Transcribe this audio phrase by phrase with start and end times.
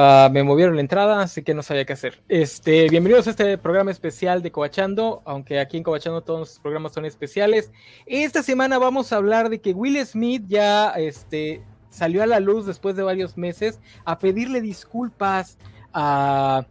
[0.00, 2.22] Ah, me movieron la entrada, así que no sabía qué hacer.
[2.28, 6.92] Este, bienvenidos a este programa especial de Cobachando, aunque aquí en Cobachando todos los programas
[6.92, 7.72] son especiales.
[8.06, 12.64] Esta semana vamos a hablar de que Will Smith ya este, salió a la luz
[12.64, 15.58] después de varios meses a pedirle disculpas
[15.92, 16.64] a,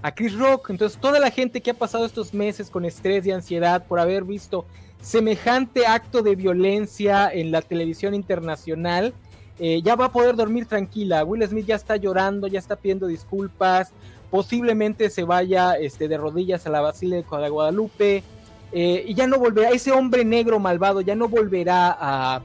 [0.00, 0.70] a Chris Rock.
[0.70, 4.24] Entonces, toda la gente que ha pasado estos meses con estrés y ansiedad por haber
[4.24, 4.64] visto
[5.02, 9.12] semejante acto de violencia en la televisión internacional,
[9.58, 11.24] eh, ya va a poder dormir tranquila.
[11.24, 13.92] Will Smith ya está llorando, ya está pidiendo disculpas,
[14.30, 18.24] posiblemente se vaya este, de rodillas a la Basílica de Guadalupe
[18.72, 22.42] eh, y ya no volverá, ese hombre negro malvado ya no volverá a,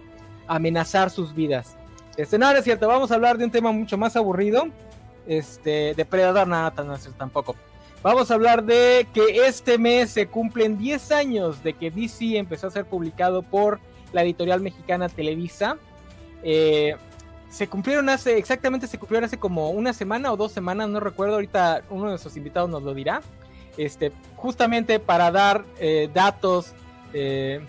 [0.47, 1.75] amenazar sus vidas.
[2.17, 4.67] Este, no, es cierto, vamos a hablar de un tema mucho más aburrido.
[5.27, 7.55] Este, Depredador, nada, no tampoco.
[8.01, 12.67] Vamos a hablar de que este mes se cumplen 10 años de que DC empezó
[12.67, 13.79] a ser publicado por
[14.13, 15.77] la editorial mexicana Televisa.
[16.43, 16.95] Eh,
[17.49, 21.35] se cumplieron hace, exactamente se cumplieron hace como una semana o dos semanas, no recuerdo,
[21.35, 23.21] ahorita uno de nuestros invitados nos lo dirá.
[23.77, 26.73] Este, justamente para dar eh, datos
[27.13, 27.61] eh,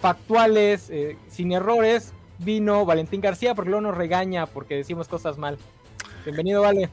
[0.00, 0.92] factuales,
[1.28, 5.58] sin errores, vino Valentín García, porque luego nos regaña porque decimos cosas mal.
[6.24, 6.88] Bienvenido, Vale.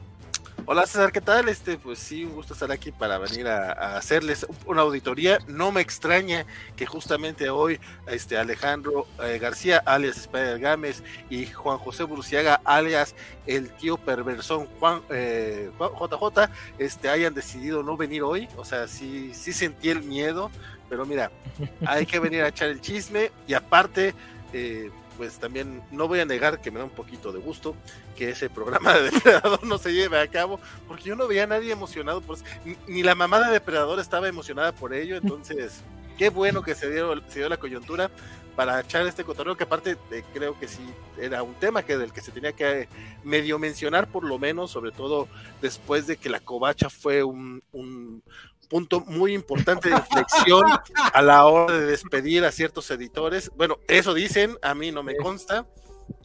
[0.68, 1.48] Hola César, ¿qué tal?
[1.48, 5.38] Este, pues sí, un gusto estar aquí para venir a, hacerles una auditoría.
[5.46, 11.78] No me extraña que justamente hoy este Alejandro eh, García, alias Spider Gámez, y Juan
[11.78, 13.14] José Burciaga, alias
[13.46, 18.48] el tío perversón Juan eh, JJ, este, hayan decidido no venir hoy.
[18.56, 20.50] O sea, sí, sí sentí el miedo,
[20.88, 21.30] pero mira,
[21.86, 24.16] hay que venir a echar el chisme y aparte.
[24.52, 27.74] Eh, pues también no voy a negar que me da un poquito de gusto
[28.16, 31.46] que ese programa de Depredador no se lleve a cabo, porque yo no veía a
[31.46, 32.44] nadie emocionado por eso,
[32.86, 35.82] ni, la mamá de Depredador estaba emocionada por ello, entonces
[36.18, 38.10] qué bueno que se dio, se dio la coyuntura
[38.56, 40.82] para echar este cotorreo, que aparte eh, creo que sí
[41.20, 42.88] era un tema que del que se tenía que
[43.22, 45.28] medio mencionar por lo menos, sobre todo
[45.60, 48.22] después de que la covacha fue un, un,
[48.68, 50.64] punto muy importante de inflexión
[51.12, 53.50] a la hora de despedir a ciertos editores.
[53.56, 55.66] Bueno, eso dicen, a mí no me consta.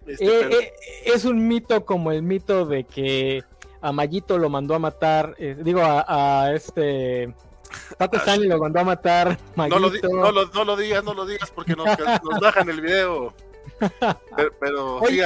[0.06, 0.74] Este, eh, eh,
[1.06, 3.44] es un mito como el mito de que
[3.82, 7.34] a Mayito lo mandó a matar, eh, digo, a, este...
[7.98, 9.40] Pato ah, Stanley lo mandó a matar.
[9.56, 12.82] No lo, no, lo, no lo, digas, no lo digas porque nos, nos bajan el
[12.82, 13.34] video.
[14.60, 15.24] Pero, oye,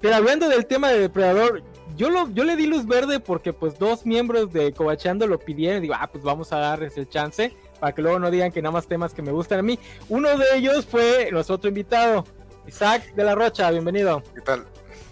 [0.00, 1.62] pero hablando del tema de Depredador,
[1.98, 5.82] yo, lo, yo le di luz verde porque pues dos miembros de Cobachando lo pidieron.
[5.82, 8.72] Digo, ah, pues vamos a darles el chance para que luego no digan que nada
[8.72, 9.78] más temas que me gustan a mí.
[10.08, 12.24] Uno de ellos fue nuestro otro invitado,
[12.68, 14.22] Isaac de la Rocha, bienvenido.
[14.32, 14.64] ¿Qué tal?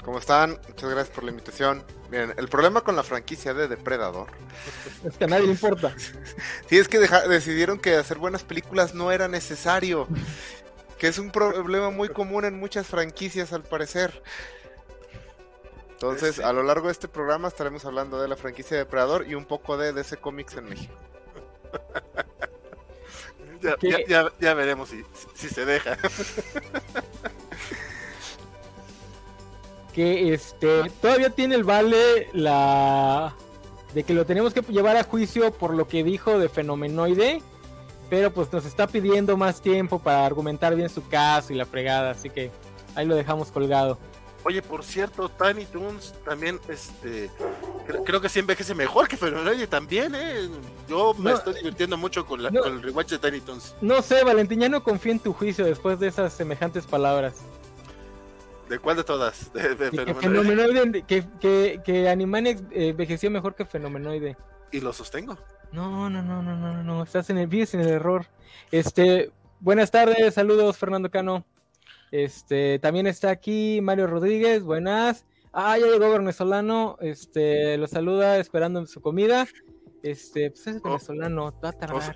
[0.05, 0.61] ¿Cómo están?
[0.69, 1.83] Muchas gracias por la invitación.
[2.09, 4.29] Miren, el problema con la franquicia de Depredador
[5.05, 5.93] es que a nadie le importa.
[6.69, 10.07] sí, es que decidieron que hacer buenas películas no era necesario.
[10.99, 14.23] Que es un problema muy común en muchas franquicias al parecer.
[16.12, 19.34] Entonces, a lo largo de este programa estaremos hablando de la franquicia de Depredador y
[19.34, 20.94] un poco de DC Comics en México.
[24.41, 24.91] ya, veremos
[25.34, 25.99] si, se deja.
[29.93, 33.34] que este todavía tiene el vale la
[33.95, 37.41] de que lo tenemos que llevar a juicio por lo que dijo de fenomenoide,
[38.11, 42.11] pero pues nos está pidiendo más tiempo para argumentar bien su caso y la fregada,
[42.11, 42.50] así que
[42.95, 43.99] ahí lo dejamos colgado.
[44.49, 47.29] Oye, por cierto, Tiny Toons también, este,
[48.05, 50.49] creo, que sí envejece mejor que Oye, también, ¿eh?
[50.89, 53.75] Yo me estoy divirtiendo mucho con, la, con el rewatch de Tiny Toons.
[53.81, 57.43] No sé, Valentín, ya no confío en tu juicio después de esas semejantes palabras.
[58.69, 59.53] ¿De cuál de todas?
[59.53, 64.37] De, Fenomenoide, que, que, que Animaniacs envejeció mejor que Fenomenoide.
[64.71, 65.37] Y lo sostengo.
[65.73, 68.27] No, no, no, no, no, no, estás en el, en el error.
[68.71, 71.45] Este, buenas tardes, saludos, Fernando Cano.
[72.11, 75.25] Este, también está aquí Mario Rodríguez, buenas.
[75.53, 79.47] Ah, ya llegó venezolano, este, lo saluda esperando su comida.
[80.03, 80.89] Este, pues es oh.
[80.89, 82.15] venezolano, va a tardar.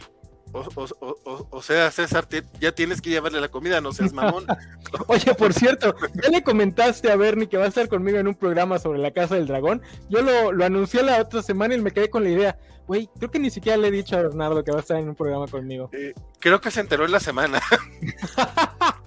[0.52, 2.26] O, sea, César,
[2.60, 4.46] ya tienes que llevarle la comida, no seas mamón.
[5.06, 8.34] Oye, por cierto, ya le comentaste a Bernie que va a estar conmigo en un
[8.34, 9.80] programa sobre la Casa del Dragón.
[10.08, 12.58] Yo lo, lo anuncié la otra semana y me quedé con la idea.
[12.88, 15.08] Güey, creo que ni siquiera le he dicho a Bernardo que va a estar en
[15.08, 15.88] un programa conmigo.
[15.92, 17.60] Eh, creo que se enteró en la semana.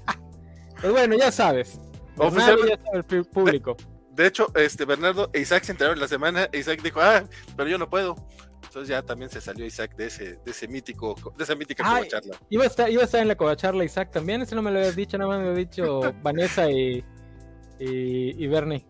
[0.83, 1.79] Pues bueno, ya sabes.
[2.17, 3.77] Oficialmente, el público.
[4.11, 6.49] De, hecho, este Bernardo e Isaac se enteraron la semana.
[6.51, 7.23] Isaac dijo, ah,
[7.55, 8.17] pero yo no puedo.
[8.63, 11.95] Entonces ya también se salió Isaac de ese, de ese mítico, de esa mítica ah,
[11.95, 12.37] covacharla.
[12.49, 14.79] Iba a estar, iba a estar en la covacharla Isaac también, ese no me lo
[14.79, 17.01] habías dicho, nada más me había dicho Vanessa y,
[17.79, 18.85] y, Bernie.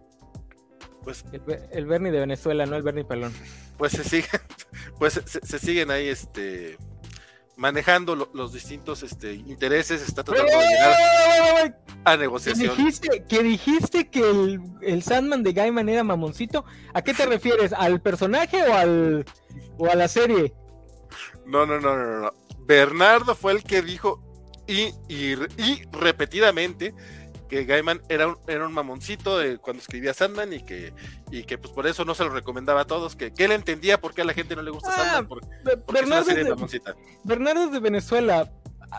[1.04, 1.24] Pues,
[1.72, 3.34] el, Bernie de Venezuela, no el Bernie Pelón.
[3.78, 4.42] Pues se siguen,
[4.98, 6.76] pues se, se siguen ahí este
[7.56, 12.76] manejando lo- los distintos este, intereses, está tratando de llegar a ¿Que negociación.
[12.76, 16.66] dijiste, que dijiste que el, el Sandman de Gaiman era mamoncito.
[16.94, 17.72] ¿A qué te refieres?
[17.74, 19.26] ¿Al personaje o al
[19.78, 20.54] o a la serie?
[21.46, 22.34] No, no, no, no, no, no.
[22.60, 24.22] Bernardo fue el que dijo
[24.68, 26.94] y, y, y repetidamente
[27.54, 30.94] que Gaiman era un, era un mamoncito de cuando escribía Sandman y que,
[31.32, 34.00] y que pues por eso no se lo recomendaba a todos, que, que él entendía
[34.02, 36.16] por qué a la gente no le gusta Ah, Sandman, por- Be- porque es una
[36.18, 36.96] Bernardo, serie es de, mamoncita.
[37.24, 38.52] Bernardo es de Venezuela.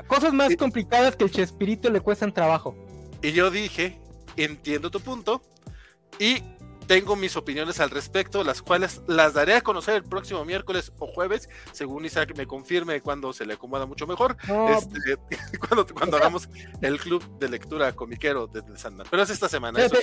[0.07, 2.77] Cosas más complicadas que el Chespirito le cuestan trabajo.
[3.23, 4.01] Y yo dije,
[4.37, 5.43] entiendo tu punto
[6.19, 6.43] y
[6.87, 11.07] tengo mis opiniones al respecto, las cuales las daré a conocer el próximo miércoles o
[11.07, 14.37] jueves, según Isaac me confirme cuando se le acomoda mucho mejor.
[14.49, 14.99] No, Este,
[15.59, 16.49] cuando cuando hagamos
[16.81, 19.07] el club de lectura comiquero de, de Sandman.
[19.11, 19.81] Pero es esta semana.
[19.81, 19.97] eso.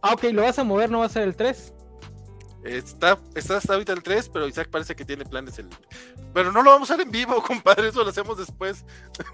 [0.00, 1.74] Ah, ok, lo vas a mover, no va a ser el 3.
[2.64, 5.68] Está, está hasta ahorita el 3, pero Isaac parece que tiene planes el.
[6.32, 8.84] Pero no lo vamos a hacer en vivo, compadre, eso lo hacemos después.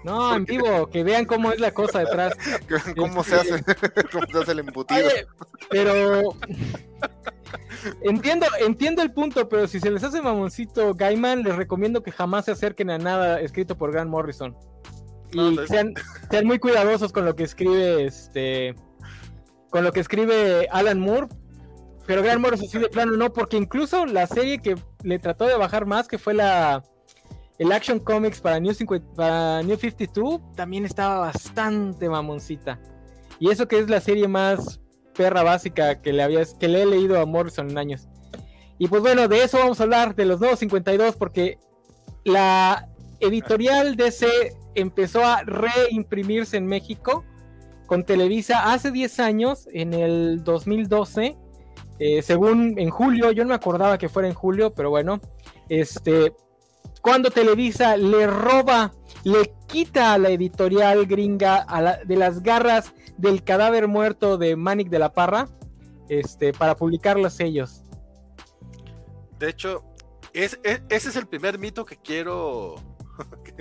[0.03, 2.33] No, en vivo, que vean cómo es la cosa detrás.
[2.97, 3.63] ¿Cómo se hace?
[4.11, 4.99] ¿Cómo se hace el embutido?
[4.99, 5.27] Oye,
[5.69, 6.35] pero
[8.01, 12.45] entiendo, entiendo el punto, pero si se les hace mamoncito Gaiman, les recomiendo que jamás
[12.45, 14.55] se acerquen a nada escrito por Grant Morrison.
[15.33, 15.93] No, Y no sean,
[16.31, 18.73] sean muy cuidadosos con lo que escribe este
[19.69, 21.27] con lo que escribe Alan Moore.
[22.09, 25.55] Pero Grant Morrison sí de plano no, porque incluso la serie que le trató de
[25.55, 26.83] bajar más, que fue la
[27.59, 32.79] el Action Comics para New, 50 para New 52, también estaba bastante mamoncita.
[33.39, 34.81] Y eso que es la serie más
[35.13, 38.07] perra básica que le, había, que le he leído a Morrison en años.
[38.79, 41.59] Y pues bueno, de eso vamos a hablar, de los nuevos 52, porque
[42.23, 42.89] la
[43.19, 44.27] editorial DC
[44.73, 47.23] empezó a reimprimirse en México
[47.85, 51.37] con Televisa hace 10 años, en el 2012,
[51.99, 55.19] eh, según en julio, yo no me acordaba que fuera en julio, pero bueno,
[55.67, 56.33] este,
[57.01, 58.93] cuando Televisa le roba,
[59.23, 64.55] le quita a la editorial gringa a la- de las garras del cadáver muerto de
[64.55, 65.47] Manic de la Parra,
[66.07, 67.83] este, para publicarlos ellos.
[69.37, 69.83] De hecho,
[70.33, 72.75] es, es- ese es el primer mito que quiero.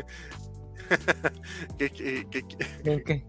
[1.79, 3.25] que, que-.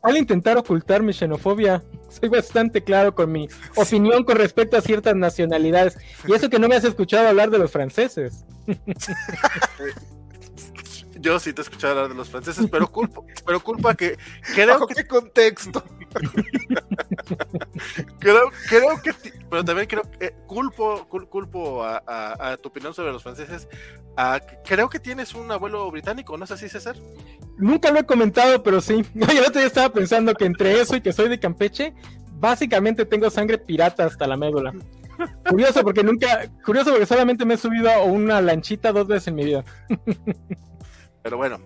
[0.00, 1.82] ¿Para intentar ocultar mi xenofobia?
[2.08, 5.96] Soy bastante claro con mi opinión con respecto a ciertas nacionalidades.
[6.26, 8.44] Y eso que no me has escuchado hablar de los franceses.
[11.20, 14.16] yo sí te he escuchado hablar de los franceses, pero culpa, pero culpa que
[14.54, 15.82] creo ¿Bajo que qué contexto?
[18.18, 19.12] creo, creo que
[19.50, 23.22] pero también creo que eh, culpo cul- culpo a, a- a tu opinión sobre los
[23.22, 23.68] franceses
[24.16, 26.96] a creo que tienes un abuelo británico no es así César
[27.56, 29.04] Nunca lo he comentado, pero sí.
[29.14, 31.92] Yo el otro día estaba pensando que entre eso y que soy de Campeche,
[32.34, 34.72] básicamente tengo sangre pirata hasta la médula.
[35.48, 39.34] Curioso porque nunca, curioso porque solamente me he subido a una lanchita dos veces en
[39.34, 39.64] mi vida.
[41.28, 41.60] Pero bueno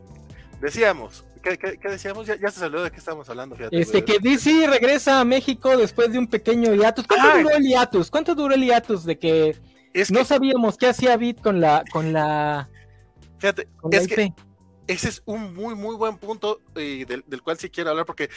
[0.61, 2.26] decíamos ¿qué, qué- qué decíamos?
[2.26, 5.76] Ya, ya se salió de qué estamos hablando fíjate Este, que DC regresa a México
[5.76, 7.06] después de un pequeño hiatus.
[7.06, 7.43] ¿Cuánto Ay.
[7.44, 8.11] duró el hiatus?
[8.11, 9.56] ¿Cuánto duró el hiatus de que
[9.93, 12.69] es que no sabíamos qué hacía Bit con la, con la,
[13.38, 14.35] fíjate con la es que IP?
[14.88, 18.31] ese es un muy, muy buen punto y del, del cual sí quiero hablar porque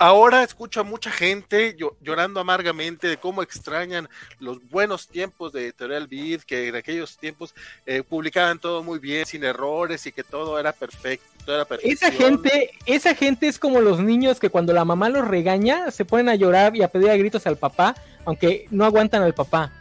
[0.00, 4.08] ahora escucho a mucha gente llo- llorando amargamente de cómo extrañan
[4.38, 7.54] los buenos tiempos de Editorial Beat, que en aquellos tiempos
[7.86, 11.26] eh, publicaban todo muy bien, sin errores y que todo era perfecto.
[11.46, 15.90] Era Esa gente, esa gente es como los niños que cuando la mamá los regaña
[15.90, 17.94] se ponen a llorar y a pedir a gritos al papá,
[18.24, 19.72] aunque no aguantan al papá.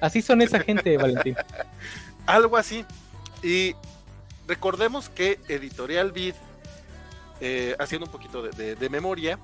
[0.00, 1.36] Así son esa gente, Valentín.
[2.26, 2.84] algo así.
[3.42, 3.74] Y
[4.46, 6.34] recordemos que Editorial Beat,
[7.40, 9.38] eh, haciendo un poquito de, de- de memoria,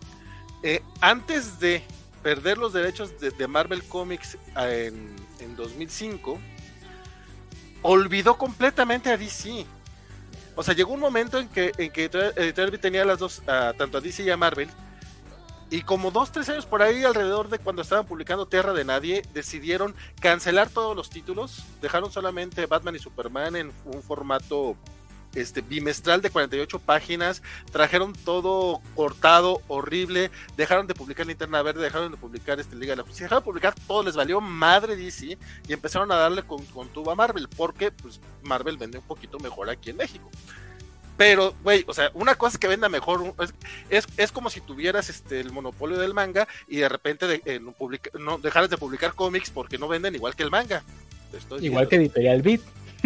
[0.65, 1.85] eh, antes de
[2.23, 6.41] perder los derechos de, Marvel Comics eh, en, en 2005,
[7.83, 9.67] olvidó completamente a DC.
[10.57, 13.99] O sea, llegó un momento en que, en que Editorial tenía las dos, ah, tanto
[13.99, 14.71] a DC y a Marvel,
[15.69, 19.23] y como dos, tres años por ahí, alrededor de cuando estaban publicando Tierra de Nadie,
[19.35, 24.77] decidieron cancelar todos los títulos, dejaron solamente Batman y Superman en un formato
[25.35, 32.11] este, bimestral de 48 páginas, trajeron todo cortado, horrible, dejaron de publicar Linterna Verde, dejaron
[32.13, 35.37] de publicar este, Liga de la Justicia, dejaron de publicar todo, les valió madre DC
[35.69, 39.39] y empezaron a darle con, con tubo a Marvel, porque pues, Marvel vende un poquito
[39.39, 40.31] mejor aquí en México.
[41.17, 43.55] Pero, güey, o sea, una cosa es que venda mejor, es,
[43.89, 47.61] es, es como si tuvieras este el monopolio del manga y de repente de- eh,
[47.61, 50.83] no, publica- no dejaras de publicar cómics porque no venden igual que el manga.
[51.33, 52.61] Estoy Igual viendo, que Editorial Beat.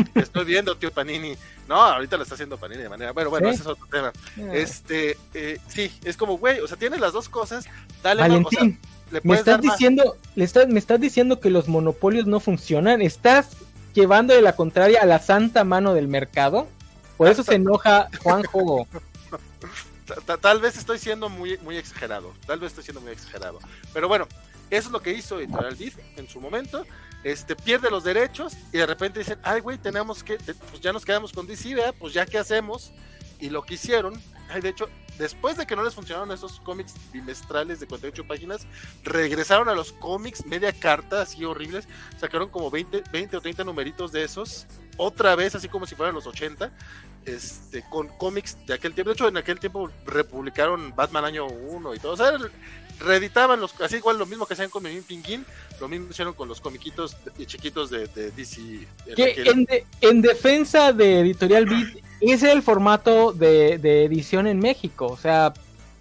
[0.05, 1.37] Te estoy viendo, tío Panini.
[1.69, 3.13] No, ahorita lo está haciendo Panini de manera.
[3.13, 3.53] Bueno, bueno, ¿Eh?
[3.53, 4.13] ese es otro tema.
[4.53, 7.67] Este, eh, sí, es como, güey, o sea, tienes las dos cosas.
[8.03, 8.79] Dale, más, o sea, Valentín,
[9.11, 13.03] le me estás diciendo, le estás, me estás diciendo que los monopolios no funcionan.
[13.03, 13.57] Estás
[13.95, 16.67] llevándole la contraria a la santa mano del mercado.
[17.17, 18.87] Por eso se enoja Juan Jogo.
[20.41, 22.33] Tal vez estoy siendo muy, muy exagerado.
[22.47, 23.59] Tal vez estoy siendo muy exagerado.
[23.93, 24.27] Pero bueno,
[24.71, 26.85] eso es lo que hizo Editorial Beef en su momento.
[27.25, 31.05] Este, pierde los derechos y de repente dicen, ay, güey, tenemos que, pues ya nos
[31.05, 31.95] quedamos con DC.
[31.99, 32.93] Pues ya, ¿qué hacemos?
[33.41, 34.21] Y lo que hicieron,
[34.51, 38.67] ay, de hecho, después de que no les funcionaron esos cómics bimestrales de 48 páginas,
[39.03, 44.13] regresaron a los cómics media carta, así horribles, sacaron como 20, 20 o 30 numeritos
[44.13, 46.73] de esos, otra vez, así como si fueran los 80,
[47.25, 49.11] este, con cómics de aquel tiempo.
[49.11, 52.13] De hecho, en aquel tiempo republicaron Batman año 1 y todo.
[52.13, 52.33] O sea,
[53.01, 55.45] reeditaban los, así igual lo mismo que hacían con Memín Pinguín,
[55.81, 58.61] lo mismo hicieron con los comiquitos chiquitos de, DC.
[59.17, 59.67] En,
[60.01, 65.17] en, defensa de Editorial Beat, ese es el formato de, de, edición en México, o
[65.17, 65.53] sea,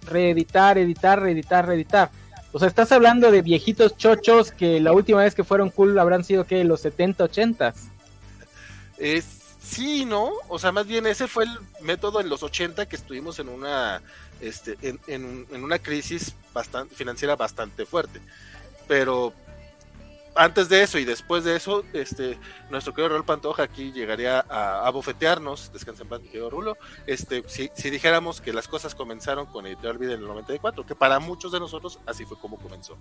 [0.06, 2.10] reeditar, editar, reeditar, reeditar.
[2.52, 6.24] O sea, estás hablando de viejitos chochos que la última vez que fueron cool habrán
[6.24, 7.74] sido que los 70, 80
[8.98, 9.37] es,
[9.68, 10.32] sí, ¿no?
[10.48, 14.02] O sea, más bien ese fue el método en los 80 que estuvimos en una,
[14.40, 18.20] este, en, en, una crisis bastante, financiera bastante fuerte.
[18.86, 19.34] Pero
[20.34, 22.38] antes de eso y después de eso, este,
[22.70, 27.44] nuestro querido Rol Pantoja aquí llegaría a, a bofetearnos, descansa en paz, querido Rulo, este,
[27.48, 31.18] si, si, dijéramos que las cosas comenzaron con Editorial Vida en el 94, que para
[31.18, 32.96] muchos de nosotros así fue como comenzó.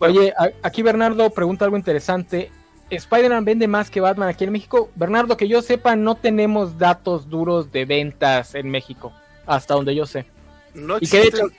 [0.00, 2.50] Oye, aquí Bernardo pregunta algo interesante.
[2.90, 4.90] Spider-Man vende más que Batman aquí en México.
[4.94, 9.12] Bernardo, que yo sepa, no tenemos datos duros de ventas en México,
[9.46, 10.26] hasta donde yo sé.
[10.74, 11.50] No y que de hecho,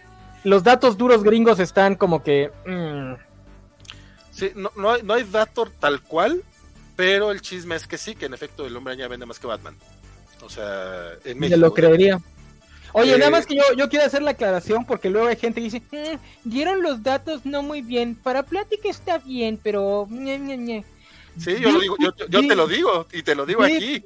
[0.43, 2.51] los datos duros gringos están como que...
[2.65, 3.13] Mm.
[4.31, 6.43] Sí, no, no, hay, no hay dato tal cual,
[6.95, 9.47] pero el chisme es que sí, que en efecto el hombre araña vende más que
[9.47, 9.75] Batman.
[10.43, 11.59] O sea, en México.
[11.59, 12.19] lo creería.
[12.93, 15.61] Oye, nada más eh, que yo, yo quiero hacer la aclaración porque luego hay gente
[15.61, 20.07] que dice, mm, dieron los datos no muy bien, para plática está bien, pero...
[21.37, 24.03] Sí, yo, lo digo, yo, te lo digo y te lo digo aquí.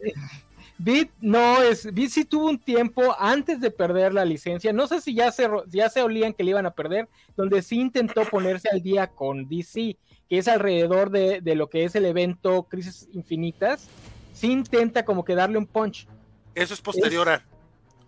[0.78, 5.00] Bit no es, Bit sí tuvo un tiempo antes de perder la licencia, no sé
[5.00, 8.70] si ya se, ya se olían que le iban a perder, donde sí intentó ponerse
[8.70, 9.98] al día con DC,
[10.30, 13.88] que es alrededor de, de lo que es el evento Crisis Infinitas,
[14.34, 16.08] sí intenta como que darle un punch.
[16.54, 17.46] Eso es posterior a...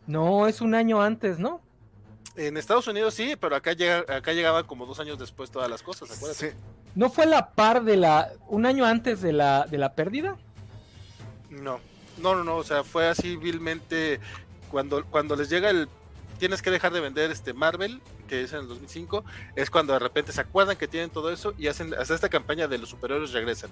[0.06, 1.62] No, es un año antes, ¿no?
[2.38, 5.82] En Estados Unidos sí, pero acá, llega, acá llegaban como dos años después todas las
[5.82, 6.52] cosas, acuérdate.
[6.52, 6.58] Sí.
[6.94, 8.32] ¿No fue la par de la.
[8.48, 10.38] un año antes de la, de la pérdida?
[11.50, 11.80] No,
[12.18, 14.20] no, no, no, o sea, fue así vilmente.
[14.72, 15.90] Cuando, cuando les llega el.
[16.38, 19.24] Tienes que dejar de vender este Marvel, que es en el 2005,
[19.56, 22.68] es cuando de repente se acuerdan que tienen todo eso y hacen hasta esta campaña
[22.68, 23.72] de los superiores regresan.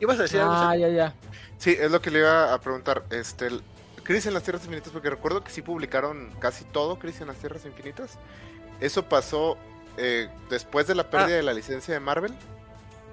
[0.00, 1.14] ¿Ibas a decir Ah, ya, ya.
[1.58, 3.04] Sí, es lo que le iba a preguntar.
[3.10, 3.50] Este,
[4.06, 7.38] Crisis en las Tierras Infinitas, porque recuerdo que sí publicaron casi todo Crisis en las
[7.38, 8.18] Tierras Infinitas.
[8.80, 9.58] Eso pasó
[9.96, 11.38] eh, después de la pérdida ah.
[11.38, 12.32] de la licencia de Marvel.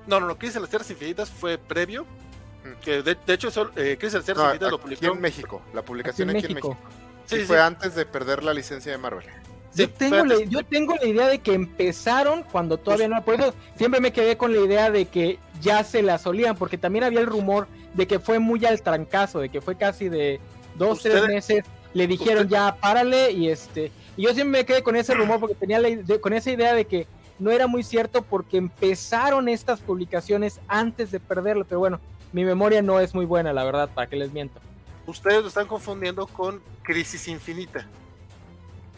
[0.05, 2.03] No, no, no, Crisis en las Tierras Infinitas fue previo.
[2.03, 2.79] Mm.
[2.81, 5.05] Que de, hecho, eh, Crisis en las Tierras Infinitas lo publicó.
[5.05, 6.77] en México, la publicación aquí en, México.
[7.25, 9.25] Sí, fue antes de perder la licencia de Marvel.
[9.73, 13.25] yo, tengo la, yo tengo la idea de que empezaron cuando todavía no.
[13.25, 16.77] Por eso siempre me quedé con la idea de que ya se la solían, porque
[16.77, 20.39] también había el rumor de que fue muy al trancazo, de que fue casi de
[20.77, 21.63] dos, tres meses.
[21.93, 23.91] Le dijeron ya párale y este.
[24.17, 25.89] Y yo siempre me quedé con ese rumor porque tenía la,
[26.19, 27.07] con esa idea de que
[27.39, 31.99] no era muy cierto porque empezaron estas publicaciones antes de perderlo, pero bueno,
[32.31, 34.59] mi memoria no es muy buena, la verdad, para que les miento.
[35.05, 37.85] Ustedes lo están confundiendo con Crisis Infinita.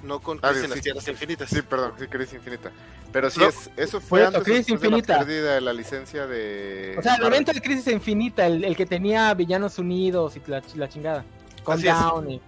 [0.04, 1.50] No con ah, Crisis en las Tierras Infinitas.
[1.50, 2.72] Sí, perdón, sí, Crisis Infinita.
[3.12, 5.14] Pero sí, es, eso fue antes Crisis Infinita.
[5.14, 6.96] de la pérdida de la licencia de...
[6.98, 10.90] O sea, el evento de Crisis Infinita, el, que tenía Villanos Unidos y la, la
[10.90, 11.26] chingada.
[11.66, 12.40] Con Down.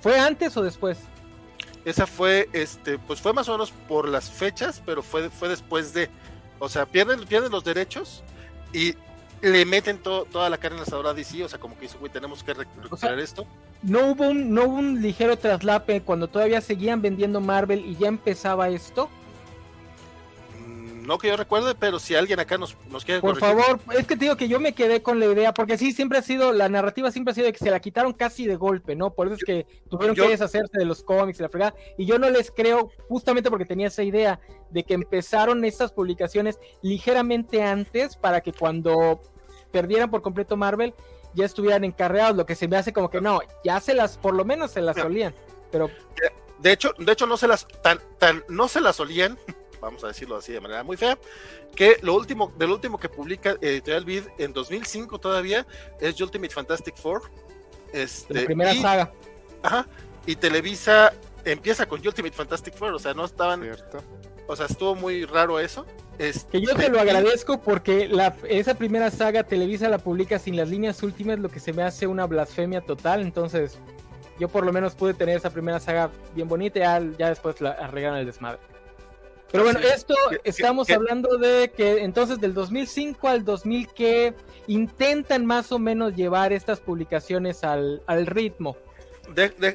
[0.00, 0.98] ¿Fue antes o después?
[1.84, 5.92] Esa fue, este, pues fue más o menos por las fechas, pero fue, fue después
[5.92, 6.08] de,
[6.58, 8.22] o sea, pierden, pierden los derechos
[8.72, 8.94] y
[9.42, 12.10] le meten toda la carne en la asadora DC, o sea, como que dice, güey,
[12.10, 13.44] tenemos que recuperar esto.
[13.82, 18.06] No hubo, un, no hubo un ligero traslape cuando todavía seguían vendiendo Marvel y ya
[18.06, 19.10] empezaba esto
[21.02, 24.16] no que yo recuerde, pero si alguien acá nos, nos quiere Por favor, es que
[24.16, 26.68] te digo que yo me quedé con la idea, porque sí, siempre ha sido, la
[26.68, 29.12] narrativa siempre ha sido de que se la quitaron casi de golpe, ¿no?
[29.12, 31.74] Por eso es que tuvieron que deshacerse de los cómics y la fregada.
[31.98, 34.40] Y yo no les creo, justamente porque tenía esa idea
[34.70, 39.20] de que empezaron estas publicaciones ligeramente antes para que cuando
[39.70, 40.94] perdieran por completo Marvel
[41.34, 44.34] ya estuvieran encarreados, lo que se me hace como que no, ya se las, por
[44.34, 45.34] lo menos se las solían,
[45.70, 45.90] pero...
[46.58, 49.36] De hecho, de hecho no se las, tan, tan, no se las solían
[49.82, 51.18] vamos a decirlo así de manera muy fea,
[51.74, 55.66] que lo último, del último que publica Editorial Vid en 2005 todavía
[56.00, 57.22] es Ultimate Fantastic Four.
[57.92, 59.12] Este, la primera saga.
[59.62, 59.86] Ajá,
[60.24, 61.12] y Televisa
[61.44, 63.68] empieza con Ultimate Fantastic Four, o sea, no estaban...
[64.48, 65.86] O sea, estuvo muy raro eso.
[66.18, 70.56] Es, que yo te lo agradezco porque la, esa primera saga Televisa la publica sin
[70.56, 73.22] las líneas últimas, lo que se me hace una blasfemia total.
[73.22, 73.78] Entonces,
[74.38, 77.60] yo por lo menos pude tener esa primera saga bien bonita y ya, ya después
[77.60, 78.58] la arreglaron el desmadre.
[79.52, 84.34] Pero bueno, esto estamos hablando de que entonces del 2005 al 2000 que
[84.66, 88.78] intentan más o menos llevar estas publicaciones al, al ritmo.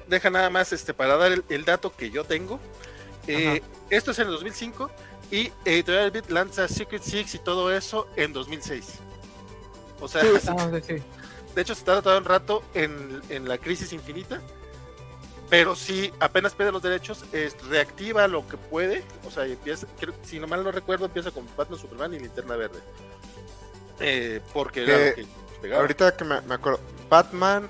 [0.07, 2.59] deja nada más este para dar el, dato que yo tengo.
[3.27, 4.89] Eh, esto es en el 2005
[5.29, 8.95] y Editorial Beat lanza Secret Six y todo eso en 2006.
[9.99, 10.23] O sea,
[11.53, 14.41] de hecho se tarda un rato en, en la crisis infinita
[15.49, 17.23] pero si apenas pide los derechos,
[17.69, 19.87] reactiva lo que puede, o sea, empieza,
[20.23, 22.79] si no mal no recuerdo, empieza con Batman, Superman y Linterna Verde.
[23.99, 27.69] Eh, porque era Ahorita que me, acuerdo, Batman,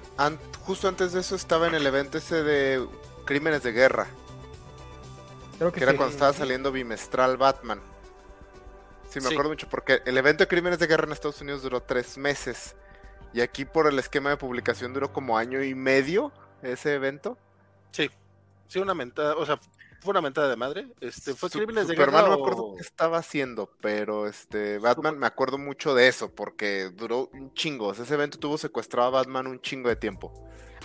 [0.65, 2.85] justo antes de eso estaba en el evento ese de
[3.25, 4.07] Crímenes de Guerra.
[5.57, 7.79] Creo que, era cuando estaba saliendo bimestral Batman.
[9.09, 11.81] Sí, me acuerdo mucho, porque el evento de Crímenes de Guerra en Estados Unidos duró
[11.81, 12.75] tres meses.
[13.33, 16.31] Y aquí por el esquema de publicación duró como año y medio
[16.61, 17.37] ese evento.
[17.91, 18.09] Sí,
[18.67, 19.59] sí, una mentada, o sea,
[19.99, 20.87] fue una mentada de madre.
[21.01, 22.21] Este, fue crímenes de guerra.
[22.21, 26.91] no me acuerdo qué estaba haciendo, pero este Batman me acuerdo mucho de eso, porque
[26.95, 27.91] duró un chingo.
[27.91, 30.31] Ese evento tuvo secuestrado a Batman un chingo de tiempo.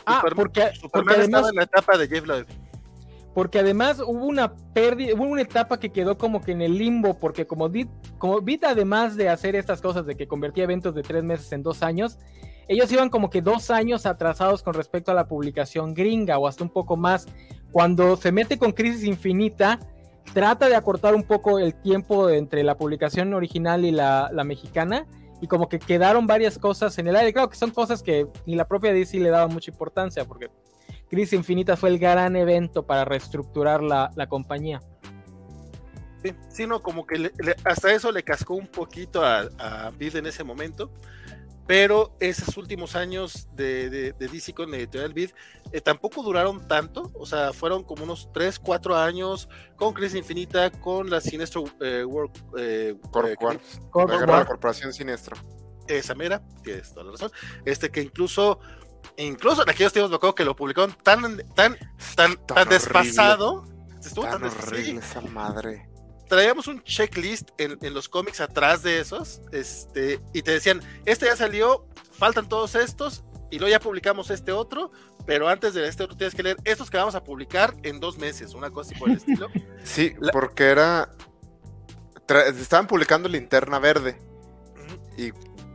[0.06, 2.24] Ah, porque, porque además, estaba en la etapa de Jeff
[3.34, 7.18] Porque además hubo una pérdida, hubo una etapa que quedó como que en el limbo,
[7.18, 11.22] porque como Beat, como además de hacer estas cosas de que convertía eventos de tres
[11.22, 12.18] meses en dos años,
[12.68, 16.64] ellos iban como que dos años atrasados con respecto a la publicación gringa o hasta
[16.64, 17.26] un poco más.
[17.70, 19.78] Cuando se mete con Crisis Infinita,
[20.32, 25.06] trata de acortar un poco el tiempo entre la publicación original y la, mexicana
[25.40, 27.32] y como que quedaron varias cosas en el aire.
[27.32, 30.48] Claro que son cosas que ni la propia DC le daba mucha importancia porque
[31.10, 34.80] Crisis Infinita fue el gran evento para reestructurar la, compañía.
[36.22, 37.32] Sí, sino como que
[37.64, 40.90] hasta eso le cascó un poquito a, a en ese momento
[41.72, 45.30] pero esos últimos años de, de, DC con Editorial Beat
[45.72, 50.70] eh, tampoco duraron tanto, o sea, fueron como unos 3, 4 años con Crisis Infinita,
[50.70, 52.94] con la Sinestro eh, World eh,
[53.94, 55.34] la Corporación Sinestro.
[55.88, 57.32] Esa mera, tienes toda la razón.
[57.64, 58.60] Este que incluso,
[59.16, 61.78] incluso en aquellos tiempos me acuerdo que lo publicaron tan, tan,
[62.14, 63.64] tan, tan, despasado.
[63.98, 65.90] Estuvo tan, horrible esa madre
[66.32, 71.36] traíamos un checklist en, los cómics atrás de esos, este, y te decían, este ya
[71.36, 74.92] salió, faltan todos estos, y luego ya publicamos este otro,
[75.26, 78.16] pero antes de este otro tienes que leer estos que vamos a publicar en dos
[78.16, 79.48] meses, una cosa así por el estilo.
[79.84, 81.10] Sí, porque era...
[82.56, 84.16] estaban publicando Linterna Verde,
[85.18, 85.32] y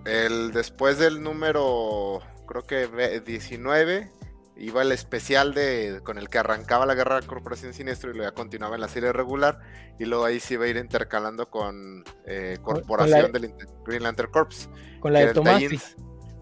[0.09, 4.11] el después del número, creo que 19,
[4.59, 8.29] iba el especial de con el que arrancaba la guerra de Corporación Sinestro y luego
[8.29, 9.59] ya continuaba en la serie regular
[9.99, 13.53] y luego ahí se iba a ir intercalando con eh, Corporación del
[13.85, 14.69] Green Lantern Corps.
[14.99, 15.61] Con la de Tomás.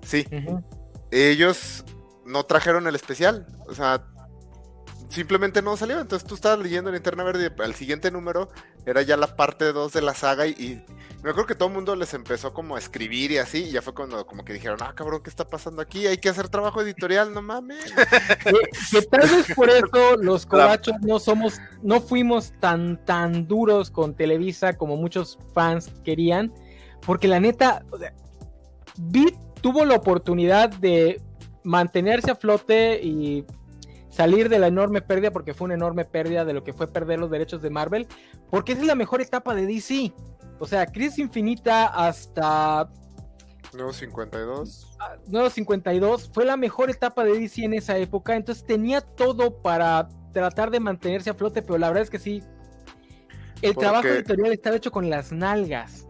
[0.01, 0.25] Sí.
[1.11, 1.83] Ellos
[2.25, 4.03] no trajeron el especial, o sea,
[5.15, 5.99] simplemente no salió.
[5.99, 8.49] Entonces tú estabas leyendo en Interna Verde y el siguiente número
[8.85, 10.83] era ya la parte 2 de la saga y,
[11.23, 13.81] me acuerdo que todo el mundo les empezó como a escribir y así, y ya
[13.81, 16.05] fue cuando como que dijeron, ah, cabrón, ¿qué está pasando aquí?
[16.05, 17.83] Hay que hacer trabajo editorial, no mames.
[18.91, 24.13] que, tal vez por eso los cobachos no somos, no fuimos tan, tan duros con
[24.13, 26.53] Televisa como muchos fans querían,
[27.03, 27.97] porque la neta, o
[28.97, 31.19] Beat tuvo la oportunidad de
[31.63, 33.45] mantenerse a flote y
[34.15, 37.19] salir de la enorme pérdida, porque fue una enorme pérdida de lo que fue perder
[37.19, 38.07] los derechos de Marvel,
[38.49, 40.13] porque esa es la mejor etapa de DC.
[40.59, 42.89] O sea, Crisis Infinita hasta...
[43.73, 44.97] Nuevo 52.
[45.27, 50.07] Nuevo 52 fue la mejor etapa de DC en esa época, entonces tenía todo para
[50.31, 52.41] tratar de mantenerse a flote, pero la verdad es que sí,
[53.61, 56.07] el trabajo editorial estaba hecho con las nalgas.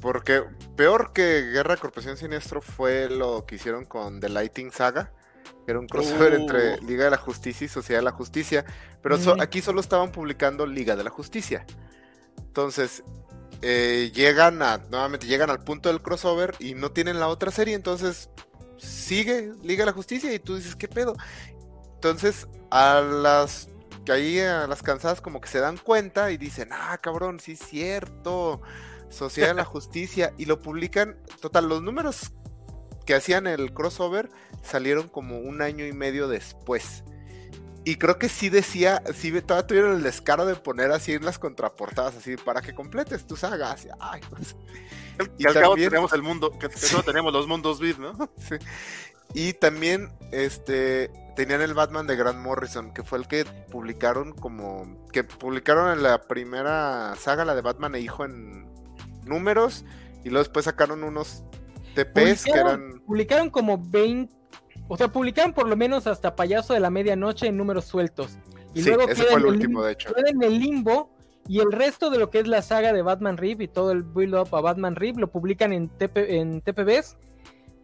[0.00, 0.44] Porque
[0.76, 5.12] peor que Guerra Corporación Siniestro fue lo que hicieron con The Lighting Saga
[5.66, 6.84] era un crossover entre uh.
[6.84, 8.64] Liga de la Justicia y Sociedad de la Justicia,
[9.02, 11.64] pero aquí solo estaban publicando Liga de la Justicia.
[12.38, 13.02] Entonces,
[13.62, 17.74] eh, llegan a, nuevamente llegan al punto del crossover y no tienen la otra serie,
[17.74, 18.30] entonces
[18.78, 21.14] sigue Liga de la Justicia y tú dices, ¿qué pedo?
[21.94, 23.68] Entonces, a las
[24.04, 27.52] que ahí a las cansadas como que se dan cuenta y dicen, ah, cabrón, sí
[27.52, 28.62] es cierto,
[29.10, 32.32] Sociedad de la Justicia, y lo publican, total, los números
[33.10, 34.30] que hacían el crossover
[34.62, 37.02] salieron como un año y medio después.
[37.84, 41.40] Y creo que sí decía, sí todavía tuvieron el descaro de poner así en las
[41.40, 43.72] contraportadas, así para que completes tu saga.
[43.72, 44.54] Así, ay, pues.
[45.38, 48.12] Y, al cabo tenemos el mundo, que, no tenemos los mundos beat, ¿no?
[48.38, 48.54] Sí.
[49.34, 55.04] Y también este tenían el Batman de Grant Morrison, que fue el que publicaron como
[55.12, 58.72] que publicaron en la primera saga, la de Batman e Hijo en
[59.24, 59.84] números
[60.22, 61.42] y luego después sacaron unos
[61.94, 63.00] TPs que eran...
[63.06, 64.32] Publicaron como 20,
[64.88, 68.38] o sea, publicaron por lo menos hasta Payaso de la Medianoche en números sueltos.
[68.74, 70.12] Y Sí, luego ese fue el último, de hecho.
[70.14, 71.10] queda en el limbo
[71.48, 74.02] y el resto de lo que es la saga de Batman Rib y todo el
[74.04, 77.16] build up a Batman Rib lo publican en, TP, en TPBs,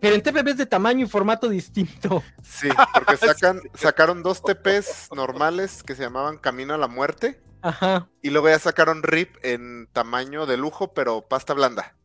[0.00, 2.22] pero en TPBs de tamaño y formato distinto.
[2.42, 8.08] Sí, porque sacan, sacaron dos TPs normales que se llamaban Camino a la Muerte Ajá.
[8.22, 11.96] y luego ya sacaron RIP en tamaño de lujo, pero pasta blanda.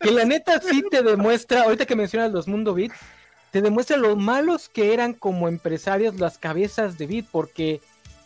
[0.00, 2.92] Que la neta sí te demuestra, ahorita que mencionas los Mundo Beat,
[3.50, 7.80] te demuestra lo malos que eran como empresarios las cabezas de Beat, porque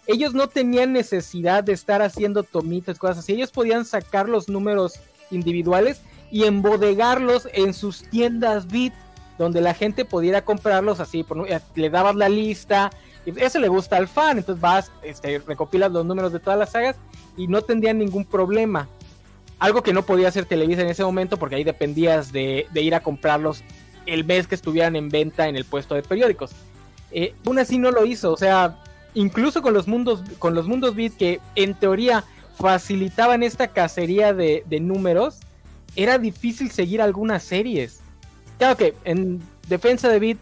[0.07, 3.33] ellos no tenían necesidad de estar haciendo tomitas, cosas así.
[3.35, 4.95] Ellos podían sacar los números
[5.31, 8.93] individuales y embodegarlos en sus tiendas Beat,
[9.39, 11.23] donde la gente pudiera comprarlos así.
[11.23, 12.91] por- eh, le dabas la lista,
[13.25, 16.97] eso le gusta al fan, entonces vas, este, recopilas los números de todas las sagas
[17.37, 18.89] y no tendrían ningún problema.
[19.59, 23.01] Algo que no podía hacer Televisa en ese momento porque ahí dependías de, ir a
[23.01, 23.63] comprarlos
[24.07, 26.51] el mes que estuvieran en venta en el puesto de periódicos.
[27.13, 28.79] Eh, aún así no lo hizo, o sea,
[29.15, 32.25] incluso con los mundos, con los mundos beat que en teoría
[32.59, 35.41] facilitaban esta cacería de, números,
[35.97, 38.01] era difícil seguir algunas series.
[38.59, 40.39] Claro que en defensa de Beat,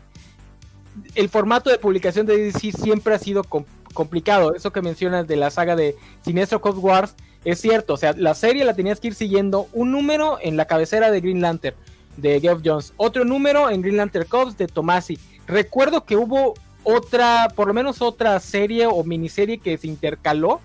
[1.15, 4.55] el formato de publicación de DC siempre ha sido com- complicado.
[4.55, 7.95] Eso que mencionas de la saga de Sinestro Code Wars es cierto.
[7.95, 11.21] O sea, la serie la tenías que ir siguiendo un número en la cabecera de
[11.21, 11.77] Green Lantern
[12.17, 15.19] de Geoff Jones, otro número en Green Lantern Corps de Tomasi.
[15.47, 20.61] Recuerdo que hubo otra, por lo menos otra serie o miniserie que se intercaló.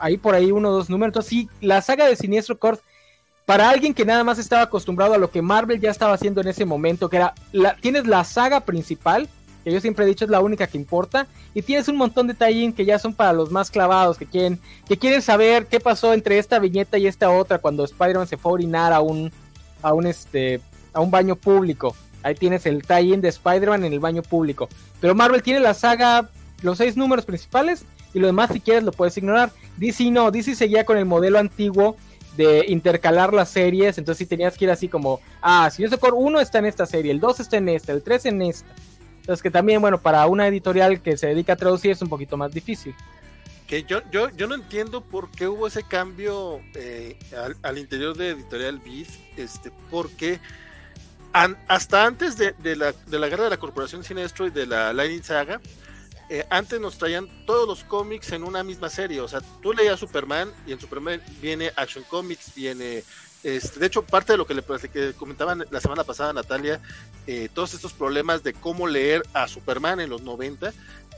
[0.00, 1.10] Ahí por ahí uno o dos números.
[1.10, 2.80] Entonces, sí, la saga de Siniestro Corps
[3.44, 6.48] para alguien que nada más estaba acostumbrado a lo que Marvel ya estaba haciendo en
[6.48, 7.34] ese momento, que era,
[7.80, 9.28] tienes la saga principal,
[9.64, 12.34] que yo siempre he dicho es la única que importa, y tienes un montón de
[12.34, 16.12] tie que ya son para los más clavados, que quieren, que quieren saber qué pasó
[16.12, 19.32] entre esta viñeta y esta otra cuando Spider-Man se fue a orinar a un,
[19.82, 20.60] a un este,
[20.92, 21.94] a un baño público.
[22.22, 24.68] Ahí tienes el tie-in de Spider-Man en el baño público.
[25.00, 26.30] Pero Marvel tiene la saga,
[26.62, 29.50] los seis números principales, y lo demás si quieres lo puedes ignorar.
[29.78, 31.96] DC no, DC seguía con el modelo antiguo
[32.36, 36.16] de intercalar las series, entonces sí tenías que ir así como, ah, si yo Core
[36.16, 38.66] 1 está en esta serie, el 2 está en esta, el 3 en esta.
[39.22, 42.36] Entonces que también, bueno, para una editorial que se dedica a traducir es un poquito
[42.36, 42.92] más difícil.
[43.68, 47.16] Que yo, yo, yo no entiendo por qué hubo ese cambio eh,
[47.62, 50.40] al, interior de Editorial Beat, este, porque
[51.32, 54.92] hasta antes de, de, la, de la guerra de la Corporación Sinestro y de la
[54.92, 55.60] Lightning Saga,
[56.28, 59.20] eh, antes nos traían todos los cómics en una misma serie.
[59.20, 63.04] O sea, tú leías Superman y en Superman viene Action Comics, viene.
[63.42, 66.80] Este, de hecho, parte de lo que le que comentaban la semana pasada Natalia,
[67.26, 70.72] eh, todos estos problemas de cómo leer a Superman en los 90,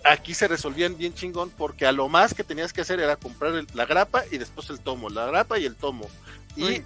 [0.04, 3.54] aquí se resolvían bien chingón porque a lo más que tenías que hacer era comprar
[3.54, 6.08] el, la grapa y después el tomo, la grapa y el tomo.
[6.56, 6.84] Y Uy,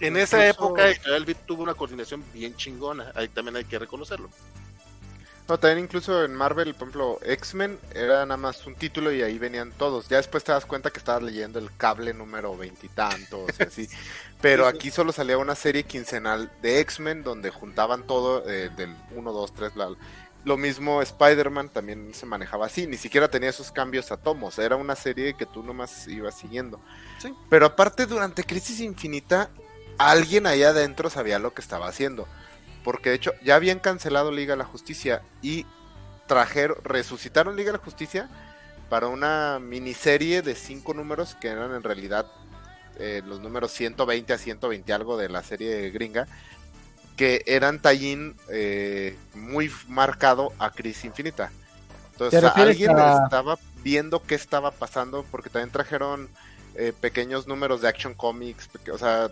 [0.00, 4.30] en esa época Editorial tuvo una coordinación bien chingona, ahí también hay que reconocerlo.
[5.50, 9.36] No, también incluso en Marvel, por ejemplo, X-Men era nada más un título y ahí
[9.36, 10.08] venían todos.
[10.08, 13.88] Ya después te das cuenta que estabas leyendo el cable número veintitantos y así.
[14.40, 19.32] Pero aquí solo salía una serie quincenal de X-Men donde juntaban todo eh, del 1,
[19.32, 19.98] 2, 3, bla, bla.
[20.44, 24.76] Lo mismo Spider-Man también se manejaba así, ni siquiera tenía esos cambios a tomos, era
[24.76, 26.80] una serie que tú nomás ibas siguiendo.
[27.18, 27.34] Sí.
[27.48, 29.50] Pero aparte, durante Crisis Infinita,
[29.98, 32.28] alguien allá adentro sabía lo que estaba haciendo
[32.84, 35.66] porque de hecho ya habían cancelado Liga de la Justicia y
[36.26, 38.28] trajeron, resucitaron Liga de la Justicia
[38.88, 42.26] para una miniserie de cinco números que eran en realidad
[42.98, 46.26] eh, los números 120 a 120 algo de la serie gringa,
[47.16, 51.50] que eran tallín eh, muy marcado a Crisis Infinita.
[52.12, 53.24] Entonces alguien a...
[53.24, 56.28] estaba viendo qué estaba pasando porque también trajeron
[56.74, 59.28] eh, pequeños números de Action Comics, o sea,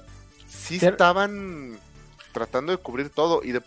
[0.48, 0.88] sí ¿Te...
[0.88, 1.78] estaban
[2.32, 3.62] tratando de cubrir todo y de...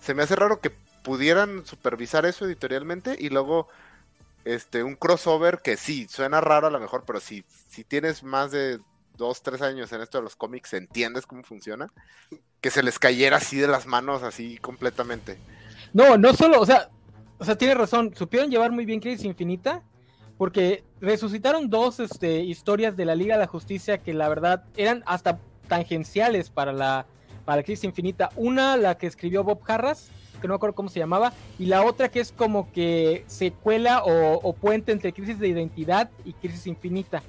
[0.00, 0.70] se me hace raro que
[1.02, 3.68] pudieran supervisar eso editorialmente y luego
[4.44, 8.50] este un crossover que sí suena raro a lo mejor pero si si tienes más
[8.50, 8.78] de
[9.16, 11.88] dos tres años en esto de los cómics entiendes cómo funciona
[12.60, 15.38] que se les cayera así de las manos así completamente.
[15.92, 16.90] No no solo o sea
[17.38, 19.82] o sea tiene razón supieron llevar muy bien Crisis Infinita
[20.36, 25.02] porque resucitaron dos este, historias de la Liga de la Justicia que la verdad eran
[25.04, 27.06] hasta tangenciales para la
[27.48, 28.28] para Crisis Infinita.
[28.36, 31.82] Una, la que escribió Bob Harras, que no me acuerdo cómo se llamaba, y la
[31.82, 36.66] otra que es como que secuela o, o puente entre Crisis de Identidad y Crisis
[36.66, 37.22] Infinita.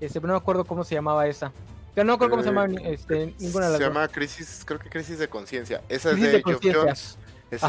[0.00, 1.50] Este, pero no me acuerdo cómo se llamaba esa.
[1.96, 4.78] Pero no me acuerdo cómo se llamaba este, ninguna de las Se llama Crisis, creo
[4.78, 5.82] que Crisis de Conciencia.
[5.88, 7.18] Esa crisis es de, de Geoff Jones.
[7.50, 7.62] Es,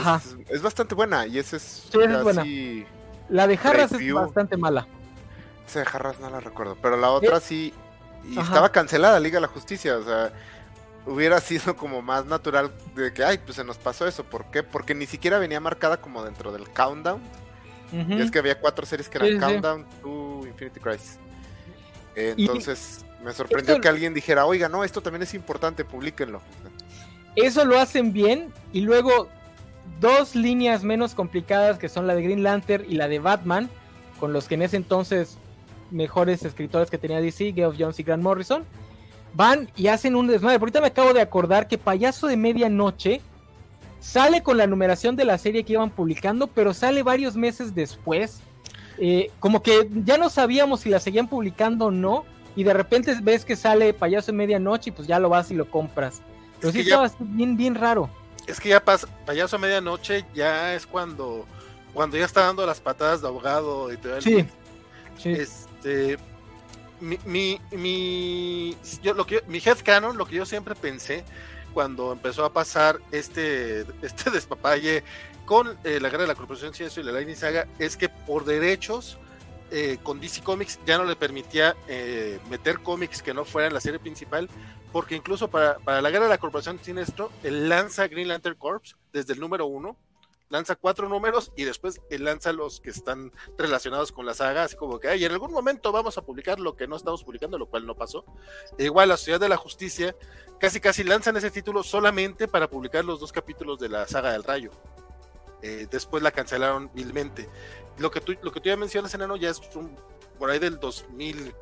[0.51, 2.45] es, bastante buena y esa es, sí, esa es buena.
[3.29, 4.19] La de Harras review.
[4.19, 4.85] es bastante mala.
[5.67, 7.41] Esa de Harras no la recuerdo, pero la otra ¿Eh?
[7.41, 7.73] sí
[8.29, 10.31] y estaba cancelada Liga de la Justicia, o sea,
[11.07, 14.61] hubiera sido como más natural de que, ay, pues se nos pasó eso, ¿por qué?
[14.61, 17.21] Porque ni siquiera venía marcada como dentro del countdown.
[17.91, 21.19] Y es que había cuatro series que eran Countdown to Infinity Crisis.
[22.15, 26.41] Entonces, me sorprendió que alguien dijera, oiga, no, esto también es importante, publíquenlo.
[27.35, 29.29] Eso lo hacen bien y luego
[30.01, 33.69] dos líneas menos complicadas que son la de Green Lantern y la de Batman,
[34.19, 35.37] con los que en ese entonces
[35.89, 38.65] mejores escritores que tenía DC, Geoff Jones y Grant Morrison,
[39.37, 40.57] van y hacen un desmadre.
[40.57, 43.21] Ahorita me acabo de acordar que Payaso de Medianoche
[43.99, 48.39] sale con la numeración de la serie que iban publicando, pero sale varios meses después.
[48.97, 53.15] Eh, como que ya no sabíamos si la seguían publicando o no, y de repente
[53.21, 56.23] ves que sale Payaso de Medianoche y pues ya lo vas y lo compras.
[56.59, 58.09] Pero sí estaba bien, bien raro.
[58.47, 61.45] Es que ya pasa, Payaso a Medianoche ya es cuando,
[61.93, 64.47] cuando ya está dando las patadas de abogado y todo Sí.
[65.19, 65.29] sí.
[65.29, 66.17] Este,
[66.99, 71.23] mi, mi, yo, lo que, mi head canon, lo que yo siempre pensé
[71.73, 75.03] cuando empezó a pasar este, este despapalle
[75.45, 78.45] con eh, la guerra de la Corporación Ciencia y la Lightning Saga, es que por
[78.45, 79.17] derechos
[79.71, 83.81] eh, con DC Comics ya no le permitía eh, meter cómics que no fueran la
[83.81, 84.49] serie principal,
[84.91, 88.97] porque incluso para, para la guerra de la Corporación Sinestro, él lanza Green Lantern Corps
[89.13, 89.97] desde el número uno
[90.49, 94.99] lanza cuatro números y después lanza los que están relacionados con la saga, así como
[94.99, 97.85] que, ay, en algún momento vamos a publicar lo que no estamos publicando, lo cual
[97.85, 98.25] no pasó.
[98.77, 100.15] E igual la Ciudad de la Justicia
[100.59, 104.43] casi casi lanzan ese título solamente para publicar los dos capítulos de la saga del
[104.43, 104.71] Rayo.
[105.61, 107.49] Eh, después la cancelaron vilmente.
[107.97, 109.59] Lo que tú, lo que tú ya mencionas, Enano, ya es
[110.37, 111.53] por ahí del 2000,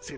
[0.00, 0.16] sí,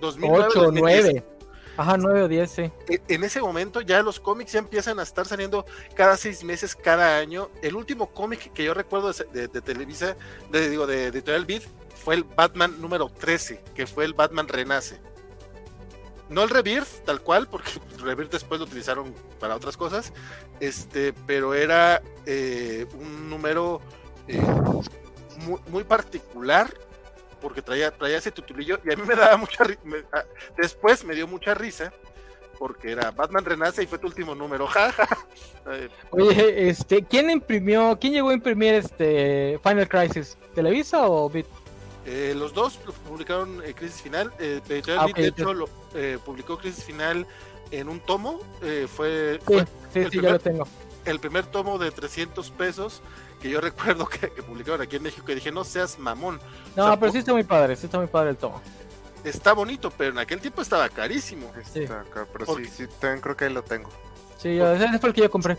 [0.00, 1.35] 2008, 9.
[1.76, 2.62] Ajá, 9 o 10, sí.
[2.88, 6.74] E, en ese momento ya los cómics ya empiezan a estar saliendo cada seis meses,
[6.74, 7.50] cada año.
[7.62, 10.16] El último cómic que yo recuerdo de, Televisa,
[10.50, 11.62] de, digo, de Editorial Beat,
[11.94, 15.00] fue el Batman número 13, que fue el Batman Renace.
[16.28, 20.12] No el Rebirth, tal cual, porque Rebirth después lo utilizaron para otras cosas,
[20.60, 23.80] este, pero era eh, un número
[24.26, 24.40] eh,
[25.68, 26.72] muy particular
[27.46, 29.64] porque traía, traía ese tutulillo y a mí me daba mucha.
[30.12, 30.24] Ah,
[30.58, 31.92] después me dio mucha risa
[32.58, 35.06] porque era Batman Renace y fue tu último número, jaja.
[36.10, 40.36] Oye, este, ¿quién imprimió, quién llegó a imprimir este Final Crisis?
[40.56, 41.46] ¿Televisa o Bit?
[42.04, 44.32] Eh, los dos publicaron eh, Crisis Final.
[44.40, 44.60] Eh,
[44.98, 47.28] ah, de hecho, lo, eh, publicó Crisis Final
[47.70, 48.40] en un tomo.
[48.88, 49.54] fue, sí,
[49.94, 50.66] sí, sí, ya lo tengo.
[51.04, 53.02] El primer tomo de 300 pesos
[53.40, 56.40] que yo recuerdo que, publicaron aquí en México que dije, no seas mamón.
[56.76, 58.60] No, pero sí está muy padre, sí está muy padre el tomo.
[59.24, 61.50] Está bonito, pero en aquel tiempo estaba carísimo.
[61.72, 61.80] Sí.
[61.80, 63.90] Está pero sí, sí, creo que ahí lo tengo.
[64.38, 65.58] Sí, ese fue el que yo compré.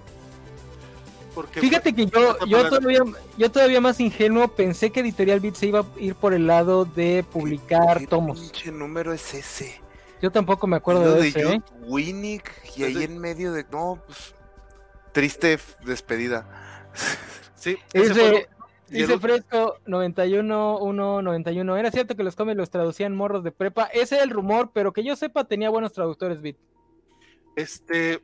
[1.36, 3.02] Porque Fíjate que yo, yo, todavía,
[3.38, 6.86] yo todavía más ingenuo pensé que Editorial Beat se iba a ir por el lado
[6.86, 8.52] de publicar ¿Qué tomos.
[8.52, 9.80] ¿Qué número es ese?
[10.20, 11.42] Yo tampoco me acuerdo de, ese.
[11.42, 11.62] ¿eh?
[11.82, 13.66] Winnick y ahí en medio de.
[13.72, 14.34] No, pues.
[15.12, 16.48] Triste despedida.
[17.58, 18.48] Sí, ese
[18.89, 21.78] Dice Fresco 91, 1, 91.
[21.78, 23.86] Era cierto que los cómics los traducían morros de prepa.
[23.86, 26.58] Ese es el rumor, pero que yo sepa tenía buenos traductores, Bit.
[27.56, 28.24] Este.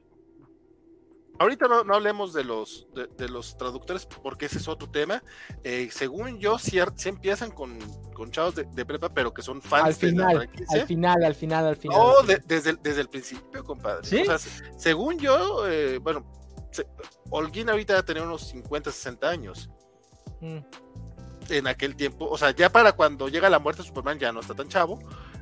[1.39, 5.23] Ahorita no, no hablemos de los, de, los traductores porque ese es otro tema.
[5.63, 7.79] Eh, según yo, sí, empiezan con,
[8.13, 11.75] con chavos de, prepa, pero que son fans al final, Al final, al final, al
[11.75, 11.97] final.
[11.97, 12.13] No,
[12.47, 14.05] desde, el, desde el principio, compadre.
[14.05, 14.21] ¿Sí?
[14.21, 14.37] O sea,
[14.77, 16.23] según yo, eh, bueno,
[17.29, 19.69] Holguín ahorita tenía unos 50, 60 años.
[20.41, 20.59] Mm.
[21.49, 24.39] En aquel tiempo, o sea, ya para cuando llega la muerte de Superman ya no
[24.39, 24.99] está tan chavo,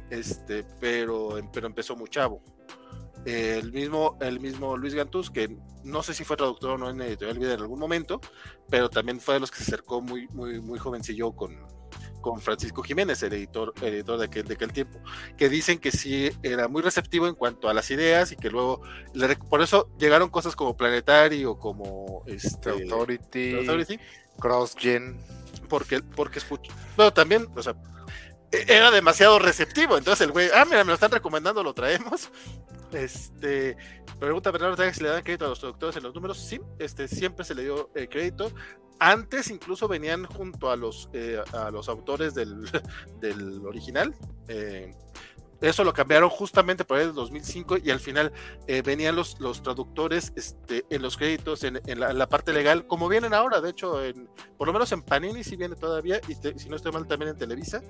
[0.09, 2.41] este, pero, pero empezó muy chavo.
[3.25, 7.01] El mismo, el mismo Luis Gantús, que no sé si fue traductor o no en
[7.01, 8.19] Editorial Vida en algún momento,
[8.67, 11.55] pero también fue de los que se acercó muy, muy, muy jovencillo con,
[12.21, 14.99] con Francisco Jiménez, el editor, editor de, aquel, de aquel tiempo,
[15.37, 18.81] que dicen que sí era muy receptivo en cuanto a las ideas y que luego,
[19.49, 23.99] por eso llegaron cosas como Planetario, como este, Authority,
[24.39, 25.19] CrossGen.
[25.67, 27.75] Porque, porque escucho, pero también, o sea,
[28.51, 32.29] e, era demasiado receptivo, entonces el güey, ah, mira, me lo están recomendando, lo traemos.
[32.91, 33.77] Este,
[34.19, 36.37] pregunta Bernardo si le dan crédito a los traductores en los números.
[36.37, 38.51] Sí, este, siempre se le dio el crédito.
[39.03, 42.69] Antes incluso venían junto a los, eh, a los autores del,
[43.65, 44.13] original.
[44.47, 44.93] Eh,
[45.59, 48.31] eso lo cambiaron justamente por el 2005 y al final
[48.67, 53.33] eh, venían los, los traductores este, en los créditos, en, la, parte legal, como vienen
[53.33, 56.75] ahora, de hecho, en, por lo menos en Panini sí viene todavía, y si no
[56.75, 57.81] estoy mal también en Televisa,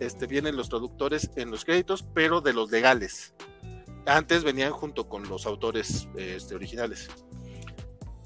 [0.00, 3.34] este, vienen los traductores en los créditos, pero de los legales.
[4.06, 7.10] Antes venían junto con los autores este, originales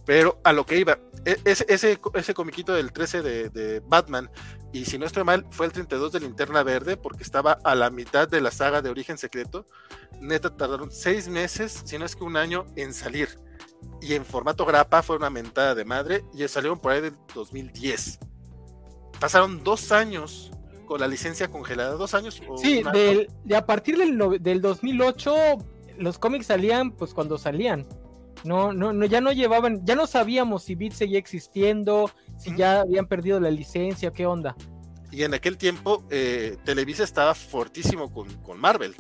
[0.09, 4.31] Pero a lo que iba, e, ese, ese, ese comiquito del 13 de, de, Batman,
[4.73, 7.90] y si no estoy mal, fue el 32 de Linterna Verde, porque estaba a la
[7.90, 9.66] mitad de la saga de Origen Secreto.
[10.18, 13.38] Neta, tardaron seis meses, si no es que un año, en salir.
[14.01, 18.18] Y en formato grapa fue una mentada de madre, y salieron por ahí del 2010.
[19.21, 20.51] Pasaron dos años
[20.87, 22.40] con la licencia congelada, dos años.
[22.57, 25.35] sí, del, de a partir del, del 2008,
[25.99, 27.87] los cómics salían pues cuando salían.
[28.44, 32.81] No, no, no, ya no llevaban, ya no sabíamos si Beat seguía existiendo, si ya
[32.81, 34.57] habían perdido la licencia, qué onda.
[35.11, 38.94] Y en aquel tiempo eh, Televisa estaba fortísimo con, con Marvel.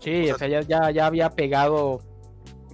[0.00, 2.00] Sí, o sea, ya, ya, ya había pegado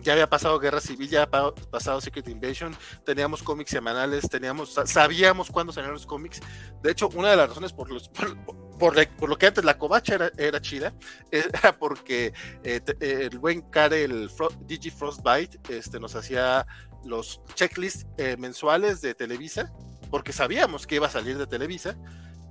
[0.03, 5.51] ya había pasado Guerra Civil, ya había pasado Secret Invasion, teníamos cómics semanales, teníamos, sabíamos
[5.51, 6.40] cuándo salían los cómics.
[6.83, 8.37] De hecho, una de las razones por los por,
[8.83, 10.92] por, lo que antes la covacha era, era chida,
[11.31, 12.33] era porque
[12.64, 14.29] eh, el buen Karel
[14.66, 16.66] Digi Frostbite este, nos hacía
[17.05, 19.73] los checklists eh, mensuales de Televisa,
[20.11, 21.97] porque sabíamos que iba a salir de Televisa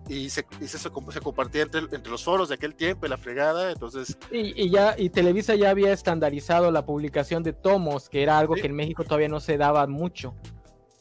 [0.07, 3.17] y se, y se, se compartía entre, entre, los foros de aquel tiempo y la
[3.17, 4.17] fregada, entonces...
[4.31, 8.55] Y, y, ya, y Televisa ya había estandarizado la publicación de tomos, que era algo
[8.55, 8.61] Sí.
[8.61, 10.33] que en México todavía no se daba mucho.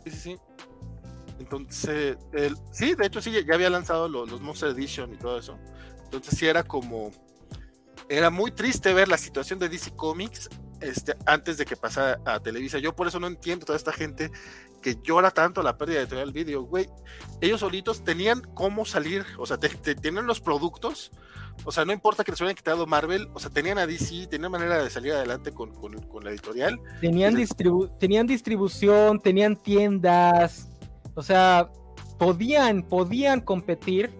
[0.05, 0.39] Sí, sí, sí.
[1.51, 5.39] Entonces, el, sí, de hecho sí, ya había lanzado los, los Monster Edition y todo
[5.39, 5.59] eso.
[6.05, 7.11] Entonces sí era como...
[8.09, 10.49] Era muy triste ver la situación de DC Comics
[10.81, 12.79] este, antes de que pasara a Televisa.
[12.79, 14.31] Yo por eso no entiendo toda esta gente
[14.81, 16.89] que llora tanto la pérdida de Editorial Video, güey.
[17.41, 21.11] Ellos solitos tenían cómo salir, o sea, te, te, tenían los productos,
[21.65, 24.51] o sea, no importa que les hubieran quitado Marvel, o sea, tenían a DC, tenían
[24.51, 26.79] manera de salir adelante con, con, con la editorial.
[27.01, 30.70] Tenían, distribu tenían distribución, tenían tiendas,
[31.15, 31.71] o sea,
[32.19, 34.11] podían, podían competir.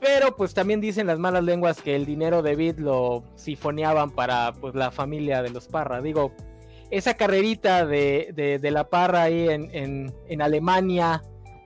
[0.00, 4.52] Pero pues también dicen las malas lenguas que el dinero de Bit lo sifoneaban para
[4.52, 6.02] pues la familia de los Parra.
[6.02, 6.32] Digo,
[6.90, 11.22] esa carrerita de, de, la Parra ahí en, en, en Alemania,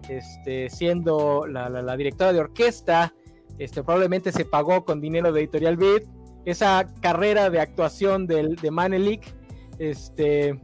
[0.08, 3.12] este, siendo la, la, la, directora de orquesta,
[3.58, 6.04] este, probablemente se pagó con dinero de Editorial Beat.
[6.46, 9.34] Esa carrera de actuación del, de Manelik,
[9.78, 10.58] este,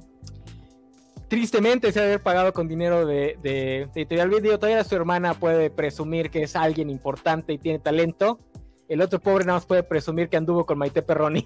[1.28, 5.70] tristemente se ha haber pagado con dinero de, de, de Editorial todavía su hermana puede
[5.70, 8.38] presumir que es alguien importante y tiene talento.
[8.88, 11.44] El otro pobre nada más puede presumir que anduvo con Maite Perroni.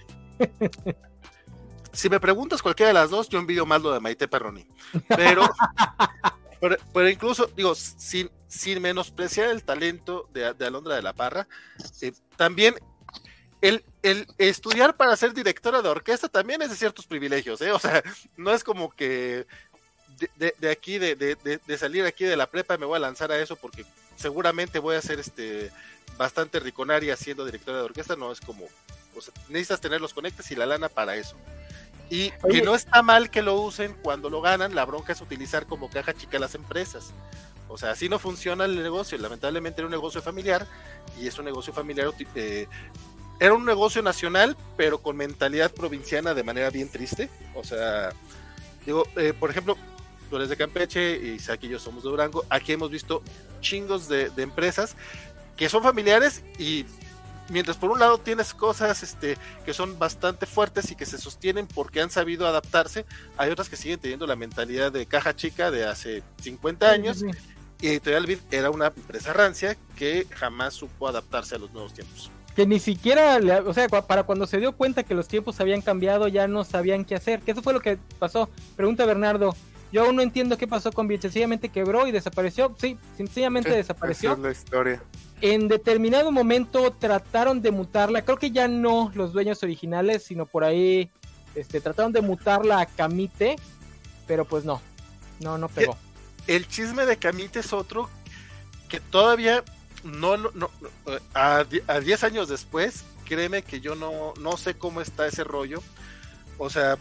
[1.92, 4.66] si me preguntas cualquiera de las dos, yo envidio más lo de Maite Perroni.
[5.08, 5.48] Pero,
[6.60, 11.48] pero, pero, incluso, digo, sin, sin menospreciar el talento de, de Alondra de la Parra,
[12.02, 12.74] eh, también
[13.62, 17.72] el, el, estudiar para ser directora de orquesta también es de ciertos privilegios, ¿eh?
[17.72, 18.02] O sea,
[18.36, 19.46] no es como que
[20.20, 23.32] de, de, de aquí, de, de, salir aquí de la prepa, me voy a lanzar
[23.32, 23.84] a eso porque
[24.16, 25.70] seguramente voy a ser este
[26.18, 28.66] bastante riconaria siendo directora de orquesta, no es como,
[29.16, 31.36] o sea, necesitas tener los conectes y la lana para eso.
[32.10, 32.58] Y Oye.
[32.58, 35.88] que no está mal que lo usen cuando lo ganan, la bronca es utilizar como
[35.88, 37.12] caja chica las empresas.
[37.68, 39.16] O sea, así no funciona el negocio.
[39.16, 40.66] Lamentablemente era un negocio familiar
[41.20, 42.12] y es un negocio familiar.
[42.34, 42.66] Eh,
[43.38, 47.30] era un negocio nacional, pero con mentalidad provinciana de manera bien triste.
[47.54, 48.10] O sea,
[48.84, 49.78] digo, eh, por ejemplo,
[50.30, 52.44] tú eres de Campeche y Isaac y yo somos de Durango.
[52.48, 53.22] Aquí hemos visto
[53.60, 54.96] chingos de, de empresas
[55.56, 56.86] que son familiares y
[57.50, 61.66] mientras por un lado tienes cosas este, que son bastante fuertes y que se sostienen
[61.66, 63.04] porque han sabido adaptarse,
[63.36, 67.18] hay otras que siguen teniendo la mentalidad de caja chica de hace 50 años.
[67.18, 67.38] Sí, sí.
[67.82, 72.30] Y Editorial Vid era una empresa rancia que jamás supo adaptarse a los nuevos tiempos.
[72.54, 76.28] Que ni siquiera, o sea, para cuando se dio cuenta que los tiempos habían cambiado,
[76.28, 77.40] ya no sabían qué hacer.
[77.40, 78.50] Que eso fue lo que pasó.
[78.76, 79.54] Pregunta Bernardo.
[79.92, 81.20] Yo aún no entiendo qué pasó con Bill.
[81.20, 82.74] Sencillamente quebró y desapareció.
[82.78, 84.30] Sí, sencillamente desapareció.
[84.30, 85.02] Esa es la historia
[85.40, 90.64] en determinado momento trataron de mutarla, creo que ya no los dueños originales, sino por
[90.64, 91.10] ahí
[91.54, 93.56] este, trataron de mutarla a Camite,
[94.26, 94.80] pero pues no,
[95.40, 95.96] no, no pegó.
[96.46, 98.08] El, el chisme de Camite es otro
[98.88, 99.64] que todavía
[100.04, 100.70] no, no, no
[101.34, 105.82] a 10 años después, créeme que yo no, no sé cómo está ese rollo.
[106.58, 106.98] O sea,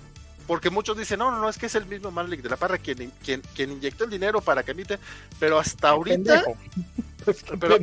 [0.49, 2.79] porque muchos dicen, no, no, no, es que es el mismo Malik de la Parra
[2.79, 4.97] quien, quien, quien inyectó el dinero para Camite,
[5.39, 6.43] pero hasta ahorita...
[7.23, 7.77] Pues pero,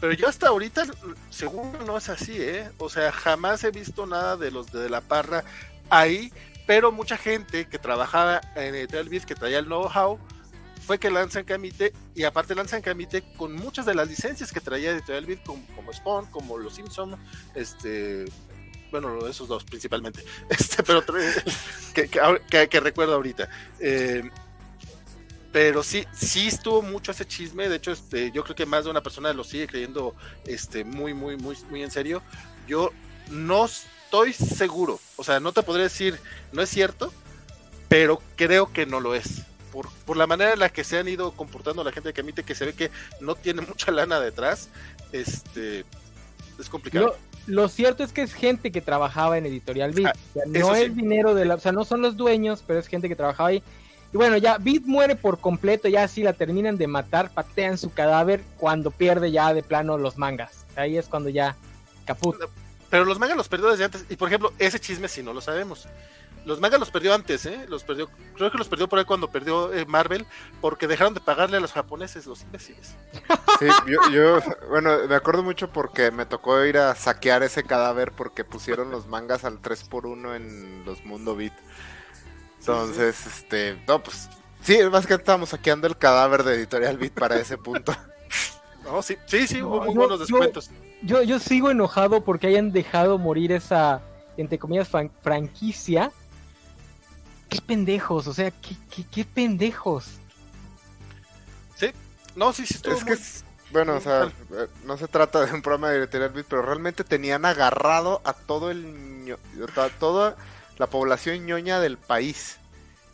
[0.00, 0.84] pero, yo hasta ahorita,
[1.30, 2.68] seguro no es así, ¿eh?
[2.78, 5.44] O sea, jamás he visto nada de los de, la Parra
[5.88, 6.32] ahí,
[6.66, 10.18] pero mucha gente que trabajaba en Editorial Biz, que traía el know-how,
[10.84, 14.90] fue que lanzan Camite, y aparte lanzan Camite con muchas de las licencias que traía
[14.90, 17.16] Editorial Biz, como, como Spawn, como Los Simpson,
[17.54, 18.26] este,
[18.90, 21.04] bueno, esos dos principalmente, este, pero
[21.94, 23.48] que, que, recuerdo ahorita.
[23.80, 24.28] Eh,
[25.52, 28.90] pero sí, sí estuvo mucho ese chisme, de hecho, este, yo creo que más de
[28.90, 30.14] una persona lo sigue creyendo
[30.44, 32.22] este, muy, muy, muy, muy en serio.
[32.66, 32.92] Yo
[33.30, 36.18] no estoy seguro, o sea, no te podría decir,
[36.52, 37.12] no es cierto,
[37.88, 39.42] pero creo que no lo es.
[39.72, 42.42] Por, por, la manera en la que se han ido comportando la gente que emite,
[42.42, 44.70] que se ve que no tiene mucha lana detrás,
[45.12, 45.84] este
[46.58, 47.16] es complicado.
[47.48, 50.16] Lo, cierto es que es gente que trabajaba en Editorial Beat.
[50.16, 53.08] Ah, no es dinero de la, o sea, no son los dueños, pero es gente
[53.08, 53.62] que trabajaba ahí.
[54.12, 57.92] Y bueno, ya Beat muere por completo, ya así la terminan de matar, patean su
[57.92, 60.64] cadáver cuando pierde ya de plano los mangas.
[60.76, 61.56] Ahí es cuando ya
[62.06, 62.36] caput.
[62.90, 64.04] Pero los mangas los perdió desde antes.
[64.08, 65.86] Y por ejemplo, ese chisme sí no lo sabemos.
[66.48, 67.66] Los mangas los perdió antes, ¿eh?
[67.68, 70.24] Los perdió, creo que los perdió por ahí cuando perdió eh, Marvel,
[70.62, 72.96] porque dejaron de pagarle a los japoneses, los imbéciles.
[73.58, 74.40] Sí, yo, yo,
[74.70, 79.06] bueno, me acuerdo mucho porque me tocó ir a saquear ese cadáver porque pusieron los
[79.08, 81.52] mangas al 3x1 en los Mundo Beat.
[82.60, 84.30] Entonces, este, no, pues,
[84.62, 87.92] sí, más que estábamos saqueando el cadáver de Editorial Beat para ese punto.
[88.84, 90.70] No, sí, sí, sí, hubo muy buenos descuentos.
[91.02, 94.00] Yo, yo, sigo enojado porque hayan dejado morir esa,
[94.38, 94.88] entre comillas,
[95.20, 96.10] franquicia
[97.48, 100.06] qué pendejos, o sea, qué, qué, qué pendejos.
[101.76, 101.90] Sí,
[102.36, 103.16] no, sí, sí, es que
[103.70, 107.44] bueno, o sea, eh, no se trata de un programa de editorial pero realmente tenían
[107.44, 109.36] agarrado a todo el
[109.76, 110.36] a toda
[110.78, 112.58] la población ñoña del país.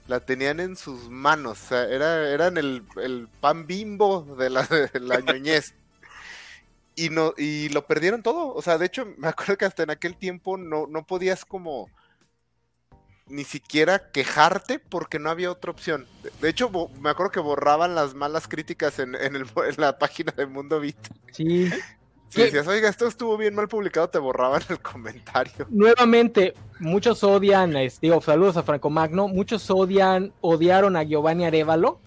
[0.06, 4.62] La tenían en sus manos, o sea, era, eran el, el pan bimbo de la,
[4.64, 5.74] de la ñoñez.
[6.94, 8.54] y no, y lo perdieron todo.
[8.54, 11.88] O sea, de hecho, me acuerdo que hasta en aquel tiempo no, no podías como
[13.26, 16.06] ni siquiera quejarte porque no había otra opción.
[16.40, 16.70] De hecho,
[17.00, 19.44] me acuerdo que borraban las malas críticas en, en,
[19.76, 20.96] la página de Mundo Beat.
[21.32, 21.70] Sí.
[22.28, 25.66] Si decías, oiga, esto estuvo bien mal publicado, te borraban el comentario.
[25.70, 32.00] Nuevamente, muchos odian, digo, saludos a Franco Magno, muchos odian, odiaron a Giovanni Arevalo.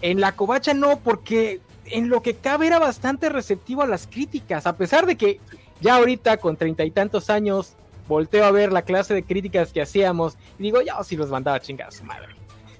[0.00, 4.66] En la covacha no, porque en lo que cabe era bastante receptivo a las críticas,
[4.66, 5.40] a pesar de que
[5.82, 7.76] ya ahorita con treinta y tantos años
[8.10, 11.56] volteo a ver la clase de críticas que hacíamos y digo, ya si los mandaba
[11.56, 12.34] a su madre.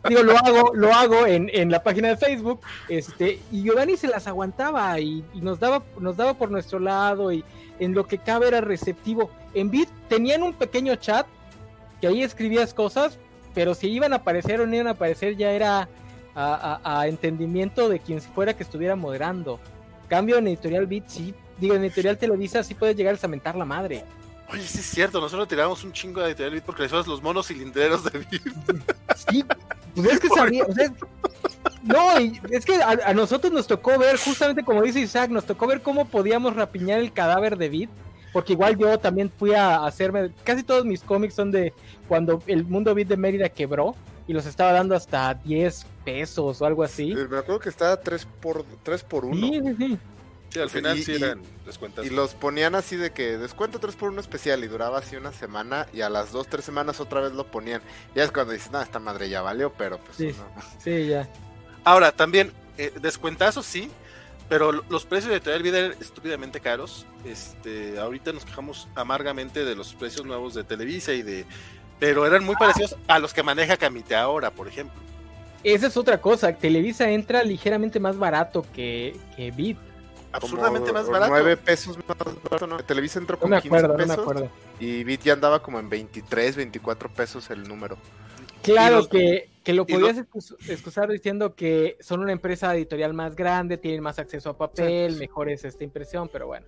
[0.09, 4.09] Digo, lo hago, lo hago en, en, la página de Facebook, este, y Giovanni se
[4.09, 7.45] las aguantaba y, nos daba, nos daba por nuestro lado, y
[7.78, 9.31] en lo que cabe era receptivo.
[9.53, 11.26] En Bit tenían un pequeño chat
[12.01, 13.18] que ahí escribías cosas,
[13.55, 15.89] pero si iban a aparecer o no iban a aparecer ya era
[16.35, 19.61] a entendimiento de quien fuera que estuviera moderando.
[20.09, 23.66] Cambio en editorial Bit, sí, digo, en editorial Televisa sí puedes llegar a mentar la
[23.66, 24.05] madre.
[24.53, 27.47] Oye, sí es cierto, nosotros tiramos un chingo de editorial Beat porque somos los monos
[27.47, 28.87] cilindreros de Beat.
[29.31, 29.45] Sí,
[29.95, 30.93] pues es que sabía, o sea,
[31.83, 32.17] no,
[32.51, 36.07] es que a, nosotros nos tocó ver, justamente como dice Isaac, nos tocó ver cómo
[36.07, 37.91] podíamos rapiñar el cadáver de Beat,
[38.33, 41.73] porque igual yo también fui a hacerme, casi todos mis cómics son de
[42.09, 43.95] cuando el mundo Beat de Mérida quebró
[44.27, 47.15] y los estaba dando hasta 10 pesos o algo así.
[47.15, 49.35] Me acuerdo que estaba 3 por, 3 por 1.
[49.37, 49.99] Sí, sí, sí.
[50.51, 52.05] Sí, al final sí eran descuentos.
[52.05, 55.33] Y los ponían así de que descuento 3 por 1 especial y duraba así una
[55.33, 57.81] semana y a las 2, 3 semanas otra vez lo ponían.
[58.17, 60.35] Ya es cuando dices, no, esta madre ya valió, pero pues sí,
[60.83, 61.29] sí ya.
[61.85, 63.91] Ahora, también, eh, descuentazos sí,
[64.49, 67.07] pero los precios de Editorial Vida eran estúpidamente caros.
[67.25, 71.47] Este, ahorita nos quejamos amargamente de los precios nuevos de Televisa y de...
[72.01, 74.99] Pero eran muy parecidos a los que maneja Camite ahora, por ejemplo.
[75.63, 79.79] Esa es otra cosa, Televisa entra ligeramente más barato que, que Bit
[80.33, 81.33] absurdamente más barato.
[81.33, 82.78] 9 pesos más barato, ¿no?
[82.78, 84.45] Televisa entró como no 15 pesos.
[84.78, 87.97] y Bit ya andaba como en 23, 24 pesos el número.
[88.62, 94.03] Claro que, que, lo podías excusar diciendo que son una empresa editorial más grande, tienen
[94.03, 96.66] más acceso a papel, mejor es esta impresión, pero bueno.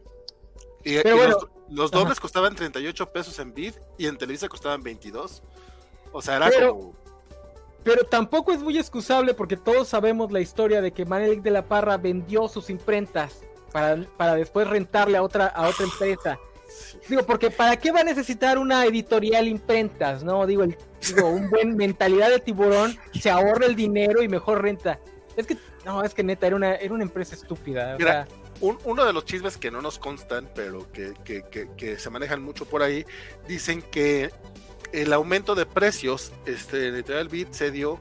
[0.84, 1.36] Y, bueno,
[1.68, 5.42] los, dobles costaban 38 pesos en Bit y en Televisa costaban 22.
[6.12, 6.94] O sea, era como...
[7.84, 11.66] Pero tampoco es muy excusable porque todos sabemos la historia de que Manelik de la
[11.66, 13.42] Parra vendió sus imprentas
[13.72, 16.38] para, después rentarle a otra, a otra empresa.
[17.08, 20.22] Digo, porque ¿para qué va a necesitar una editorial imprentas?
[20.22, 20.76] No, digo, el,
[21.22, 24.98] un buen mentalidad de tiburón se ahorra el dinero y mejor renta.
[25.36, 27.96] Es que, no, es que neta, era una, era una empresa estúpida.
[27.98, 28.26] Mira,
[28.60, 32.82] uno de los chismes que no nos constan, pero que, que, se manejan mucho por
[32.82, 33.04] ahí,
[33.48, 34.30] dicen que
[34.92, 37.98] el aumento de precios este, en Editorial Beat se dio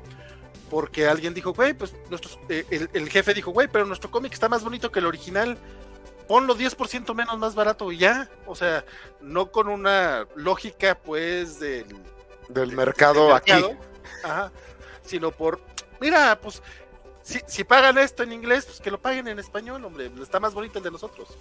[0.72, 4.48] porque alguien dijo, güey, pues nuestros, eh, el, jefe dijo, güey, pero nuestro cómic está
[4.48, 5.58] más bonito que el original,
[6.30, 8.86] ponlo 10% menos más barato y ya, o sea,
[9.20, 11.86] no con una lógica pues del,
[12.48, 13.52] del mercado aquí,
[15.04, 15.60] sino por,
[16.00, 16.64] mira, pues
[17.22, 20.54] si, si pagan esto en inglés, pues que lo paguen en español, hombre, está más
[20.54, 21.38] bonito el de nosotros.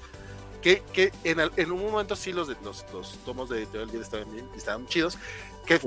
[0.61, 4.49] Que, que en, en, un momento sí los, los, los tomos de Vid estaban bien,
[4.57, 5.19] estaban chidos,
[5.67, 5.81] que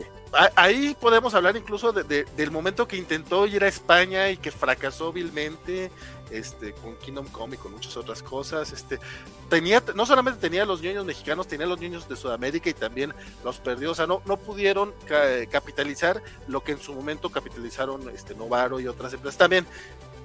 [0.55, 5.11] ahí podemos hablar incluso de, del momento que intentó ir a España y que fracasó
[5.11, 5.91] vilmente
[6.31, 8.71] este, con Kingdom Come y con muchas otras cosas.
[8.71, 8.99] Este,
[9.49, 13.13] tenía, no solamente tenía los niños mexicanos, tenía los niños de Sudamérica y también
[13.43, 13.91] los perdió.
[13.91, 14.93] O sea, no, no pudieron
[15.51, 19.37] capitalizar lo que en su momento capitalizaron este, Novaro y otras empresas.
[19.37, 19.65] También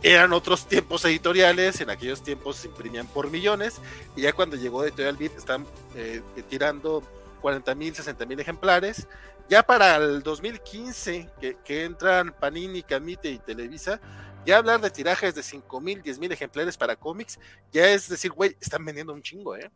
[0.03, 3.81] eran otros tiempos editoriales, en aquellos tiempos se imprimían por millones,
[4.17, 7.03] y ya cuando llegó Editorial Beat están eh, tirando
[7.41, 9.09] 40 mil, 60 mil ejemplares.
[9.49, 13.99] Ya para el 2015, que, que entran Panini, Camite y Televisa,
[14.45, 17.39] ya hablar de tirajes de 5 mil, 10 mil ejemplares para cómics,
[17.73, 19.71] ya es decir, güey, están vendiendo un chingo, ¿eh?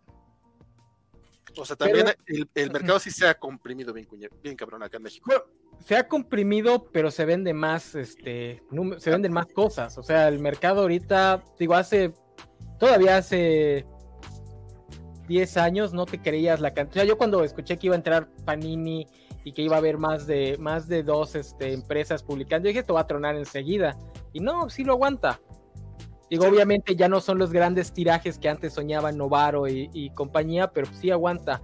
[1.57, 4.09] O sea, también el, mercado sí se ha comprimido bien,
[4.43, 5.31] bien cabrón acá en México.
[5.85, 8.63] se ha comprimido, pero se vende más, este,
[8.99, 9.99] se venden más cosas.
[9.99, 12.13] O sea, el mercado ahorita, digo, hace,
[12.79, 13.87] todavía hace
[15.29, 17.03] 10 años no te creías la cantidad.
[17.03, 19.07] O sea, yo cuando escuché que iba a entrar Panini
[19.45, 22.81] y que iba a haber más de, más de dos este, empresas publicando, yo dije,
[22.81, 23.99] esto va a tronar enseguida.
[24.33, 25.41] Y no, sí lo aguanta.
[26.33, 30.87] Digo, obviamente ya no son los grandes tirajes que antes soñaban Novaro y, compañía, pero
[30.99, 31.61] sí aguanta.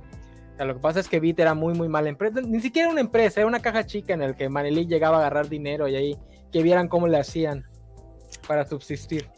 [0.53, 2.43] O sea, lo que pasa es que Bit era muy, muy mala empresa.
[2.43, 5.49] Ni siquiera una empresa, era una caja chica en la que Manelí llegaba a agarrar
[5.49, 6.19] dinero y ahí
[6.53, 7.65] que vieran cómo le hacían
[8.47, 9.31] para subsistir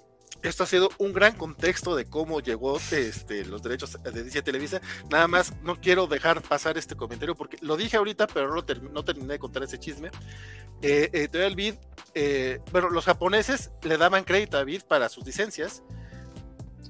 [0.42, 4.80] esto ha sido un gran contexto de cómo llegó este, los derechos de DC Televisa.
[5.10, 9.04] Nada más no quiero dejar pasar este comentario porque lo dije ahorita, pero no, no
[9.04, 10.10] terminé de contar ese chisme.
[10.82, 11.74] Eh, Editorial Vid,
[12.14, 15.82] eh, bueno, los japoneses le daban crédito a Vid para sus licencias.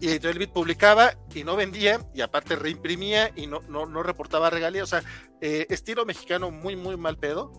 [0.00, 4.48] Y Editorial Vid publicaba y no vendía, y aparte reimprimía y no, no, no reportaba
[4.48, 4.84] regalías.
[4.84, 5.02] O sea,
[5.40, 7.52] eh, estilo mexicano muy, muy mal pedo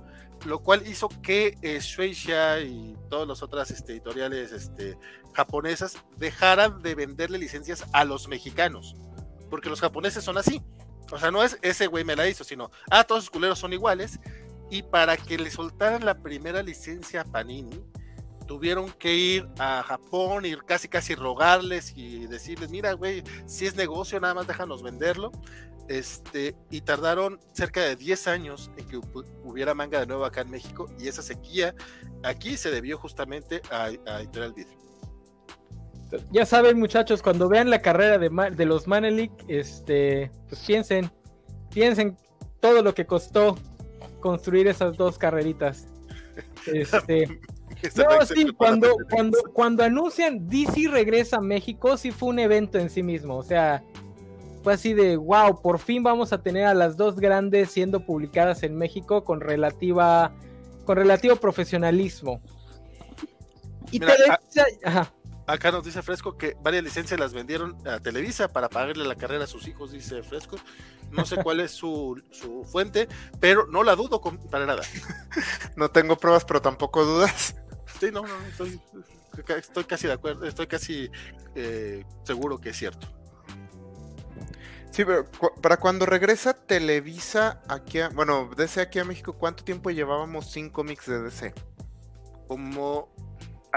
[0.46, 4.98] lo cual hizo que eh, Shueisha y todas las otras este, editoriales este,
[5.34, 8.96] japonesas dejaran de venderle licencias a los mexicanos,
[9.50, 10.62] porque los japoneses son así.
[11.12, 13.74] O sea, no es ese güey me la hizo, sino, ah, todos los culeros son
[13.74, 14.20] iguales.
[14.70, 17.84] Y para que le soltaran la primera licencia a Panini,
[18.52, 23.78] tuvieron que ir a Japón, ir casi casi rogarles y decirles, mira, güey, si es
[23.78, 25.32] negocio, nada más déjanos venderlo.
[25.88, 29.00] Este, y tardaron cerca de 10 años en que
[29.46, 31.74] hubiera manga de nuevo acá en México y esa sequía
[32.24, 34.54] aquí se debió justamente a, a Editorial
[36.32, 41.10] Ya saben muchachos, cuando vean la carrera de, de los Manelik, este, pues piensen,
[41.74, 42.18] piensen
[42.60, 43.58] todo lo que costó
[44.20, 45.88] construir esas dos carreritas.
[46.66, 47.42] Este,
[47.96, 52.90] no, sí, cuando, cuando, cuando anuncian DC regresa a México, sí fue un evento en
[52.90, 53.38] sí mismo.
[53.38, 53.84] O sea,
[54.64, 58.64] fue así de wow, por fin vamos a tener a las dos grandes siendo publicadas
[58.64, 60.34] en México con relativa
[60.86, 62.42] con relativo profesionalismo.
[63.92, 64.00] Y
[65.48, 69.44] Acá nos dice Fresco que varias licencias las vendieron a Televisa para pagarle la carrera
[69.44, 70.58] a sus hijos, dice Fresco.
[71.12, 72.22] No sé cuál es su,
[72.72, 73.10] fuente,
[73.40, 74.84] pero no la dudo para nada.
[75.76, 77.56] No tengo pruebas, pero tampoco dudas.
[78.02, 78.82] Sí, no, no, estoy,
[79.60, 81.12] estoy casi de acuerdo, estoy casi
[81.54, 83.08] eh, seguro que es cierto.
[84.90, 85.30] Sí, pero
[85.62, 90.72] para cuando regresa Televisa aquí a, bueno, DC aquí a México, ¿cuánto tiempo llevábamos sin
[90.72, 91.54] cómics de DC?
[92.48, 93.14] Como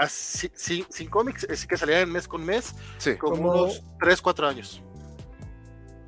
[0.09, 3.17] sin, cómics, es que salían mes con mes, sí.
[3.17, 4.81] como, unos 3, 4 años.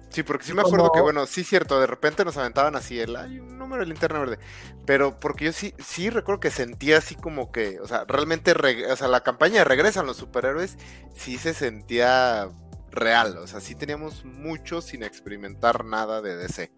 [0.09, 3.15] Sí, porque sí me acuerdo que, bueno, sí cierto, de repente nos aventaban así el,
[3.15, 4.39] hay un número de linterna verde,
[4.85, 8.53] pero porque yo sí, sí recuerdo que sentía así como que, o sea, realmente,
[8.89, 10.77] o sea, la campaña de Regresan los superhéroes,
[11.13, 12.49] sí se sentía
[12.91, 13.37] real.
[13.37, 16.71] O sea, sí teníamos mucho sin experimentar nada de DC.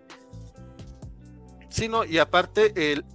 [1.69, 3.05] Sí, no, y aparte, el,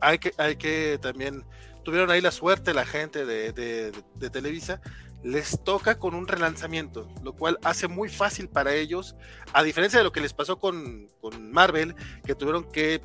[0.00, 1.44] hay, que, hay que también,
[1.82, 4.80] tuvieron ahí la suerte la gente de, de, Televisa,
[5.24, 9.16] les toca con un relanzamiento, lo cual hace muy fácil para ellos,
[9.52, 13.02] a diferencia de lo que les pasó con, con Marvel, que tuvieron que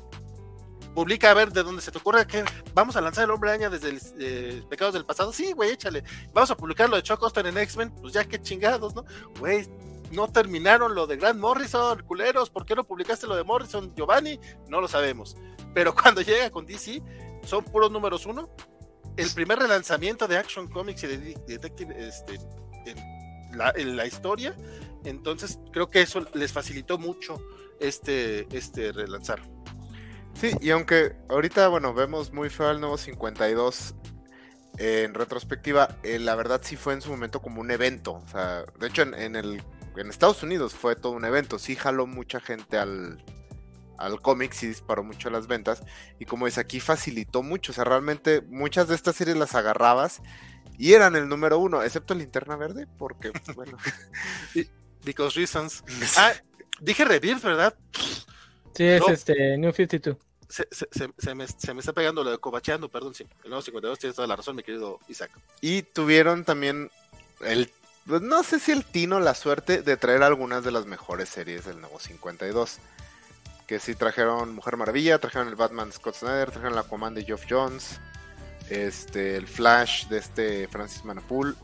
[0.94, 2.44] publica a ver de dónde se te ocurre que
[2.74, 5.32] vamos a lanzar el hombre araña desde el eh, Pecados del Pasado.
[5.32, 6.04] Sí, güey, échale.
[6.32, 7.94] Vamos a publicar lo de Chuck Austin en X-Men.
[8.00, 9.04] Pues ya que chingados, ¿no?
[9.38, 9.66] Güey,
[10.10, 12.50] no terminaron lo de Grant Morrison, culeros.
[12.50, 14.38] ¿Por qué no publicaste lo de Morrison, Giovanni?
[14.68, 15.36] No lo sabemos.
[15.74, 17.02] Pero cuando llega con DC,
[17.44, 18.50] son puros números uno.
[19.20, 21.16] El primer relanzamiento de Action Comics y de
[21.46, 22.40] Detective este,
[22.86, 24.54] en, la, en la historia.
[25.04, 27.42] Entonces creo que eso les facilitó mucho
[27.80, 29.40] este, este relanzar.
[30.34, 33.94] Sí, y aunque ahorita, bueno, vemos muy feo al nuevo 52
[34.78, 38.14] en retrospectiva, eh, la verdad sí fue en su momento como un evento.
[38.14, 39.62] O sea, de hecho en, el,
[39.96, 41.58] en Estados Unidos fue todo un evento.
[41.58, 43.22] Sí jaló mucha gente al,
[44.00, 45.82] al cómic, sí disparó mucho las ventas.
[46.18, 47.72] Y como dice, aquí facilitó mucho.
[47.72, 50.20] O sea, realmente muchas de estas series las agarrabas
[50.78, 53.76] y eran el número uno, excepto Linterna Verde, porque, bueno.
[55.04, 55.82] Because reasons.
[56.16, 56.32] Ah,
[56.80, 57.74] dije Rebirth, ¿verdad?
[58.74, 59.08] Sí, es No.
[59.08, 60.16] este New 52.
[60.48, 63.24] Se, se- se- se me, se me está pegando lo de cobacheando, perdón, sí.
[63.44, 65.30] El nuevo 52 tienes toda la razón, mi querido Isaac.
[65.60, 66.90] Y tuvieron también
[67.42, 67.70] el,
[68.06, 71.64] pues, no sé si el tino, la suerte de traer algunas de las mejores series
[71.66, 72.78] del nuevo 52.
[73.70, 77.44] Que sí trajeron Mujer Maravilla, trajeron el Batman Scott Snyder, trajeron la Aquaman de Geoff
[77.48, 78.00] Jones,
[78.68, 81.56] este, el Flash de este Francis Manapul.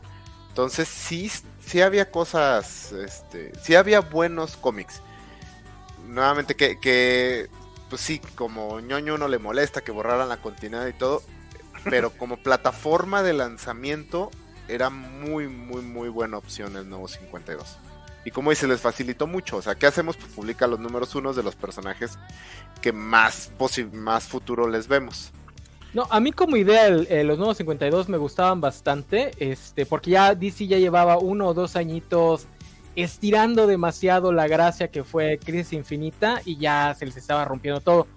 [0.47, 1.29] Entonces sí,
[1.59, 5.01] sí había cosas, este, sí había buenos cómics.
[6.07, 7.49] Nuevamente que, que,
[7.89, 11.21] pues sí, como ñoño uno le molesta que borraran la continuidad y todo,
[11.83, 14.31] pero como plataforma de lanzamiento
[14.69, 17.79] era muy, muy, muy buena opción el nuevo 52.
[18.27, 19.55] Y como dice, les facilitó mucho.
[19.55, 20.17] O sea, ¿qué hacemos?
[20.17, 22.19] Pues publica los números unos de los personajes
[22.81, 23.49] que más,
[23.93, 25.31] más futuro les vemos.
[25.93, 30.11] No, a mí como idea el- eh, los nuevos 52 me gustaban bastante, este, porque
[30.11, 32.47] ya DC ya llevaba uno o dos añitos
[32.97, 38.07] estirando demasiado la gracia que fue Crisis Infinita y ya se les estaba rompiendo todo.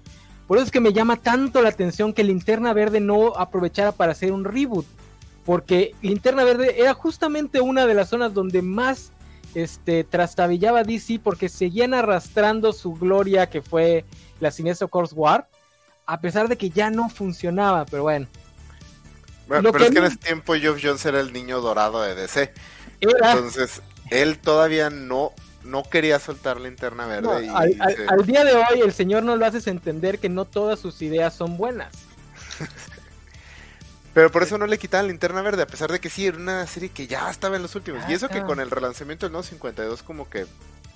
[0.49, 4.11] Por eso es que me llama tanto la atención que Linterna Verde no aprovechara para
[4.11, 4.87] hacer un reboot,
[5.45, 9.13] porque Linterna Verde era justamente una de las zonas donde más
[9.55, 14.05] este, trastabillaba DC porque seguían arrastrando su gloria que fue
[14.41, 15.49] la Sinestro Course War
[16.07, 18.27] a pesar de que ya no funcionaba, pero bueno.
[19.47, 22.03] Bueno, Lo pero que es que en ese tiempo Geoff Jones era el niño dorado
[22.03, 22.53] de DC.
[23.01, 23.81] Era, Entonces,
[24.11, 25.33] él todavía no,
[25.65, 27.23] no quería soltar linterna verde.
[27.29, 30.19] no, y al, al- se- al día de hoy el señor no lo haces entender
[30.19, 31.93] que no todas sus ideas son buenas.
[34.13, 36.67] Pero por eso no le quitaban linterna verde, a pesar de que sí, era una
[36.67, 38.03] serie que ya estaba en los últimos.
[38.09, 40.47] y eso que con el relanzamiento del nuevo 52 como que...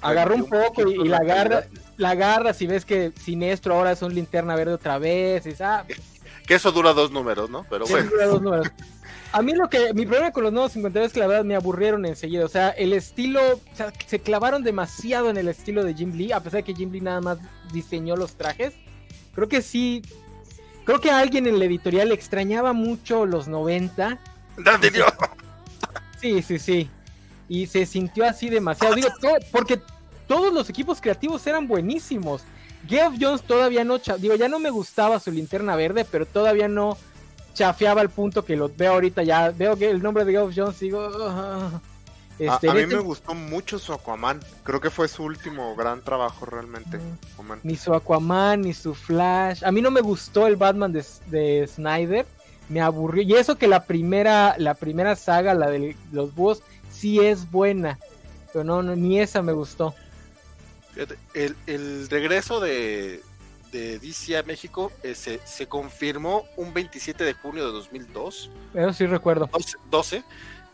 [0.00, 1.64] Agarró un poco y, y la agarra,
[1.96, 5.46] la agarras y ves que Sinestro ahora es un linterna verde otra vez.
[5.46, 5.86] Y ah,
[6.46, 7.64] Que eso dura dos números, ¿no?
[7.70, 8.10] Pero sí, bueno.
[8.10, 8.70] dura dos números.
[9.32, 11.56] A mí lo que, mi problema con los nuevos 52 es que la verdad me
[11.56, 12.44] aburrieron enseguida.
[12.44, 16.30] O sea, el estilo, o sea, se clavaron demasiado en el estilo de Jim Lee,
[16.30, 17.38] a pesar de que Jim Lee nada más
[17.72, 18.74] diseñó los trajes.
[19.34, 20.02] Creo que sí,
[20.84, 24.18] creo que a alguien en la editorial le extrañaba mucho los 90.
[24.58, 25.12] ¡Date Dios!
[26.20, 26.90] Sí, sí, sí.
[27.48, 28.94] Y se sintió así demasiado.
[28.94, 29.08] Digo,
[29.52, 29.80] porque
[30.26, 32.42] todos los equipos creativos eran buenísimos.
[32.88, 36.96] Geoff Jones todavía no, digo, ya no me gustaba su linterna verde, pero todavía no
[37.54, 39.50] chafeaba al punto que lo veo ahorita ya.
[39.50, 41.10] Veo que el nombre de Geoff Jones, digo...
[42.40, 44.40] A, Este, a mí este- me gustó mucho su Aquaman.
[44.64, 46.98] Creo que fue su último gran trabajo realmente.
[47.62, 49.62] Ni su Aquaman, ni su Flash.
[49.64, 52.26] A mí no me gustó el Batman de, de Snyder.
[52.68, 53.22] Me aburrió.
[53.22, 57.98] Y eso que la primera, la primera saga, la de los búhos, sí es buena.
[58.52, 59.94] Pero no, no, ni esa me gustó.
[60.92, 63.20] Fíjate, El, el regreso de,
[63.72, 68.92] de DC a México eh, se, se confirmó un 27 de junio de 2002, Eso
[68.92, 69.48] sí recuerdo.
[69.52, 70.24] 12, 12.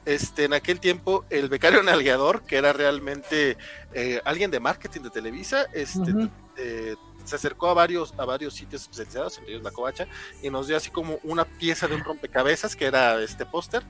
[0.06, 3.56] Este, en aquel tiempo, el becario nalgueador, que era realmente
[3.92, 6.10] eh, alguien de marketing de Televisa, este,
[6.56, 10.06] eh, se acercó a varios, a varios sitios especializados, entre ellos la Covacha,
[10.42, 13.82] y nos dio así como una pieza de un rompecabezas, que era este póster,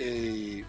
[0.00, 0.64] eh,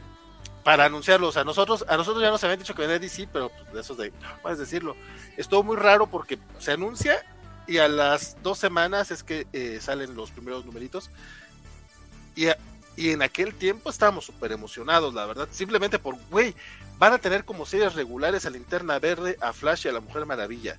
[0.63, 1.29] para anunciarlo.
[1.29, 3.81] O sea, nosotros, a nosotros ya nos habían dicho que venía DC, pero pues, de
[3.81, 4.13] esos de,
[4.43, 4.95] puedes decirlo.
[5.37, 7.23] Estuvo muy raro porque se anuncia
[7.67, 11.09] y a las dos semanas es que eh, salen los primeros numeritos.
[12.35, 12.57] Y, a-
[12.97, 15.47] y en aquel tiempo estábamos súper emocionados, la verdad.
[15.51, 16.53] Simplemente por, güey,
[16.97, 20.25] van a tener como series regulares a Linterna Verde, a Flash y a la Mujer
[20.25, 20.77] Maravilla.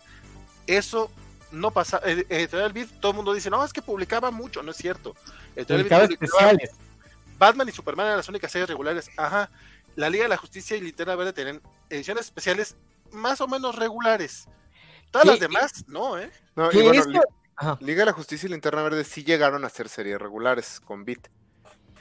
[0.66, 1.10] Eso
[1.52, 2.00] no pasa.
[2.04, 4.76] eh, eh, Editorial Beat, todo el mundo dice, no, es que publicaba mucho, no es
[4.76, 5.14] cierto.
[5.56, 6.70] Editorial Beat Publicaba especiales.
[7.38, 9.10] Batman y Superman eran las únicas series regulares.
[9.16, 9.48] Ajá.
[9.94, 12.76] La Liga de la Justicia y Linterna Verde tienen ediciones especiales
[13.12, 14.48] más o menos regulares.
[15.12, 15.30] Todas ¿Qué?
[15.30, 16.30] las demás, no, ¿eh?
[16.56, 17.20] No, y bueno.
[17.80, 21.28] Liga de la Justicia y Linterna Verde sí llegaron a ser series regulares con Beat.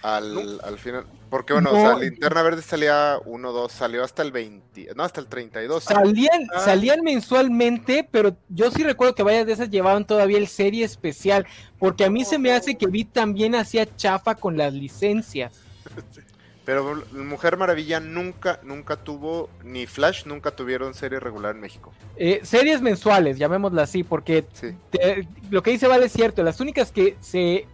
[0.03, 0.41] Al, No.
[0.63, 1.05] al final.
[1.29, 1.77] Porque bueno, No.
[1.77, 4.89] o sea, Linterna Verde salía 1, 2, salió hasta el 20.
[4.95, 5.83] No, hasta el 32.
[5.83, 6.59] Salían, Ah.
[6.61, 11.45] salían mensualmente, pero yo sí recuerdo que varias de esas llevaban todavía el serie especial,
[11.79, 15.53] porque a mí se me hace que Beat también hacía chafa con las licencias.
[16.65, 21.93] Pero Mujer Maravilla nunca, nunca tuvo, ni Flash nunca tuvieron serie regular en México.
[22.17, 24.75] Eh, series mensuales, llamémosla así, porque Sí.
[24.89, 27.65] te- lo que dice Vale es cierto, las únicas que se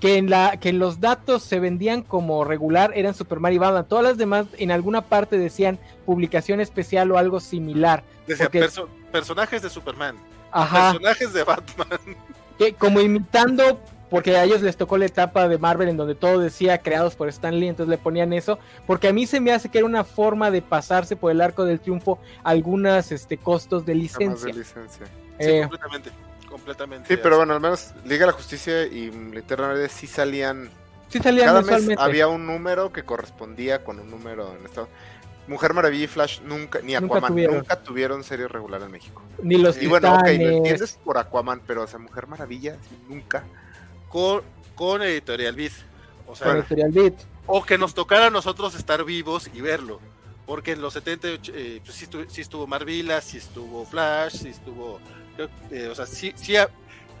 [0.00, 3.86] que en la que en los datos se vendían como regular eran Superman y Batman,
[3.86, 8.02] todas las demás en alguna parte decían publicación especial o algo similar.
[8.26, 10.16] Decía, Porque- perso- personajes de Superman,
[10.50, 11.88] Ajá, personajes de Batman.
[12.58, 16.40] que como imitando porque a ellos les tocó la etapa de Marvel en donde todo
[16.40, 19.68] decía creados por Stan Lee, entonces le ponían eso, porque a mí se me hace
[19.68, 23.94] que era una forma de pasarse por el arco del triunfo algunas este costos de
[23.94, 24.48] más de licencia.
[24.52, 25.06] licencia.
[25.38, 26.10] Sí, Eh, completamente.
[26.70, 27.08] Completamente.
[27.08, 27.38] Sí, pero así.
[27.38, 30.70] bueno, al menos Liga de la Justicia y Linterna Verde sí salían
[31.08, 34.88] sí salían Cada mes había un número que correspondía con un número en estado.
[35.48, 37.56] Mujer Maravilla y Flash nunca, ni Nunca Aquaman, tuvieron.
[37.56, 39.20] nunca tuvieron serie regular en México.
[39.42, 42.96] Ni los Y bueno, ok, lo entiendes por Aquaman, pero o sea, Mujer Maravilla, sí,
[43.08, 43.42] nunca.
[44.08, 44.42] Con,
[44.76, 45.72] con Editorial Beat.
[46.28, 47.14] O sea, con Editorial Beat.
[47.46, 49.98] o que nos tocara a nosotros estar vivos y verlo.
[50.46, 54.48] Porque en los 70 eh, pues sí, estuvo, sí estuvo Marvila, sí estuvo Flash, sí
[54.50, 55.00] estuvo.
[55.70, 56.68] Eh, o sea, sí, sí, a-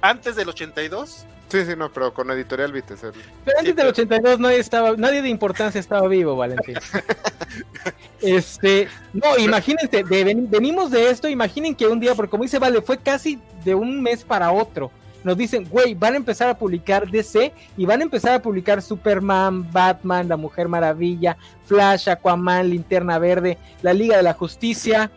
[0.00, 1.26] antes del 82.
[1.48, 4.38] Sí, sí, no, pero con Editorial Beat es el- Pero antes Sí, del pero- 82
[4.38, 6.74] nadie estaba, nadie de importancia estaba vivo, Valentín.
[8.22, 12.58] Este, no, imagínense, de- ven- venimos de esto, imaginen que un día, porque como dice
[12.58, 14.90] Vale, fue casi de un mes para otro.
[15.24, 18.80] Nos dicen, güey, van a empezar a publicar DC y van a empezar a publicar
[18.82, 25.10] Superman, Batman, La Mujer Maravilla, Flash, Aquaman, Linterna Verde, La Liga de la Justicia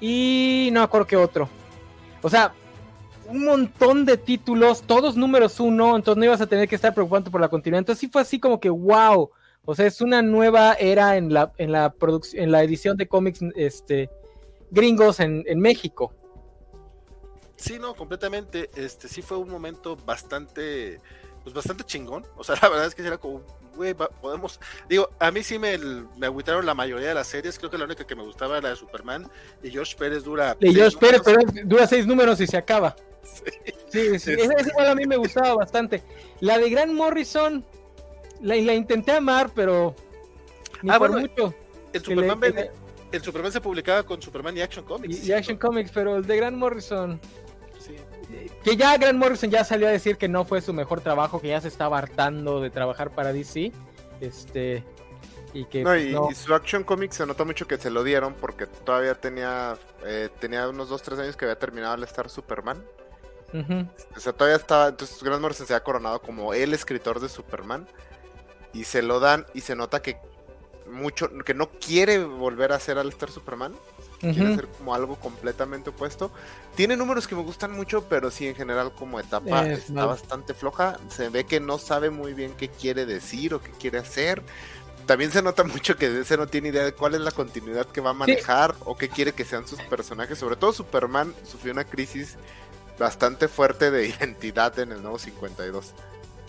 [0.00, 1.48] y no acuerdo qué otro.
[2.26, 2.52] O sea,
[3.28, 7.30] un montón de títulos, todos números uno, entonces no ibas a tener que estar preocupándote
[7.30, 7.78] por la continuidad.
[7.78, 9.30] Entonces sí fue así como que wow.
[9.64, 11.94] O sea, es una nueva era en la, en la
[12.32, 14.10] en la edición de cómics este,
[14.72, 16.12] gringos en, en México.
[17.54, 18.70] Sí, no, completamente.
[18.74, 21.00] Este sí fue un momento bastante,
[21.44, 22.26] pues bastante chingón.
[22.36, 23.42] O sea, la verdad es que era como,
[23.76, 24.58] güey, podemos.
[24.88, 25.78] Digo, a mí sí me,
[26.16, 27.58] me agüitaron la mayoría de las series.
[27.58, 29.30] Creo que la única que me gustaba era la de Superman.
[29.62, 30.56] Y George Pérez dura.
[30.60, 32.96] Seis George Pérez, pero dura seis números y se acaba.
[33.22, 33.42] Sí.
[33.88, 36.02] Sí, sí, esa, esa igual a mí me gustaba bastante.
[36.40, 37.64] La de Grant Morrison,
[38.42, 39.94] la, la intenté amar, pero
[40.82, 41.54] ni Ah, por bueno, mucho.
[41.92, 42.70] El le- Superman, ven-
[43.12, 45.24] el Superman se publicaba con Superman y Action Comics.
[45.24, 47.20] Y, y Action Comics, pero el de Grant Morrison.
[48.62, 51.48] Que ya Grant Morrison ya salió a decir que no fue su mejor trabajo, que
[51.48, 53.72] ya se estaba hartando de trabajar para DC.
[54.20, 54.84] Este.
[55.52, 56.30] Y que No, pues, y, no.
[56.30, 60.28] y su Action Comics se nota mucho que se lo dieron porque todavía tenía eh,
[60.38, 62.84] tenía unos 2-3 años que había terminado el Star Superman.
[63.54, 64.88] O sea, todavía estaba.
[64.88, 67.86] Entonces, Grant Morrison se ha coronado como el escritor de Superman.
[68.74, 70.18] Y se lo dan y se nota que
[70.90, 73.08] mucho que no quiere volver a hacer al
[74.20, 76.30] Quiere hacer como algo completamente opuesto.
[76.74, 80.54] Tiene números que me gustan mucho, pero sí en general como etapa Es está bastante
[80.54, 80.98] floja.
[81.08, 84.42] Se ve que no sabe muy bien qué quiere decir o qué quiere hacer.
[85.06, 88.00] También se nota mucho que ese no tiene idea de cuál es la continuidad que
[88.00, 90.38] va a manejar o qué quiere que sean sus personajes.
[90.38, 92.36] Sobre todo Superman sufrió una crisis
[92.98, 95.94] bastante fuerte de identidad en el nuevo 52.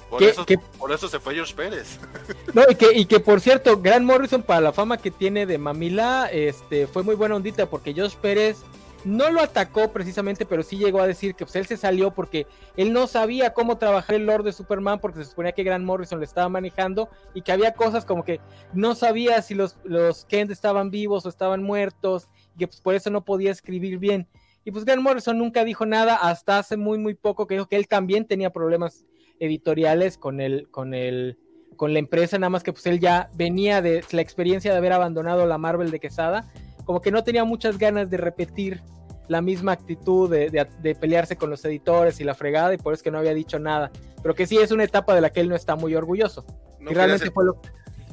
[0.09, 1.99] Por, Que- eso, que- por eso se fue George Pérez.
[2.53, 5.57] No, y que, y que por cierto, Grant Morrison, para la fama que tiene de
[5.57, 8.63] Mamila, este, fue muy buena ondita porque Josh Pérez
[9.05, 12.47] no lo atacó precisamente, pero sí llegó a decir que pues, él se salió porque
[12.77, 16.19] él no sabía cómo trabajar el Lord de Superman porque se suponía que Grant Morrison
[16.19, 18.39] le estaba manejando y que había cosas como que
[18.73, 22.95] no sabía si los, los Kent estaban vivos o estaban muertos y que pues, por
[22.95, 24.27] eso no podía escribir bien.
[24.65, 27.77] Y pues Grant Morrison nunca dijo nada hasta hace muy, muy poco que dijo que
[27.77, 29.05] él también tenía problemas
[29.39, 31.37] editoriales con el, con el,
[31.75, 34.93] con la empresa, nada más que pues él ya venía de la experiencia de haber
[34.93, 36.45] abandonado la Marvel de Quesada,
[36.85, 38.81] como que no tenía muchas ganas de repetir
[39.27, 42.93] la misma actitud de, de- de pelearse con los editores y la fregada, y por
[42.93, 43.91] eso es que no había dicho nada.
[44.21, 46.45] Pero que sí es una etapa de la que él no está muy orgulloso.
[46.79, 47.61] No y realmente ser- fue lo,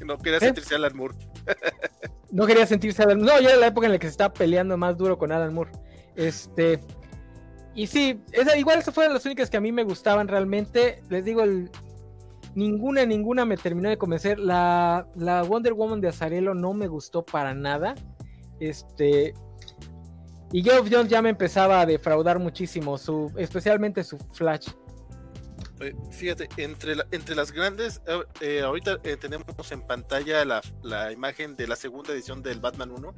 [0.04, 0.40] no quería ¿Eh?
[0.40, 1.14] sentirse Alan Moore.
[2.32, 4.76] no quería sentirse Alan No, ya era la época en la que se estaba peleando
[4.76, 5.70] más duro con Alan Moore.
[6.16, 6.80] Este.
[7.74, 8.20] Y sí,
[8.56, 11.02] igual esas fueron las únicas que a mí me gustaban realmente.
[11.08, 11.42] Les digo,
[12.54, 14.38] ninguna, ninguna me terminó de convencer.
[14.38, 15.06] La,
[15.48, 17.94] Wonder Woman de Azarelo no me gustó para nada.
[18.60, 19.34] Este.
[20.52, 24.68] Y Geoff Jones ya me empezaba a defraudar muchísimo, su, especialmente su Flash.
[25.80, 31.56] Eh, Fíjate, entre, entre las grandes, eh, eh, ahorita tenemos en pantalla la, la imagen
[31.56, 33.14] de la segunda edición del Batman 1,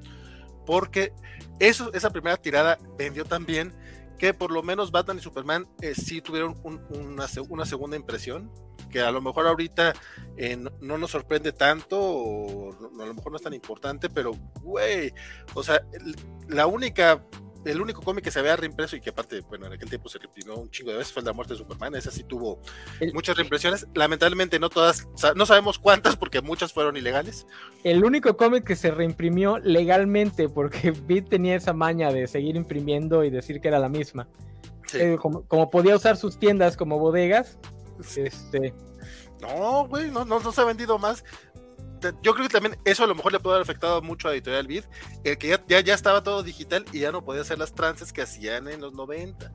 [0.65, 1.13] porque
[1.61, 3.75] eso, esa primera tirada vendió tan bien
[4.19, 7.97] que por lo menos Batman y Superman eh, sí tuvieron un- una, se- una segunda
[7.97, 8.51] impresión,
[8.91, 9.93] que a lo mejor ahorita
[10.37, 14.33] eh, no, no nos sorprende tanto, o a lo mejor no es tan importante, pero
[14.63, 15.13] güey,
[15.55, 15.81] o sea,
[16.49, 17.23] la única
[17.67, 20.19] el único cómic que se había reimpreso y que aparte, bueno, en aquel tiempo se
[20.19, 21.95] reimprimió un chingo de veces fue la muerte de Superman.
[21.95, 22.61] Esa sí tuvo
[23.01, 23.87] El- muchas reimpresiones.
[23.95, 27.47] Lamentablemente no todas, no sabemos cuántas porque muchas fueron ilegales.
[27.85, 33.25] El único cómic que se reimprimió legalmente, porque Beat tenía esa maña de seguir imprimiendo
[33.25, 34.29] y decir que era la misma.
[34.87, 34.99] Sí.
[35.01, 37.59] Eh, como, como podía usar sus tiendas como bodegas,
[38.17, 38.73] este,
[39.41, 41.25] No, güey, no, no, no se ha vendido más.
[42.23, 44.67] Yo creo que también eso a lo mejor le puede haber afectado mucho a Editorial
[44.67, 44.85] Beat,
[45.25, 48.13] el que ya, ya, ya estaba todo digital y ya no podía hacer las trances
[48.13, 49.53] que hacían en los 90.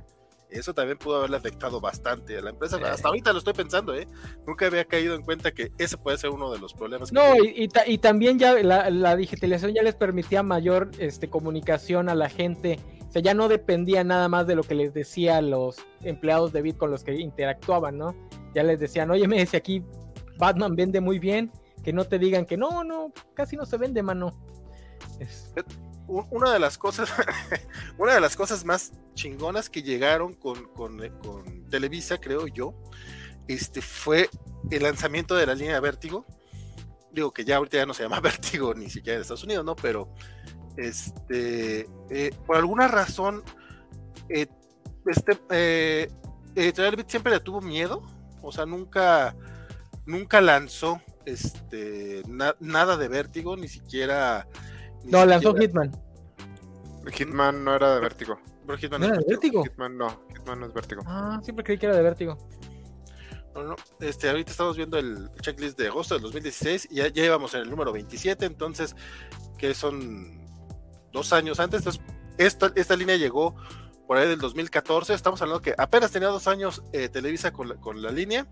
[0.50, 2.78] Eso también pudo haberle afectado bastante a la empresa.
[2.84, 4.06] Hasta ahorita lo estoy pensando, ¿eh?
[4.46, 7.10] Nunca había caído en cuenta que ese puede ser uno de los problemas.
[7.10, 7.54] que No, tiene.
[7.56, 12.10] y, y ta- y también ya la, la digitalización ya les permitía mayor este, comunicación
[12.10, 12.80] a la gente.
[13.08, 16.62] O sea, ya no dependía nada más de lo que les decía los empleados de
[16.62, 18.14] Bit con los que interactuaban, ¿no?
[18.54, 19.82] Ya les decían, oye, me dice aquí
[20.38, 21.50] Batman vende muy bien,
[21.84, 24.38] que no te digan que no, no, casi no se vende, mano.
[26.08, 27.10] Una de las cosas,
[27.98, 32.74] una de las cosas más chingonas que llegaron con, con, con Televisa, creo yo,
[33.48, 34.30] este fue
[34.70, 36.26] el lanzamiento de la línea Vértigo.
[37.12, 39.76] Digo que ya ahorita ya no se llama Vértigo ni siquiera en Estados Unidos, ¿no?
[39.76, 40.14] Pero
[40.78, 43.44] este, eh, por alguna razón,
[44.30, 44.48] eh,
[45.06, 46.10] este, eh,
[47.08, 48.02] siempre le tuvo miedo,
[48.42, 49.36] o sea, nunca,
[50.06, 52.24] nunca lanzó este,
[52.60, 54.48] nada de Vértigo, ni siquiera.
[55.04, 55.92] no, lanzó Hitman.
[57.12, 58.40] Hitman no era de Vértigo.
[58.66, 59.64] Pero Hitman ¿No era de Vértigo?
[59.64, 61.02] Hitman no, Hitman no es Vértigo.
[61.06, 62.38] Ah, siempre creí que era de Vértigo.
[63.54, 67.26] No, no, este, ahorita estamos viendo el checklist de agosto del 2016 y ya, ya
[67.26, 68.96] íbamos en el número 27, entonces,
[69.58, 70.40] que son
[71.12, 71.80] dos años antes.
[71.80, 72.02] Entonces,
[72.38, 73.56] esta, esta línea llegó
[74.08, 75.14] por ahí del 2014.
[75.14, 78.48] Estamos hablando que apenas tenía dos años eh, Televisa con la, con la, línea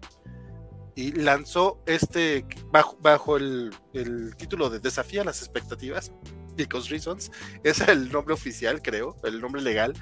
[0.96, 6.12] y lanzó este bajo, bajo el, el, título de Desafía las expectativas.
[6.56, 7.32] Because Reasons
[7.64, 9.94] es el nombre oficial, creo, el nombre legal.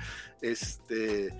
[0.41, 1.31] Este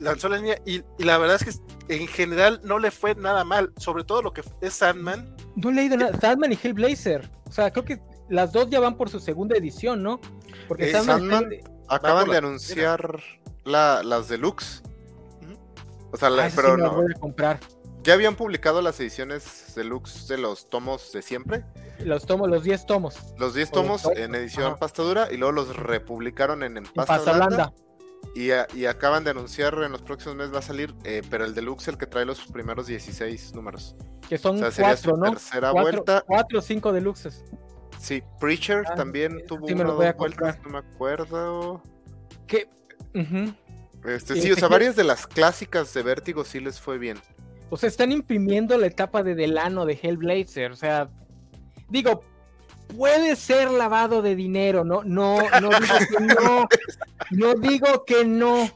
[0.00, 3.44] lanzó la línea y, y, la verdad es que en general no le fue nada
[3.44, 5.36] mal, sobre todo lo que es Sandman.
[5.56, 7.30] No he leído nada, Sandman y Hellblazer.
[7.46, 10.20] O sea, creo que las dos ya van por su segunda edición, ¿no?
[10.66, 13.20] Porque eh, acaban de anunciar
[13.64, 14.82] las deluxe.
[16.12, 16.94] O sea, ah, pero no.
[16.94, 17.60] Voy a comprar.
[18.04, 21.64] ¿Ya habían publicado las ediciones deluxe de los tomos de siempre?
[22.00, 23.16] Los tomos, los 10 tomos.
[23.38, 27.72] Los 10 tomos en edición pastadura y luego los republicaron en, en pasta,
[28.34, 31.54] Y, y, acaban de anunciar en los próximos meses va a salir, eh, pero el
[31.54, 33.96] deluxe el que trae los primeros 16 números.
[34.28, 35.30] Que son cuatro, ¿no?
[35.30, 36.22] Tercera vuelta.
[36.26, 37.42] Cuatro o cinco deluxes.
[37.98, 41.82] Sí, Preacher ah, también tuvo una dos vueltas, no me acuerdo.
[42.46, 42.68] ¿Qué?
[44.04, 47.18] Este, sí, o sea, varias de las clásicas de Vértigo sí les fue bien.
[47.74, 50.70] O sea, están imprimiendo la etapa de Delano de Hellblazer.
[50.70, 51.08] O sea,
[51.88, 52.22] digo,
[52.96, 56.68] puede ser lavado de dinero, no, no, no digo que no,
[57.32, 58.70] no digo que no.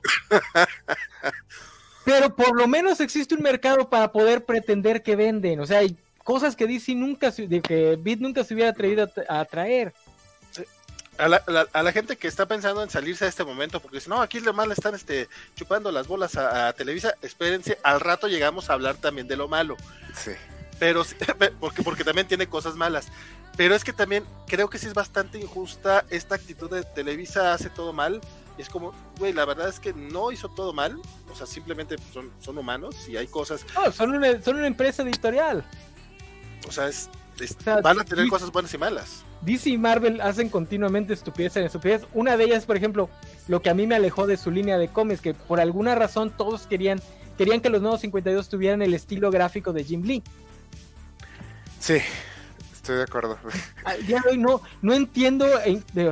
[2.05, 5.61] Pero por lo menos existe un mercado para poder pretender que venden.
[5.61, 9.95] O sea, hay cosas que DC nunca, de que nunca se hubiera atrevido a, traer.
[11.19, 14.39] A la, gente que está pensando en salirse a este momento, porque si no, aquí
[14.39, 18.97] lo malo están este, chupando las bolas a, Televisa, espérense, al rato llegamos a hablar
[18.97, 19.77] también de lo malo.
[20.15, 20.31] Sí.
[20.79, 21.05] Pero,
[21.61, 23.09] porque, porque también tiene cosas malas.
[23.57, 27.69] Pero es que también creo que sí es bastante injusta esta actitud de Televisa hace
[27.69, 28.21] todo mal.
[28.57, 31.01] Y es como, güey, la verdad es que no hizo todo mal.
[31.33, 33.67] O sea, simplemente son, son humanos y hay cosas.
[33.75, 35.65] No, son una, son una empresa editorial.
[36.69, 37.09] O sea, es,
[37.83, 39.25] van a tener cosas buenas y malas.
[39.43, 42.07] DC y Marvel hacen continuamente estupidez en estupidez.
[42.15, 43.09] Una de ellas, por ejemplo,
[43.47, 46.33] lo que a mí me alejó de su línea de cómics, que por alguna razón
[46.37, 47.01] todos querían,
[47.37, 50.23] querían que los nuevos 52 tuvieran el estilo gráfico de Jim Lee.
[51.81, 51.99] Sí,
[52.73, 53.39] estoy de acuerdo.
[54.07, 55.47] Ya hoy no, no entiendo,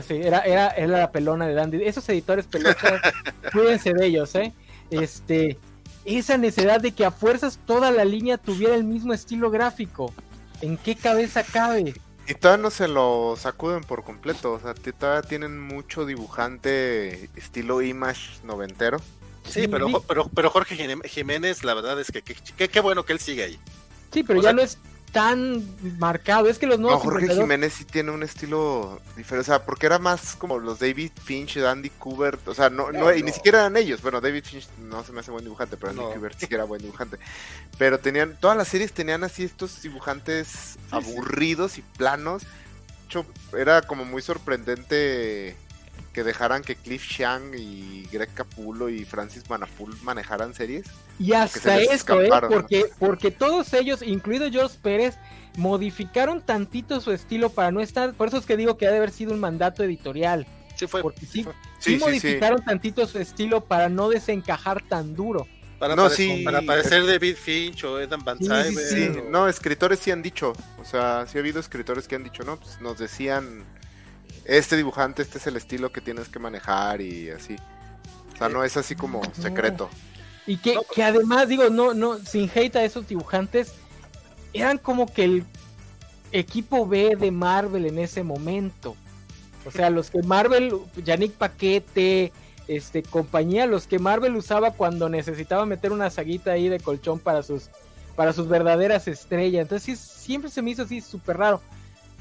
[0.09, 1.85] era, era, era, la pelona de Dandy.
[1.85, 3.01] Esos editores pelotas,
[3.53, 4.55] cuídense de ellos, ¿eh?
[4.91, 5.59] Este,
[6.07, 10.14] esa necesidad de que a fuerzas toda la línea tuviera el mismo estilo gráfico.
[10.62, 11.95] ¿En qué cabeza cabe?
[12.29, 17.83] Y todavía no se lo sacuden por completo, o sea, todavía tienen mucho dibujante estilo
[17.83, 18.99] image noventero.
[19.49, 23.45] Sí, pero, pero, pero Jorge Jiménez, la verdad es que qué bueno que él sigue
[23.45, 23.61] ahí.
[24.12, 24.79] Sí, pero ya no es
[25.16, 25.64] tan
[25.98, 26.46] marcado.
[26.46, 27.02] Es que los nuevos.
[27.02, 29.50] No, Jorge Jiménez sí tiene un estilo diferente.
[29.50, 32.46] O sea, porque era más como los David Finch, Andy Kubert.
[32.46, 34.02] O sea, no, no, y ni siquiera eran ellos.
[34.02, 36.82] Bueno, David Finch no se me hace buen dibujante, pero Andy Kubert sí era buen
[36.82, 37.18] dibujante.
[37.78, 42.42] Pero tenían, todas las series tenían así estos dibujantes aburridos y planos.
[42.42, 45.56] De hecho, era como muy sorprendente
[46.16, 50.86] que dejaran que Cliff Chang y Greg Capullo y Francis Manapul manejaran series.
[51.18, 52.30] Y hasta esto, ¿eh?
[52.48, 55.18] porque, porque todos ellos, incluido George Pérez,
[55.58, 58.14] modificaron tantito su estilo para no estar.
[58.14, 60.46] Por eso es que digo que ha de haber sido un mandato editorial.
[60.74, 61.02] Sí, fue.
[61.02, 61.46] Porque sí,
[61.80, 65.46] sí, modificaron tantito su estilo para no desencajar tan duro.
[65.78, 70.22] Para, no, sí, para parecer David Finch o Edan Van Sí, no, escritores sí han
[70.22, 70.54] dicho.
[70.80, 73.66] O sea, sí ha habido escritores que han dicho, no, pues nos decían
[74.47, 77.57] este dibujante, este es el estilo que tienes que manejar y así.
[78.34, 79.88] O sea, no es así como secreto.
[80.47, 83.72] Y que, que además, digo, no, no, sin hate a esos dibujantes,
[84.53, 85.44] eran como que el
[86.32, 88.97] equipo B de Marvel en ese momento.
[89.64, 90.72] O sea, los que Marvel,
[91.05, 92.32] Yannick Paquete,
[92.68, 97.42] este, compañía, los que Marvel usaba cuando necesitaba meter una saguita ahí de colchón para
[97.42, 97.70] sus,
[98.14, 99.62] para sus verdaderas estrellas.
[99.62, 101.61] Entonces siempre se me hizo así súper raro.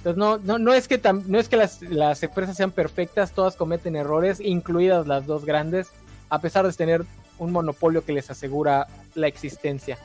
[0.05, 3.55] Entonces no, no, no es que no es que las, las empresas sean perfectas, todas
[3.55, 5.87] cometen errores, incluidas las dos grandes,
[6.29, 7.03] a pesar de tener
[7.39, 8.85] un monopolio que les asegura
[9.15, 9.97] la existencia.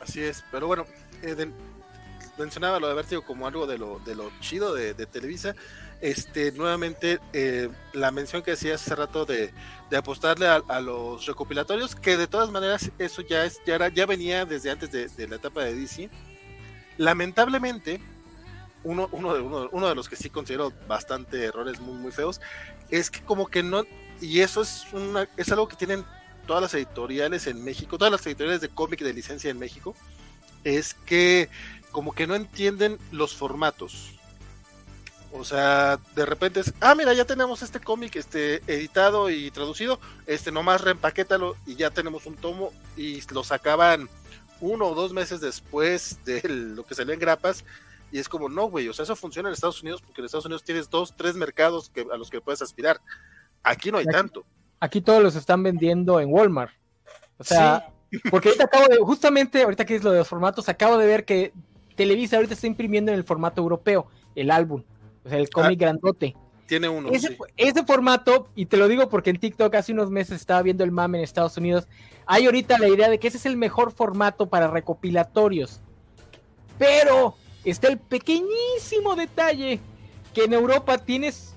[0.00, 0.86] Así es, pero bueno,
[2.38, 5.56] mencionaba lo de Vértigo como algo de lo, de lo chido de, Televisa,
[6.00, 9.52] este, nuevamente eh, la mención que decías hace rato de,
[9.96, 14.44] apostarle a, los recopilatorios, que de todas maneras eso ya es, ya, era, ya venía
[14.44, 16.08] desde antes de, la etapa de DC.
[16.98, 18.00] Lamentablemente,
[18.84, 22.40] uno, uno, de, uno, de los que sí considero bastante errores muy, muy feos,
[22.90, 23.84] es que como que no,
[24.20, 24.86] y eso es,
[25.36, 26.04] es algo que tienen
[26.46, 29.94] todas las editoriales en México, todas las editoriales de cómic de licencia en México,
[30.62, 31.48] es que
[31.90, 34.12] como que no entienden los formatos.
[35.32, 39.98] O sea, de repente es, ah, mira, ya tenemos este cómic este, editado y traducido,
[40.26, 44.08] este nomás reempaquétalo y ya tenemos un tomo y lo sacaban
[44.60, 47.64] uno o dos meses después de lo que salió en grapas
[48.14, 50.44] y es como, no, güey, o sea, eso funciona en Estados Unidos porque en Estados
[50.44, 53.00] Unidos tienes dos, tres mercados que, a los que puedes aspirar.
[53.64, 54.44] Aquí no hay tanto.
[54.78, 56.70] Aquí todos los están vendiendo en Walmart.
[57.38, 57.92] O sea,
[58.30, 61.24] porque ahorita acabo de, justamente ahorita que es lo de los formatos, acabo de ver
[61.24, 61.52] que
[61.96, 64.06] Televisa ahorita está imprimiendo en el formato europeo
[64.36, 64.84] el álbum,
[65.24, 66.36] o sea, el cómic ah, grandote.
[66.66, 67.08] Tiene uno.
[67.10, 70.84] Ese, ese, formato, y te lo digo porque en TikTok hace unos meses estaba viendo
[70.84, 71.88] el mame en Estados Unidos,
[72.26, 75.80] hay ahorita la idea de que ese es el mejor formato para recopilatorios.
[76.78, 77.36] Pero
[77.70, 79.80] está el pequeñísimo detalle
[80.32, 81.54] que en Europa tienes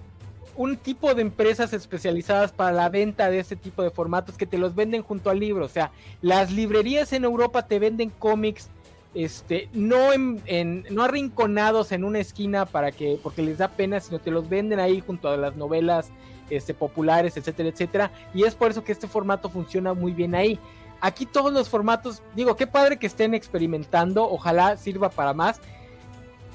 [0.58, 4.58] un tipo de empresas especializadas para la venta de ese tipo de formatos que te
[4.58, 5.66] los venden junto al libro.
[5.66, 5.92] O sea,
[6.22, 8.70] las librerías en Europa te venden cómics,
[9.14, 14.20] este, no en, no arrinconados en una esquina para que, porque les da pena, sino
[14.20, 16.10] te los venden ahí junto a las novelas
[16.50, 18.12] este, populares, etcétera, etcétera.
[18.34, 20.60] Y es por eso que este formato funciona muy bien ahí.
[21.02, 25.62] Aquí todos los formatos, digo, qué padre que estén experimentando, ojalá sirva para más,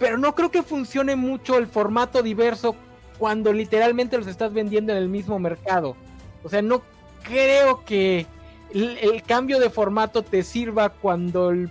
[0.02, 2.74] pero no creo que funcione mucho el formato diverso
[3.18, 5.94] cuando literalmente los estás vendiendo en el mismo mercado.
[6.42, 6.82] O sea, no
[7.22, 8.26] creo que
[8.74, 11.70] el, cambio de formato te sirva cuando el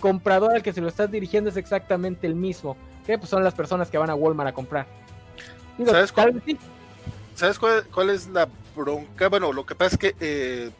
[0.00, 2.76] comprador al que se lo estás dirigiendo es exactamente el mismo.
[3.06, 4.86] Que pues son las personas que van a Walmart a comprar.
[5.82, 6.42] ¿Sabes, cuál,
[7.34, 9.30] ¿Sabes cuál, es la bronca?
[9.30, 10.70] Bueno, lo que pasa es que eh,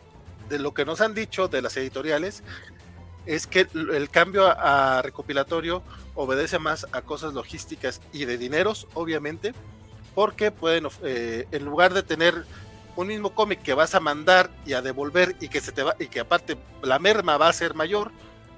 [0.50, 2.42] de lo que nos han dicho de las editoriales
[3.26, 5.82] es que el cambio a recopilatorio
[6.14, 9.54] obedece más a cosas logísticas y de dineros, obviamente,
[10.14, 12.44] porque pueden, eh, en lugar de tener
[12.96, 15.96] un mismo cómic que vas a mandar y a devolver y que se te va
[15.98, 18.12] y que aparte la merma va a ser mayor,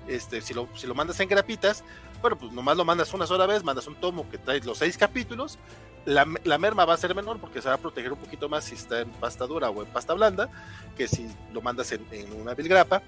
[0.09, 1.85] este, si lo, si lo mandas en grapitas,
[2.21, 4.99] bueno, pues nomás lo mandas una sola vez, mandas un tomo que trae los seis
[4.99, 5.59] capítulos,
[6.05, 6.25] la,
[6.59, 9.01] merma va a ser menor porque se va a proteger un poquito más si está
[9.01, 10.51] en pasta dura o en pasta blanda,
[10.97, 13.03] que si lo mandas en, en una bilgrapa,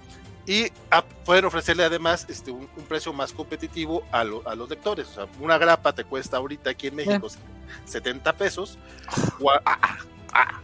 [0.47, 0.71] y
[1.25, 5.09] pueden ofrecerle además este, un, precio más competitivo a, los lectores.
[5.09, 7.29] O sea, una grapa te cuesta ahorita aquí en México
[7.85, 8.79] 70 pesos.
[9.09, 9.99] Ah, ah,
[10.33, 10.61] ah,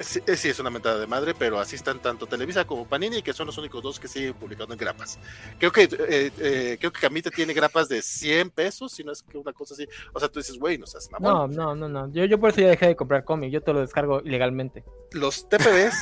[0.00, 3.46] sí, es una mentada de madre, pero así están tanto Televisa como Panini, que son
[3.46, 5.18] los únicos dos que siguen publicando en grapas.
[5.58, 9.22] Creo que eh, eh, creo que Camita tiene grapas de 100 pesos, si no es
[9.22, 9.86] que una cosa así.
[10.14, 11.54] O sea, tú dices, güey, no seas mamón.
[11.54, 12.12] No, no, no, no.
[12.12, 14.84] Yo, yo por eso ya dejé de comprar cómic, yo te lo descargo ilegalmente.
[15.12, 15.94] Los TPBs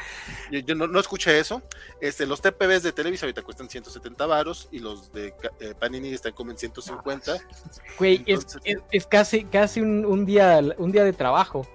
[0.50, 1.62] yo, no, escuché eso.
[2.00, 6.32] Este, los TPBs de Televisa ahorita cuestan 170 varos y los de eh, Panini están
[6.32, 7.36] como en 150.
[7.98, 11.66] Güey, es, casi, casi un, día, un día de trabajo.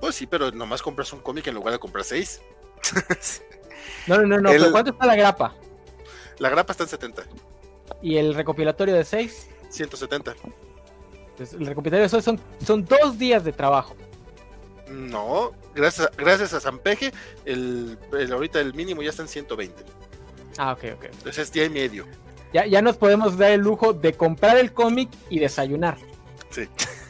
[0.00, 2.40] Pues sí, pero nomás compras un cómic en lugar de comprar seis.
[4.06, 4.50] no, no, no, no.
[4.50, 5.54] ¿pero ¿Cuánto está la grapa?
[6.38, 7.22] La grapa está en 70.
[8.02, 9.48] ¿Y el recopilatorio de 6?
[9.68, 10.34] 170.
[11.38, 13.94] el recopilatorio de son, son dos días de trabajo.
[14.88, 17.12] No, gracias, gracias a Zampeje,
[17.44, 19.84] el, el, ahorita el mínimo ya está en 120.
[20.58, 21.04] Ah, ok, ok.
[21.04, 22.06] Entonces es día y medio.
[22.52, 25.96] Ya, ya nos podemos dar el lujo de comprar el cómic y desayunar.
[26.50, 26.68] Sí.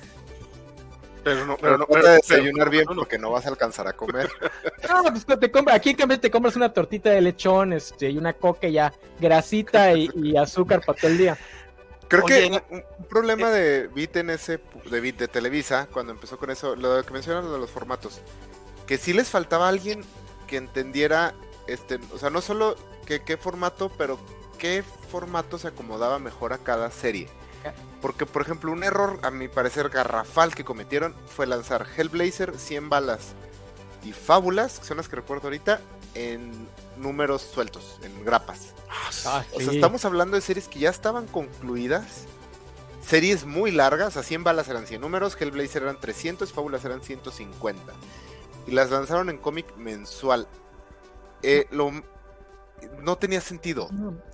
[1.25, 4.29] Pero no, pero no puedes desayunar bien porque no vas a alcanzar a comer.
[4.89, 8.33] No, pues te compras, aquí en te compras una tortita de lechón este, y una
[8.33, 11.39] coca ya, grasita y, y azúcar para todo el día.
[12.13, 14.61] Creo que un, problema eh, de Bit en ese,
[14.91, 18.21] de Bit de Televisa, cuando empezó con eso, lo que mencionan de los formatos,
[18.87, 20.05] que sí les faltaba alguien
[20.47, 21.33] que entendiera,
[21.67, 24.19] este, o sea, no solo que, qué formato, pero
[24.59, 27.29] qué formato se acomodaba mejor a cada serie.
[28.01, 32.91] Porque, por ejemplo, un error, a mi parecer, garrafal que cometieron fue lanzar Hellblazer, 100
[32.91, 33.35] balas
[34.05, 35.81] y Fábulas, que son las que recuerdo ahorita,
[36.15, 38.75] en números sueltos, en grapas.
[38.89, 42.27] Ah, o sea, estamos hablando de series que ya estaban concluidas.
[43.05, 47.93] Series muy largas, a 100 balas eran 100 números, Hellblazer eran 300, Fábulas eran 150.
[48.67, 50.47] Y las lanzaron en cómic mensual.
[51.43, 51.91] Eh, lo,
[53.01, 53.89] no tenía sentido.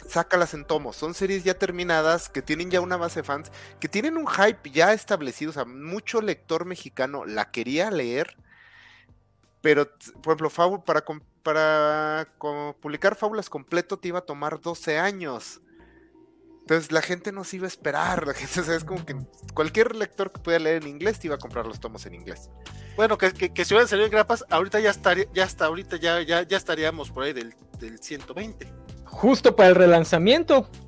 [0.07, 0.97] Sácalas en tomos.
[0.97, 3.51] Son series ya terminadas, que tienen ya una base de fans,
[3.81, 5.51] que tienen un hype ya establecido.
[5.51, 8.37] O sea, mucho lector mexicano la quería leer.
[9.61, 9.89] Pero,
[10.23, 11.05] por ejemplo, para,
[11.43, 12.29] para
[12.81, 15.61] publicar fábulas completo te iba a tomar 12 años.
[16.61, 19.17] Entonces la gente no se iba a esperar, la gente, o sea, es como que
[19.55, 22.51] cualquier lector que pueda leer en inglés te iba a comprar los tomos en inglés.
[22.95, 25.97] Bueno, que, que, que si hubieran salido en grapas, ahorita ya estaría, ya hasta ahorita
[25.97, 28.71] ya, ya, ya estaríamos por ahí del, del 120.
[29.07, 30.71] Justo para el relanzamiento.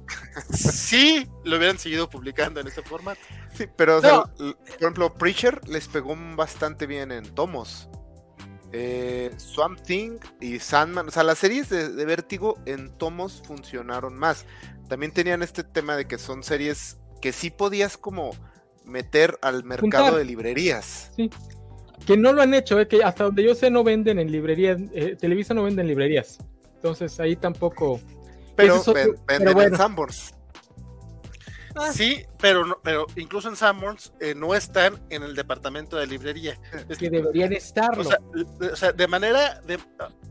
[0.52, 3.20] Sí, lo hubieran seguido publicando en ese formato.
[3.54, 4.30] Sí, pero o sea, No.
[4.38, 7.88] l- por ejemplo, Preacher les pegó bastante bien en tomos.
[8.72, 14.14] Eh, Swamp Thing y Sandman, o sea, las series de, de Vértigo en tomos funcionaron
[14.16, 14.46] más.
[14.88, 18.30] También tenían este tema de que son series que sí podías como
[18.84, 20.14] meter al mercado Juntar.
[20.18, 21.10] de librerías.
[22.06, 24.80] Que no lo han hecho, eh, que hasta donde yo sé no venden en librerías.
[24.94, 26.38] eh, Televisa no vende en librerías.
[26.76, 28.00] Entonces ahí tampoco.
[28.56, 29.68] Pero Ese es otro- ven- pero venden bueno.
[29.70, 30.34] en Sanborns.
[31.76, 31.92] Ah.
[31.92, 36.58] Sí, pero no, pero incluso en Sanborns eh, no están en el departamento de librería.
[36.88, 38.02] Es- Que deberían estarlo.
[38.02, 39.78] o, sea, l- o sea, de manera, de,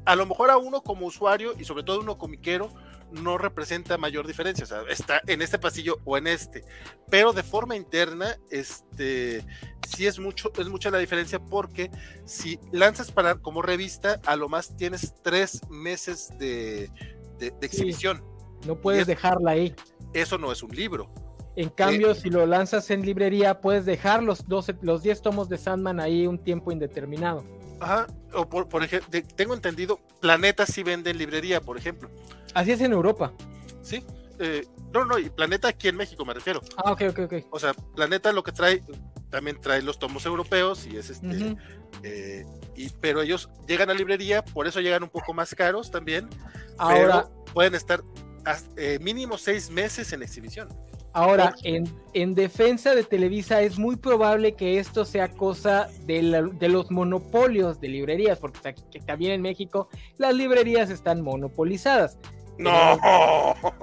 [0.06, 2.74] a lo mejor a uno como usuario y sobre todo uno comiquero
[3.12, 6.64] no representa mayor diferencia, o sea, está en este pasillo o en este,
[7.10, 9.44] pero de forma interna, este,
[9.88, 11.90] sí es mucho, es mucha la diferencia porque
[12.26, 16.92] si lanzas para como revista, a lo más tienes tres meses de,
[17.40, 18.24] de- de exhibición,
[18.68, 19.76] no puedes es- dejarla ahí.
[20.14, 21.12] eso no es un libro.
[21.56, 25.58] En cambio, si lo lanzas en librería, puedes dejar los 12, los 10 tomos de
[25.58, 27.44] Sandman ahí un tiempo indeterminado.
[27.80, 32.10] Ajá, o por, por ejemplo, tengo entendido, Planeta sí vende en librería, por ejemplo.
[32.54, 33.34] Así es en Europa.
[33.82, 34.04] Sí,
[34.40, 36.62] eh, no, no, y Planeta aquí en México me refiero.
[36.78, 37.34] Ah, ok, ok, ok.
[37.52, 38.82] O sea, Planeta lo que trae,
[39.30, 41.58] también trae los tomos europeos y es este,
[42.04, 42.46] eh,
[42.76, 46.30] y, pero ellos llegan a librería, por eso llegan un poco más caros también,
[46.78, 48.02] Ahora, pero pueden estar
[48.46, 50.70] hasta, eh, mínimo seis meses en exhibición.
[51.14, 56.42] Ahora en, en defensa de Televisa es muy probable que esto sea cosa de, la-
[56.44, 62.18] de los monopolios de librerías, porque aquí- que también en México las librerías están monopolizadas.
[62.58, 62.98] No,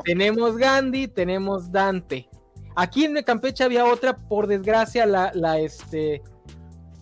[0.05, 2.29] Tenemos Gandhi, tenemos Dante.
[2.75, 6.23] Aquí en Campeche había otra, por desgracia, la, la este.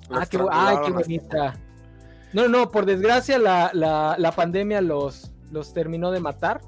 [0.08, 1.54] Ah, qué, ay, qué bonita.
[2.32, 6.60] No, no, por desgracia la, la, la pandemia los, los terminó de matar.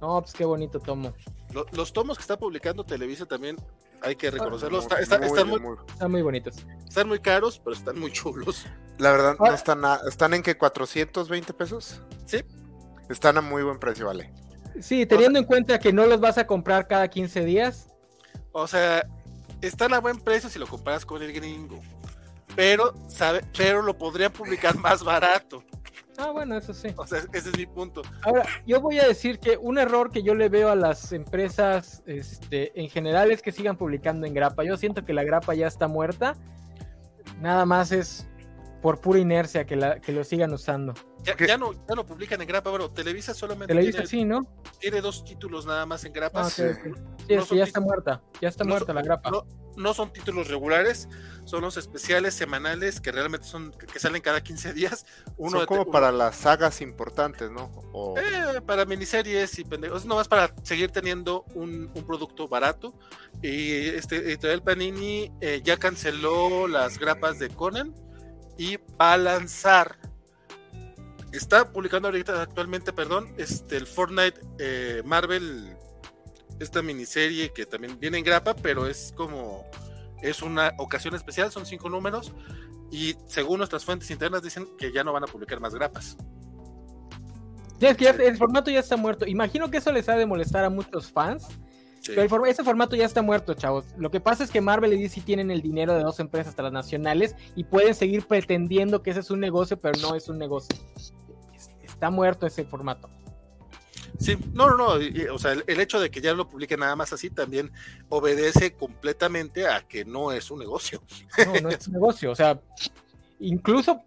[0.00, 1.12] No, pues qué bonito tomo.
[1.52, 3.56] Lo- los tomos que está publicando Televisa también
[4.02, 4.84] hay que reconocerlos.
[4.84, 6.56] Muy- Está- está- muy, están, muy, muy- Están muy bonitos.
[6.86, 8.66] están muy caros, pero están muy chulos.
[8.98, 12.02] La verdad, Ahora- no están, a- están en que 420 pesos.
[12.26, 12.44] Sí.
[13.08, 14.32] Están a muy buen precio, vale.
[14.80, 17.88] Sí, teniendo en cuenta que no los vas a comprar cada 15 días.
[18.52, 19.06] O sea,
[19.62, 21.80] están a buen precio si lo comparas con el gringo.
[22.54, 25.62] Pero, sabe, pero lo podrían publicar más barato.
[26.18, 26.88] Ah, bueno, eso sí.
[26.96, 28.02] O sea, ese es mi punto.
[28.22, 32.02] Ahora, yo voy a decir que un error que yo le veo a las empresas
[32.06, 34.64] este, en general es que sigan publicando en grapa.
[34.64, 36.34] Yo siento que la grapa ya está muerta.
[37.40, 38.26] Nada más es
[38.82, 40.92] por pura inercia que, la, que lo sigan usando.
[41.46, 42.70] Ya, no, ya no publican en grapa.
[42.70, 44.44] Bueno, Televisa solamente Televisa tiene, sí, ¿no?
[44.80, 46.58] tiene dos títulos nada más en Ah, grapas.
[46.58, 46.84] ok, ok.
[46.86, 48.22] Sí, No es que son ya está muerta.
[48.40, 49.30] Ya está no muerta son- la grapa.
[49.30, 49.44] No,
[49.78, 51.08] no son títulos regulares,
[51.44, 55.06] son los especiales semanales que realmente son que salen cada 15 días.
[55.38, 57.70] Uno Son como para las sagas importantes, ¿no?
[57.92, 62.92] O- Eh, para miniseries y pendejos, nomás para seguir teniendo un, un producto barato.
[63.42, 67.94] Y este editorial Panini eh, ya canceló las grapas de Conan
[68.58, 69.96] y va a lanzar.
[71.32, 75.76] Está publicando ahorita actualmente, perdón, este el Fortnite eh, Marvel,
[76.60, 79.64] esta miniserie que también viene en grapa, pero es como
[80.22, 82.32] es una ocasión especial, son cinco números.
[82.90, 86.16] Y según nuestras fuentes internas dicen que ya no van a publicar más grapas.
[87.78, 89.26] Sí, es que ya- el formato ya está muerto.
[89.26, 91.46] Imagino que eso les ha de molestar a muchos fans.
[92.00, 92.12] Sí.
[92.14, 93.84] Pero for- ese formato ya está muerto, chavos.
[93.98, 97.36] Lo que pasa es que Marvel y DC tienen el dinero de dos empresas transnacionales
[97.54, 100.76] y pueden seguir pretendiendo que ese es un negocio, pero no es un negocio.
[100.96, 101.12] Es-
[101.82, 103.10] Está muerto ese formato.
[104.18, 106.80] Sí, no, no, no, y- o sea, el, el hecho de que ya lo publiquen
[106.80, 107.70] nada más así también
[108.08, 111.02] obedece completamente a que no es un negocio.
[111.46, 112.30] No, no es un negocio.
[112.30, 112.60] O sea,
[113.40, 114.02] incluso,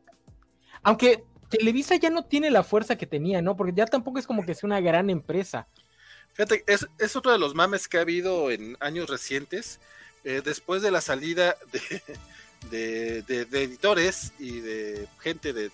[0.83, 3.55] aunque Televisa ya no tiene la fuerza que tenía, ¿no?
[3.57, 5.67] Porque ya tampoco es como que sea una gran empresa.
[6.33, 9.79] Fíjate, es, es otro de los mames que ha habido en años recientes,
[10.23, 12.01] eh, después de la salida de,
[12.69, 15.69] de, de- de editores y de gente de,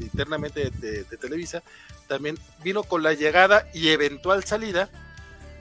[0.00, 1.62] internamente de Televisa,
[2.06, 4.88] también vino con la llegada y eventual salida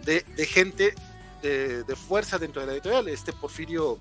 [0.04, 0.94] de, de gente
[1.42, 3.08] de, de fuerza dentro de la editorial.
[3.08, 4.00] Este Porfirio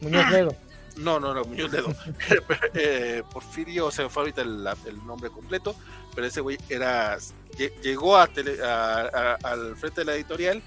[0.00, 0.56] Muñoz Ledo.
[0.96, 1.94] No, no, no, Muñoz Ledo.
[2.74, 5.74] Eh, Porfirio, se me fue ahorita el, el nombre completo,
[6.14, 7.16] pero ese güey era,
[7.56, 10.62] lle- llegó a tele- a- a- al frente de la editorial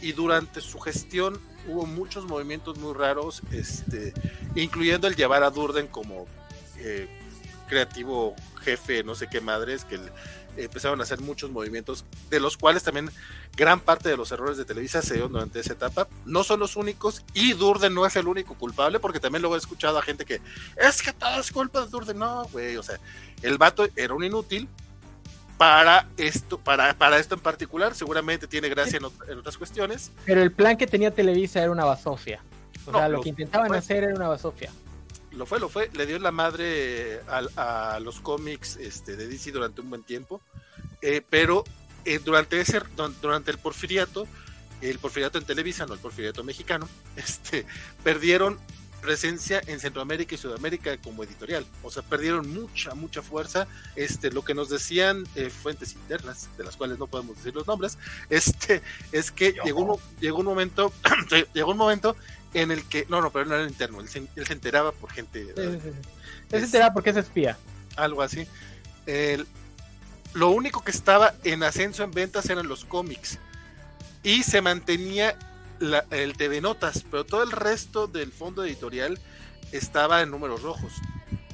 [0.00, 4.12] y durante su gestión hubo muchos movimientos muy raros, este,
[4.56, 6.26] incluyendo el llevar a Durden como
[6.78, 7.08] eh,
[7.72, 10.12] creativo jefe, no sé qué madres, que, el-
[10.56, 13.10] empezaron a hacer muchos movimientos, de los cuales también
[13.56, 16.08] gran parte de los errores de Televisa se dieron durante esa etapa.
[16.26, 19.58] No son los únicos y Durden no es el único culpable, porque también luego he
[19.58, 20.40] escuchado a gente que
[20.76, 22.18] es que todo es culpa de Durden.
[22.18, 22.98] No, güey, o sea,
[23.42, 24.68] el vato era un inútil,
[25.56, 30.10] para esto, para, para esto en particular, seguramente tiene gracia en, otras cuestiones.
[30.26, 32.42] Pero el plan que tenía Televisa era una basofia.
[32.84, 34.72] O sea, lo, que intentaban hacer era una basofia.
[35.32, 35.90] Lo fue, lo fue.
[35.94, 40.40] Le dio la madre a, los cómics este, de DC durante un buen tiempo.
[41.00, 41.64] Eh, pero
[42.04, 42.80] eh, durante, ese,
[43.20, 44.26] durante el porfiriato,
[44.80, 47.66] el porfiriato en Televisa, no el porfiriato mexicano, este,
[48.02, 48.58] perdieron
[49.02, 51.66] presencia en Centroamérica y Sudamérica como editorial.
[51.82, 53.66] O sea, perdieron mucha, mucha fuerza.
[53.96, 57.66] Este, lo que nos decían eh, fuentes internas, de las cuales no podemos decir los
[57.66, 57.98] nombres,
[58.30, 58.80] este,
[59.10, 60.92] es que llegó un, llegó un momento,
[61.52, 62.16] llegó un momento
[62.54, 65.10] en el que, no, no, pero no era interno, él se, él se enteraba por
[65.10, 65.54] gente.
[65.56, 65.80] él
[66.50, 67.58] se enteraba porque es espía.
[67.96, 68.46] Algo así.
[70.34, 73.38] lo único que estaba en ascenso en ventas eran los cómics
[74.22, 75.36] y se mantenía
[76.10, 79.18] el TV Notas, pero todo el resto del fondo editorial
[79.72, 80.92] estaba en números rojos.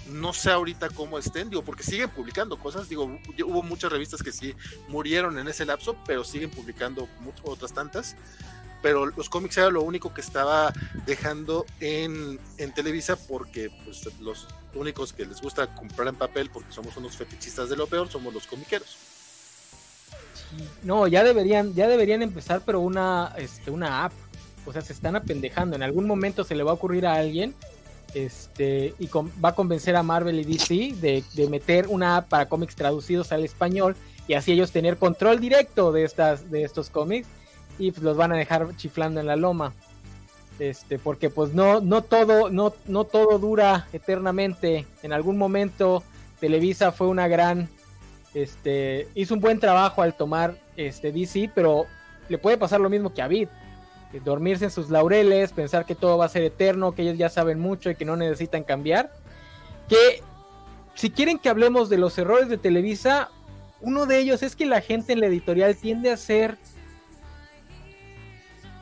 [0.08, 3.04] No sé ahorita cómo estén, digo, porque siguen publicando cosas, digo,
[3.44, 4.54] hubo muchas revistas que sí
[4.88, 7.08] murieron en ese lapso, pero siguen publicando
[7.42, 8.16] otras tantas.
[8.82, 10.72] Pero los cómics era lo único que estaba
[11.04, 16.72] dejando en, en Televisa porque pues, los únicos que les gusta comprar en papel porque
[16.72, 18.96] somos unos fetichistas de lo peor somos los comiqueros.
[20.82, 24.12] No, ya deberían, ya deberían empezar, pero una, este, una app.
[24.64, 25.76] O sea, se están apendejando.
[25.76, 27.54] En algún momento se le va a ocurrir a alguien
[28.14, 29.08] este, y
[29.44, 33.44] va a convencer a Marvel y DC de, meter una app para cómics traducidos al
[33.44, 33.96] español
[34.26, 37.28] y así ellos tener control directo de, estas, de estos cómics
[37.78, 39.72] y pues los van a dejar chiflando en la loma.
[40.58, 44.86] Este, porque pues no, no todo, no, no todo dura eternamente.
[45.02, 46.02] En algún momento
[46.40, 47.68] Televisa fue una gran
[48.34, 51.86] este, hizo un buen trabajo al tomar este DC, pero
[52.28, 53.48] le puede pasar lo mismo que a Vid.
[54.24, 57.58] Dormirse en sus laureles, pensar que todo va a ser eterno, que ellos ya saben
[57.60, 59.12] mucho y que no necesitan cambiar.
[59.88, 60.22] Que
[60.94, 63.28] si quieren que hablemos de los errores de Televisa,
[63.80, 66.56] uno de ellos es que la gente en la editorial tiende a ser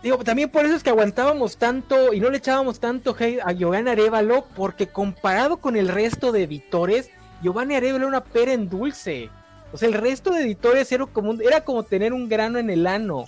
[0.07, 3.51] Digo, también por eso es que aguantábamos tanto y no le echábamos tanto hate a
[3.51, 7.11] Giovanni Arevalo, porque comparado con el resto de editores,
[7.43, 9.31] Giovanni Arevalo era una pera en dulce.
[9.73, 13.25] O sea, el resto de editores era como, tener un grano en el ano.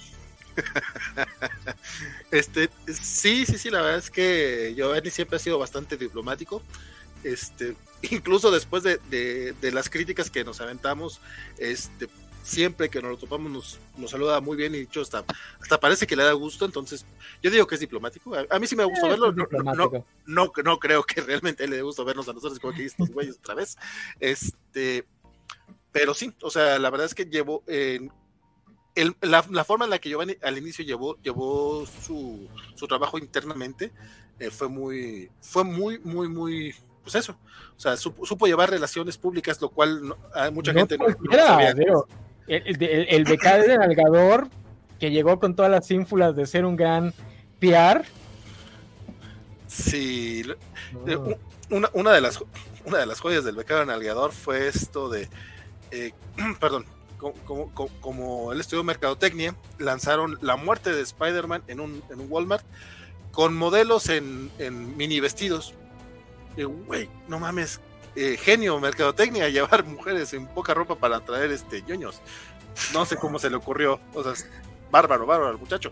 [2.31, 6.63] este, sí, sí, sí, la verdad es que Giovanni siempre ha sido bastante diplomático.
[7.25, 7.75] Este,
[8.09, 11.21] incluso después de, las críticas que nos aventamos,
[11.59, 12.07] este,
[12.49, 15.23] siempre que nos lo topamos nos, saluda muy bien y dicho hasta,
[15.61, 17.05] hasta parece que le da gusto, entonces
[17.43, 19.47] yo digo que es diplomático, a, mí sí me gusta eh, verlo, no,
[20.27, 23.37] no, no, creo que realmente le dé gusto vernos a nosotros como que estos güeyes
[23.37, 23.77] otra vez,
[24.19, 25.05] este,
[25.93, 27.63] pero sí, o sea, la verdad es que llevó,
[29.21, 33.93] la, forma en la que Giovanni al inicio llevó, llevó su, su trabajo internamente
[34.39, 37.37] eh, fue muy, fue muy, muy, muy, pues eso,
[37.77, 41.07] o sea, supo, llevar relaciones públicas, lo cual a mucha gente no,
[41.37, 41.75] sabía.
[42.49, 44.49] El, el, de Algador,
[44.99, 47.13] que llegó con todas las ínfulas de ser un gran
[47.61, 48.05] PR.
[49.67, 50.45] Sí,
[51.71, 52.43] una, una, de las,
[52.85, 55.29] una de las joyas del becado en Algador fue esto de
[55.91, 56.13] eh,
[56.61, 56.85] perdón,
[57.19, 62.65] como, como, el estudio Mercadotecnia, lanzaron La muerte de Spider-Man en un, en un Walmart
[63.33, 64.51] con modelos en,
[64.97, 65.75] mini vestidos.
[66.57, 67.81] Güey, no mames,
[68.17, 72.21] eh, genio Mercadotecnia llevar mujeres en poca ropa para traer este ñoños.
[72.93, 74.01] No sé cómo se le ocurrió.
[74.15, 74.33] O sea,
[74.91, 75.91] bárbaro, bárbaro al muchacho.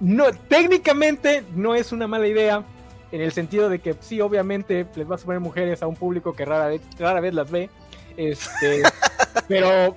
[0.00, 2.64] no, técnicamente no es una mala idea.
[3.12, 6.34] En el sentido de que sí, obviamente les vas a poner mujeres a un público
[6.34, 7.70] que rara vez, rara vez las ve
[8.16, 8.82] este,
[9.48, 9.96] pero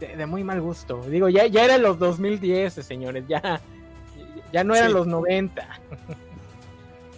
[0.00, 1.02] de, muy mal gusto.
[1.08, 3.60] Digo, ya, ya eran los 2010, señores, ya,
[4.52, 5.66] ya no eran los 90.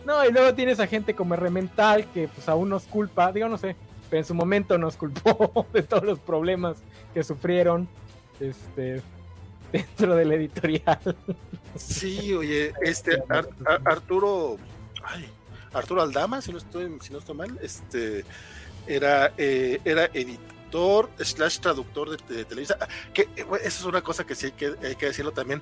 [0.06, 3.58] No, y luego tienes a gente como Remental que pues aún nos culpa, digo, no
[3.58, 3.76] sé,
[4.08, 6.78] pero en su momento nos culpó de todos los problemas
[7.12, 7.88] que sufrieron
[8.40, 9.02] este
[9.72, 11.16] dentro del editorial.
[11.74, 13.22] Sí, oye, este
[13.84, 14.56] Arturo
[15.02, 15.28] ay,
[15.72, 18.24] Arturo Aldama, si no estoy si no estoy mal, este
[18.86, 22.78] era, eh, era editor slash traductor de, Televisa.
[23.12, 25.60] Que eh, eso es una cosa que sí hay que, hay que decirlo también.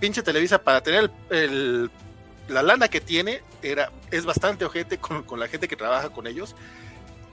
[0.00, 1.90] Pinche Televisa, para tener el,
[2.52, 6.26] la lana que tiene, era, es bastante ojete con, con, la gente que trabaja con
[6.26, 6.54] ellos.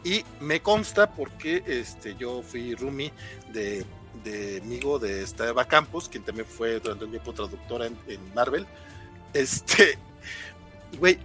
[0.03, 3.11] Y me consta porque este, yo fui roomie
[3.51, 3.85] de,
[4.23, 8.65] de amigo de Eva Campos, quien también fue durante un tiempo traductora en, en Marvel.
[9.33, 9.97] Este,
[10.97, 11.19] güey,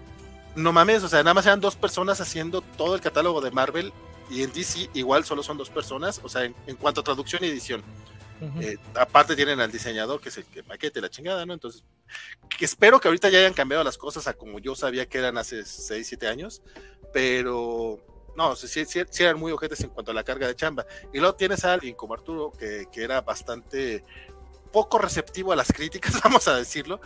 [0.57, 3.93] no mames, o sea, nada más eran dos personas haciendo todo el catálogo de Marvel
[4.31, 7.49] y en DC igual solo son dos personas, o sea, en, cuanto a traducción y
[7.49, 7.83] edición.
[8.61, 11.55] Eh, aparte tienen al diseñador que es el que maquete la chingada, ¿no?
[11.55, 11.83] Entonces,
[12.59, 15.39] que espero que ahorita ya hayan cambiado las cosas a como yo sabía que eran
[15.39, 16.63] hace 6, 7 años,
[17.13, 17.99] pero
[18.37, 20.87] no, sí, sí, eran muy ojetes en cuanto a la carga de chamba.
[21.13, 24.05] Y luego tienes a alguien como Arturo, que, que era bastante
[24.73, 27.01] poco receptivo a las críticas, vamos a decirlo,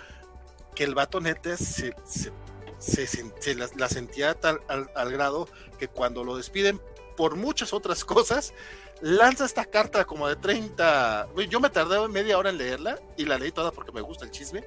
[0.75, 5.49] que el vato neta se, se, se, la, sentía tal, al, grado
[5.79, 6.81] que cuando lo despiden
[7.17, 8.55] por muchas otras cosas,
[9.01, 11.29] lanza esta carta como de 30.
[11.49, 14.31] Yo me tardé media hora en leerla y la leí toda porque me gusta el
[14.31, 14.65] chisme.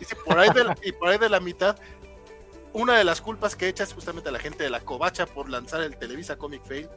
[0.00, 1.76] Y por ahí de, y por ahí de la mitad
[2.72, 5.48] una de las culpas que echa es justamente a la gente de la covacha por
[5.48, 6.88] lanzar el Televisa Comic Fail.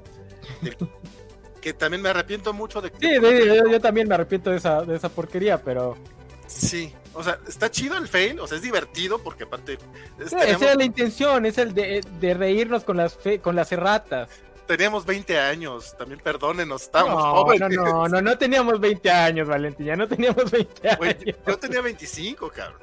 [1.61, 3.19] que también me arrepiento mucho de Sí,
[3.71, 5.95] yo, también me arrepiento de esa, de esa porquería, pero.
[6.47, 9.77] Sí, o sea, está chido el fail, o sea, es divertido porque aparte.
[10.19, 14.29] esa es la intención, es el de, de reírnos con las, con las erratas.
[14.71, 17.75] Teníamos 20 años, también perdónenos, estábamos jóvenes.
[17.75, 21.15] No, no, no, no teníamos 20 años, Valentín, ya no teníamos 20 años.
[21.45, 22.79] yo tenía 25, cabrón.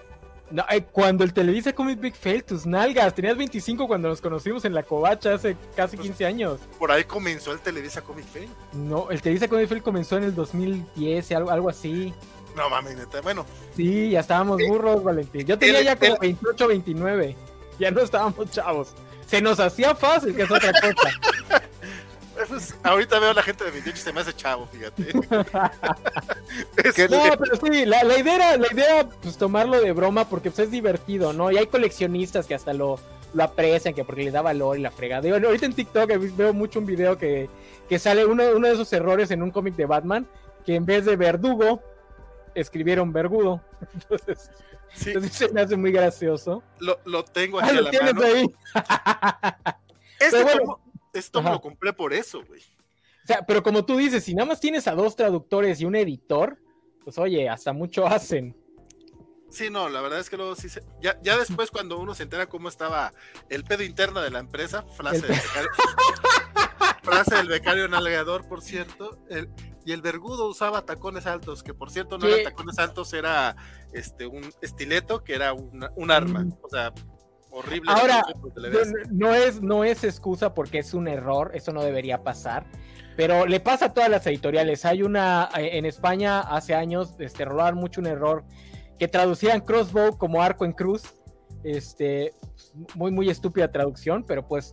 [0.51, 4.66] No, eh, cuando el Televisa Comic Big Fail, tus nalgas, tenías 25 cuando nos conocimos
[4.66, 6.60] en la covacha hace casi 15 pues, años.
[6.78, 8.51] Por ahí comenzó el Televisa Comic Fail.
[8.74, 12.12] No, el Televisa Comic Fail comenzó en el 2010, algo, algo así.
[12.55, 13.47] No mames, neta, bueno.
[13.74, 15.47] Sí, ya estábamos burros, Valentín.
[15.47, 17.35] Yo tenía ya como 28, 29.
[17.78, 18.93] Ya no estábamos chavos.
[19.27, 21.10] Se nos hacía fácil, que es otra cosa.
[22.47, 25.12] Pues, ahorita veo a la gente de 28 y se me hace chavo, fíjate.
[27.10, 30.70] no, pero sí, la, idea era, la idea, pues tomarlo de broma porque pues, es
[30.70, 31.51] divertido, ¿no?
[31.51, 33.01] Y hay coleccionistas que hasta lo,
[33.35, 35.28] lo aprecian, que porque le da valor y la fregada.
[35.28, 37.48] ahorita en TikTok veo mucho un video que,
[37.89, 40.27] que sale uno, uno de esos errores en un cómic de Batman,
[40.65, 41.82] que en vez de verdugo,
[42.55, 43.60] escribieron vergudo.
[43.94, 44.51] Entonces,
[44.94, 45.12] sí.
[45.31, 46.62] se me hace muy gracioso.
[46.78, 48.23] Lo, lo tengo aquí ah, a la mano.
[48.24, 48.55] Ahí?
[50.20, 50.81] Este bueno,
[51.19, 52.61] esto me lo compré por eso, güey.
[52.61, 55.97] O sea, pero como tú dices, si nada más tienes a dos traductores y un
[55.97, 56.59] editor,
[57.05, 58.57] pues oye, hasta mucho hacen.
[59.51, 60.82] Sí, no, la verdad es que luego sí se...
[61.01, 63.15] ya, ya después cuando uno se entera cómo estaba
[63.49, 65.70] el pedo interno de la empresa, frase, del, becario,
[67.03, 69.19] frase del becario nalgador, por cierto,
[69.86, 73.57] y el vergudo usaba tacones altos, que por cierto no eran tacones altos, era
[73.93, 76.59] este un estileto que era un arma, mm.
[76.62, 76.93] o sea,
[77.50, 77.90] horrible.
[77.92, 78.22] Ahora,
[79.10, 82.66] no, es, no es excusa porque es un error, eso no debería pasar.
[83.16, 84.84] Pero le pasa a todas las editoriales.
[84.84, 88.44] Hay una eh, en España hace años, este, robaron mucho un error
[88.98, 91.02] que traducían crossbow como arco en cruz.
[91.64, 92.32] Este,
[92.94, 94.70] muy, muy estúpida traducción, pero pues,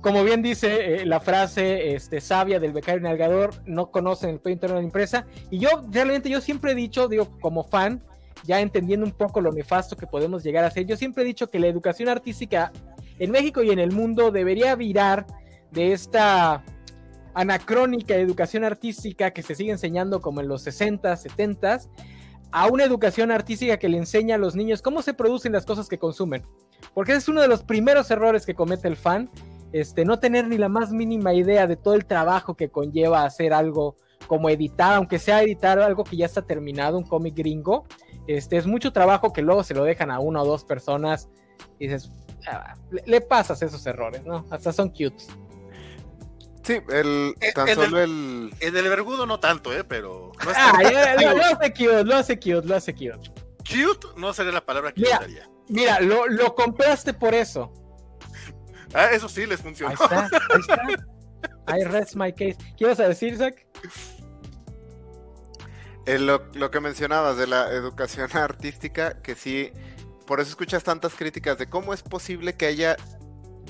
[0.00, 4.52] como bien dice eh, la frase este, sabia del becario navegador, no conocen el pedo
[4.52, 5.26] interno de la empresa.
[5.50, 8.04] Y yo, realmente, yo siempre he dicho, digo, como fan,
[8.44, 10.86] ya entendiendo un poco lo nefasto que podemos llegar a ser.
[10.86, 12.72] Yo siempre he dicho que la educación artística
[13.18, 15.26] en México y en el mundo debería virar
[15.70, 16.64] de esta
[17.34, 21.80] anacrónica educación artística que se sigue enseñando como en los 60, 70
[22.50, 25.88] a una educación artística que le enseña a los niños cómo se producen las cosas
[25.88, 26.42] que consumen.
[26.94, 29.30] Porque ese es uno de los primeros errores que comete el fan,
[29.72, 33.52] este, no tener ni la más mínima idea de todo el trabajo que conlleva hacer
[33.52, 33.96] algo
[34.26, 37.86] como editar, aunque sea editar algo que ya está terminado, un cómic gringo,
[38.28, 41.28] este, es mucho trabajo que luego se lo dejan a una o dos personas
[41.78, 42.12] y dices,
[42.46, 42.74] ah,
[43.06, 44.46] le, pasas esos errores, ¿no?
[44.50, 45.24] Hasta son cute.
[46.62, 48.52] Sí, el, tan solo el...
[48.60, 49.82] El del vergudo no tanto, ¿eh?
[49.82, 50.32] Pero...
[50.54, 53.32] ah, lo, hace cute, lo hace cute, lo hace cute.
[53.60, 55.50] Cute no sería la palabra que mira, usaría.
[55.68, 57.72] Mira, lo, lo compraste por eso.
[58.92, 59.90] Ah, eso sí les funcionó.
[59.90, 60.82] Ahí está, ahí está.
[61.78, 62.56] I rest my case.
[62.76, 63.54] ¿Qué ibas a decir, Zach?
[66.08, 69.70] Eh, lo, lo, que mencionabas de la educación artística, que sí,
[70.26, 72.96] por eso escuchas tantas críticas de cómo es posible que haya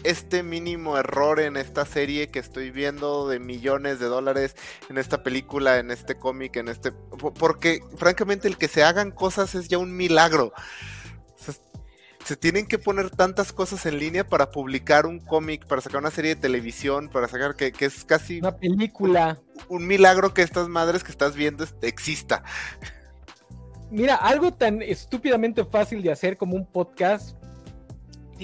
[0.04, 4.54] este mínimo error en esta serie que estoy viendo de millones de dólares
[4.88, 6.92] en esta película, en este cómic, en este...
[6.92, 10.52] Porque francamente el que se hagan cosas es ya un milagro
[12.28, 16.10] se tienen que poner tantas cosas en línea para publicar un cómic, para sacar una
[16.10, 18.40] serie de televisión, para sacar que, es casi...
[18.40, 19.40] Una película.
[19.70, 22.44] Un, milagro que estas madres que estás viendo exista.
[23.90, 27.34] Mira, algo tan estúpidamente fácil de hacer como un podcast,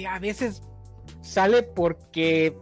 [0.09, 0.63] a veces
[1.21, 2.57] sale porque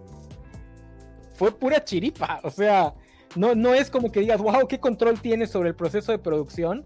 [1.36, 2.42] fue pura chiripa.
[2.44, 2.96] O sea,
[3.38, 6.86] no, no es como que digas, wow, qué control tienes sobre el proceso de producción.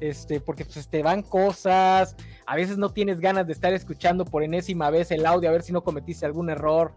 [0.00, 2.14] Este, porque pues te van cosas,
[2.46, 5.62] a veces no tienes ganas de estar escuchando por enésima vez el audio a ver
[5.62, 6.92] si no cometiste algún error.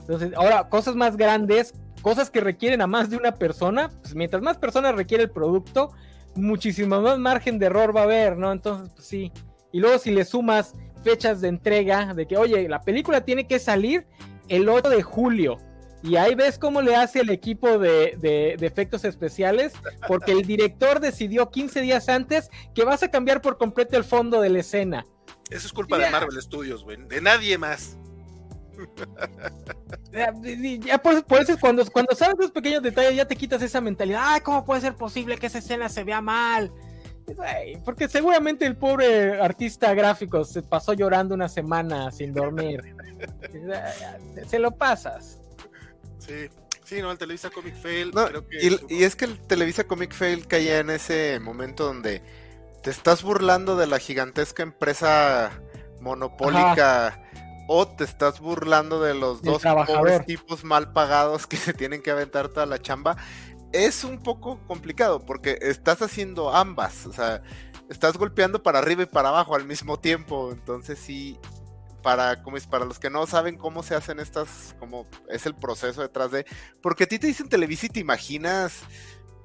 [0.00, 4.42] Entonces, ahora, cosas más grandes, cosas que requieren a más de una persona, pues mientras
[4.42, 5.90] más personas requiere el producto,
[6.34, 8.52] muchísimo más margen de error va a haber, ¿no?
[8.52, 9.32] Entonces, pues sí.
[9.72, 13.58] Y luego si le sumas fechas de entrega, de que, oye, la película tiene que
[13.58, 14.06] salir
[14.48, 15.58] el 8 de julio.
[16.02, 19.72] Y ahí ves cómo le hace el equipo de, de, de, efectos especiales,
[20.06, 24.40] porque el director decidió 15 días antes que vas a cambiar por completo el fondo
[24.40, 25.04] de la escena.
[25.50, 27.96] Eso es culpa de Marvel Studios, güey, de nadie más.
[30.12, 34.40] Ya, por, eso cuando, cuando sabes los pequeños detalles ya te quitas esa mentalidad, ay,
[34.40, 36.72] ¿cómo puede ser posible que esa escena se vea mal?
[37.84, 42.94] porque seguramente el pobre artista gráfico se pasó llorando una semana sin dormir.
[44.46, 45.38] se lo pasas.
[46.28, 46.48] Sí,
[46.84, 48.12] sí, no, el Televisa Comic Fail.
[48.88, 52.22] y, es que el Televisa Comic Fail caía en ese momento donde
[52.82, 55.50] te estás burlando de la gigantesca empresa
[56.00, 57.24] monopólica.
[57.70, 62.10] O te estás burlando de los dos pobres tipos mal pagados que se tienen que
[62.10, 63.18] aventar toda la chamba
[63.72, 67.42] es un poco complicado porque estás haciendo ambas, o sea,
[67.88, 71.38] estás golpeando para arriba y para abajo al mismo tiempo, entonces sí,
[72.02, 75.54] para, como es, para los que no saben cómo se hacen estas, cómo es el
[75.54, 76.46] proceso detrás de,
[76.80, 78.82] porque a ti te dicen Televisa y te imaginas,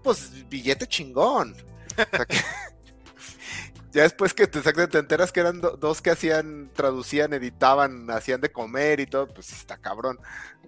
[0.03, 1.55] pues, billete chingón.
[1.91, 2.37] O sea, que,
[3.93, 8.51] ya después que te, te enteras que eran dos que hacían, traducían, editaban, hacían de
[8.51, 10.19] comer y todo, pues está cabrón.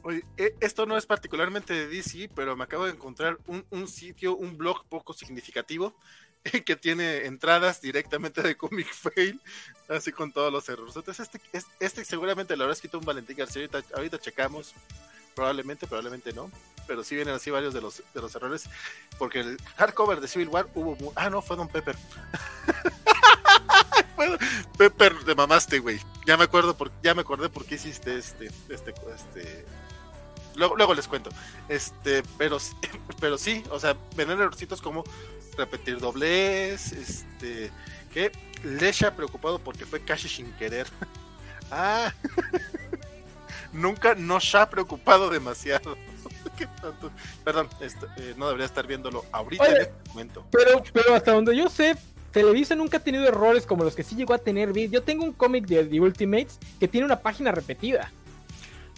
[0.04, 4.38] Oye, e, esto no es particularmente de DC, pero me acabo de encontrar un, sitio,
[4.38, 5.96] un blog poco significativo
[6.66, 9.40] que tiene entradas directamente de Comic Fail,
[9.90, 10.96] así con todos los errores.
[10.96, 11.42] Entonces, este,
[11.80, 14.74] este seguramente lo habrá escrito un Valentín García, ahorita, ahorita checamos,
[15.34, 16.52] probablemente, probablemente no,
[16.88, 18.70] pero sí vienen así varios de los, de los errores,
[19.18, 21.14] porque el hardcover de Civil War hubo...
[21.16, 21.96] Ah, no, fue Don Pepper.
[24.78, 26.00] Pepper de mamaste, güey.
[26.26, 29.66] Ya me acuerdo por, ya me acordé por qué hiciste este, este, este.
[30.56, 31.30] Luego, luego les cuento.
[31.70, 32.58] Este, pero,
[33.20, 35.04] pero sí, o sea, venden errorcitos como
[35.58, 37.72] repetir doblez, este,
[38.14, 38.32] que
[38.64, 40.88] Lesha preocupado porque fue casi sin querer.
[41.72, 42.14] ah,
[43.74, 45.98] nunca nos ha preocupado demasiado.
[47.44, 50.46] Perdón, este, eh, no debería estar viéndolo ahorita en este momento.
[50.52, 51.98] Pero, pero hasta donde yo sé,
[52.32, 54.72] Televisa nunca ha tenido errores como los que sí llegó a tener.
[54.90, 58.12] Yo tengo un cómic de The Ultimates que tiene una página repetida.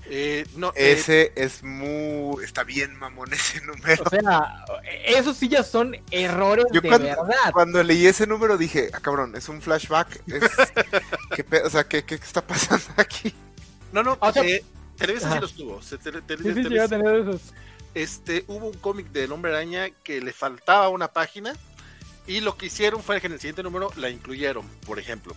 [0.10, 2.44] Eh, no, eh, ese es muy.
[2.44, 4.04] Está bien, mamón, ese número.
[4.06, 4.66] O sea,
[5.06, 7.18] esos sí ya son errores de verdad.
[7.52, 10.24] Cuando leí ese número dije, ah, cabrón, es un flashback.
[11.66, 13.34] o sea, ¿qué, está pasando aquí?
[13.92, 14.64] No, no, eh,
[14.98, 15.82] Televisa sí los tuvo.
[16.26, 17.00] Televisa,
[17.94, 21.54] Este, hubo un cómic del Hombre Araña que le faltaba una página
[22.28, 25.36] y lo que hicieron fue que en el siguiente número la incluyeron, por ejemplo.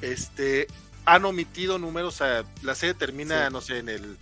[0.00, 0.66] Este,
[1.06, 4.18] han omitido números, o sea, la serie termina, no sé, en el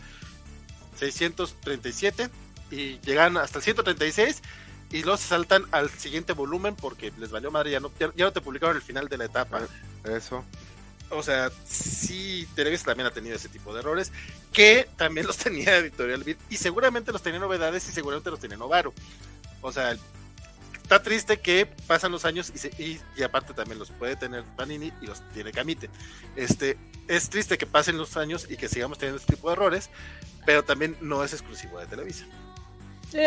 [0.99, 2.31] 637
[2.71, 4.43] y llegan hasta el 136
[4.93, 8.33] y luego se saltan al siguiente volumen porque les valió madre, ya no, ya, no
[8.33, 9.63] te publicaron el final de la etapa.
[10.05, 10.45] Eso.
[11.11, 14.13] O sea, sí, Televisa también ha tenido ese tipo de errores,
[14.53, 18.57] que también los tenía Editorial Beat, y seguramente los tenía novedades y seguramente los tenía
[18.57, 18.93] Novaro.
[19.63, 19.97] O sea,
[20.85, 25.07] está triste que pasan los años y, y, aparte también los puede tener Panini y
[25.07, 25.89] los tiene Camite.
[26.37, 26.77] Este,
[27.09, 29.89] es triste que pasen los años y que sigamos teniendo este tipo de errores,
[30.45, 32.27] pero también no es exclusivo de Televisa.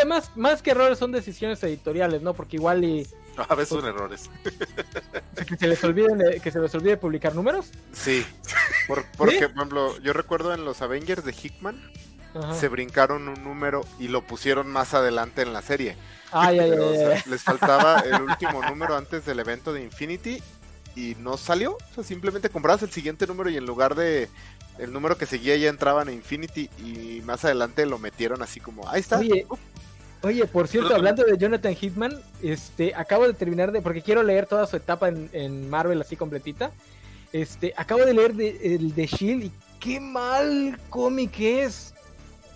[0.06, 2.36] más, más que errores son decisiones editoriales, ¿no?
[2.36, 3.08] Porque igual y...
[3.50, 4.30] a veces son errores.
[5.48, 7.72] que se les olvide, que se les olvide publicar números.
[7.92, 8.24] Sí.
[8.88, 11.82] Por, porque, por ejemplo, yo recuerdo en los Avengers de Hickman,
[12.54, 15.98] se brincaron un número y lo pusieron más adelante en la serie.
[16.32, 20.42] Ay, ay, ay, les faltaba el último número antes del evento de Infinity
[20.96, 21.74] y no salió.
[21.74, 24.30] O sea, simplemente comprabas el siguiente número y en lugar de
[24.78, 28.88] el número que seguía ya entraban a Infinity y más adelante lo metieron así como,
[28.90, 29.20] ahí está.
[30.24, 34.48] Oye, por cierto, hablando de Jonathan Hitman, este, acabo de terminar de, porque quiero leer
[34.48, 36.72] toda su etapa en, Marvel así completita.
[37.32, 38.32] Este, acabo de leer
[38.62, 41.94] el de Shield y qué mal cómic es.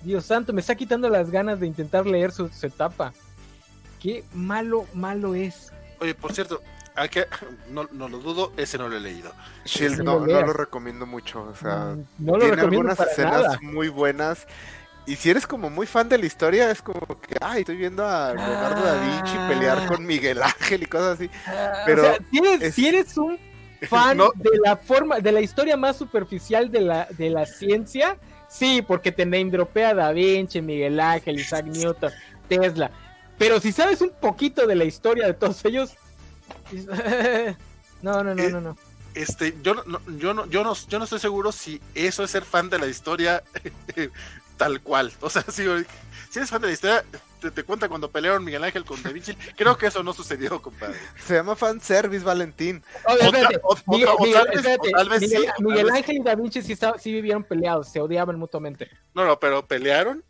[0.04, 3.14] Dios santo, me está quitando las ganas de intentar leer su, etapa.
[4.00, 5.72] Qué malo, malo es.
[6.00, 6.62] Oye, por cierto,
[7.70, 9.32] no, no lo dudo, ese no lo he leído.
[9.66, 11.44] Shield no, lo recomiendo mucho.
[11.44, 14.48] O sea, tiene algunas escenas muy buenas.
[15.06, 18.06] Y si eres como muy fan de la historia, es como que, ay, estoy viendo
[18.06, 19.88] a Leonardo da Vinci pelear ah.
[19.88, 21.30] con Miguel Ángel y cosas así.
[21.48, 22.04] Ah, Pero
[22.72, 23.40] si eres, un
[23.90, 28.18] fan de la forma, de la historia más superficial de la, de la ciencia,
[28.52, 32.12] Sí, porque te name dropea Da Vinci, Miguel Ángel, Isaac Newton,
[32.50, 32.92] Tesla.
[33.38, 35.96] Pero si sabes un poquito de la historia de todos ellos.
[38.02, 38.78] no, no, no, no, no.
[39.16, 39.84] Este, yo no,
[40.18, 42.88] yo no, yo no, yo no estoy seguro si eso es ser fan de la
[42.88, 43.42] historia
[44.58, 45.14] tal cual.
[45.22, 45.64] O sea, si,
[46.30, 47.06] si eres fan de la historia,
[47.50, 49.34] te, cuenta cuando pelearon Miguel Ángel con Da Vinci.
[49.56, 51.00] Creo que eso no sucedió, compadre.
[51.18, 52.84] Se llama fan service, Valentín.
[53.88, 58.90] Miguel, Ángel y Da Vinci sí, sí vivieron peleados, se odiaban mutuamente.
[59.14, 60.24] No, no, pero pelearon.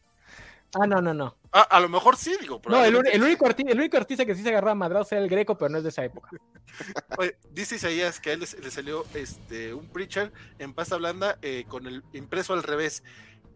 [0.79, 1.35] Ah, no, no, no.
[1.51, 2.61] Ah, a lo mejor sí, digo.
[2.69, 5.29] No, el, único artista, el único artista que sí se agarraba a madrazos era el
[5.29, 6.29] Greco, pero no es de esa época.
[7.17, 11.65] Oye, dice Isaías que a él le, salió este, un preacher en pasta blanda eh,
[11.67, 13.03] con el impreso al revés.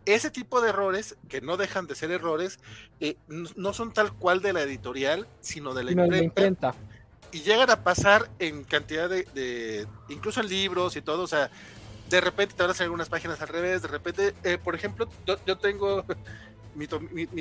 [0.06, 2.60] Ese tipo de errores, que no dejan de ser errores,
[3.00, 6.76] eh, no son tal cual de la editorial, sino de la imprenta.
[7.32, 11.50] Y llegan a pasar en cantidad de, incluso en libros y todo, o sea,
[12.10, 15.10] de repente te van a salir algunas páginas al revés, de repente, eh, por ejemplo,
[15.26, 16.06] yo, tengo
[16.76, 16.88] mi,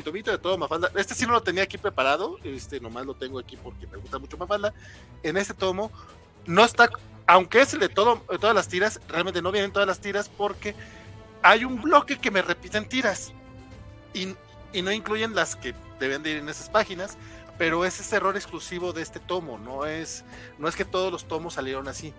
[0.03, 0.91] tomito de todo Mafalda.
[0.97, 4.19] Este sí no lo tenía aquí preparado, este nomás lo tengo aquí porque me gusta
[4.19, 4.73] mucho Mafalda.
[5.23, 5.93] En este tomo
[6.47, 6.89] no está,
[7.27, 10.75] aunque es el de todo, todas las tiras, realmente no vienen todas las tiras porque
[11.45, 13.33] hay un bloque que me repiten tiras
[14.15, 14.35] y,
[14.83, 17.19] no incluyen las que deben de ir en esas páginas,
[17.59, 20.25] pero es ese error exclusivo de este tomo, no es,
[20.59, 22.13] no es que todos los tomos salieron así.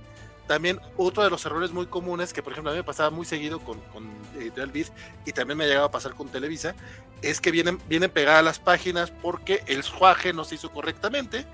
[0.48, 3.26] También otro de los errores muy comunes, que por ejemplo a mí me pasaba muy
[3.26, 4.88] seguido con, con Editorial Beat
[5.26, 6.76] y también me ha llegado a pasar con Televisa,
[7.24, 11.46] es que vienen, vienen pegadas las páginas porque el suaje no se hizo correctamente.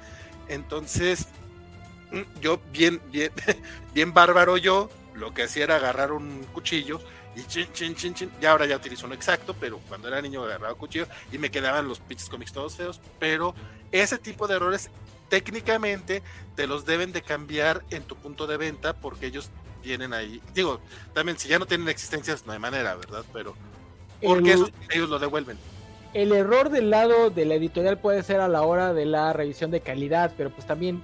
[0.50, 1.30] Entonces,
[2.42, 3.32] yo bien, bien,
[3.94, 7.00] bien bárbaro yo, lo que hacía era agarrar un cuchillo
[7.36, 8.32] y chin, chin, chin, chin.
[8.42, 11.88] Ya ahora ya utilizo uno exacto, pero cuando era niño agarraba cuchillo y me quedaban
[11.88, 13.00] los pinches cómics todos feos.
[13.20, 13.56] Pero
[13.92, 14.90] ese tipo de errores
[15.30, 16.22] técnicamente
[16.56, 19.50] te los deben de cambiar en tu punto de venta porque ellos
[19.82, 20.42] vienen ahí.
[20.54, 20.82] Digo,
[21.14, 23.24] también si ya no tienen existencias no hay manera, ¿verdad?
[23.32, 23.56] Pero
[24.22, 24.58] porque
[24.90, 25.58] ellos lo devuelven.
[26.14, 29.72] El error del lado de la editorial puede ser a la hora de la revisión
[29.72, 31.02] de calidad, pero pues también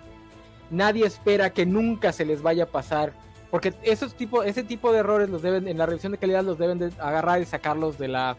[0.69, 3.13] nadie espera que nunca se les vaya a pasar
[3.49, 6.57] porque esos tipo, ese tipo de errores los deben, en la revisión de calidad los
[6.57, 8.37] deben de agarrar y sacarlos de la,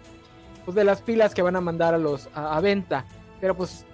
[0.64, 3.04] pues de las pilas que van a mandar a los a, venta.
[3.40, 3.84] Pero pues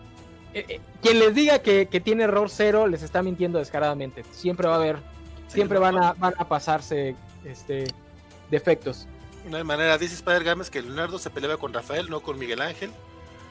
[0.53, 4.25] eh, eh, quien les diga que, tiene error cero les está mintiendo descaradamente.
[4.33, 4.99] Siempre va a haber,
[5.47, 7.15] siempre van a, van a pasarse
[7.45, 7.85] este
[8.51, 9.07] defectos.
[9.49, 12.61] No hay manera, dice Spider Games que Leonardo se pelea con Rafael, no con Miguel
[12.61, 12.91] Ángel.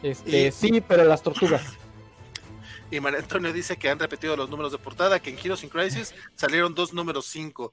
[0.01, 1.63] Este, sí, pero las tortugas.
[2.91, 5.69] Y María Antonio dice que han repetido los números de portada, que en Heroes in
[5.69, 7.71] Crisis salieron dos números 5.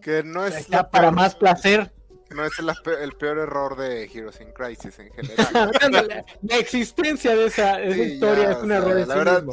[0.00, 1.92] Que no es la para más placer.
[2.30, 6.24] No es el, peor error de Heroes in Crisis en general.
[6.42, 9.06] la, existencia de esa, historia es un error.
[9.06, 9.44] La verdad,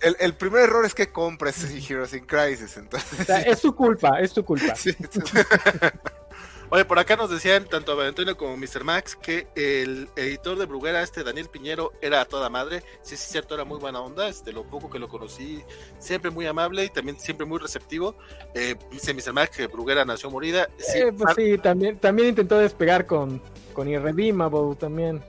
[0.00, 2.76] el, primer error es que compres Heroes in Crisis.
[2.76, 4.74] Entonces, es tu culpa, es tu culpa.
[6.70, 8.84] Oye, por acá nos decían tanto Antonio como Mr.
[8.84, 12.82] Max que el editor de Bruguera, este Daniel Piñero, era a toda madre.
[13.00, 14.28] Sí, es cierto, era muy buena onda.
[14.28, 15.62] Este, lo poco que lo conocí,
[15.98, 18.16] siempre muy amable y también siempre muy receptivo.
[18.54, 19.32] Eh, dice Mr.
[19.32, 20.68] Max que Bruguera nació morida.
[20.76, 23.40] Sí, eh, pues sí, también, también intentó despegar con,
[23.72, 25.24] con Irredeemable también.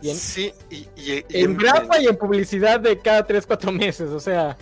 [0.00, 0.88] sí, y,
[1.28, 4.56] en, grapa y en publicidad de cada 3-4 meses, o sea.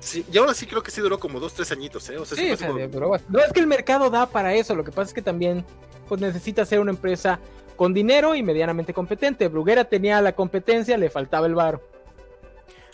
[0.00, 2.16] Sí, y ahora sí creo que sí duró como dos, tres añitos, ¿eh?
[2.16, 2.66] O sea, sí,
[3.28, 5.64] No es que el mercado da para eso, lo que pasa es que también
[6.08, 7.38] pues necesita ser una empresa
[7.76, 9.48] con dinero y medianamente competente.
[9.48, 11.82] Bruguera tenía la competencia, le faltaba el varo.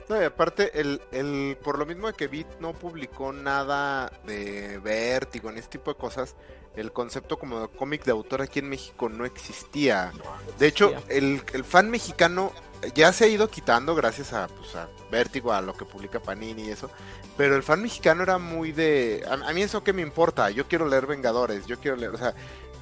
[0.08, 4.78] No, y aparte, el, el, por lo mismo de que Beat no publicó nada de
[4.78, 6.36] Vértigo, en este tipo de cosas,
[6.76, 10.12] el concepto como de cómic de autor aquí en México no existía.
[10.58, 12.52] De hecho, el, el fan mexicano
[12.94, 16.64] ya se ha ido quitando gracias a, pues, a Vértigo, a lo que publica Panini
[16.64, 16.90] y eso.
[17.36, 19.24] Pero el fan mexicano era muy de.
[19.28, 20.50] A, mí eso que me importa.
[20.50, 21.66] Yo quiero leer Vengadores.
[21.66, 22.14] Yo quiero leer.
[22.14, 22.34] O sea,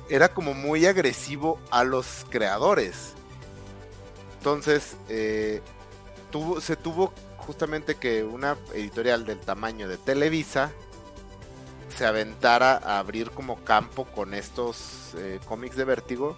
[0.08, 3.14] era como muy agresivo a los creadores.
[4.38, 5.60] Entonces, eh,
[6.34, 10.72] tuvo, se tuvo justamente que una editorial del tamaño de Televisa
[11.96, 16.36] se aventara a abrir como campo con estos eh, cómics de Vértigo.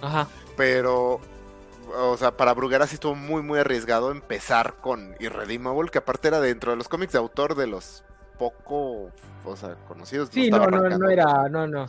[0.00, 0.28] Ajá.
[0.56, 1.20] Pero
[1.96, 6.40] o sea, para Bruguera sí estuvo muy, muy arriesgado empezar con Irredeemable, que aparte era
[6.40, 8.04] dentro de los cómics de autor de los
[8.38, 9.10] poco,
[9.44, 10.28] o sea, conocidos.
[10.32, 11.86] Sí, no, no, no, era, no, no.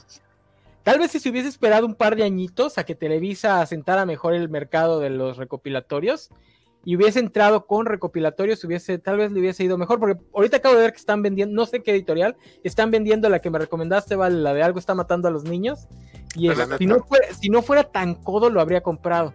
[0.86, 4.36] Tal vez si se hubiese esperado un par de añitos a que Televisa asentara mejor
[4.36, 6.30] el mercado de los recopilatorios
[6.84, 10.76] y hubiese entrado con recopilatorios, hubiese, tal vez le hubiese ido mejor, porque ahorita acabo
[10.76, 14.16] de ver que están vendiendo, no sé qué editorial, están vendiendo la que me recomendaste,
[14.16, 15.88] vale, la de algo está matando a los niños.
[16.36, 19.34] Y si, no fuera, si no fuera tan codo, lo habría comprado.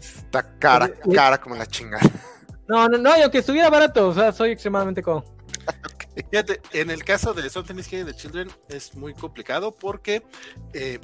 [0.00, 2.08] Está cara, cara como la chingada.
[2.66, 5.26] No, no, no, aunque estuviera barato, o sea, soy extremadamente cómodo.
[6.30, 10.22] Fíjate, en el caso de Something is de Children es muy complicado porque
[10.72, 10.98] eh,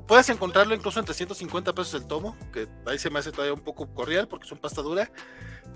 [0.00, 3.60] puedes encontrarlo incluso en 350 pesos el tomo, que ahí se me hace todavía un
[3.60, 5.10] poco cordial porque es un pasta dura,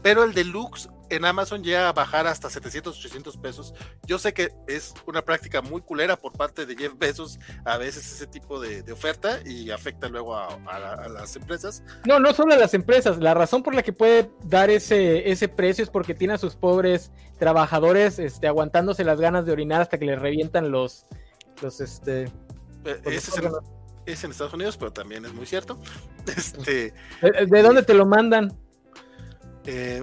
[0.02, 3.74] pero el deluxe en Amazon llega a bajar hasta 700, 800 pesos.
[4.06, 8.10] Yo sé que es una práctica muy culera por parte de Jeff Bezos a veces
[8.12, 11.82] ese tipo de, oferta y afecta luego a, las empresas.
[12.06, 15.48] No, no solo a las empresas, la razón por la que puede dar ese, ese
[15.48, 19.98] precio es porque tiene a sus pobres trabajadores este, aguantándose las ganas de orinar hasta
[19.98, 21.04] que les revientan los,
[21.62, 22.24] los este...
[22.84, 23.50] Eh, ese es el
[24.06, 25.78] es en Estados Unidos, pero también es muy cierto.
[26.26, 26.92] Este,
[27.22, 28.52] ¿De, dónde te lo mandan?
[29.64, 30.02] Eh,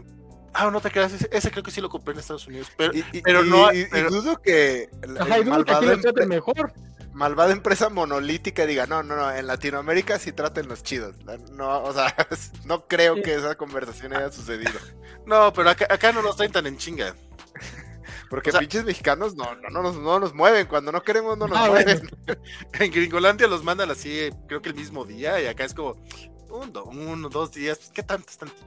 [0.53, 2.93] ah, no te creas, ese, creo que sí lo compré en Estados Unidos, pero,
[3.23, 3.73] pero no.
[3.73, 4.89] Y, dudo que.
[5.19, 5.85] Ajá, y dudo que aquí
[6.15, 6.73] lo mejor
[7.13, 11.15] malvada empresa monolítica diga, no, no, no, en Latinoamérica sí traten los chidos.
[11.51, 12.13] No, o sea,
[12.65, 14.79] no creo que esa conversación haya sucedido.
[15.25, 17.15] No, pero acá, no nos traen tan en chinga.
[18.33, 21.55] Porque pinches mexicanos no, no, no, nos, no nos mueven, cuando no queremos no nos
[21.55, 22.09] ah, mueven.
[22.79, 26.03] en Gringolandia los mandan así, creo que el mismo día, y acá es como
[26.49, 28.65] uno, uno dos días, pues, ¿qué tanto es tantito?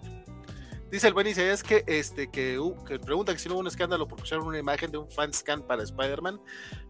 [0.88, 3.66] Dice el buen es que, este, que, uh, que pregunta que si no hubo un
[3.66, 6.40] escándalo por pusieron una imagen de un fan scan para Spider-Man.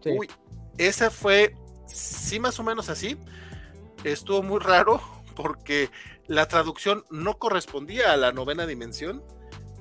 [0.05, 0.29] Uy,
[0.77, 1.55] esa fue,
[1.87, 3.17] sí, más o menos así.
[4.03, 5.01] Estuvo muy raro
[5.35, 5.89] porque
[6.27, 9.23] la traducción no correspondía a la novena dimensión,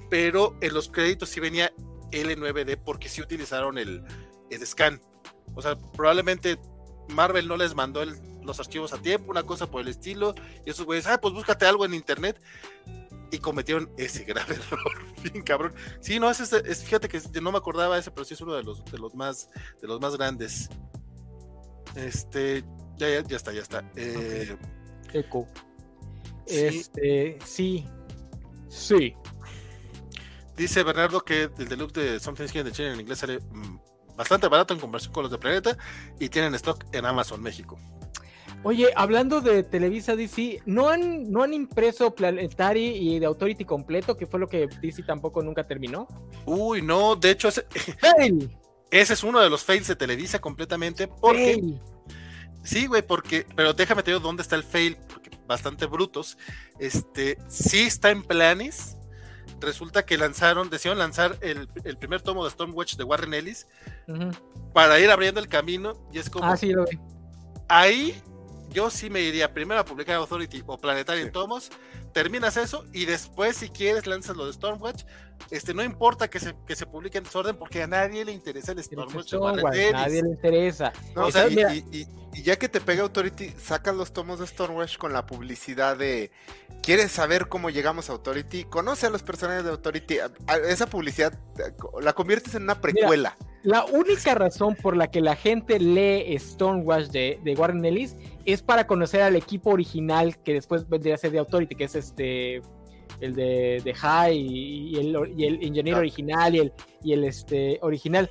[0.09, 1.74] pero en los créditos sí venía
[2.11, 4.03] L9D porque sí utilizaron el,
[4.51, 5.01] el scan.
[5.55, 6.59] O sea, probablemente
[7.09, 10.35] Marvel no les mandó los archivos a tiempo, una cosa por el estilo,
[10.65, 12.41] y esos güeyes, ah, pues búscate algo en internet,
[13.31, 15.74] y cometieron ese grave error, bien cabrón.
[16.01, 18.62] Sí, no, es, es, fíjate que no me acordaba ese, pero sí es uno de
[18.62, 19.49] los, de los más,
[19.81, 20.69] de los más grandes.
[21.95, 22.65] Este,
[22.97, 23.91] ya, ya, ya está, ya está.
[23.97, 24.57] Eh,
[25.12, 25.47] Eco.
[26.47, 27.87] Este, sí.
[28.69, 29.15] Sí.
[30.57, 34.49] Dice Bernardo que el deluxe de Something Skin de Chile en inglés sale mm, bastante
[34.49, 35.77] barato en comparación con los de Planeta
[36.19, 37.78] y tienen stock en Amazon México.
[38.62, 44.16] Oye, hablando de Televisa DC, ¿no han, ¿no han impreso Planetary y de Authority completo,
[44.16, 46.09] que fue lo que DC tampoco nunca terminó?
[46.47, 47.66] Uy, no, de hecho, ese,
[48.91, 51.07] ese es uno de los fails de Televisa completamente.
[51.07, 51.62] Porque,
[52.66, 56.37] Sí, güey, porque, pero déjame te digo dónde está el fail, porque bastante brutos.
[56.81, 58.97] Este, sí está en planes.
[59.61, 61.69] Resulta que lanzaron, decidieron lanzar el,
[61.99, 63.66] primer tomo de Stormwatch de Warren Ellis
[64.73, 65.95] para ir abriendo el camino.
[66.12, 66.45] Y es como.
[66.45, 66.99] Ah, sí, lo vi.
[67.69, 68.23] Ahí
[68.70, 71.70] yo sí me iría primero a publicar Authority o Planetary en tomos,
[72.17, 75.05] terminas eso y después si quieres lanzas lo de Stormwatch.
[75.51, 78.73] Este, no importa que se, que se publique en desorden porque a nadie le interesa
[78.73, 79.35] el Stormwatch.
[79.35, 80.95] a nadie le interesa.
[82.33, 86.31] y, ya que te pega Authority, sacas los tomos de Stormwatch con la publicidad de
[86.83, 88.65] ¿quieres saber cómo llegamos a Authority?
[88.65, 90.17] Conoce a los personajes de Authority.
[90.67, 91.39] Esa publicidad
[92.01, 93.37] la conviertes en una precuela.
[93.63, 98.62] la única razón por la que la gente lee Stormwatch de, de Warren Ellis es
[98.62, 102.62] para conocer al equipo original que después vendría a ser de Authority, que es este
[103.20, 108.31] el de, de High y, el, ingeniero original y el, y el este, original.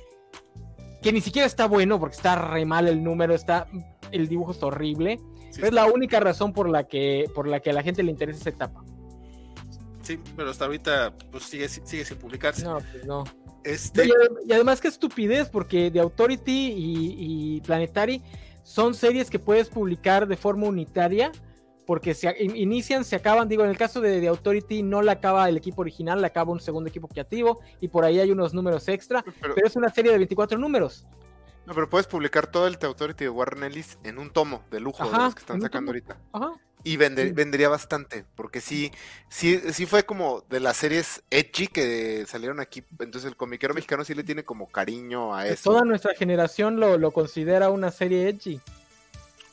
[1.02, 3.68] Que ni siquiera está bueno porque está re mal el número, está
[4.10, 5.20] el dibujo es horrible.
[5.50, 8.40] es la única razón por la que por la que a la gente le interesa
[8.40, 8.82] esa etapa.
[10.02, 12.64] Sí, pero hasta ahorita pues sigue, sigue sin publicarse.
[12.64, 13.24] No, pues no.
[13.64, 14.08] Este...
[14.46, 18.22] Y, además qué estupidez, porque de Authority y, y Planetary
[18.66, 21.30] son series que puedes publicar de forma unitaria
[21.86, 25.56] porque se inician, se acaban, digo, en el caso de, Authority no la acaba el
[25.56, 29.24] equipo original, la acaba un segundo equipo creativo y por ahí hay unos números extra,
[29.40, 31.06] pero, es una serie de 24 números.
[31.64, 34.80] No, pero puedes publicar todo el The Authority de Warren Ellis en un tomo de
[34.80, 36.18] lujo de los que están sacando ahorita.
[36.32, 36.52] Ajá.
[36.86, 38.92] Y vendría bastante, porque sí,
[39.28, 42.84] sí, sí fue como de las series edgy que salieron aquí.
[43.00, 45.72] Entonces el comiquero mexicano sí le tiene como cariño a eso.
[45.72, 48.60] Toda nuestra generación lo, considera una serie edgy.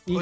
[0.06, 0.20] Y,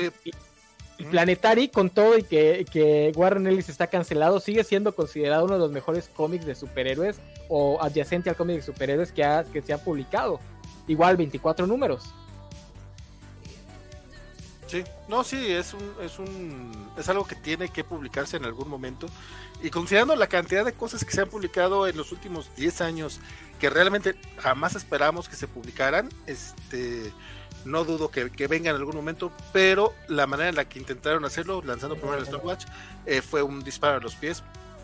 [1.09, 5.59] Planetary, con todo y que, que Warren Ellis está cancelado, sigue siendo considerado uno de
[5.59, 7.19] los mejores cómics de superhéroes
[7.49, 10.39] o adyacente al cómic de superhéroes que, ha, que se ha publicado.
[10.87, 12.13] Igual 24 números.
[14.71, 18.69] Sí, no, sí, es un, es un, es algo que tiene que publicarse en algún
[18.69, 19.07] momento.
[19.61, 23.19] Y considerando la cantidad de cosas que se han publicado en los últimos 10 años,
[23.59, 27.11] que realmente jamás esperamos que se publicaran, este,
[27.65, 31.61] no dudo que, venga en algún momento, pero la manera en la que intentaron hacerlo,
[31.65, 32.65] lanzando primero el Stopwatch,
[33.05, 34.41] eh, fue un disparo a los pies,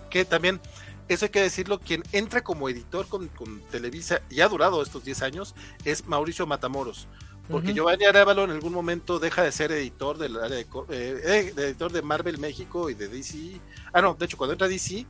[0.10, 0.60] que también,
[1.08, 3.30] eso hay que decirlo, quien entra como editor con,
[3.72, 5.56] Televisa y ha durado estos 10 años,
[5.86, 7.08] es Mauricio Matamoros.
[7.50, 11.54] Porque Giovanni Arevalo en algún momento deja de ser editor del área de, eh, eh,
[11.56, 13.60] editor de Marvel México y de DC.
[13.94, 15.06] Ah, no, de hecho, cuando entra DC,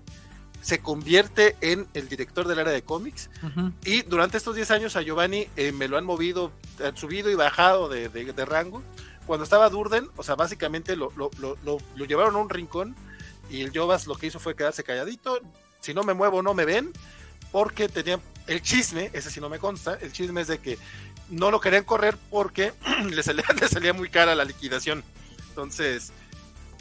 [0.62, 3.30] se convierte en el director del área de cómics.
[3.86, 6.52] Y durante estos 10 años a Giovanni eh, me lo han movido,
[6.84, 8.84] han subido y bajado de, rango.
[9.26, 11.12] Cuando estaba Durden, o sea, básicamente lo,
[12.08, 12.96] llevaron a un rincón
[13.50, 15.40] y el Jovas lo que hizo fue quedarse calladito.
[15.80, 16.92] Si no me muevo, no me ven.
[17.52, 20.78] Porque tenía el chisme, ese sí no me consta, el chisme es de que
[21.30, 22.74] no lo querían correr porque
[23.10, 25.04] le salía, le salía muy cara la liquidación.
[25.50, 26.12] Entonces,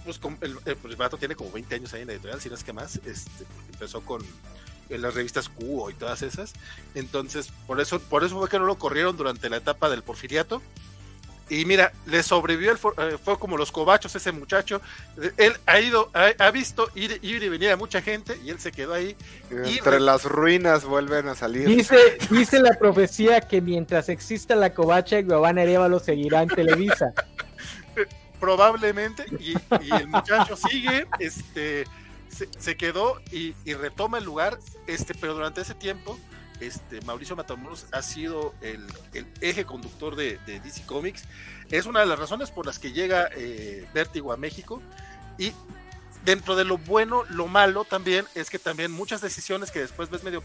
[0.04, 2.72] pues, el, el, tiene como 20 años ahí en la editorial, si no es que
[2.72, 4.24] más, este, empezó con
[4.88, 6.52] las revistas Cubo y todas esas.
[6.94, 10.62] Entonces, por eso, por eso fue que no lo corrieron durante la etapa del porfiriato.
[11.48, 14.80] Y mira, le sobrevivió, el, eh, fue como los cobachos ese muchacho.
[15.36, 18.72] Él ha ido, ha, visto ir, ir, y venir a mucha gente y él se
[18.72, 19.16] quedó ahí.
[19.50, 21.68] Entre las ruinas vuelven a salir.
[21.68, 27.12] Dice, dice la profecía que mientras exista la covacha, Giovanna Arevalo seguirá en Televisa.
[28.40, 29.54] Probablemente, y,
[29.94, 31.84] el muchacho sigue, este,
[32.58, 36.18] se, quedó y, y, retoma el lugar, este, pero durante ese tiempo
[36.60, 38.86] este, Mauricio Matamoros ha sido el,
[39.40, 41.24] eje conductor de, DC Comics.
[41.70, 44.82] Es una de las razones por las que llega eh, Vértigo a México.
[45.38, 45.52] Y
[46.24, 50.24] dentro de lo bueno, lo malo también es que también muchas decisiones que después ves
[50.24, 50.42] medio,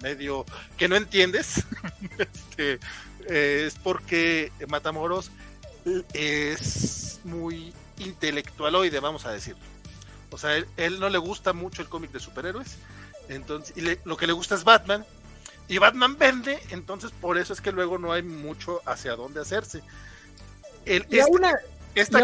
[0.00, 0.46] medio,
[0.76, 1.64] que no entiendes,
[2.18, 2.78] este,
[3.28, 5.30] es porque Matamoros
[6.14, 9.62] es muy intelectualoide, vamos a decirlo.
[10.30, 12.78] O sea, él no le gusta mucho el cómic de superhéroes
[13.28, 15.04] entonces, y lo que le gusta es Batman.
[15.68, 19.82] Y Batman vende, entonces por eso es que luego no hay mucho hacia dónde hacerse.
[20.84, 21.18] El, y
[21.94, 22.18] esta,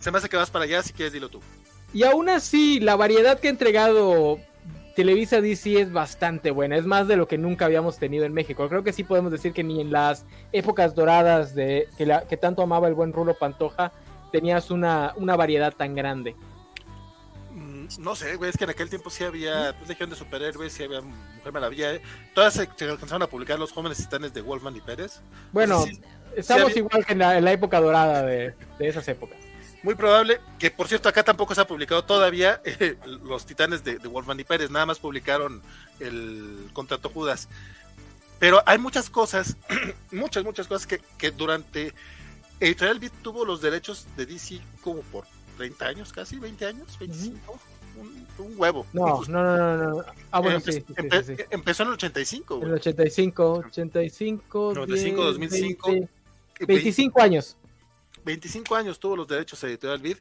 [0.00, 1.40] Se me hace que vas para allá, si quieres dilo tú.
[1.92, 4.38] Y aún así, la variedad que ha entregado
[4.94, 8.68] Televisa DC es bastante buena, es más de lo que nunca habíamos tenido en México.
[8.68, 12.36] Creo que sí podemos decir que ni en las épocas doradas de que, la, que
[12.36, 13.92] tanto amaba el buen Rulo Pantoja
[14.32, 16.36] tenías una, una variedad tan grande
[17.96, 20.82] no sé, güey, es que en aquel tiempo sí había pues, Legión de Superhéroes, sí
[20.82, 21.94] había Mujer Maravilla.
[21.94, 22.02] ¿eh?
[22.34, 25.20] Todas se, alcanzaron a publicar los jóvenes titanes de Wolfman y Pérez.
[25.52, 25.86] Bueno,
[26.36, 29.38] estamos igual que en la, época dorada de, esas épocas.
[29.82, 33.96] Muy probable, que por cierto acá tampoco se ha publicado todavía eh, los titanes de,
[33.98, 35.62] Wolfman y Pérez, nada más publicaron
[36.00, 37.48] el contrato Judas.
[38.38, 39.56] Pero hay muchas cosas,
[40.12, 41.94] muchas, muchas cosas que, que durante
[42.60, 45.24] Editorial Beat tuvo los derechos de DC como por
[45.56, 47.58] 30 años, casi 20 años, 25
[48.00, 48.86] un, huevo.
[48.92, 50.84] No, no, no, no, Ah, bueno, sí,
[51.50, 52.58] Empezó en el 85.
[52.62, 54.72] En el 85, 85.
[54.74, 56.08] 95, 2005.
[56.66, 57.56] 25 años.
[58.24, 60.18] 25 años tuvo los derechos Editorial Vid.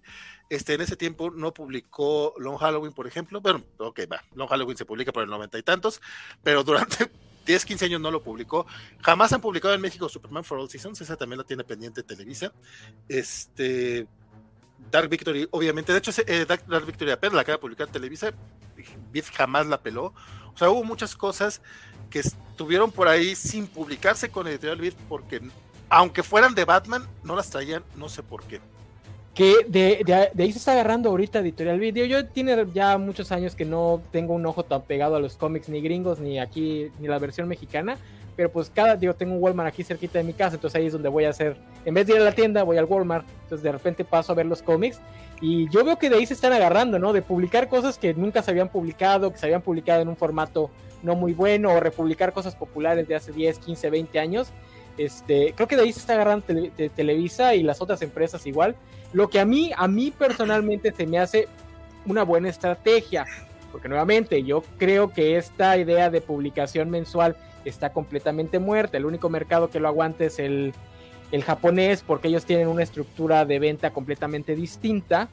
[0.49, 3.41] Este, en ese tiempo no publicó Long Halloween, por ejemplo.
[3.41, 4.23] Bueno, ok, va.
[4.33, 6.01] Long Halloween se publica por el noventa y tantos,
[6.41, 7.11] pero durante
[7.45, 8.65] 10, 15 años no lo publicó.
[9.01, 11.01] Jamás han publicado en México Superman for All Seasons.
[11.01, 12.53] Esa también la tiene pendiente Televisa.
[13.09, 14.07] Este,
[14.91, 18.31] Dark Victory, obviamente, de hecho, eh, Dark, Victory apenas la acaba de publicar Televisa,
[19.11, 20.13] Beat jamás la peló.
[20.53, 21.61] O sea, hubo muchas cosas
[22.09, 25.41] que estuvieron por ahí sin publicarse con Editorial Beat porque,
[25.89, 28.61] aunque fueran de Batman, no las traían, no sé por qué.
[29.33, 31.95] Que de, de, ahí se está agarrando ahorita Editorial Beat.
[31.95, 35.69] Yo tiene ya muchos años que no tengo un ojo tan pegado a los cómics
[35.69, 37.97] ni gringos, ni aquí, ni la versión mexicana
[38.38, 40.93] pero pues cada, digo, tengo un Walmart aquí cerquita de mi casa, entonces ahí es
[40.93, 43.64] donde voy a hacer, en vez de ir a la tienda, voy al Walmart, entonces
[43.64, 45.01] de repente paso a ver los cómics
[45.41, 47.14] y yo veo que de ahí se están agarrando, ¿no?
[47.14, 50.69] De publicar cosas que nunca se habían publicado, que se habían publicado en un formato
[51.03, 54.49] no muy bueno, o republicar cosas populares de hace 10, 15, 20 años.
[54.97, 56.45] Este, creo que de ahí se está agarrando
[56.95, 58.76] Televisa y las otras empresas igual.
[59.14, 61.47] Lo que a mí, a mí personalmente se me hace
[62.05, 63.26] una buena estrategia,
[63.72, 67.35] porque nuevamente yo creo que esta idea de publicación mensual
[67.68, 68.98] está completamente muerta.
[68.98, 70.73] El único mercado que lo aguanta es el,
[71.45, 75.30] japonés porque ellos tienen una estructura de venta completamente distinta.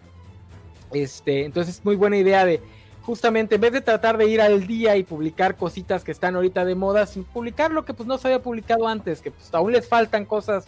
[0.92, 2.60] Este, entonces es muy buena idea de
[3.02, 6.64] justamente en vez de tratar de ir al día y publicar cositas que están ahorita
[6.64, 9.72] de moda, sin publicar lo que pues no se había publicado antes, que pues aún
[9.72, 10.64] les faltan cosas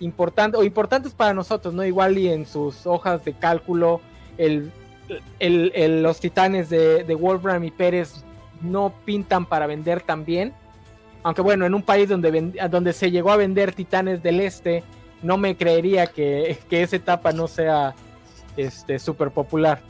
[0.00, 1.84] importantes o importantes para nosotros, ¿no?
[1.84, 4.00] Igual y en sus hojas de cálculo,
[4.36, 4.72] el,
[6.02, 8.24] los titanes de, de Wolfram y Pérez
[8.62, 10.52] no pintan para vender tan bien.
[11.24, 14.84] Aunque bueno, en un país donde, donde se llegó a vender Titanes del Este,
[15.22, 17.94] no me creería que, esa etapa no sea
[18.56, 19.80] este súper popular.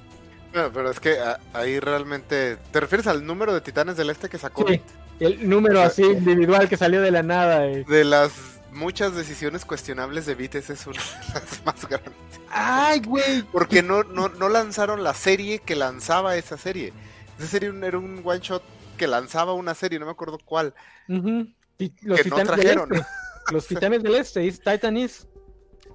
[0.53, 1.19] pero es que
[1.53, 2.57] ahí realmente.
[2.71, 4.67] ¿Te refieres al número de Titanes del Este que sacó?
[4.67, 4.81] Sí,
[5.21, 7.67] el número así individual que salió de la nada.
[7.67, 7.85] Eh.
[7.87, 12.13] De las muchas decisiones cuestionables de Vites es una de las más grandes.
[12.49, 13.43] ¡Ay, güey!
[13.43, 16.93] Porque no, no, no lanzaron la serie que lanzaba esa serie.
[17.39, 18.63] Esa serie era un one shot
[18.97, 20.75] que lanzaba una serie, no me acuerdo cuál.
[21.07, 23.07] Los titanes Del este.
[23.51, 24.97] Los Titanes del Este, Titan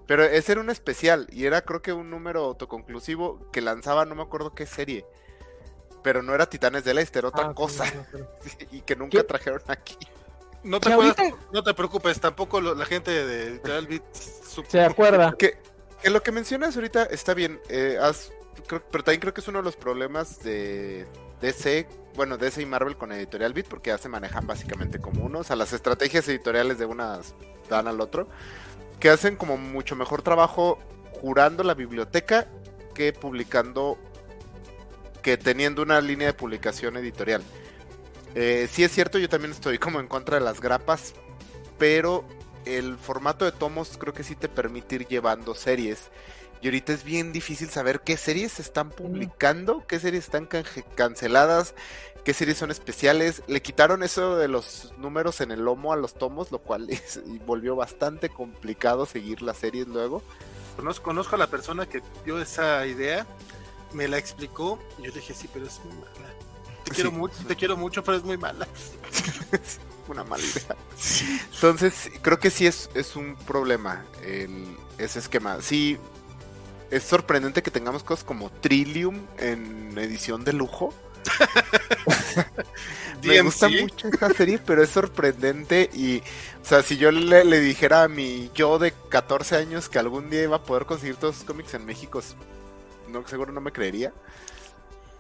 [0.06, 4.16] Pero ese era un especial y era creo que un número autoconclusivo que lanzaba no
[4.16, 5.06] me acuerdo qué serie.
[6.04, 7.86] Pero no era Titanes del Este, era otra ah, cosa.
[8.72, 9.98] y que nunca trajeron aquí.
[10.64, 10.90] No te,
[11.54, 15.34] no te preocupes, tampoco la gente de Real se acuerda.
[15.38, 15.58] Que,
[16.02, 17.98] que, lo que mencionas ahorita está bien, eh,
[18.68, 21.08] pero también creo que es uno de los problemas de
[21.42, 25.40] DC bueno, DC y Marvel con Editorial Beat, porque ya se manejan básicamente como uno.
[25.40, 27.34] O sea, las estrategias editoriales de unas
[27.70, 28.28] dan al otro.
[29.00, 30.80] Que hacen como mucho mejor trabajo
[31.14, 32.48] jurando la biblioteca
[32.94, 33.98] que publicando.
[35.22, 37.42] que teniendo una línea de publicación editorial.
[38.36, 41.14] Eh, sí es cierto, yo también estoy como en contra de las grapas,
[41.78, 42.26] pero
[42.66, 46.10] el formato de tomos creo que sí te permite ir llevando series.
[46.62, 50.48] Y ahorita es bien difícil saber qué series se están publicando, qué series están
[50.96, 51.74] canceladas,
[52.26, 53.44] qué series son especiales.
[53.48, 56.90] Le quitaron eso de los números en el lomo a los tomos, lo cual
[57.46, 60.22] volvió bastante complicado seguir las series luego.
[60.76, 63.26] Conozco, conozco a la persona que dio esa idea,
[63.94, 66.30] me la explicó y yo dije, sí, pero es muy mala.
[66.84, 68.68] Te quiero mucho, te quiero mucho, pero es muy mala.
[70.10, 70.76] una mala idea.
[71.54, 75.62] Entonces, creo que sí es, es un problema el, ese esquema.
[75.62, 75.98] Sí,
[76.92, 80.94] es sorprendente que tengamos cosas como Trillium en edición de lujo.
[83.24, 87.60] Me gusta mucho esta serie, pero es sorprendente y, o sea, si yo le, le,
[87.60, 91.36] dijera a mi yo de 14 años que algún día iba a poder conseguir todos
[91.36, 92.22] sus cómics en México,
[93.10, 94.14] no, seguro no me creería.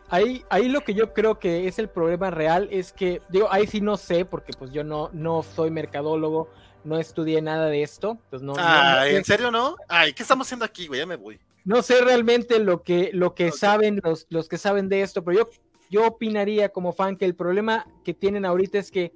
[0.09, 3.67] Ahí, ahí lo que yo creo que es el problema real es que, digo, ahí
[3.67, 6.49] sí no sé, porque pues yo no, no soy mercadólogo,
[6.83, 8.17] no estudié nada de esto.
[8.29, 9.75] Pues no, ah, ¿en serio no?
[9.87, 11.01] Ay, ¿qué estamos haciendo aquí, güey?
[11.01, 11.39] Ya me voy.
[11.69, 15.37] No sé realmente lo que, lo que saben los, los que saben de esto, pero
[15.37, 15.49] yo,
[15.91, 19.13] yo opinaría como fan que el problema que tienen ahorita es que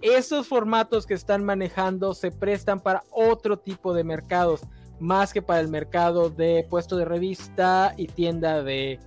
[0.00, 4.60] esos formatos que están manejando se prestan para otro tipo de mercados,
[5.00, 9.00] más que para el mercado de puesto de revista y tienda de,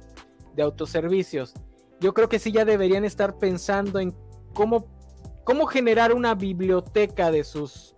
[0.58, 1.54] de autoservicios.
[2.02, 4.14] Yo creo que sí ya deberían estar pensando en
[4.54, 4.88] cómo,
[5.46, 7.96] cómo generar una biblioteca de sus,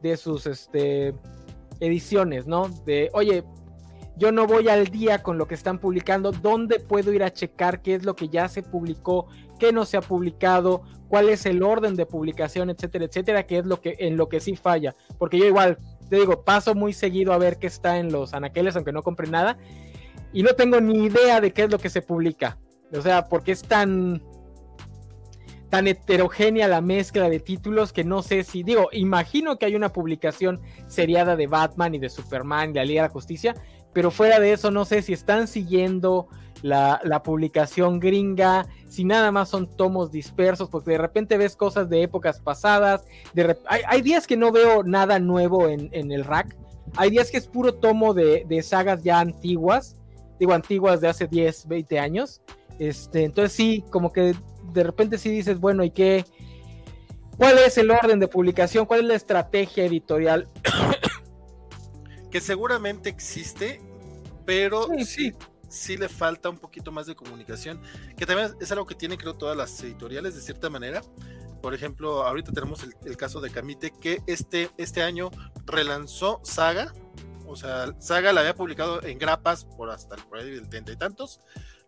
[0.00, 1.12] de sus este,
[1.80, 2.68] ediciones, ¿no?
[2.86, 3.42] De, oye,
[4.18, 7.82] yo no voy al día con lo que están publicando, ¿dónde puedo ir a checar
[7.82, 9.28] qué es lo que ya se publicó,
[9.58, 13.66] qué no se ha publicado, cuál es el orden de publicación, etcétera, etcétera, que es
[13.66, 15.78] lo que en lo que sí falla, porque yo igual
[16.10, 19.28] te digo, paso muy seguido a ver qué está en los anaqueles, aunque no compre
[19.28, 19.58] nada,
[20.32, 22.58] y no tengo ni idea de qué es lo que se publica.
[22.92, 24.22] O sea, porque es tan
[25.68, 29.92] tan heterogénea la mezcla de títulos que no sé si digo, imagino que hay una
[29.92, 33.54] publicación seriada de Batman y de Superman y la Liga de la Justicia,
[33.92, 36.28] pero fuera de eso no sé si están siguiendo
[36.62, 42.02] la, publicación gringa, si nada más son tomos dispersos, porque de repente ves cosas de
[42.02, 43.04] épocas pasadas,
[43.34, 46.56] de hay, días que no veo nada nuevo en, el rack,
[46.96, 49.96] hay días que es puro tomo de, de sagas ya antiguas,
[50.38, 52.40] digo, antiguas de hace 10, 20 años.
[52.78, 54.34] Este, entonces sí, como que
[54.72, 56.24] de repente sí dices, bueno, ¿y qué?
[57.36, 58.86] ¿Cuál es el orden de publicación?
[58.86, 60.48] ¿Cuál es la estrategia editorial?
[62.30, 63.80] Que seguramente existe,
[64.44, 65.34] pero sí,
[65.68, 67.80] sí, le falta un poquito más de comunicación,
[68.16, 71.02] que también es algo que tienen creo todas las editoriales de cierta manera.
[71.62, 75.30] Por ejemplo, ahorita tenemos el, caso de Camite que este, este año
[75.66, 76.92] relanzó Saga,
[77.46, 80.92] o sea, Saga la había publicado en grapas por hasta el por ahí del treinta
[80.92, 81.40] y tantos.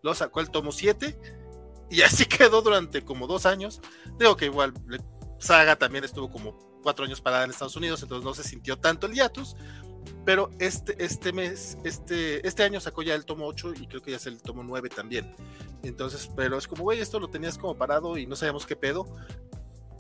[0.03, 1.17] Lo sacó el tomo 7
[1.91, 3.81] y así quedó durante como dos años.
[4.19, 4.73] Digo que igual
[5.39, 9.07] Saga también estuvo como cuatro años parada en Estados Unidos, entonces no se sintió tanto
[9.07, 9.55] el hiatus.
[10.25, 14.11] Pero este, este mes, este, este año sacó ya el tomo 8 y creo que
[14.11, 15.35] ya es el tomo 9 también.
[15.83, 19.07] Entonces, pero es como, güey, esto lo tenías como parado y no sabíamos qué pedo.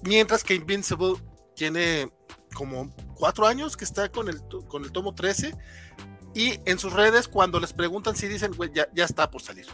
[0.03, 1.15] Mientras que Invincible
[1.55, 2.11] tiene
[2.55, 5.55] como cuatro años que está con el, con el tomo 13
[6.35, 9.66] y en sus redes cuando les preguntan si dicen, güey, ya, ya está por salir.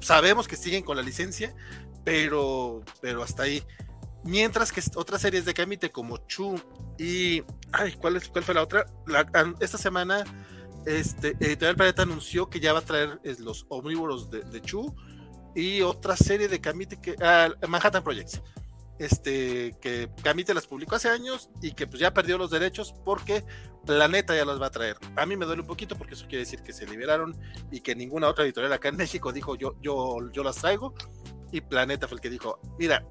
[0.00, 1.54] Sabemos que siguen con la licencia,
[2.04, 3.62] pero, pero hasta ahí.
[4.24, 6.60] Mientras que otras series de Kamite como Chu
[6.98, 7.42] y...
[7.72, 8.86] Ay, ¿cuál, es, cuál fue la otra?
[9.60, 10.24] esta semana
[10.86, 14.94] este, Editorial Planeta anunció que ya va a traer los omnívoros de, Chu
[15.54, 17.16] y otra serie de Kamite que...
[17.20, 18.42] Ah, Manhattan Projects
[19.00, 23.42] este, que Camite las publicó hace años y que pues ya perdió los derechos porque
[23.86, 24.98] Planeta ya las va a traer.
[25.16, 27.34] A mí me duele un poquito porque eso quiere decir que se liberaron
[27.70, 30.94] y que ninguna otra editorial acá en México dijo yo, yo, yo las traigo
[31.50, 33.06] y Planeta fue el que dijo, mira,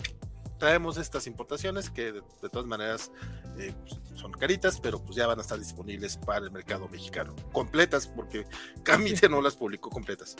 [0.60, 2.22] traemos estas importaciones que de,
[2.52, 3.12] todas maneras
[3.58, 7.36] eh, pues, son caritas, pero pues ya van a estar disponibles para el mercado mexicano,
[7.52, 8.46] completas, porque
[8.84, 10.36] Camite no las publicó completas.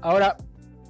[0.00, 0.36] Ahora,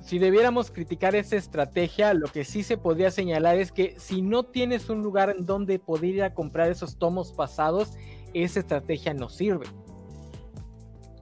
[0.02, 4.44] si debiéramos criticar esa estrategia, lo que sí se podría señalar es que si no
[4.44, 7.90] tienes un lugar en donde poder ir a comprar esos tomos pasados,
[8.32, 9.66] esa estrategia no sirve.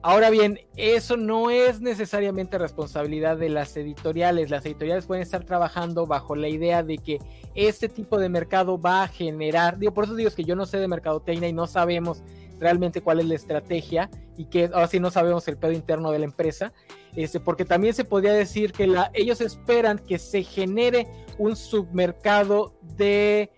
[0.07, 4.49] Ahora bien, eso no es necesariamente responsabilidad de las editoriales.
[4.49, 7.19] Las editoriales pueden estar trabajando bajo la idea de que
[7.55, 10.77] este tipo de mercado va a generar, digo, por eso digo que yo no sé
[10.77, 12.23] de mercadotecnia y no sabemos
[12.57, 16.19] realmente cuál es la estrategia y que ahora sí no sabemos el pedo interno de
[16.19, 16.71] la empresa.
[17.13, 21.05] Este, porque también se podría decir que ellos esperan que se genere
[21.37, 23.51] un submercado de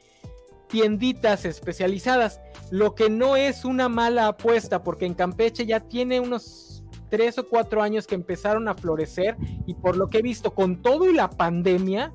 [0.70, 2.40] tienditas especializadas,
[2.72, 7.48] lo que no es una mala apuesta, porque en Campeche ya tiene unos tres o
[7.48, 9.36] cuatro años que empezaron a florecer
[9.66, 12.14] y por lo que he visto con todo y la pandemia,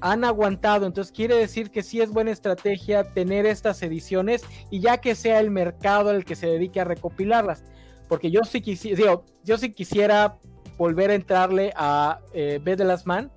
[0.00, 0.86] han aguantado.
[0.86, 5.40] Entonces quiere decir que sí es buena estrategia tener estas ediciones y ya que sea
[5.40, 7.64] el mercado el que se dedique a recopilarlas.
[8.08, 10.38] Porque yo sí quisiera, yo quisiera
[10.76, 13.30] volver a entrarle a eh, B de las Man,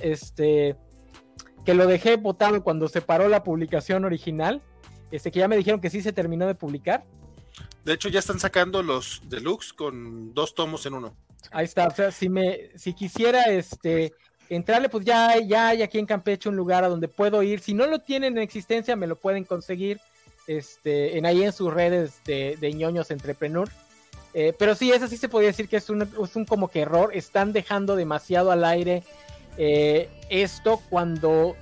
[0.00, 0.76] este,
[1.64, 4.62] que lo dejé votado cuando se paró la publicación original,
[5.10, 7.04] este, que ya me dijeron que sí se terminó de publicar.
[7.84, 11.16] De hecho, ya están sacando los deluxe con dos tomos en uno.
[11.50, 14.14] Ahí está, o sea, si me, si quisiera este
[14.48, 17.60] entrarle, pues ya, ya hay aquí en Campeche un lugar a donde puedo ir.
[17.60, 20.00] Si no lo tienen en existencia, me lo pueden conseguir
[20.46, 23.68] este, en ahí en sus redes de, de ñoños entrepreneur.
[24.32, 26.80] Eh, pero sí, eso sí se podría decir que es un, es un como que
[26.80, 27.10] error.
[27.14, 29.04] Están dejando demasiado al aire
[29.58, 31.56] eh, esto cuando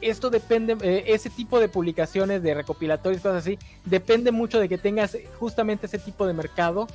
[0.00, 4.78] esto depende, eh, ese tipo de publicaciones de recopilatorios, cosas así, depende mucho de que
[4.78, 6.86] tengas justamente ese tipo de mercado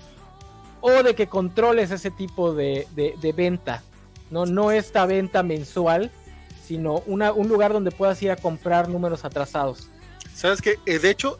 [0.81, 3.83] o de que controles ese tipo de, de, venta.
[4.31, 4.45] ¿no?
[4.45, 6.11] no esta venta mensual,
[6.65, 9.89] sino una, un lugar donde puedas ir a comprar números atrasados.
[10.33, 11.39] Sabes que, de hecho,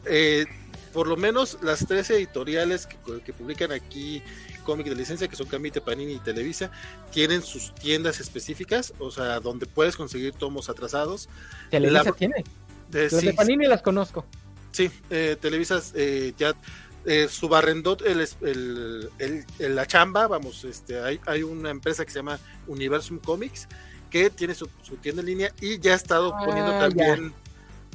[0.96, 4.22] por lo menos las tres editoriales que, publican aquí
[4.66, 6.70] cómic de licencia, que son Camite, Panini y Televisa,
[7.12, 11.28] tienen sus tiendas específicas, o sea, donde puedes conseguir tomos atrasados.
[11.70, 12.44] Televisa tiene.
[12.90, 14.26] De, de Panini las conozco.
[14.76, 16.54] Sí, eh, Televisa eh, ya
[17.06, 22.18] eh, su barrendot, el, el, la chamba, vamos, este, hay, hay una empresa que se
[22.18, 23.68] llama Universum Comics
[24.10, 24.66] que tiene su,
[25.00, 27.32] tienda en línea y ya ha estado poniendo ah, también,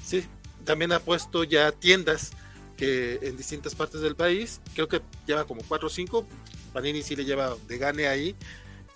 [0.03, 0.25] sí,
[0.65, 2.31] también ha puesto ya tiendas
[2.79, 6.25] en distintas partes del país, creo que lleva como 4 o 5,
[6.73, 8.35] Panini sí le lleva de gane ahí.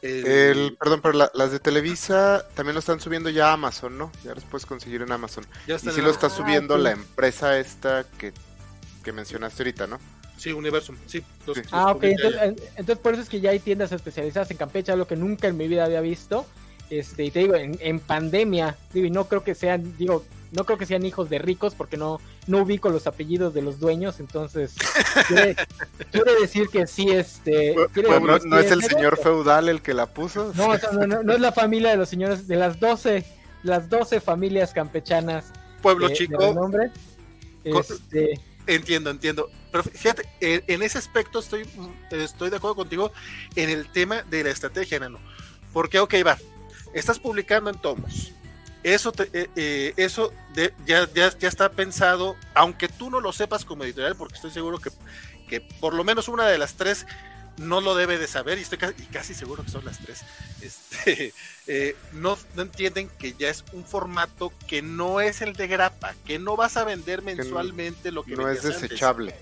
[0.01, 4.11] El, perdón, pero las de Televisa también lo están subiendo ya a Amazon, ¿no?
[4.23, 5.47] Ya los puedes conseguir en Amazon.
[5.67, 8.31] y sí lo está subiendo la empresa esta que,
[9.03, 9.99] que mencionaste ahorita, ¿no?
[10.37, 11.23] Sí, Universum, sí.
[11.71, 15.15] ah, ok, entonces, por eso es que ya hay tiendas especializadas en Campeche, algo que
[15.15, 16.45] nunca en mi vida había visto.
[16.89, 20.23] Este, y te digo, en, en pandemia, digo, y no creo que sean, digo,
[20.55, 23.79] no creo que sean hijos de ricos porque no, no ubico los apellidos de los
[23.79, 24.75] dueños, entonces
[25.27, 25.55] quiere,
[26.39, 27.75] decir que sí, este...
[27.75, 30.53] no, es el señor feudal el que la puso.
[30.55, 30.69] No,
[31.07, 33.25] no, es la familia de los señores, de las 12,
[33.63, 35.51] las 12 familias campechanas.
[35.81, 36.53] Pueblo chico.
[36.53, 36.91] nombre.
[37.63, 38.39] Este...
[38.67, 39.49] Entiendo, entiendo.
[39.71, 41.67] Pero fíjate, en ese aspecto estoy,
[42.11, 43.11] estoy de acuerdo contigo
[43.55, 45.19] en el tema de la estrategia, Nano.
[45.71, 46.37] Porque, ok, va,
[46.95, 48.31] estás publicando en tomos,
[48.83, 50.31] eso, eh, eh, eso
[50.85, 54.91] ya, ya, está pensado, aunque tú no lo sepas como editorial, porque estoy seguro que,
[55.49, 57.07] que por lo menos una de las tres
[57.57, 58.77] no lo debe de saber, y estoy
[59.11, 60.21] casi, seguro que son las tres,
[60.61, 61.33] este,
[61.67, 66.13] eh, no, no, entienden que ya es un formato que no es el de grapa,
[66.23, 69.35] que no vas a vender mensualmente lo que no es desechable.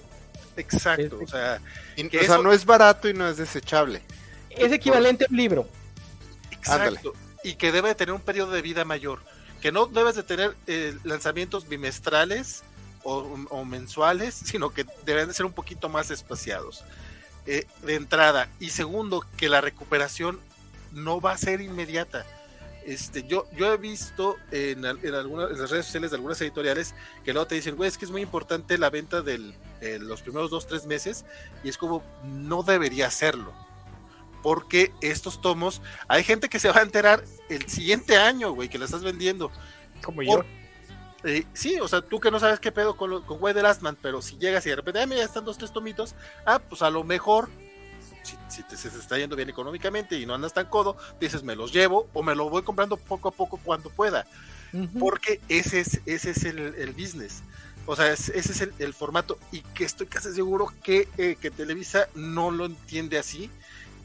[0.56, 1.60] Exacto, o sea,
[1.98, 4.02] o sea, no es barato y no es desechable.
[4.50, 5.68] Es equivalente a un libro.
[6.52, 7.14] Exacto.
[7.44, 9.20] Y que debe tener un periodo de vida mayor
[9.64, 12.64] que no debes de tener eh, lanzamientos bimestrales
[13.06, 16.84] o, mensuales, sino que deben de ser un poquito más espaciados.
[17.46, 18.50] Eh, de entrada.
[18.60, 20.42] Y segundo, que la recuperación
[20.92, 22.26] no va a ser inmediata.
[22.86, 26.94] Este, yo, yo he visto en, en algunas en las redes sociales de algunas editoriales
[27.24, 29.54] que luego te dicen, güey, es que es muy importante la venta de
[30.00, 31.24] los primeros dos, tres meses,
[31.64, 33.54] y es como, no debería hacerlo
[34.44, 38.78] porque estos tomos, hay gente que se va a enterar el siguiente año, güey, que
[38.78, 39.52] la estás vendiendo.
[40.04, 40.44] Como yo.
[41.24, 43.98] Eh, sí, o sea, tú que no sabes qué pedo con, con Güey de Lastman,
[44.02, 46.16] pero si llegas y de repente, ah, mira, están dos, tres tomitos,
[46.46, 47.50] ah, pues a lo mejor,
[48.50, 51.72] si, te, se está yendo bien económicamente y no andas tan codo, dices, me los
[51.72, 54.28] llevo o me lo voy comprando poco a poco cuando pueda.
[55.00, 57.44] Porque ese es, ese es el, business.
[57.86, 62.08] O sea, ese es el, formato y que estoy casi seguro que, eh, que Televisa
[62.16, 63.52] no lo entiende así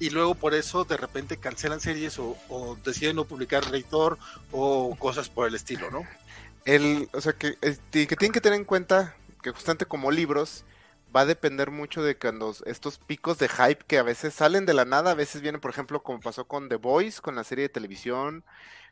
[0.01, 4.19] y luego por eso de repente cancelan series o, deciden no publicar Reitor
[4.53, 6.07] o cosas por el estilo, ¿no?
[6.65, 10.65] El, o sea, que, que tienen que tener en cuenta que justamente como libros
[11.15, 14.75] va a depender mucho de cuando estos picos de hype que a veces salen de
[14.75, 17.63] la nada, a veces vienen, por ejemplo, como pasó con The Voice, con la serie
[17.63, 18.45] de televisión,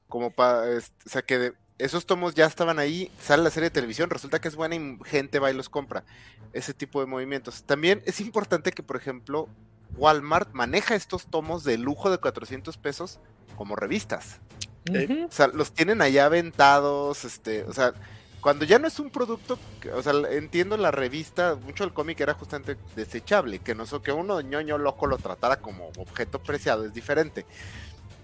[0.08, 4.08] como para, o sea, que esos tomos ya estaban ahí, sale la serie de televisión,
[4.08, 6.04] resulta que es buena y gente va y los compra.
[6.52, 7.64] Ese tipo de movimientos.
[7.64, 9.48] También es importante que, por ejemplo,
[9.96, 13.20] Walmart maneja estos tomos de lujo de 400 pesos
[13.56, 14.40] como revistas.
[14.88, 17.92] O sea, los tienen allá aventados, este, o sea,
[18.40, 19.58] cuando ya no es un producto,
[19.92, 24.12] o sea, entiendo la revista, mucho del cómic era justamente desechable, que no sé, que
[24.12, 27.44] uno ñoño loco lo tratara como objeto preciado, es diferente.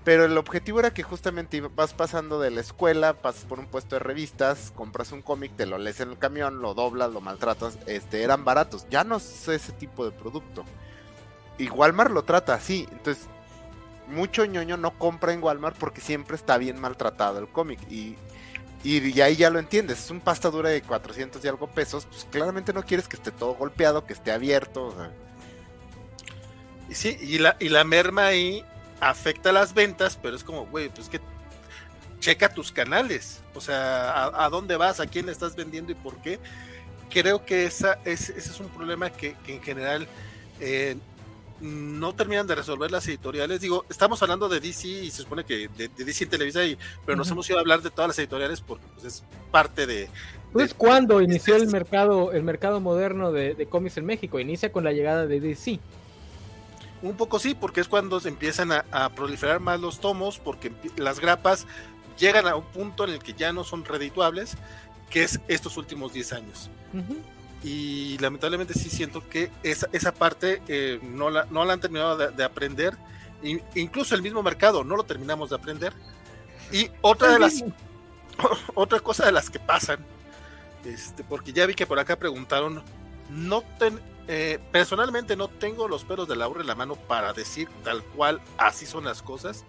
[0.05, 3.97] Pero el objetivo era que justamente vas pasando de la escuela, pasas por un puesto
[3.97, 7.79] de revistas, compras un cómic, te lo lees en el camión, lo doblas, lo maltratas,
[7.87, 8.87] este, eran baratos.
[8.91, 10.65] Ya no es ese tipo de producto
[11.59, 12.87] y Walmart lo trata así.
[12.93, 13.27] Entonces,
[14.09, 17.81] mucho ñoño no compra en Walmart porque siempre está bien maltratado el cómic.
[17.91, 18.17] Y,
[18.85, 20.05] y, ahí ya lo entiendes.
[20.05, 22.07] Es un pasta dura de 400 y algo pesos.
[22.07, 24.95] Pues claramente no quieres que esté todo golpeado, que esté abierto.
[26.89, 28.65] Y sí, y la, y la merma ahí
[29.01, 31.21] afecta las ventas, pero es como, güey, pues que
[32.23, 33.41] checa tus canales.
[33.55, 36.39] O sea, a, dónde vas, a quién le estás vendiendo y por qué.
[37.11, 40.09] Creo que esa, es, ese es un problema que, en general
[40.61, 40.97] eh,
[41.63, 43.61] no terminan de resolver las editoriales.
[43.61, 46.77] Digo, estamos hablando de DC y se supone que de, DC en Televisa, y,
[47.07, 50.09] pero nos hemos ido a hablar de todas las editoriales porque pues, es parte de.
[50.53, 54.93] Pues cuando inició el mercado, el mercado moderno de, cómics en México, inicia con la
[54.93, 55.79] llegada de DC.
[57.01, 61.21] Un poco sí, porque es cuando se empiezan a, proliferar más los tomos, porque las
[61.21, 61.67] grapas
[62.19, 64.57] llegan a un punto en el que ya no son redituables,
[65.11, 66.71] que es estos últimos 10 años.
[67.63, 72.17] Y lamentablemente sí siento que esa, esa parte eh, no, la, no la han terminado
[72.17, 72.97] de, aprender.
[73.75, 75.93] incluso el mismo mercado no lo terminamos de aprender.
[76.73, 77.63] Y otra de las
[78.75, 80.05] otra cosa de las que pasan,
[80.85, 82.83] este, porque ya vi que por acá preguntaron,
[83.31, 83.63] no
[84.29, 88.41] eh, personalmente no tengo los pelos de Laura en la mano para decir tal cual
[88.59, 89.65] así son las cosas,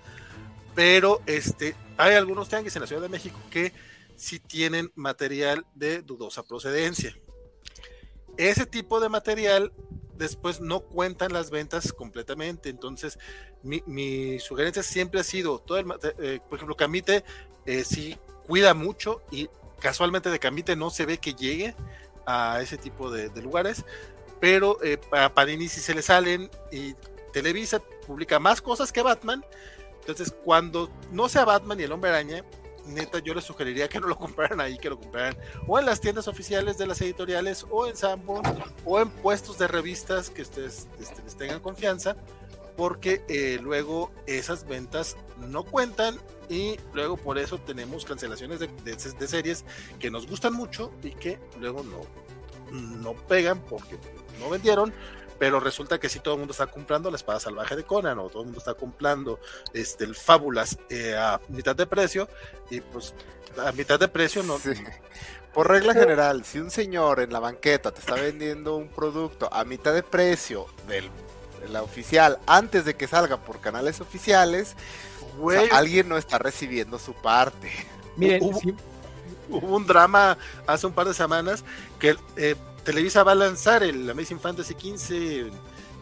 [0.75, 3.73] pero este, hay algunos tianguis en la Ciudad de México que
[4.15, 7.15] sí tienen material de dudosa procedencia.
[8.38, 9.72] Ese tipo de material
[10.15, 12.69] después no cuentan las ventas completamente.
[12.69, 13.19] Entonces,
[13.61, 15.85] mi, sugerencia siempre ha sido, todo el,
[16.19, 17.23] eh, por ejemplo, Camite
[17.65, 19.49] eh, sí cuida mucho y
[19.80, 21.76] casualmente de Camite no se ve que llegue
[22.26, 23.84] a ese tipo de, lugares,
[24.39, 26.93] pero eh, para Panini sí se le salen y
[27.31, 29.43] Televisa publica más cosas que Batman
[30.03, 32.43] entonces, cuando no sea Batman y el Hombre Araña,
[32.85, 35.38] neta, yo les sugeriría que no lo compraran ahí, que lo compraran
[35.68, 38.43] o en las tiendas oficiales de las editoriales, o en Sanborn,
[38.85, 42.15] o en puestos de revistas que ustedes este, les tengan confianza,
[42.76, 46.19] porque eh, luego esas ventas no cuentan
[46.49, 49.64] y luego por eso tenemos cancelaciones de, de, series
[49.99, 52.01] que nos gustan mucho y que luego no,
[52.72, 53.97] no pegan porque
[54.39, 54.93] no vendieron
[55.43, 58.29] pero resulta que si todo el mundo está comprando la espada salvaje de Conan o
[58.29, 59.41] todo el mundo está comprando
[59.73, 62.29] este, el Fábulas eh, a mitad de precio
[62.69, 63.13] y pues
[63.57, 64.57] a mitad de precio no...
[65.53, 69.65] Por regla general, si un señor en la banqueta te está vendiendo un producto a
[69.65, 71.11] mitad de precio del
[71.69, 74.77] la oficial antes de que salga por canales oficiales,
[75.73, 77.69] alguien no está recibiendo su parte.
[78.15, 78.43] Miren,
[79.49, 80.37] hubo, un drama
[80.67, 81.65] hace un par de semanas
[81.99, 85.51] que eh, Televisa va a lanzar el Amazing Fantasy 15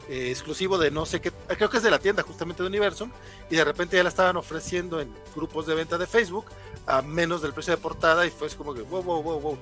[0.10, 3.12] eh, exclusivo de no sé qué, creo que es de la tienda justamente de Universum,
[3.50, 6.46] y de repente ya la estaban ofreciendo en grupos de venta de Facebook
[6.88, 9.58] a menos del precio de portada y fue como que, wow, wow, wow, wow,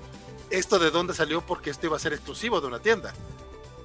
[0.49, 1.41] ¿esto de dónde salió?
[1.41, 3.13] Porque esto iba a ser exclusivo de una tienda.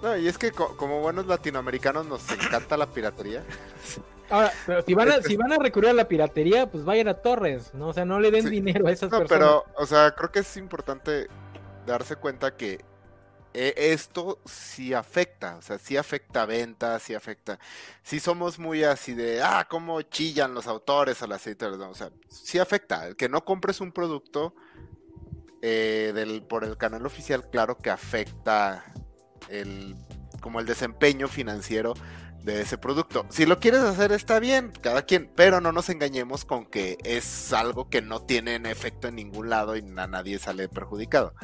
[0.03, 3.43] No, y es que como buenos latinoamericanos nos encanta la piratería.
[4.31, 4.53] Ahora,
[4.87, 7.89] si van, a, si van a recurrir a la piratería, pues vayan a Torres, ¿no?
[7.89, 10.57] O sea, no le den dinero a esas no, Pero, o sea, creo que es
[10.57, 11.29] importante
[11.87, 12.83] darse cuenta que
[13.55, 17.59] e, esto sí afecta, o sea, sí afecta ventas, sí afecta.
[18.03, 22.11] Sí somos muy así de, ah, cómo chillan los autores a las editoras, o sea,
[22.29, 23.07] sí afecta.
[23.07, 24.55] El que no compres un producto
[25.63, 28.85] eh, del, por el canal oficial, claro que afecta
[29.49, 29.95] el,
[30.41, 31.95] como el desempeño financiero
[32.43, 33.25] de ese producto.
[33.31, 37.53] Si lo quieres hacer está bien, cada quien, pero no nos engañemos con que es
[37.53, 41.35] algo que no tiene efecto en ningún lado y a nadie sale perjudicado.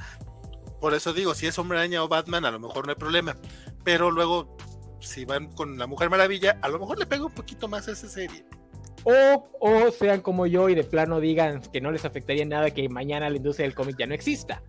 [0.80, 3.36] Por eso digo, si es Hombre Araña o Batman, a lo mejor no hay problema.
[3.84, 4.56] Pero luego,
[5.00, 7.92] si van con la Mujer Maravilla, a lo mejor le pega un poquito más a
[7.92, 8.44] esa serie.
[9.04, 12.88] O, o sean como yo y de plano digan que no les afectaría nada que
[12.88, 14.62] mañana la industria del cómic ya no exista.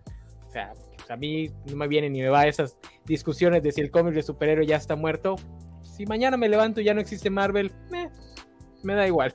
[0.48, 3.80] O sea, pues, a mí no me viene ni me va esas discusiones de si
[3.80, 5.36] el cómic de superhéroe ya está muerto.
[5.82, 7.72] Si mañana me levanto y ya no existe Marvel,
[8.82, 9.34] me da igual.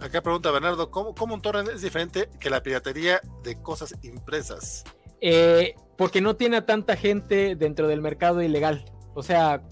[0.00, 4.82] Acá pregunta Bernardo, ¿cómo, ¿cómo, un torrent es diferente que la piratería de cosas impresas?
[5.22, 8.84] Eh, porque no tiene a tanta gente dentro del mercado ilegal.
[9.14, 9.62] O sea,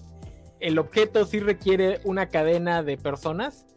[0.59, 3.67] el objeto sí requiere una cadena de personas.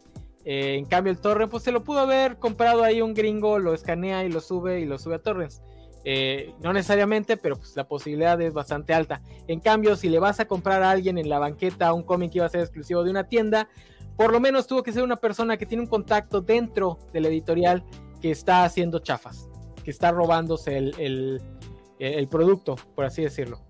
[0.45, 3.73] Eh, en cambio, el torrent, pues se lo pudo haber comprado ahí un gringo, lo
[3.73, 5.61] escanea y lo sube y lo sube a torrents.
[6.07, 9.21] Eh, no necesariamente, pero pues la posibilidad es bastante alta.
[9.47, 12.37] En cambio, si le vas a comprar a alguien en la banqueta un cómic que
[12.37, 13.67] iba a ser exclusivo de una tienda,
[14.15, 17.27] por lo menos tuvo que ser una persona que tiene un contacto dentro de la
[17.27, 17.83] editorial
[18.21, 19.49] que está haciendo chafas,
[19.83, 21.41] que está robándose el,
[21.99, 23.61] el producto, por así decirlo.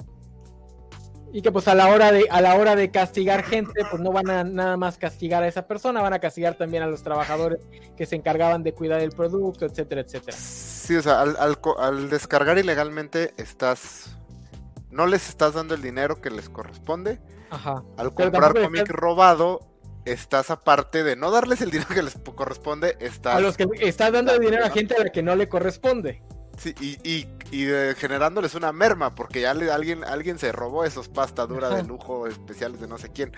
[1.31, 4.13] Y que pues a la hora de, a la hora de castigar gente, pues no
[4.13, 7.59] van a nada más castigar a esa persona, van a castigar también a los trabajadores
[7.97, 10.37] que se encargaban de cuidar el producto, etcétera, etcétera.
[10.37, 14.17] Sí, o sea, al, descargar ilegalmente estás
[14.91, 17.19] no les estás dando el dinero que les corresponde.
[17.49, 17.83] Ajá.
[17.97, 19.59] Al comprar cómic robado,
[20.05, 23.35] estás aparte de no darles el dinero que les corresponde, estás...
[23.35, 26.23] A los que estás dando dinero a gente a la que no le corresponde.
[26.57, 31.09] Sí, y, y, y generándoles una merma, porque ya le, alguien, alguien se robó esos
[31.09, 33.33] pasta dura de lujo especiales de no sé quién.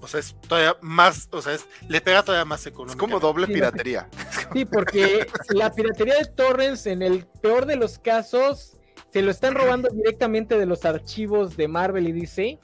[0.00, 2.92] O sea, es todavía más, o sea, es, le pega todavía más económico.
[2.92, 4.08] Es como doble piratería.
[4.52, 8.76] Sí, porque la piratería de torrents, en el peor de los casos,
[9.12, 12.60] se lo están robando directamente de los archivos de Marvel y DC.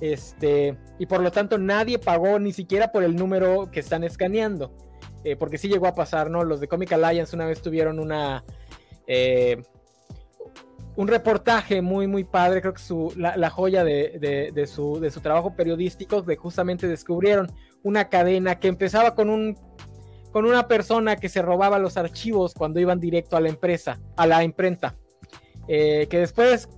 [0.00, 4.72] Este, y por lo tanto nadie pagó ni siquiera por el número que están escaneando.
[5.24, 6.44] Eh, porque sí llegó a pasar, ¿no?
[6.44, 8.44] Los de Comic Alliance una vez tuvieron una.
[9.06, 9.62] Eh,
[10.96, 15.54] un reportaje muy, muy padre, creo que su, la, joya de, su, de su trabajo
[15.54, 17.52] periodístico, de justamente descubrieron
[17.82, 19.56] una cadena que empezaba con un
[20.32, 24.26] con una persona que se robaba los archivos cuando iban directo a la empresa, a
[24.26, 24.94] la imprenta,
[25.66, 26.68] eh, que después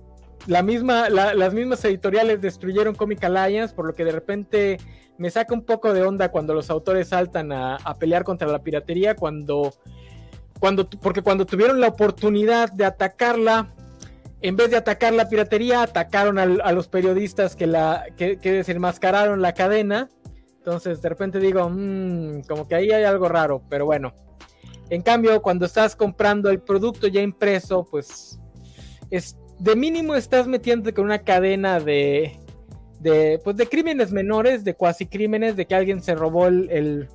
[0.47, 4.77] la misma, las mismas editoriales destruyeron Comic Alliance, por lo que de repente
[5.17, 8.63] me saca un poco de onda cuando los autores saltan a, a pelear contra la
[8.63, 9.73] piratería, cuando,
[10.59, 13.73] cuando, porque cuando tuvieron la oportunidad de atacarla,
[14.41, 19.53] en vez de atacar la piratería, atacaron a los periodistas que, la, que, desenmascararon la
[19.53, 20.09] cadena.
[20.57, 24.13] Entonces, de repente digo, mmm, como que ahí hay algo raro, pero bueno.
[24.89, 28.39] En cambio, cuando estás comprando el producto ya impreso, pues
[29.11, 32.39] es, de mínimo estás metiéndote con una cadena de,
[33.43, 37.09] pues de crímenes menores, de cuasi crímenes, de que alguien se robó el,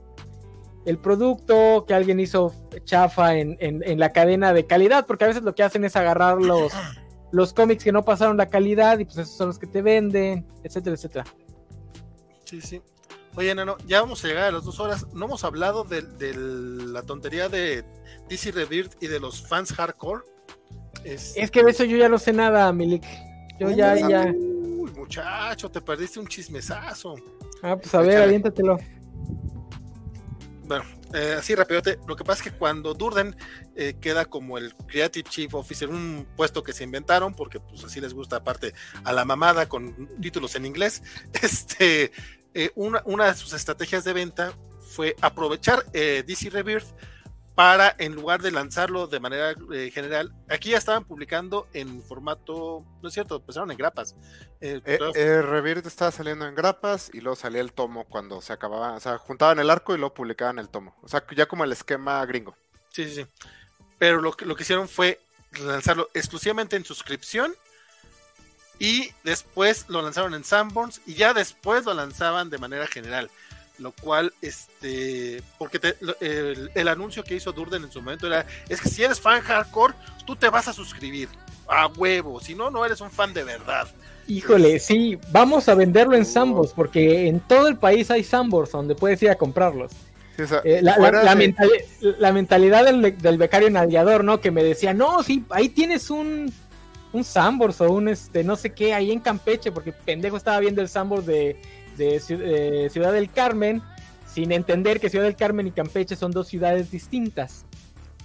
[0.98, 2.52] producto, que alguien hizo
[2.85, 6.39] chafa en, en, la cadena de calidad, porque a veces lo que hacen es agarrar
[6.39, 6.73] los
[7.35, 10.47] los cómics que no pasaron la calidad y pues esos son los que te venden,
[10.62, 11.24] etcétera, etcétera.
[12.44, 12.81] Sí, sí.
[13.35, 15.12] Oye, Nano, ya vamos a llegar a las dos horas.
[15.12, 16.05] No hemos hablado de,
[16.36, 17.85] la tontería de
[18.28, 20.23] DC Rebirth y de los fans hardcore.
[21.02, 23.05] Es, que de eso yo ya no sé nada, Milik.
[23.59, 24.32] Yo ya, ya.
[24.32, 27.16] Uy, muchacho, te perdiste un chismesazo.
[27.62, 28.78] Ah, pues a ver, aviéntatelo.
[30.66, 33.36] Bueno, eh, así rapidote, lo que pasa es que cuando Durden
[33.77, 38.01] eh, queda como el Creative Chief Officer, un puesto que se inventaron, porque pues así
[38.01, 38.73] les gusta aparte
[39.05, 41.03] a la mamada con títulos en inglés,
[41.43, 42.12] este,
[42.55, 46.86] eh, una, una, de sus estrategias de venta fue aprovechar DC Rebirth
[47.55, 52.85] para, en lugar de lanzarlo de manera eh, general, aquí ya estaban publicando en formato,
[53.01, 54.16] no es cierto, empezaron en grapas.
[54.60, 58.52] Eh, eh, eh Revirt estaba saliendo en grapas y luego salía el tomo cuando se
[58.52, 60.97] acababa, o sea, juntaban el arco y luego publicaban el tomo.
[61.02, 62.56] O sea, ya como el esquema gringo.
[62.90, 63.26] Sí, sí, sí.
[63.98, 65.20] Pero lo que, lo que hicieron fue
[65.60, 67.55] lanzarlo exclusivamente en suscripción
[68.81, 73.31] y después lo lanzaron en Sanborns y ya después lo lanzaban de manera general
[73.78, 78.88] lo cual, este, porque el, anuncio que hizo Durden en su momento era, es que
[78.88, 79.94] si eres fan hardcore,
[80.26, 81.28] tú te vas a suscribir
[81.66, 83.88] a huevo, si no, no eres un fan de verdad.
[84.26, 88.94] Híjole, sí, vamos a venderlo en Sambors, porque en todo el país hay Sambors donde
[88.94, 89.92] puedes ir a comprarlos.
[90.64, 94.40] Eh, la, mentalidad del, becario navigador, ¿no?
[94.40, 96.52] Que me decía, no, sí, ahí tienes un,
[97.12, 100.80] un Sambors o un, este, no sé qué, ahí en Campeche, porque pendejo estaba viendo
[100.80, 101.56] el Sambors de
[101.97, 103.83] de Ciudad del Carmen,
[104.33, 107.65] sin entender que Ciudad del Carmen y Campeche son dos ciudades distintas.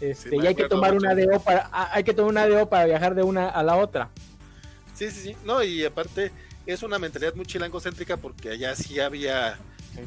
[0.01, 3.23] Este, y hay que tomar una ADO para hay que tomar una para viajar de
[3.23, 4.09] una a la otra.
[4.93, 5.35] Sí, sí, sí.
[5.45, 6.31] No, y aparte
[6.65, 9.57] es una mentalidad muy chilangocéntrica porque allá sí había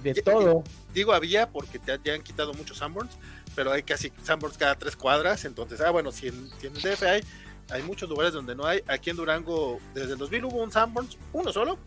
[0.02, 0.64] de todo.
[0.94, 3.16] Digo había porque te, ya han quitado muchos Sanborns,
[3.54, 6.82] pero hay casi Sanborns cada tres cuadras, entonces, ah, bueno, si en, si en el
[6.82, 7.24] DF hay,
[7.70, 8.82] hay muchos lugares donde no hay.
[8.86, 11.78] Aquí en Durango, desde el 2000 hubo un Sanborns, uno solo,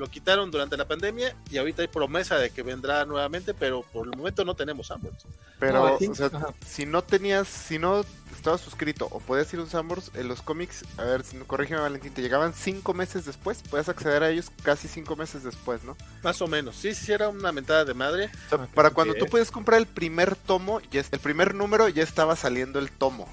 [0.00, 4.06] lo quitaron durante la pandemia y ahorita hay promesa de que vendrá nuevamente, pero por
[4.06, 5.26] el momento no tenemos Sanborns.
[5.58, 6.30] Pero, o sea,
[6.66, 8.02] si no tenías, si no
[8.34, 11.82] estabas suscrito o podías ir a un Sanborns, en los cómics, a ver, si corrígeme
[11.82, 15.98] Valentín, te llegaban cinco meses después, puedes acceder a ellos casi cinco meses después, ¿no?
[16.22, 18.30] Más o menos, sí, sí, era una mentada de madre.
[18.74, 22.78] para cuando tú puedes comprar el primer tomo, ya el primer número ya estaba saliendo
[22.78, 23.28] el tomo.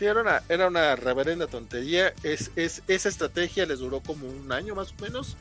[0.00, 2.14] Sí, era una, reverenda tontería.
[2.22, 5.36] Es, es, esa estrategia les duró como un año más o menos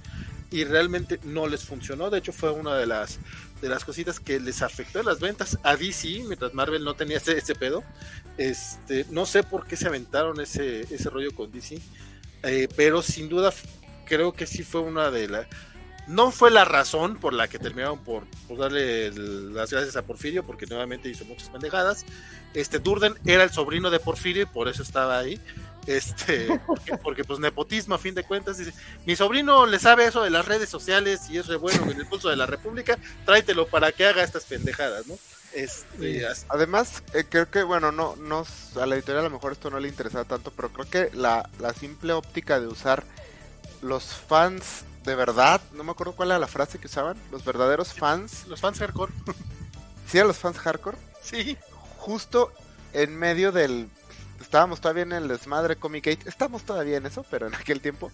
[0.52, 2.10] y realmente no les funcionó.
[2.10, 3.20] De hecho, fue una de las,
[3.62, 7.56] de las cositas que les afectó las ventas a DC, mientras Marvel no tenía ese,
[7.56, 7.86] pedo.
[8.38, 11.80] Este, no sé por qué se aventaron ese, ese rollo con DC,
[12.44, 13.54] eh, pero sin duda
[14.04, 15.48] creo que sí fue una de las
[16.10, 18.24] no fue la razón por la que terminaron por,
[18.58, 22.04] darle las gracias a Porfirio, porque nuevamente hizo muchas pendejadas.
[22.56, 25.40] Este Durden era el sobrino de Porfirio y por eso estaba ahí.
[25.86, 26.60] Este,
[27.04, 28.58] porque, pues nepotismo a fin de cuentas.
[28.58, 28.74] Dice,
[29.06, 32.08] mi sobrino le sabe eso de las redes sociales y es re bueno en el
[32.08, 35.16] pulso de la República, tráetelo para que haga estas pendejadas, ¿no?
[35.54, 38.46] Este, Además, eh, creo que, bueno, no, no,
[38.80, 41.48] a la editorial a lo mejor esto no le interesa tanto, pero creo que la,
[41.60, 43.04] la simple óptica de usar
[43.82, 47.94] los fans de verdad, no me acuerdo cuál era la frase que usaban, los verdaderos
[47.94, 48.46] fans.
[48.48, 49.12] Los fans hardcore.
[50.08, 50.98] ¿Sí eran los fans hardcore?
[51.22, 51.58] Sí.
[51.98, 52.52] Justo
[52.94, 53.90] en medio del...
[54.42, 58.10] Estábamos todavía en el desmadre Comic Gate, estamos todavía en eso, pero en aquel tiempo,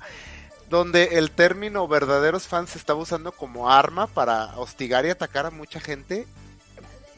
[0.70, 5.52] donde el término verdaderos fans se estaba usando como arma para hostigar y atacar a
[5.52, 6.26] mucha gente.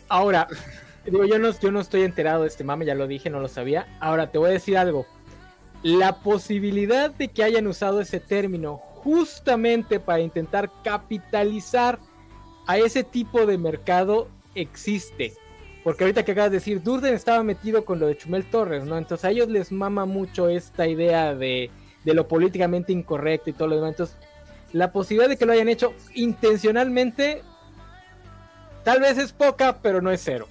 [0.09, 0.47] Ahora,
[1.05, 3.47] digo, yo no, yo no estoy enterado de este mame, ya lo dije, no lo
[3.47, 3.87] sabía.
[4.01, 5.07] Ahora te voy a decir algo.
[5.83, 11.99] La posibilidad de que hayan usado ese término justamente para intentar capitalizar
[12.65, 15.33] a ese tipo de mercado existe.
[15.83, 18.97] Porque ahorita que acabas de decir, Durden estaba metido con lo de Chumel Torres, ¿no?
[18.97, 21.71] Entonces a ellos les mama mucho esta idea de,
[22.03, 23.91] de lo políticamente incorrecto y todo lo demás.
[23.91, 24.17] Entonces,
[24.73, 27.41] la posibilidad de que lo hayan hecho intencionalmente,
[28.83, 30.47] tal vez es poca, pero no es cero.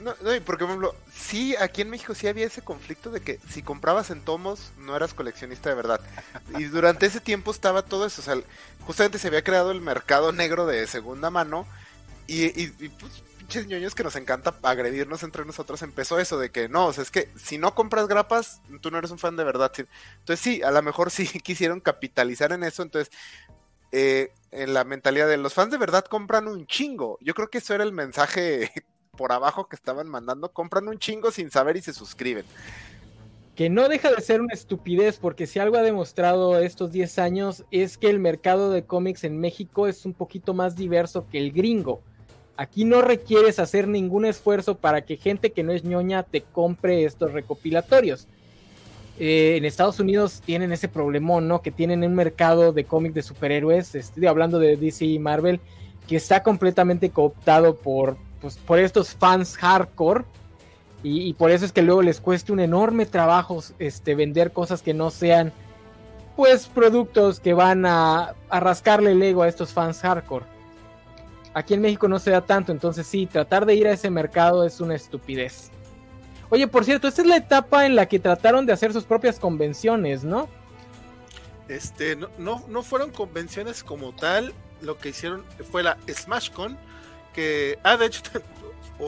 [0.00, 3.38] No, no, porque por ejemplo, sí, aquí en México sí había ese conflicto de que
[3.48, 6.00] si comprabas en tomos no eras coleccionista de verdad.
[6.58, 8.36] Y durante ese tiempo estaba todo eso, o sea,
[8.86, 11.66] justamente se había creado el mercado negro de segunda mano
[12.26, 16.50] y, y, y pues pinches ñoños que nos encanta agredirnos entre nosotros, empezó eso de
[16.50, 19.36] que no, o sea, es que si no compras grapas, tú no eres un fan
[19.36, 19.70] de verdad.
[19.76, 23.12] Entonces sí, a lo mejor sí quisieron capitalizar en eso, entonces
[23.92, 27.18] eh, en la mentalidad de los fans de verdad compran un chingo.
[27.20, 28.72] Yo creo que eso era el mensaje
[29.16, 32.44] por abajo que estaban mandando, compran un chingo sin saber y se suscriben.
[33.54, 37.64] Que no deja de ser una estupidez, porque si algo ha demostrado estos 10 años
[37.70, 41.52] es que el mercado de cómics en México es un poquito más diverso que el
[41.52, 42.00] gringo.
[42.56, 47.04] Aquí no requieres hacer ningún esfuerzo para que gente que no es ñoña te compre
[47.04, 48.28] estos recopilatorios.
[49.18, 51.62] Eh, en Estados Unidos tienen ese problemón, ¿no?
[51.62, 55.60] Que tienen un mercado de cómics de superhéroes, estoy hablando de DC y Marvel,
[56.08, 60.26] que está completamente cooptado por, pues, por estos fans hardcore.
[61.02, 64.92] Y, por eso es que luego les cuesta un enorme trabajo este, vender cosas que
[64.92, 65.50] no sean,
[66.36, 70.44] pues, productos que van a, a rascarle el ego a estos fans hardcore.
[71.54, 74.66] Aquí en México no se da tanto, entonces sí, tratar de ir a ese mercado
[74.66, 75.70] es una estupidez.
[76.50, 79.38] Oye, por cierto, esta es la etapa en la que trataron de hacer sus propias
[79.38, 80.50] convenciones, ¿no?
[81.68, 84.52] Este, no, no, no fueron convenciones como tal,
[84.82, 86.76] lo que hicieron fue la SmashCon,
[87.34, 88.22] que, ah, de hecho,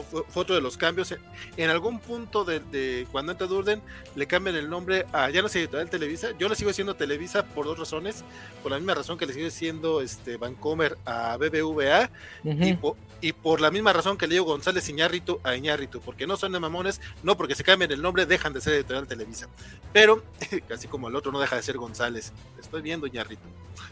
[0.03, 1.13] fue otro de los cambios.
[1.55, 3.81] En algún punto de, de, cuando entra Durden,
[4.15, 6.29] le cambian el nombre a ya no sé editorial Televisa.
[6.37, 8.23] Yo le sigo siendo Televisa por dos razones.
[8.61, 12.09] Por la misma razón que le sigue siendo este Vancomer a BBVA.
[12.43, 12.69] Uh -huh.
[12.69, 16.01] y, por, y, por, la misma razón que le digo González Iñárritu a Iñárritu.
[16.01, 19.07] Porque no son de mamones, no porque se cambien el nombre, dejan de ser editorial
[19.07, 19.47] Televisa.
[19.93, 20.23] Pero,
[20.73, 22.33] así como el otro no deja de ser González.
[22.59, 23.47] Estoy viendo Iñárritu.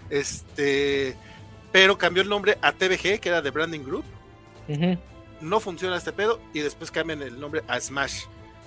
[0.10, 1.16] Este.
[1.72, 4.06] Pero cambió el nombre a TVG, que era de Branding Group.
[5.42, 8.24] No funciona este pedo y después cambian el nombre a Smash.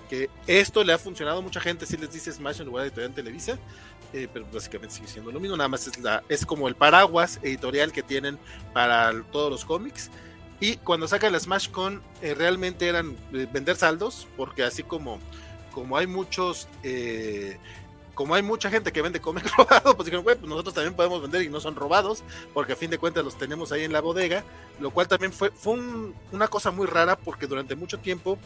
[0.08, 2.88] Que esto le ha funcionado a mucha gente, si les dice Smash en lugar de
[2.88, 3.58] editorial Televisa,
[4.14, 5.98] eh, pero básicamente sigue siendo lo mismo, nada más es,
[6.30, 8.38] es como el paraguas editorial que tienen
[8.72, 10.10] para todos los cómics.
[10.60, 15.20] Y cuando sacan la Smash Con, eh, realmente eran eh, vender saldos, porque así como,
[15.72, 17.58] como hay muchos eh,
[18.19, 21.23] como hay mucha gente que vende cómics robados, pues dijeron, güey, pues nosotros también podemos
[21.23, 24.01] vender y no son robados, porque a fin de cuentas los tenemos ahí en la
[24.01, 24.43] bodega,
[24.81, 28.36] lo cual también fue, fue un, una cosa muy rara, porque durante mucho tiempo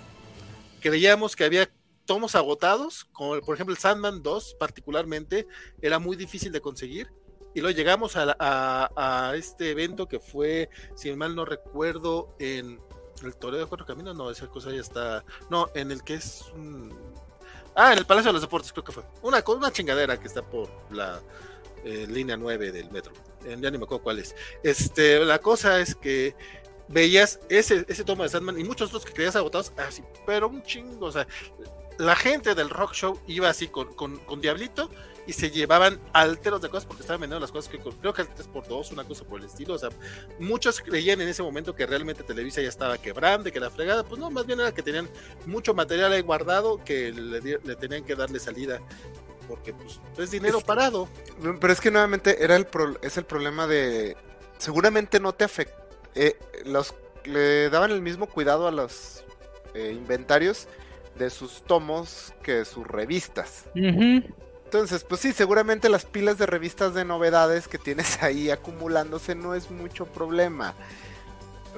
[0.83, 1.71] creíamos que había
[2.05, 5.47] tomos agotados, como por ejemplo el Sandman 2 particularmente,
[5.81, 7.11] era muy difícil de conseguir,
[7.55, 8.91] y luego llegamos a, a,
[9.31, 12.79] a este evento que fue, si mal no recuerdo, en
[13.23, 16.45] el Toreo de Cuatro Caminos, no, esa cosa ya está, no, en el que es
[16.55, 16.95] un
[17.75, 19.03] Ah, en el Palacio de los Deportes creo que fue.
[19.23, 21.21] Una, una chingadera que está por la
[21.85, 23.13] eh, línea 9 del metro.
[23.45, 24.35] Eh, ya ni me acuerdo cuál es.
[24.63, 26.35] Este, la cosa es que
[26.89, 30.63] veías ese, ese toma de Sandman y muchos otros que creías agotados así, pero un
[30.63, 31.07] chingo.
[31.07, 31.27] O sea,
[32.03, 34.91] la gente del rock show iba así con, con, con Diablito
[35.25, 38.35] y se llevaban alteros de cosas porque estaban vendiendo las cosas que creo que al
[38.35, 39.75] 3 por 2 una cosa por el estilo.
[39.75, 39.91] O sea,
[40.41, 44.03] muchos creían en ese momento que realmente Televisa ya estaba quebrando y que la fregada,
[44.03, 45.09] pues no, más bien era que tenían
[45.47, 48.81] mucho material ahí guardado que le, le tenían que darle salida
[49.47, 51.09] porque pues es dinero es, parado.
[51.61, 54.17] Pero es que nuevamente era el pro, es el problema de
[54.59, 55.87] seguramente no te afecta.
[56.17, 59.23] Eh, los le daban el mismo cuidado a los
[59.75, 60.67] eh, inventarios
[61.19, 63.65] de sus tomos que sus revistas.
[63.75, 64.35] Uh -huh.
[64.65, 69.55] Entonces, pues sí, seguramente las pilas de revistas de novedades que tienes ahí acumulándose no
[69.55, 70.75] es mucho problema.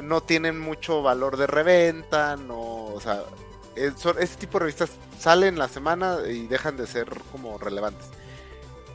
[0.03, 3.23] No tienen mucho valor de reventa, no, o sea,
[3.75, 8.07] es, son, ese tipo de revistas salen la semana y dejan de ser como relevantes.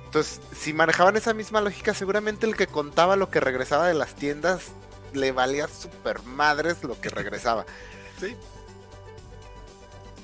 [0.06, 4.16] Entonces, si manejaban esa misma lógica, seguramente el que contaba lo que regresaba de las
[4.16, 4.72] tiendas
[5.14, 7.66] le valía super madres lo que regresaba.
[8.20, 8.36] Sí.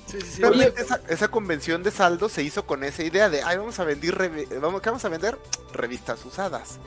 [0.06, 0.44] Sí, sí, sí.
[0.44, 3.84] Oye, esa, esa, convención de saldo se hizo con esa idea de, ay, vamos a
[3.84, 4.16] vender,
[4.60, 5.36] vamos, ¿qué vamos a vender?
[5.72, 6.78] Revistas usadas.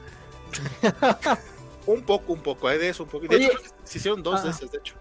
[1.85, 3.27] un poco, un poco, hay de eso, un poco.
[3.27, 4.95] De hecho, se hicieron dos de esas, de hecho.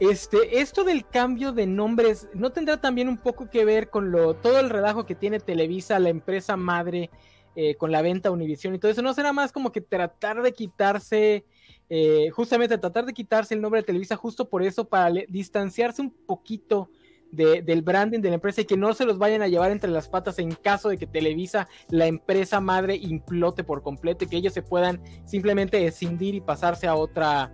[0.00, 4.34] Este, esto del cambio de nombres, ¿no tendrá también un poco que ver con lo,
[4.34, 7.10] todo el relajo que tiene Televisa, la empresa madre,
[7.54, 9.02] eh, con la venta Univision y todo eso?
[9.02, 11.44] ¿No será más como que tratar de quitarse,
[11.88, 16.10] eh, justamente tratar de quitarse el nombre de Televisa justo por eso, para distanciarse un
[16.10, 16.90] poquito
[17.34, 20.08] del branding de la empresa y que no se los vayan a llevar entre las
[20.08, 24.52] patas en caso de que Televisa, la empresa madre, implote por completo y que ellos
[24.52, 27.52] se puedan simplemente escindir y pasarse a otra,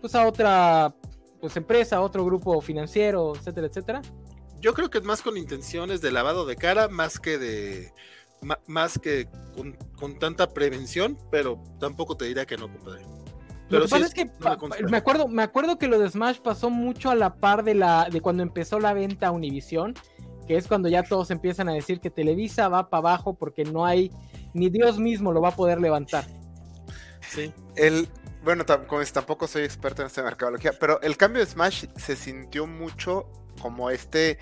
[0.00, 0.94] pues a otra
[1.40, 4.02] pues empresa, otro grupo financiero, etcétera, etcétera.
[4.60, 7.92] Yo creo que es más con intenciones de lavado de cara, más que de
[8.66, 9.28] más que
[9.98, 13.04] con, tanta prevención, pero tampoco te diría que no, compadre.
[13.70, 14.30] Pero Lo que pasa es que
[14.90, 18.08] me, acuerdo, me acuerdo que lo de Smash pasó mucho a la par de la
[18.10, 19.94] de cuando empezó la venta a Univision,
[20.48, 23.86] que es cuando ya todos empiezan a decir que Televisa va para abajo porque no
[23.86, 24.10] hay
[24.54, 26.26] ni Dios mismo lo va a poder levantar.
[27.28, 27.52] Sí.
[27.76, 28.08] El,
[28.42, 32.66] bueno, como tampoco soy experto en esta mercadología, pero el cambio de Smash se sintió
[32.66, 33.26] mucho
[33.62, 34.38] como este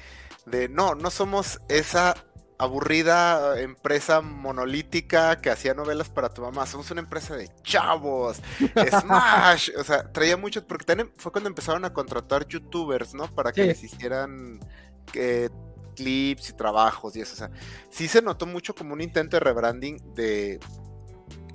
[0.47, 2.15] de no, no somos esa
[2.59, 6.67] aburrida empresa monolítica que hacía novelas para tu mamá.
[6.67, 8.41] Somos una empresa de chavos.
[9.01, 9.71] Smash.
[9.79, 10.65] o sea, traía muchos.
[10.65, 13.33] Porque también fue cuando empezaron a contratar youtubers, ¿no?
[13.35, 14.61] Para que les hicieran
[15.15, 15.49] eh,
[15.95, 17.35] clips y trabajos y eso.
[17.35, 17.51] O sea,
[17.91, 20.61] sí se notó mucho como un intento de rebranding de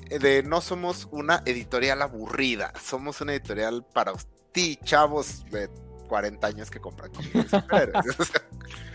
[0.10, 4.14] de no somos una editorial aburrida, somos una editorial para
[4.52, 5.70] ti, chavos de
[6.08, 7.12] 40 años que compran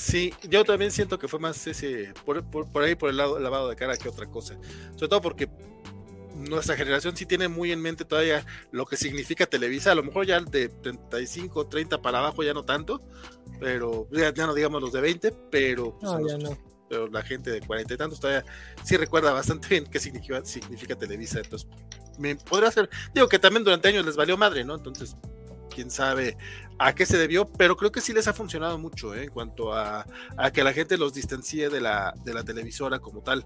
[0.00, 2.42] Sí, yo también siento que fue más ese, por,
[2.82, 4.56] ahí por el lado lavado de cara que otra cosa.
[4.94, 5.50] Sobre todo porque
[6.36, 10.24] nuestra generación sí tiene muy en mente todavía lo que significa Televisa, a lo mejor
[10.24, 13.02] ya de 35, 30 para abajo ya no tanto,
[13.60, 16.56] pero ya, no digamos los de 20, pero pues, no, ya no
[16.88, 18.44] pero la gente de cuarenta y tantos todavía
[18.82, 21.38] sí recuerda bastante bien qué significa, significa Televisa.
[21.38, 21.68] Entonces,
[22.18, 24.74] me podría ser, digo que también durante años les valió madre, ¿no?
[24.74, 25.14] Entonces,
[25.72, 26.36] quién sabe
[26.80, 29.24] a qué se debió, pero creo que sí les ha funcionado mucho ¿eh?
[29.24, 30.06] en cuanto a,
[30.38, 33.44] a, que la gente los distancie de la, de la televisora como tal.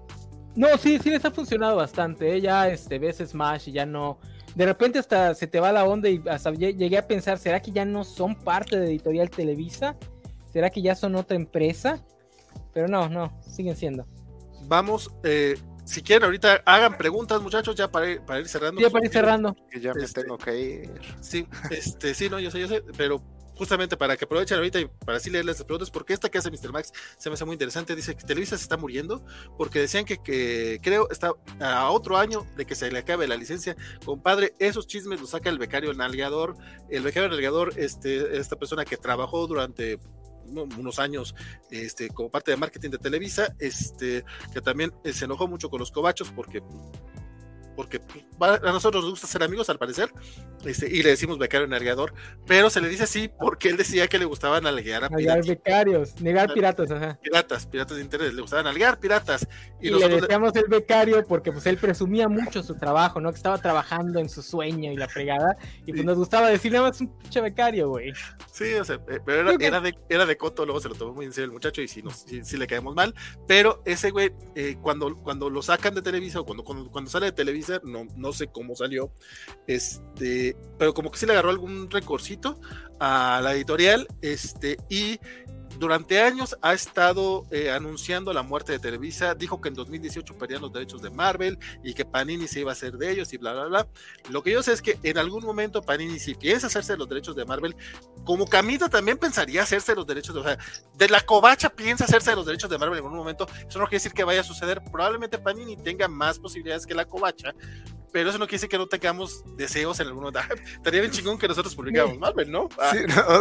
[0.55, 2.33] No, sí, sí les ha funcionado bastante.
[2.33, 2.39] ¿eh?
[2.39, 4.19] Ya este, ves Smash y ya no.
[4.55, 7.71] De repente hasta se te va la onda y hasta llegué a pensar, ¿será que
[7.71, 9.97] ya no son parte de Editorial Televisa?
[10.53, 12.01] ¿Será que ya son otra empresa?
[12.73, 14.05] Pero no, no, siguen siendo.
[14.63, 15.55] Vamos, eh,
[15.85, 18.81] si quieren, ahorita hagan preguntas, muchachos, ya para ir, para ir cerrando.
[18.81, 19.55] Ya para ir cerrando.
[19.69, 21.01] Que ya me este, tengo que ir.
[21.21, 23.21] Sí, este, sí, no, yo sé, yo sé, pero
[23.55, 26.51] justamente para que aprovechen ahorita y para así leerles las preguntas, porque esta que hace
[26.51, 26.71] Mr.
[26.71, 27.95] Max se me hace muy interesante.
[27.95, 29.23] Dice que Televisa se está muriendo
[29.57, 33.37] porque decían que, que, creo está a otro año de que se le acabe la
[33.37, 33.75] licencia.
[34.03, 36.57] Compadre, esos chismes los saca el becario nalgador.
[36.89, 39.99] El becario nalgador, este, esta persona que trabajó durante
[40.47, 41.35] unos años
[41.71, 44.23] este, como parte de marketing de Televisa, este,
[44.53, 46.61] que también eh, se enojó mucho con los cobachos porque
[47.75, 48.01] porque
[48.39, 50.09] a nosotros nos gusta ser amigos al parecer,
[50.65, 52.13] este, y le decimos becario nalgueador,
[52.47, 55.47] pero se le dice así porque él decía que le gustaban nalguear a piratas.
[55.47, 57.19] becarios, negar piratas, ajá.
[57.21, 59.47] Piratas, piratas de interés, le gustaban nalguear piratas.
[59.81, 63.31] Y, le decíamos el becario porque pues él presumía mucho su trabajo, ¿no?
[63.31, 66.99] Que estaba trabajando en su sueño y la fregada, y pues nos gustaba decirle más
[67.01, 68.13] un pinche becario, güey.
[68.51, 71.13] Sí, o sea, eh, pero era, era, de, era de coto, luego se lo tomó
[71.13, 73.13] muy en serio el muchacho y sí, nos, le caemos mal,
[73.47, 77.27] pero ese güey, eh, cuando, cuando lo sacan de Televisa o cuando, cuando, cuando sale
[77.27, 79.11] de Televisa, no, no sé cómo salió,
[79.67, 82.59] este, pero como que sí le agarró algún recorcito
[82.99, 85.19] a la editorial, este, y
[85.77, 90.61] durante años ha estado eh, anunciando la muerte de Televisa, dijo que en 2018 perdían
[90.61, 93.53] los derechos de Marvel y que Panini se iba a hacer de ellos y bla,
[93.53, 93.87] bla, bla.
[94.29, 97.09] Lo que yo sé es que en algún momento Panini, si piensa hacerse de los
[97.09, 97.75] derechos de Marvel,
[98.25, 100.57] como Camita también pensaría hacerse los derechos de, o sea,
[100.95, 103.85] de la covacha piensa hacerse de los derechos de Marvel en algún momento, eso no
[103.85, 107.53] quiere decir que vaya a suceder, probablemente Panini tenga más posibilidades que la covacha,
[108.15, 110.39] pero eso no quiere decir que no tengamos deseos en algún momento.
[110.77, 112.69] Estaría bien chingón que nosotros publicáramos Marvel, ¿no?
[112.79, 112.93] Ah.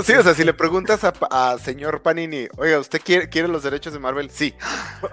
[0.05, 3.93] Sí, o sea, si le preguntas a, señor Panini, oiga, ¿usted quiere, quiere, los derechos
[3.93, 4.31] de Marvel?
[4.31, 4.52] Sí.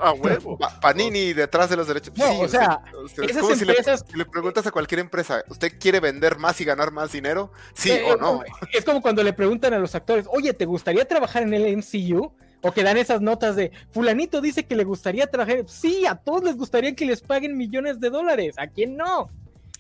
[0.02, 0.58] A huevo.
[0.82, 2.12] Panini detrás de los derechos.
[2.18, 2.82] No, sí, o sea,
[3.22, 7.12] es como si, le, preguntas a cualquier empresa, ¿usted quiere vender más y ganar más
[7.12, 7.52] dinero?
[7.76, 8.42] Sí o no.
[8.74, 9.32] Es como cuando le
[9.62, 12.34] preguntan a los actores, oye, ¿te gustaría trabajar en el MCU?
[12.64, 15.64] O que dan esas notas de, fulanito dice que le gustaría trabajar.
[15.68, 18.56] Sí, a todos les gustaría que les paguen millones de dólares.
[18.58, 19.30] ¿A quién no?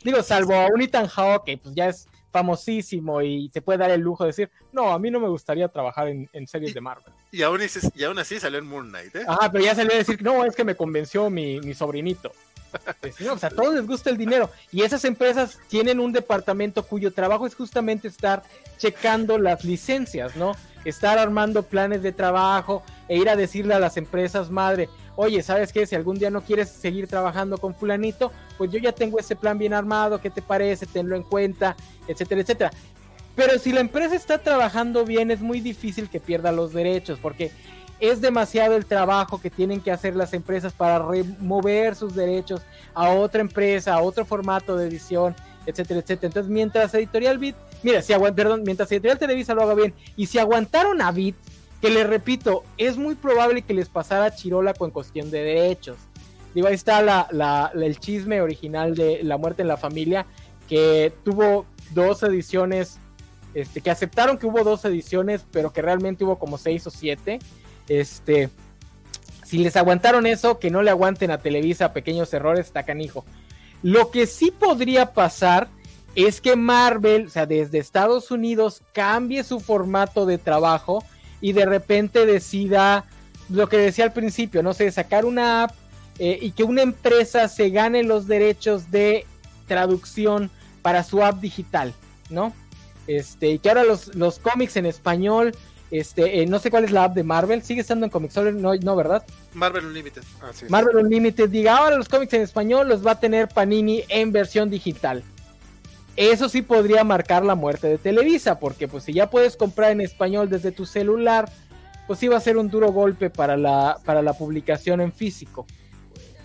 [0.03, 3.91] Digo, salvo a un Ethan Hawke, que pues ya es famosísimo y se puede dar
[3.91, 7.13] el lujo de decir, no, a mí no me gustaría trabajar en, series de Marvel.
[7.31, 9.25] Y aún, así, salió en Moon Knight, ¿eh?
[9.27, 12.31] Ajá, pero ya salió a decir, no, es que me convenció mi, mi sobrinito.
[12.99, 14.49] Pues, no, sea, a todos les gusta el dinero.
[14.71, 18.43] Y esas empresas tienen un departamento cuyo trabajo es justamente estar
[18.77, 20.53] checando las licencias, ¿no?
[20.85, 25.71] estar armando planes de trabajo e ir a decirle a las empresas madre, oye, ¿sabes
[25.71, 25.85] qué?
[25.85, 29.57] Si algún día no quieres seguir trabajando con fulanito, pues yo ya tengo ese plan
[29.57, 30.85] bien armado, ¿qué te parece?
[30.85, 31.75] Tenlo en cuenta,
[32.07, 32.71] etcétera, etcétera.
[33.35, 37.51] Pero si la empresa está trabajando bien, es muy difícil que pierda los derechos, porque
[38.01, 42.61] es demasiado el trabajo que tienen que hacer las empresas para remover sus derechos
[42.95, 45.35] a otra empresa, a otro formato de edición,
[45.67, 46.27] etcétera, etcétera.
[46.27, 50.39] Entonces, mientras Editorial Bit, mira, si perdón, mientras Editorial Televisa lo haga bien, y si
[50.39, 51.35] aguantaron a Bit,
[51.79, 55.97] que les repito, es muy probable que les pasara Chirola con cuestión de derechos.
[56.55, 60.25] Digo, ahí está la, el chisme original de La muerte en la familia,
[60.67, 62.97] que tuvo dos ediciones,
[63.53, 67.39] este, que aceptaron que hubo dos ediciones, pero que realmente hubo como seis o siete
[67.99, 68.49] este,
[69.43, 73.25] si les aguantaron eso, que no le aguanten a Televisa pequeños errores, está canijo.
[73.83, 75.67] Lo que sí podría pasar
[76.15, 81.03] es que Marvel, o sea, desde Estados Unidos, cambie su formato de trabajo
[81.41, 83.05] y de repente decida
[83.49, 85.71] lo que decía al principio, no sé, sacar una app
[86.19, 89.25] eh, y que una empresa se gane los derechos de
[89.67, 90.49] traducción
[90.81, 91.93] para su app digital,
[92.29, 92.53] ¿no?
[93.07, 95.53] Este, y que ahora los, los cómics en español
[95.91, 98.73] este, eh, no sé cuál es la app de Marvel, sigue estando en Comixology, no,
[98.75, 99.25] no ¿verdad?
[99.53, 100.23] Marvel Unlimited.
[100.69, 104.69] Marvel Unlimited, diga, ahora los cómics en español los va a tener Panini en versión
[104.69, 105.21] digital.
[106.15, 109.99] Eso sí podría marcar la muerte de Televisa, porque pues si ya puedes comprar en
[109.99, 111.49] español desde tu celular,
[112.07, 115.65] pues sí va a ser un duro golpe para la, para la publicación en físico.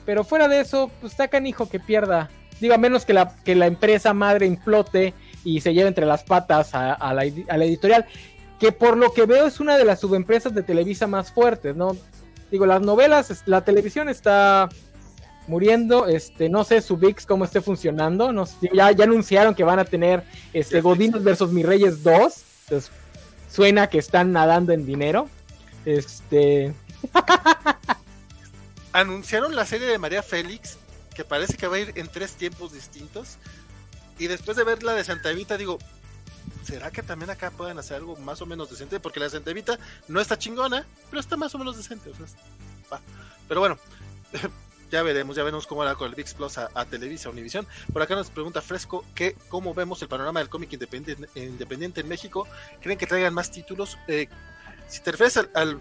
[0.05, 2.31] Pero fuera de eso, pues está canijo que pierda.
[2.61, 5.15] Digo, a menos que la, que la empresa madre implote
[5.45, 8.07] y se lleve entre las patas a, la, a la editorial
[8.59, 11.97] que por lo que veo es una de las subempresas de Televisa más fuertes, ¿no?
[12.51, 14.69] Digo, las novelas, la televisión está
[15.47, 19.79] muriendo, este, no sé su VIX cómo esté funcionando, no, ya, ya anunciaron que van
[19.79, 22.91] a tener este Godinos versus Mis Reyes 2, entonces
[23.51, 25.29] suena que están nadando en dinero,
[25.85, 26.75] este...
[28.93, 30.79] Anunciaron la serie de María Félix,
[31.15, 33.37] que parece que va a ir en tres tiempos distintos,
[34.19, 35.79] y después de ver la de Santa Evita digo,
[36.67, 38.99] ¿será que también acá pueden hacer algo más o menos decente?
[38.99, 39.79] Porque la Santa Evita
[40.09, 42.11] no está chingona, pero está más o menos decente.
[43.49, 43.79] Pero bueno,
[44.91, 47.67] ya veremos, ya veremos cómo va con el VIX Plus a, Televisa, Univisión.
[47.93, 52.49] Por acá nos pregunta Fresco que cómo vemos el panorama del cómic independiente, en México.
[52.81, 53.97] ¿Creen que traigan más títulos?
[54.09, 54.29] Eh,
[54.89, 55.81] si te refieres al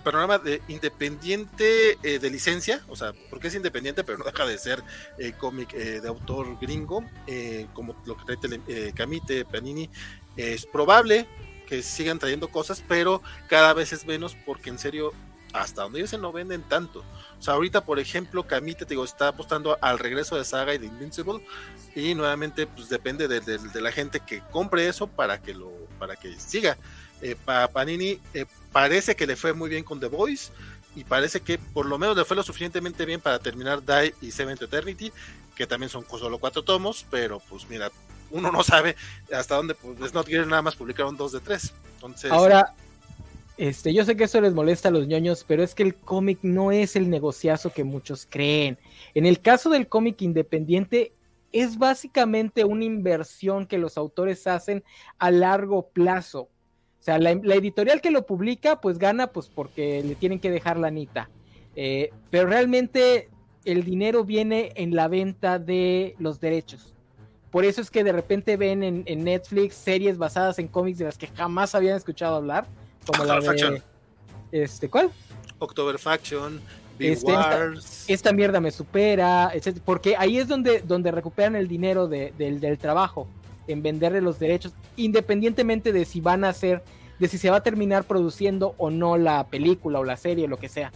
[0.00, 4.56] panorama de independiente eh, de licencia, o sea, porque es independiente, pero no deja de
[4.56, 4.82] ser
[5.18, 7.04] eh, cómic eh, de autor gringo,
[7.74, 9.90] como lo que trae Camite, Panini,
[10.36, 11.26] es probable
[11.66, 15.12] que sigan trayendo cosas, pero cada vez es menos porque en serio,
[15.52, 17.04] hasta donde ellos no venden tanto.
[17.38, 20.78] O sea, ahorita, por ejemplo, Camite, te digo, está apostando al regreso de Saga y
[20.78, 21.44] de Invincible,
[21.94, 26.16] y nuevamente, pues depende de, de la gente que compre eso para que lo, para
[26.16, 26.78] que siga.
[27.44, 28.18] Para Panini,
[28.72, 30.50] parece que le fue muy bien con The Voice
[30.94, 34.30] y parece que por lo menos le fue lo suficientemente bien para terminar Die y
[34.30, 35.12] Seven to Eternity,
[35.54, 37.90] que también son solo cuatro tomos, pero pues mira,
[38.30, 38.96] uno no sabe
[39.32, 41.72] hasta dónde, pues Not Gear nada más publicaron dos de tres.
[41.94, 42.74] Entonces, Ahora,
[43.56, 46.38] este, yo sé que eso les molesta a los ñoños, pero es que el cómic
[46.42, 48.78] no es el negociazo que muchos creen.
[49.14, 51.12] En el caso del cómic independiente,
[51.52, 54.82] es básicamente una inversión que los autores hacen
[55.18, 56.48] a largo plazo.
[57.02, 60.78] O sea, la, editorial que lo publica, pues gana, pues porque le tienen que dejar
[60.78, 61.28] la anita.
[61.74, 63.28] Eh, pero realmente
[63.64, 66.94] el dinero viene en la venta de los derechos.
[67.50, 71.18] Por eso es que de repente ven en, Netflix series basadas en cómics de las
[71.18, 72.68] que jamás habían escuchado hablar.
[73.04, 73.82] Como la de.
[74.52, 75.10] Este, ¿Cuál?
[75.58, 76.60] October Faction,
[77.00, 77.32] este,
[78.06, 79.78] esta, mierda me supera, etc.
[79.84, 83.26] Porque ahí es donde, donde recuperan el dinero del, del trabajo
[83.68, 86.82] en venderle los derechos, independientemente de si van a ser,
[87.18, 90.48] de si se va a terminar produciendo o no la película o la serie, o
[90.48, 90.92] lo que sea.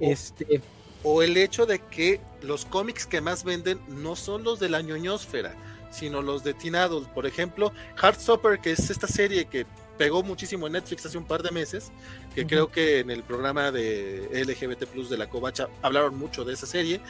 [0.00, 0.60] este...
[1.02, 4.80] o el hecho de que los cómics que más venden no son los de la
[4.80, 5.54] ñoñosfera,
[5.90, 7.08] sino los de Teen Adult.
[7.08, 9.66] Por ejemplo, Heartstopper, que es esta serie que
[9.96, 11.90] pegó muchísimo en Netflix hace un par de meses,
[12.34, 16.54] que creo que en el programa de LGBT Plus de la Covacha hablaron mucho de
[16.54, 17.00] esa serie.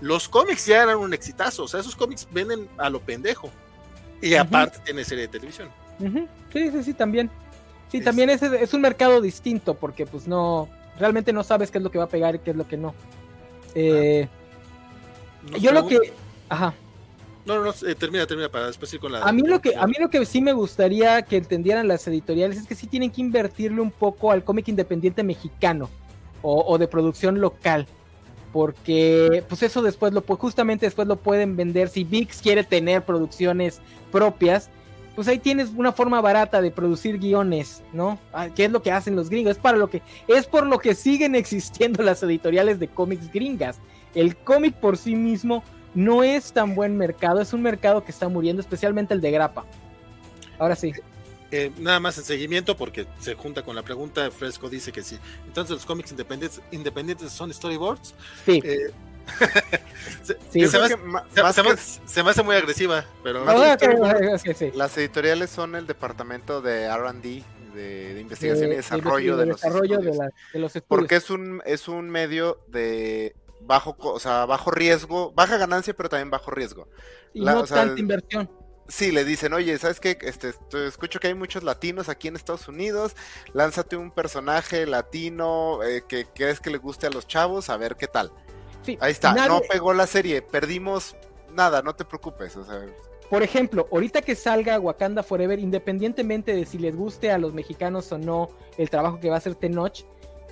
[0.00, 3.50] Los cómics ya eran un exitazo, o sea, esos cómics venden a lo pendejo.
[4.20, 5.68] Y aparte tiene serie de televisión.
[6.52, 7.30] Sí, sí, sí, también.
[7.90, 10.68] Sí, también es, es un mercado distinto porque pues no,
[10.98, 12.76] realmente no sabes qué es lo que va a pegar y qué es lo que
[12.76, 12.94] no.
[13.74, 14.28] Eh,
[15.60, 16.12] yo lo que...
[16.48, 16.74] Ajá.
[17.44, 19.22] No, no, no, eh, termina, termina para después ir con la...
[19.22, 22.58] A mí, lo que, a mí lo que sí me gustaría que entendieran las editoriales
[22.58, 25.88] es que sí tienen que invertirle un poco al cómic independiente mexicano
[26.42, 27.86] o, o de producción local
[28.56, 33.82] porque pues eso después lo justamente después lo pueden vender si VIX quiere tener producciones
[34.10, 34.70] propias
[35.14, 38.18] pues ahí tienes una forma barata de producir guiones, ¿no?
[38.32, 39.52] Ah, ¿Qué es lo que hacen los gringos?
[39.52, 43.78] Es para lo que es por lo que siguen existiendo las editoriales de cómics gringas.
[44.14, 45.62] El cómic por sí mismo
[45.94, 49.66] no es tan buen mercado, es un mercado que está muriendo, especialmente el de grapa.
[50.58, 50.92] Ahora sí.
[51.50, 55.18] Eh, nada más en seguimiento, porque se junta con la pregunta, Fresco dice que sí.
[55.46, 58.14] Entonces, ¿los cómics independientes, independientes son storyboards?
[58.44, 58.60] Sí.
[58.64, 58.90] Eh,
[60.22, 60.62] se,
[62.22, 63.44] me hace, muy agresiva, pero
[64.74, 67.42] las editoriales son el departamento de R&D
[67.74, 70.82] de, investigación y desarrollo de, los, estudios.
[70.88, 76.08] porque es un es un medio de bajo o sea bajo riesgo baja ganancia pero
[76.08, 76.88] también bajo riesgo
[77.34, 78.48] y no tanta inversión
[78.88, 80.16] Sí, le dicen, oye, ¿sabes qué?
[80.22, 80.54] Este,
[80.86, 83.16] escucho que hay muchos latinos aquí en Estados Unidos,
[83.52, 87.96] lánzate un personaje latino eh, que crees que le guste a los chavos, a ver
[87.96, 88.30] qué tal.
[89.00, 91.16] Ahí está, no pegó la serie, perdimos
[91.52, 92.56] nada, no te preocupes.
[93.28, 98.12] Por ejemplo, ahorita que salga Wakanda Forever, independientemente de si les guste a los mexicanos
[98.12, 100.04] o no el trabajo que va a hacer Tenoch,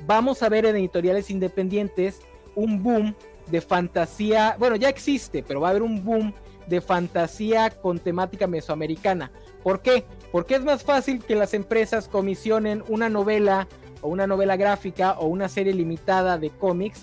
[0.06, 2.18] vamos a ver en editoriales independientes
[2.56, 3.14] un boom
[3.46, 6.34] de fantasía, bueno, ya existe, pero va a haber un boom
[6.66, 9.30] de fantasía con temática mesoamericana.
[9.62, 10.04] ¿Por qué?
[10.32, 13.68] Porque es más fácil que las empresas comisionen una novela
[14.00, 17.02] o una novela gráfica o una serie limitada de cómics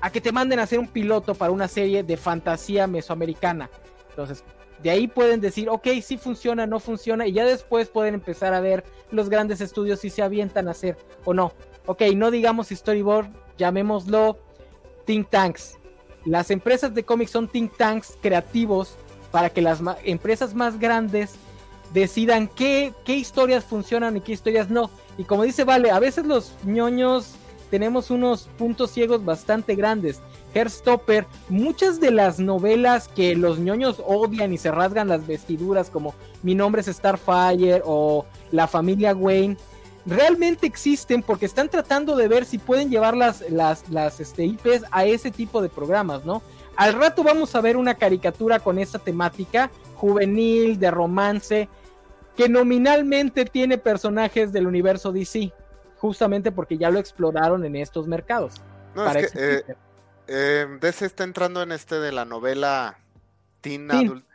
[0.00, 3.70] a que te manden a hacer un piloto para una serie de fantasía mesoamericana.
[4.10, 4.44] Entonces,
[4.82, 8.60] de ahí pueden decir, ok, sí funciona, no funciona, y ya después pueden empezar a
[8.60, 11.52] ver los grandes estudios si se avientan a hacer o no.
[11.86, 14.38] Ok, no digamos storyboard, llamémoslo
[15.04, 15.78] think tanks.
[16.24, 18.96] Las empresas de cómics son think tanks creativos
[19.30, 21.34] para que las empresas más grandes
[21.92, 24.90] decidan qué, qué historias funcionan y qué historias no.
[25.18, 27.34] Y como dice Vale, a veces los ñoños
[27.70, 30.20] tenemos unos puntos ciegos bastante grandes.
[30.54, 36.14] Herstopper, muchas de las novelas que los ñoños odian y se rasgan las vestiduras, como
[36.42, 39.56] Mi nombre es Starfire o La familia Wayne,
[40.06, 44.84] realmente existen porque están tratando de ver si pueden llevar las, las, las este, IPs
[44.90, 46.42] a ese tipo de programas, ¿no?
[46.76, 51.68] Al rato vamos a ver una caricatura con esta temática, juvenil, de romance,
[52.36, 55.52] que nominalmente tiene personajes del universo DC
[56.02, 58.54] justamente porque ya lo exploraron en estos mercados.
[58.96, 59.76] No, es que eh,
[60.26, 62.98] eh, DC está entrando en este de la novela
[63.60, 64.26] Teen, Adult,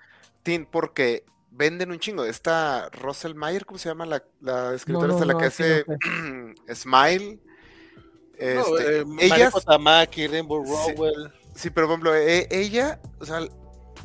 [0.44, 1.26] Teen, porque
[1.58, 2.24] venden un chingo.
[2.24, 5.86] Esta Russell Mayer, ¿cómo se llama la, escritora esta, la que hace
[6.74, 7.40] Smile?
[8.38, 9.50] Este, eh, ella,
[10.30, 11.34] Rainbow Rowell.
[11.56, 13.40] Sí, pero por ejemplo, e, ella, o sea,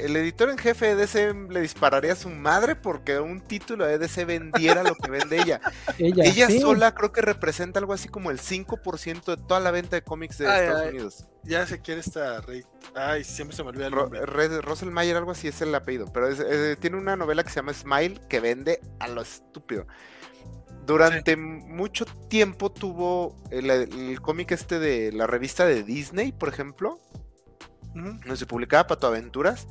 [0.03, 3.99] el editor en jefe de DC le dispararía a su madre porque un título de
[3.99, 5.61] DC vendiera lo que vende ella.
[5.99, 10.03] ella, sola creo que representa algo así como el 5% de toda la venta de
[10.03, 11.27] cómics de Estados Unidos.
[11.45, 12.65] Ya se quiere esta rey.
[12.95, 14.27] Ay, siempre se me olvida el nombre.
[14.27, 16.07] Russell Mayer, algo así es el apellido.
[16.13, 16.29] Pero
[16.77, 19.87] tiene una novela que se llama Smile que vende a lo estúpido.
[20.85, 26.99] Durante mucho tiempo tuvo el, cómic este de la revista de Disney, por ejemplo.
[27.95, 29.69] donde se publicaba Pato Aventuras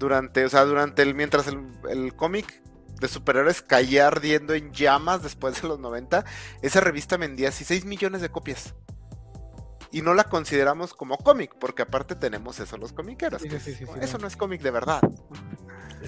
[0.00, 2.60] durante, o sea, durante el, mientras el, cómic
[2.98, 6.24] de superhéroes caía ardiendo en llamas después de los 90,
[6.62, 8.74] esa revista vendía así 6 millones de copias.
[9.92, 13.42] Y no la consideramos como cómic, porque aparte tenemos eso los comiqueros.
[13.44, 14.26] eso no.
[14.26, 15.00] es cómic de verdad.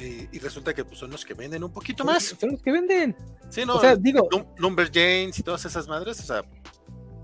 [0.01, 2.37] Y, resulta que pues, son los que venden un poquito más.
[2.41, 3.17] Son los que venden.
[3.51, 3.77] Sí, no.
[3.77, 4.29] O sea, digo.
[4.57, 6.45] Number James y todas esas madres, o sea,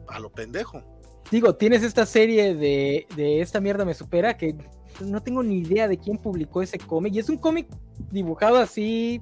[0.08, 0.82] a lo pendejo.
[1.30, 4.56] Digo, tienes esta serie de, de esta mierda me supera que
[5.00, 7.14] no tengo ni idea de quién publicó ese cómic.
[7.14, 7.68] Y es un cómic
[8.10, 9.20] dibujado así,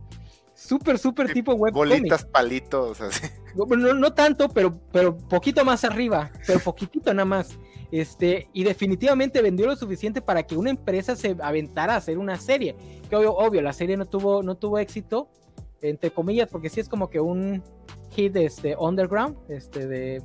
[0.55, 1.73] súper, súper tipo web.
[1.73, 3.27] Bolitas, palitos, así.
[3.55, 7.59] No, no, tanto, pero, pero poquito más arriba, pero poquitito nada más.
[7.91, 12.39] Este, y definitivamente vendió lo suficiente para que una empresa se aventara a hacer una
[12.39, 12.77] serie.
[13.09, 15.31] Que obvio, obvio la serie no tuvo, no tuvo éxito,
[15.81, 17.63] entre comillas, porque sí es como que un
[18.11, 20.23] hit este, underground, este, de,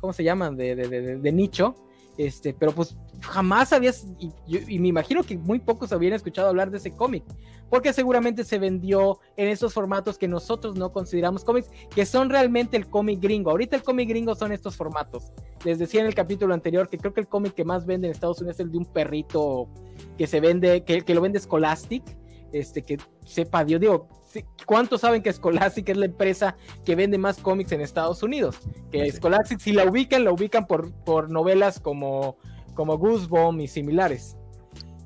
[0.00, 0.56] ¿cómo se llaman?
[0.56, 1.74] De, de, de, de nicho.
[2.18, 6.76] Este, pero pues jamás habías, y, me imagino que muy pocos habían escuchado hablar de
[6.76, 7.24] ese cómic,
[7.70, 12.76] porque seguramente se vendió en esos formatos que nosotros no consideramos cómics, que son realmente
[12.76, 13.50] el cómic gringo.
[13.50, 15.32] Ahorita el cómic gringo son estos formatos.
[15.64, 18.12] Les decía en el capítulo anterior que creo que el cómic que más vende en
[18.12, 19.68] Estados Unidos es el de un perrito
[20.18, 22.04] que se vende, que, que lo vende Scholastic,
[22.52, 24.08] este, que sepa Dios, digo,
[24.66, 28.58] ¿cuántos saben que Scholastic es la empresa que vende más cómics en Estados Unidos?
[28.90, 32.36] Que Scholastic, si la ubican, la ubican por, por novelas como
[32.74, 34.36] como Goosebumps y similares.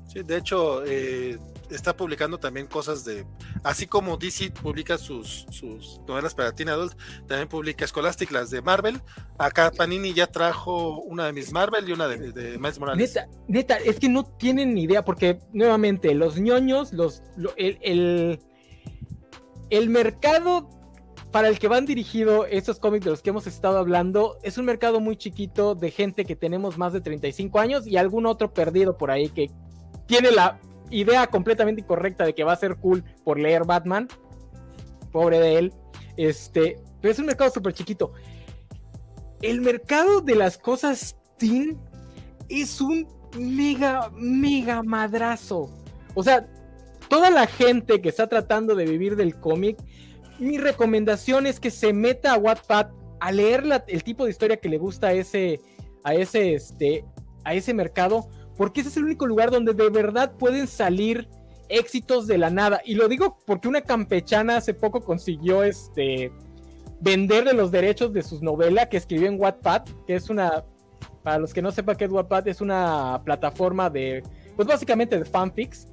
[0.07, 1.37] Sí, de hecho, eh,
[1.69, 3.25] está publicando también cosas de.
[3.63, 6.97] Así como DC publica sus, sus novelas para Teen Adult,
[7.27, 9.01] también publica Scholastic, las de Marvel.
[9.37, 13.15] Acá Panini ya trajo una de Miss Marvel y una de, de Miles Morales.
[13.15, 17.21] Neta, neta, es que no tienen ni idea, porque nuevamente, los ñoños, los,
[17.57, 18.39] el, el
[19.89, 20.69] mercado
[21.31, 24.65] para el que van dirigidos estos cómics de los que hemos estado hablando es un
[24.65, 28.97] mercado muy chiquito de gente que tenemos más de 35 años y algún otro perdido
[28.97, 29.51] por ahí que
[30.05, 34.07] tiene la idea completamente incorrecta de que va a ser cool por leer Batman.
[35.11, 35.73] Pobre de él.
[36.15, 38.13] Este, pero es un mercado súper chiquito.
[39.41, 41.77] El mercado de las cosas teen
[42.49, 45.69] es un mega, mega madrazo.
[46.15, 46.47] O sea,
[47.09, 49.77] toda la gente que está tratando de vivir del cómic,
[50.39, 52.87] mi recomendación es que se meta a Wattpad
[53.19, 55.59] a leer el tipo de historia que le gusta a ese,
[56.03, 57.05] a ese, este,
[57.43, 61.27] a ese mercado, porque ese es el único lugar donde de verdad pueden salir
[61.69, 62.81] éxitos de la nada.
[62.85, 66.31] Y lo digo porque una campechana hace poco consiguió este
[66.99, 70.63] venderle los derechos de sus novelas que escribió en Wattpad, que es una,
[71.23, 74.23] para los que no sepan qué es Wattpad, es una plataforma de,
[74.55, 75.87] pues básicamente de fanfics.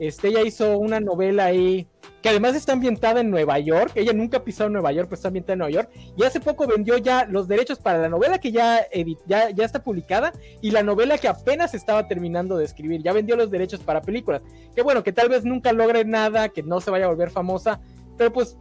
[0.00, 1.86] Este, ella hizo una novela ahí
[2.22, 3.92] que además está ambientada en Nueva York.
[3.96, 5.90] Ella nunca ha pisado Nueva York, pero está ambientada en Nueva York.
[6.16, 8.80] Y hace poco vendió ya los derechos para la novela que ya,
[9.26, 13.02] ya, ya está publicada y la novela que apenas estaba terminando de escribir.
[13.02, 14.40] Ya vendió los derechos para películas.
[14.74, 17.78] Que bueno, que tal vez nunca logre nada, que no se vaya a volver famosa.
[18.16, 18.56] Pero pues,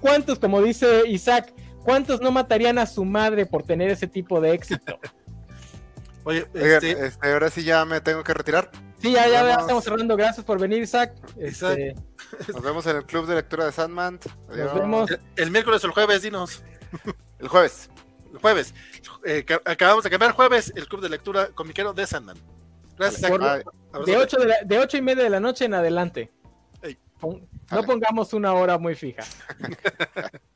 [0.00, 4.52] ¿cuántos, como dice Isaac, cuántos no matarían a su madre por tener ese tipo de
[4.52, 5.00] éxito?
[6.22, 7.06] Oye, este...
[7.06, 8.70] este ahora sí ya me tengo que retirar.
[8.98, 10.16] Sí, ya, ya, estamos cerrando.
[10.16, 11.14] Gracias por venir, Isaac.
[11.38, 11.94] Este...
[12.52, 14.18] Nos vemos en el club de lectura de Sandman.
[14.48, 15.10] Nos vemos.
[15.36, 16.62] El, miércoles o el jueves, dinos.
[17.38, 17.90] El jueves.
[18.32, 18.74] El jueves.
[19.24, 22.38] Eh, acabamos de cambiar jueves el club de lectura comiquero de Sandman.
[22.96, 23.66] Gracias, Isaac.
[24.06, 26.32] de, 8 de, de ocho y media de la noche en adelante.
[27.70, 29.24] No pongamos una hora muy fija.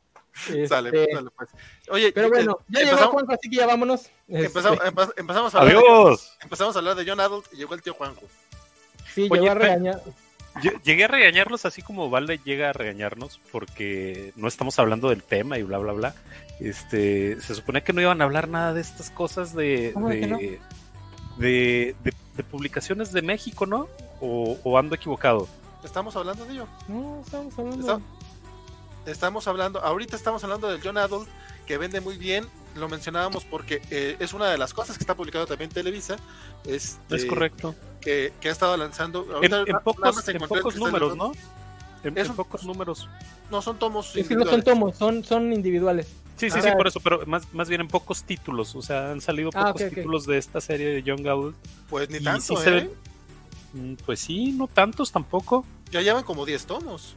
[0.68, 1.50] Sale, este, pues.
[1.90, 4.10] Oye, pero bueno, ya llegó Juanjo, así que ya vámonos.
[4.28, 6.36] Empezamos, este, empezamos, a hablar Adiós.
[6.38, 8.22] De, empezamos a hablar de John Adult y llegó el tío Juanjo.
[9.14, 10.02] Sí, llegó a regañar.
[10.84, 15.58] Llegué a regañarlos así como Valde llega a regañarnos porque no estamos hablando del tema
[15.58, 16.14] y bla bla bla.
[16.58, 19.94] Este, se supone que no iban a hablar nada de estas cosas de
[21.38, 23.88] de, de, publicaciones de México, ¿no?
[24.20, 25.48] O, o, ando equivocado.
[25.84, 26.66] Estamos hablando de ello.
[26.88, 28.02] No, estamos hablando
[29.06, 31.28] estamos hablando, ahorita estamos hablando del John Adult,
[31.66, 35.14] que vende muy bien, lo mencionábamos porque eh, es una de las cosas que está
[35.14, 36.16] publicado también Televisa.
[36.64, 37.74] Este, es correcto.
[38.00, 39.26] Que, ha estado lanzando.
[39.42, 39.50] En,
[39.82, 41.32] pocos, números, ¿no?
[42.02, 43.08] En, pocos números.
[43.50, 44.14] No son tomos.
[44.16, 46.08] Es que no son tomos, son, son individuales.
[46.36, 48.74] Sí, sí, sí, por eso, pero más, más bien en pocos títulos.
[48.74, 51.56] O sea, han salido ah, pocos títulos de esta serie de Young Adult.
[51.90, 52.90] Pues ni tanto, ¿eh?
[53.74, 55.66] Mm, pues sí, no tantos tampoco.
[55.90, 57.16] Ya llevan como 10 tomos.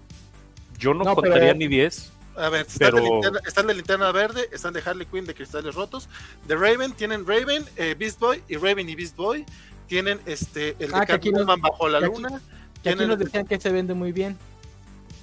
[0.83, 2.11] Yo no, contaría ni 10.
[2.35, 6.09] A ver, están, de linterna, verde, están de Harley Quinn de cristales rotos.
[6.45, 9.45] De Raven tienen Raven, eh, Beast Boy y Raven y Beast Boy.
[9.87, 12.41] Tienen este el de ah, Catwoman bajo la luna.
[12.81, 14.37] Que aquí nos decían que se vende muy bien.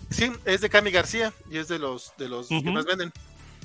[0.09, 3.13] Sí, es de Cami García y es de los de los que más venden.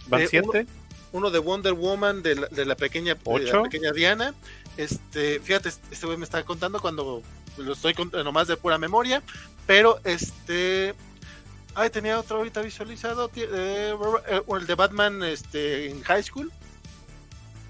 [0.07, 0.67] ¿Van eh, siete?
[1.13, 4.33] Uno, de Wonder Woman de la, de la pequeña la pequeña Diana.
[4.75, 7.21] Este, fíjate, este güey me está contando cuando
[7.57, 9.23] lo estoy contando nomás de pura memoria,
[9.65, 10.93] pero este
[11.75, 13.93] Ay, tenía otro ahorita visualizado, eh,
[14.27, 16.51] eh, el de Batman este, en High School.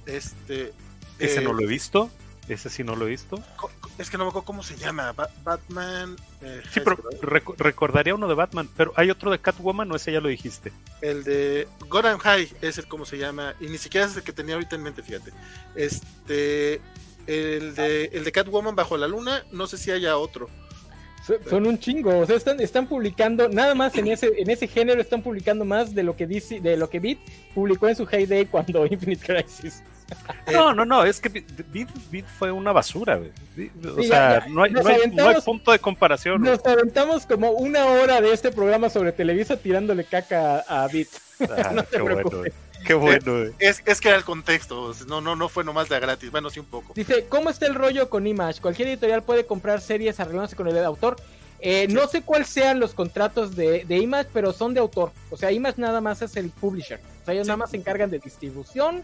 [0.05, 0.73] Este.
[1.17, 2.11] Ese no eh, lo he visto.
[2.47, 3.41] Ese sí no lo he visto.
[3.97, 5.15] Es que no me acuerdo cómo se llama.
[5.43, 6.15] Batman.
[6.71, 6.97] sí, pero
[7.57, 8.69] recordaría uno de Batman.
[8.77, 10.71] Pero hay otro de Catwoman, o ese ya lo dijiste.
[11.01, 13.55] El de Gotham High es el cómo se llama.
[13.59, 15.31] Y ni siquiera es el que tenía ahorita en mente, fíjate.
[15.75, 16.79] Este.
[17.25, 19.43] El de, el de Catwoman bajo la luna.
[19.51, 20.47] No sé si haya otro.
[21.49, 25.01] Son un chingo, o sea, están, están publicando, nada más en ese, en ese género
[25.01, 27.17] están publicando más de lo que dice, de lo que Beat
[27.53, 29.83] publicó en su heyday cuando Infinite Crisis.
[30.53, 33.19] No, no, no, es que Beat, fue una basura,
[33.97, 36.43] O sea, no, hay, no, hay, punto de comparación.
[36.43, 41.07] Nos aventamos como una hora de este programa sobre Televisa tirándole caca a Beat.
[41.49, 42.53] Ah, no te preocupes.
[42.85, 43.43] Qué bueno.
[43.43, 46.49] Eh, es, es, que era el contexto, no, no, no fue nomás de gratis, bueno,
[46.49, 46.93] sí un poco.
[46.93, 48.61] Dice, ¿cómo está el rollo con Image?
[48.61, 51.15] Cualquier editorial puede comprar series arreglándose con el autor.
[51.59, 55.11] Eh, no sé cuáles sean los contratos de, de, Image, pero son de autor.
[55.31, 56.99] O sea, Image nada más es el publisher.
[57.21, 59.03] O sea, ellos nada más se encargan de distribución,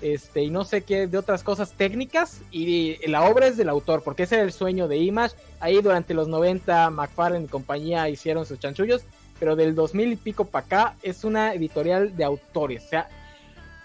[0.00, 4.02] este, y no sé qué, de otras cosas técnicas, y la obra es del autor,
[4.02, 5.36] porque ese era el sueño de Image.
[5.60, 9.02] Ahí durante los 90, McFarlane y compañía hicieron sus chanchullos
[9.38, 12.84] pero del 2000 y pico para acá es una editorial de autores.
[12.84, 13.08] O sea,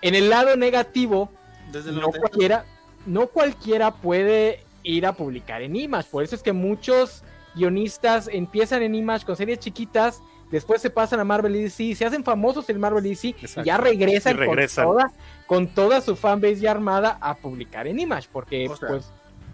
[0.01, 1.29] en el lado negativo,
[1.85, 2.65] no, cualquiera,
[3.05, 6.09] no cualquiera puede ir a publicar en Image.
[6.09, 7.23] Por eso es que muchos
[7.55, 12.05] guionistas empiezan en Image con series chiquitas, después se pasan a Marvel y DC, se
[12.05, 15.11] hacen famosos en Marvel y DC y ya regresan, Con, toda,
[15.47, 19.11] con toda su fanbase ya armada a publicar en Image, porque pues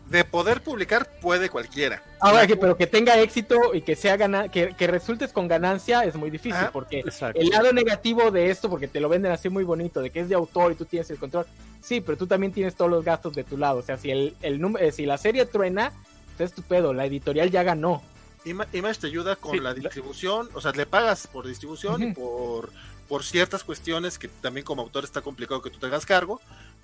[0.09, 2.03] de poder publicar puede cualquiera.
[2.19, 6.03] Ahora que, pero que tenga éxito y que sea gana, que, que resultes con ganancia
[6.03, 7.39] es muy difícil, Ajá, porque Exacto.
[7.39, 10.29] el lado negativo de esto, porque te lo venden así muy bonito, de que es
[10.29, 11.45] de autor y tú tienes el control.
[11.81, 13.79] Sí, pero tú también tienes todos los gastos de tu lado.
[13.79, 15.93] O sea, si el, el número, eh, si la serie truena,
[16.37, 18.01] pues es tu pedo, la editorial ya ganó.
[18.45, 22.01] Ima- Image te ayuda con Sí, la la- distribución, o sea, le pagas por distribución
[22.01, 22.13] y Ujú.
[22.15, 22.69] por,
[23.07, 26.39] por ciertas cuestiones que también como autor está complicado que tú te hagas cargo,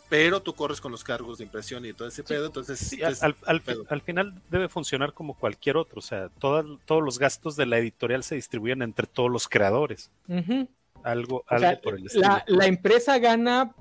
[0.10, 3.24] pero tú corres con los cargos de impresión y todo ese pedo, entonces Sí, es-
[3.24, 3.86] al, al- pedo.
[3.90, 7.78] al final debe funcionar como cualquier otro, o sea, todas- todos los gastos de la
[7.80, 10.12] editorial se distribuyen entre todos los creadores,
[11.04, 12.28] algo, O algo sea, por el estilo.
[12.28, 13.74] la, la empresa gana,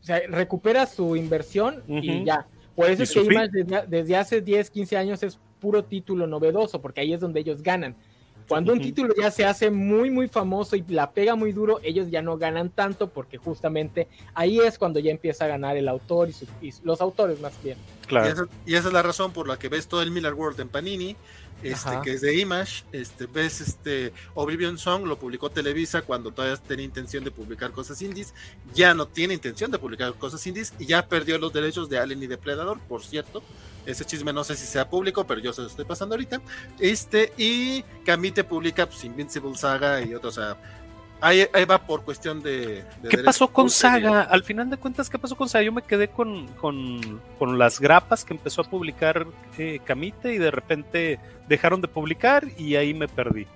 [0.00, 2.46] o sea, recupera su inversión y ya.
[2.74, 3.20] Por eso es que
[3.50, 7.62] desde, desde hace 10, 15 años es puro título novedoso, porque ahí es donde ellos
[7.62, 7.96] ganan.
[8.48, 12.10] Cuando un título ya se hace muy, muy famoso y la pega muy duro, ellos
[12.10, 16.28] ya no ganan tanto porque justamente ahí es cuando ya empieza a ganar el autor
[16.28, 17.76] y, su- y los autores más bien.
[18.04, 18.26] y, claro.
[18.32, 20.68] esa, y esa es la razón por la que ves todo el Miller World en
[20.68, 21.16] Panini,
[21.62, 22.02] este, Ajá.
[22.02, 26.84] que es de Image, este, ves este Oblivion Song, lo publicó Televisa cuando todavía tenía
[26.84, 28.34] intención de publicar cosas indies,
[28.74, 32.22] ya no tiene intención de publicar cosas indies y ya perdió los derechos de Alien
[32.22, 33.42] y Depredador, por cierto.
[33.86, 36.40] Ese chisme no sé si sea público, pero yo se lo estoy pasando ahorita.
[36.80, 40.36] Este, y Camite publica pues, Invincible Saga y otros.
[40.36, 40.56] O sea,
[41.20, 42.84] ahí, ahí va por cuestión de.
[43.02, 43.70] de ¿Qué pasó con.
[43.70, 44.22] Saga?
[44.22, 45.64] Al final de cuentas, ¿qué pasó con Saga?
[45.64, 49.26] Yo me quedé con, con, con las grapas que empezó a publicar
[49.58, 53.46] eh, Camite y de repente dejaron de publicar y ahí me perdí.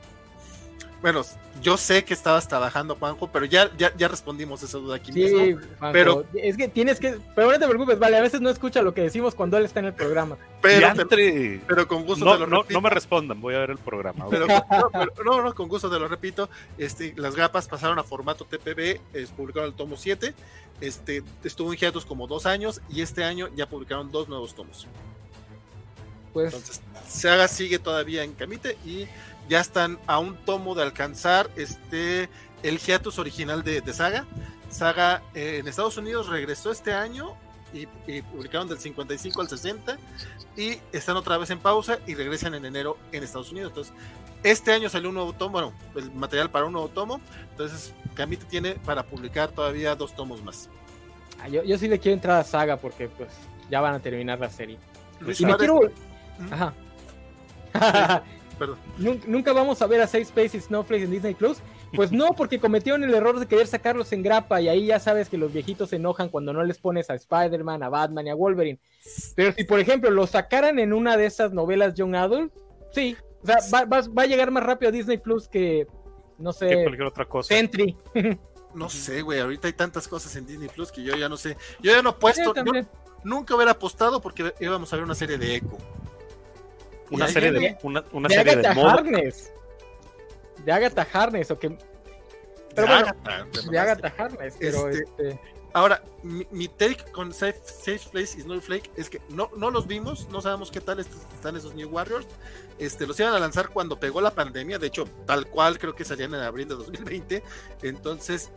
[1.03, 1.23] Bueno,
[1.63, 5.21] yo sé que estabas trabajando, Juanjo, pero ya, ya, ya respondimos esa duda aquí Sí,
[5.21, 5.39] mismo.
[5.79, 8.83] Juanjo, pero- es que tienes que, pero no te preocupes, vale, a veces no escucha
[8.83, 10.37] lo que decimos cuando él está en el programa.
[10.61, 11.61] Pero, ¡Diantre!
[11.67, 12.75] pero con gusto no, te lo no, repito.
[12.75, 14.27] no me respondan, voy a ver el programa.
[14.29, 14.63] Pero, no,
[14.93, 16.51] pero- no, no, con gusto te lo repito.
[16.77, 20.35] Este, las grapas pasaron a formato TPB, es, publicaron el tomo 7.
[20.83, 24.87] Este, estuvo en hiatus como dos años y este año ya publicaron dos nuevos tomos.
[26.33, 29.07] Pues Entonces, Saga sigue todavía en Camite y
[29.51, 32.31] ya están a un tomo de alcanzar este
[32.63, 34.25] el hiatus original de, de Saga.
[34.71, 37.35] Saga eh, en Estados Unidos regresó este año
[37.75, 39.99] y, y publicaron del 55 al 60
[40.57, 43.73] y están otra vez en pausa y regresan en enero en Estados Unidos.
[43.73, 43.93] Entonces,
[44.45, 47.21] este año salió un nuevo tomo, bueno, el material para un nuevo tomo.
[47.51, 50.71] Entonces, Camite tiene para publicar todavía dos tomos más.
[51.43, 53.31] ah, yo, yo sí le quiero entrar a Saga porque pues
[53.69, 54.79] ya van a terminar la serie.
[55.19, 55.81] Luis Y me quiero...
[56.53, 56.73] Ajá.
[58.61, 58.79] Perdón.
[58.99, 61.59] Nun- Nunca vamos a ver a Safe Space y Snowflakes en Disney Plus.
[61.97, 65.29] Pues no, porque cometieron el error de querer sacarlos en grapa y ahí ya sabes
[65.29, 68.37] que los viejitos se enojan cuando no les pones a Spider-Man, a Batman y a
[68.37, 68.79] Wolverine.
[69.35, 72.53] Pero si, por ejemplo, los sacaran en una de esas novelas Young Adult,
[72.93, 73.17] sí.
[73.43, 75.89] O sea, va, va- va a llegar más rápido a Disney Plus que,
[76.39, 77.49] no que sé, cualquier otra cosa.
[77.55, 77.97] Sentry.
[78.75, 81.57] No sé, güey, ahorita hay tantas cosas en Disney Plus que yo ya no sé.
[81.83, 82.87] Yo ya no he puesto, Sí, yo también.
[83.25, 85.77] nunca hubiera apostado porque íbamos a ver una serie de Echo.
[87.11, 88.93] Una serie de, una, una de serie Agatha de moda.
[88.95, 89.53] Harness.
[90.65, 91.69] De Agatha Harness, o que.
[91.71, 91.79] de
[92.75, 93.79] Pero bueno, Agatha, de.
[93.79, 95.41] Agatha Harness, pero Este, este.
[95.73, 99.87] Ahora, mi, mi take con Safe, Safe Place y Snowflake es que no, no los
[99.87, 102.27] vimos, no sabemos qué tal est- están esos New Warriors.
[102.81, 106.05] Este, los iban a lanzar cuando pegó la pandemia, de hecho, tal cual creo que
[106.05, 107.45] salían en abril de 2020.
[107.83, 108.51] Entonces,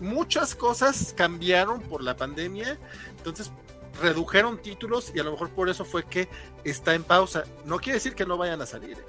[0.00, 2.76] muchas cosas cambiaron por la pandemia.
[3.18, 3.52] Entonces,
[4.00, 6.28] redujeron títulos y a lo mejor por eso fue que
[6.64, 7.44] está en pausa.
[7.64, 8.98] No quiere decir que no vayan a salir.
[8.98, 9.04] ¿eh?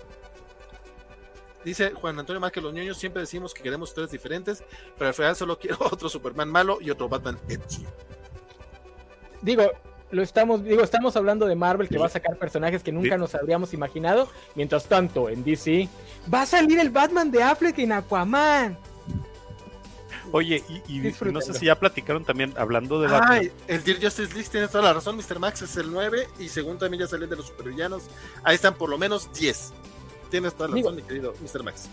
[1.64, 4.64] Dice Juan Antonio Márquez, los ñoños siempre decimos que queremos tres diferentes,
[4.98, 7.85] pero al final solo quiero otro Superman malo y otro Batman edgy.
[9.42, 9.64] digo,
[10.11, 13.35] lo estamos, digo, estamos hablando de Marvel que va a sacar personajes que nunca nos
[13.35, 14.27] habríamos imaginado.
[14.56, 15.88] Mientras tanto, en DC
[16.34, 18.77] va a salir el Batman de Affleck en Aquaman.
[20.32, 23.32] Oye, y, y no sé si ya platicaron también, hablando de Batman.
[23.40, 25.40] Ay, el Dear Justice League tiene toda la razón, Mr.
[25.40, 28.03] Max es el 9 y según también ya salen de los supervillanos,
[28.43, 29.74] ahí están por lo menos 10.
[30.30, 31.64] Tienes toda la Digo- razón, mi querido Mr.
[31.64, 31.90] Max.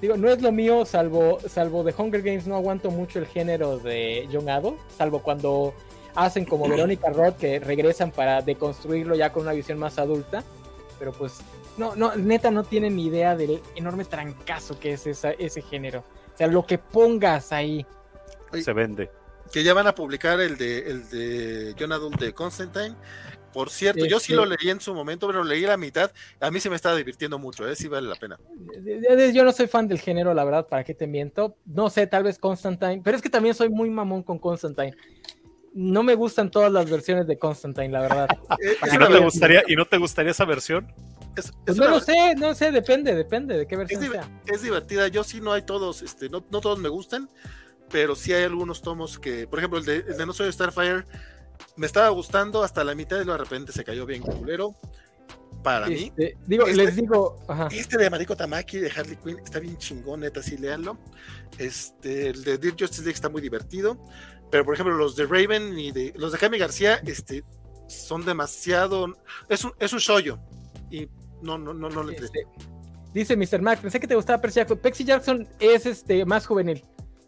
[0.00, 3.78] Digo, no es lo mío, salvo, salvo de Hunger Games, no aguanto mucho el género
[3.78, 5.72] de Young Adult, salvo cuando
[6.14, 10.44] hacen como Verónica Roth que regresan para deconstruirlo ya con una visión más adulta.
[10.98, 11.38] Pero pues,
[11.76, 16.04] no, no, neta no tienen ni idea del enorme trancazo que es esa- ese género.
[16.34, 17.86] O sea, lo que pongas ahí.
[18.52, 19.10] Se vende.
[19.52, 22.96] Que ya van a publicar el de el de John Adult de Constantine.
[23.52, 26.10] Por cierto, yo sí lo leí en su momento, pero leí la mitad.
[26.40, 27.76] A mí se me estaba divirtiendo mucho, ¿eh?
[27.76, 28.36] sí vale la pena.
[29.32, 31.56] Yo no soy fan del género, la verdad, ¿para qué te miento?
[31.64, 34.96] No sé, tal vez Constantine, pero es que también soy muy mamón con Constantine.
[35.72, 38.28] No me gustan todas las versiones de Constantine, la verdad.
[38.60, 40.92] Eh, ¿Y no te gustaría, y no te gustaría esa versión?
[41.36, 44.40] Es- Pues es no una lo sé, no sé, depende, depende de qué versión sea.
[44.46, 45.08] es divertida.
[45.08, 47.28] Yo sí no hay todos, este, no, no todos me gustan,
[47.90, 51.04] pero sí hay algunos tomos que, por ejemplo, el de, el de No Soy Starfire,
[51.76, 54.74] me estaba gustando hasta la mitad y de repente se cayó bien culero.
[55.62, 56.12] Para mí.
[56.16, 57.68] Este, digo, Este- les digo, ajá.
[57.70, 60.98] Este de Mariko Tamaki de Harley Quinn está bien chingón, neta, sí, léanlo.
[61.58, 63.98] Este, el de Dear Justice League está muy divertido.
[64.50, 67.44] Pero, por ejemplo, los de Raven y de los de Jaime García, este,
[67.88, 69.06] son demasiado.
[69.48, 70.38] Es un, es un shoyo.
[70.90, 71.08] Y
[71.44, 72.26] no, no, no, no le entré.
[72.26, 72.46] Este,
[73.12, 73.62] dice Mr.
[73.62, 74.78] Mac, pensé que te gustaba Percy Jackson.
[74.78, 76.82] Percy Jackson es este más juvenil.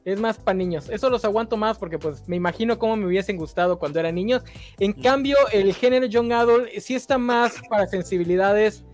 [0.05, 0.89] Es más para niños.
[0.89, 4.43] Eso los aguanto más porque pues me imagino cómo me hubiesen gustado cuando eran niños.
[4.79, 8.85] En cambio, el género Young Adult sí está más para sensibilidades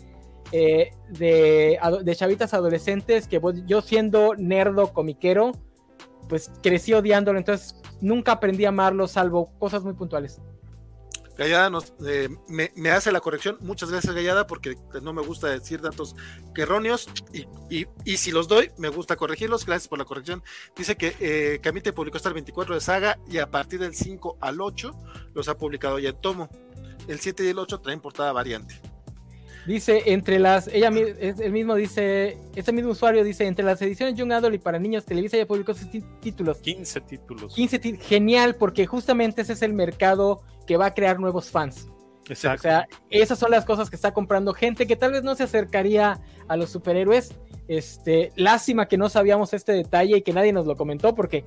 [0.53, 5.53] eh, de, de chavitas adolescentes que yo siendo nerdo comiquero,
[6.31, 7.39] pues crecí odiándolo.
[7.39, 10.41] Entonces nunca aprendí a amarlo salvo cosas muy puntuales.
[11.43, 13.59] Gallada nos, eh, me, hace la corrección.
[13.61, 16.15] Muchas gracias, Gallada, porque no me gusta decir datos
[16.57, 17.09] erróneos.
[17.33, 19.67] Y, y, y si los doy, me gusta corregirlos.
[19.67, 20.43] Gracias por la corrección.
[20.77, 24.39] Dice que eh, Camite publicó hasta el 24 de saga y a partir del 5
[24.41, 24.93] al 8
[25.35, 26.49] los ha publicado ya en tomo.
[27.09, 28.92] El 7 y el 8 traen portada variante.
[29.67, 34.17] Dice, entre las, ella es el mismo dice, este mismo usuario dice, entre las ediciones
[34.17, 35.89] Young Adult y para niños, Televisa ya publicó sus
[36.21, 36.59] títulos.
[36.59, 37.55] 15 títulos.
[37.55, 41.87] 15 ti- genial, porque justamente ese es el mercado que va a crear nuevos fans.
[41.89, 42.63] O Exacto.
[42.63, 46.21] sea, esas son las cosas que está comprando gente que tal vez no se acercaría
[46.49, 47.33] a los superhéroes.
[47.69, 51.45] Este, lástima que no sabíamos este detalle y que nadie nos lo comentó, porque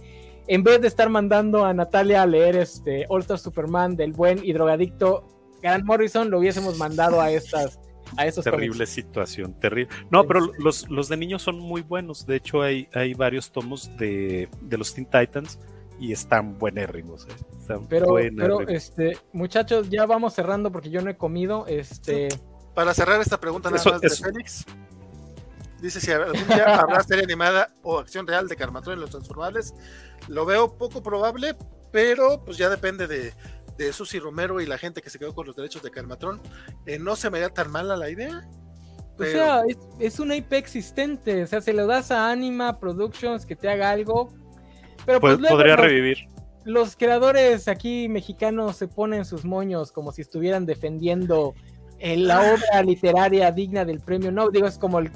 [0.48, 4.40] en vez de estar mandando a Natalia a leer este All Star Superman del buen
[4.44, 5.28] y drogadicto
[5.62, 7.80] Grant Morrison, lo hubiésemos mandado a estas
[8.18, 8.60] a estos cómics.
[8.62, 9.94] terrible situación, terrible.
[10.10, 12.26] No, pero los, los de niños son muy buenos.
[12.26, 15.60] De hecho, hay, hay varios tomos de, de los Teen Titans
[16.00, 17.26] y están buenérrimos.
[17.28, 17.34] ¿eh?
[17.60, 21.66] Están Pero, pero este, muchachos, ya vamos cerrando porque yo no he comido.
[21.68, 22.30] Este,
[22.74, 24.24] Para cerrar esta pregunta nada Eso- más de eso.
[24.24, 24.66] Félix.
[25.82, 29.74] Dice si algún día habrá serie animada o acción real de Carmatron en los Transformables.
[30.28, 31.56] Lo veo poco probable,
[31.92, 33.34] pero pues ya depende de,
[33.78, 36.42] de Susi Romero y la gente que se quedó con los derechos de Carmatron.
[36.86, 38.48] Eh, no se me da tan mala la idea.
[39.18, 41.44] o sea, es, es una IP existente.
[41.44, 44.30] O sea, se lo das a Anima Productions que te haga algo.
[45.06, 46.18] Pero pues luego podría los, revivir.
[46.64, 51.54] los creadores aquí mexicanos se ponen sus moños como si estuvieran defendiendo
[52.00, 54.54] eh, la obra literaria digna del premio Nobel.
[54.54, 55.12] Digo, es como el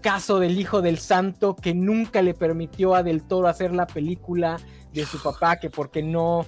[0.00, 4.58] caso del hijo del santo que nunca le permitió a Del Toro hacer la película
[4.92, 6.46] de su papá, que porque no.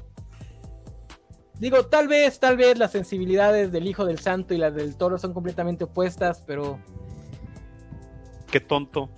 [1.60, 5.18] Digo, tal vez, tal vez las sensibilidades del hijo del santo y las del toro
[5.18, 6.80] son completamente opuestas, pero.
[8.50, 9.10] Qué tonto.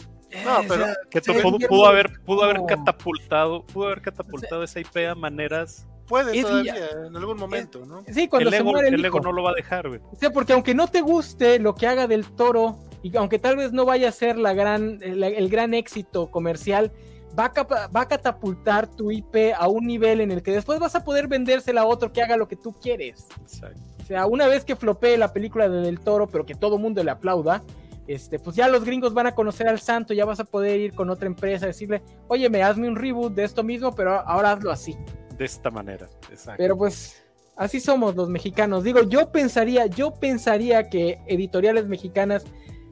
[0.45, 1.69] No, Eh, pero- o sea, sí, tonto.
[1.69, 5.87] Pudo, haber, pudo haber catapultado, pudo haber catapultado esa IP a maneras.
[6.09, 8.03] puede es todavía, ya- en algún momento, ¿no?
[8.13, 10.01] Sí, cuando El se ego, muere el, el ego no lo va a dejar, güey.
[10.13, 13.57] O sea, porque aunque no te guste lo que haga del toro, y aunque tal
[13.57, 16.93] vez no vaya a ser la gran, la- el gran éxito comercial,
[17.39, 20.79] va a, capa- va a catapultar tu IP a un nivel en el que después
[20.79, 23.27] vas a poder vendérsela a otro que haga lo que tú quieres.
[23.41, 23.81] Exacto.
[24.03, 27.03] O sea, una vez que flopee la película de Del Toro, pero que todo mundo
[27.05, 27.63] le aplauda,
[28.09, 30.93] este, pues ya los gringos van a conocer al santo, ya vas a poder ir
[30.93, 34.53] con otra empresa a decirle, oye, me hazme un reboot de esto mismo, pero ahora
[34.53, 34.97] hazlo así.
[35.39, 36.09] De esta manera.
[36.31, 36.59] Exacto.
[36.59, 37.23] Pero pues
[37.57, 38.83] así somos los mexicanos.
[38.83, 42.45] Digo, yo pensaría, yo pensaría que editoriales mexicanas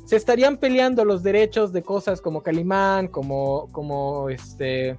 [0.05, 4.97] se estarían peleando los derechos de cosas como Calimán, como, como este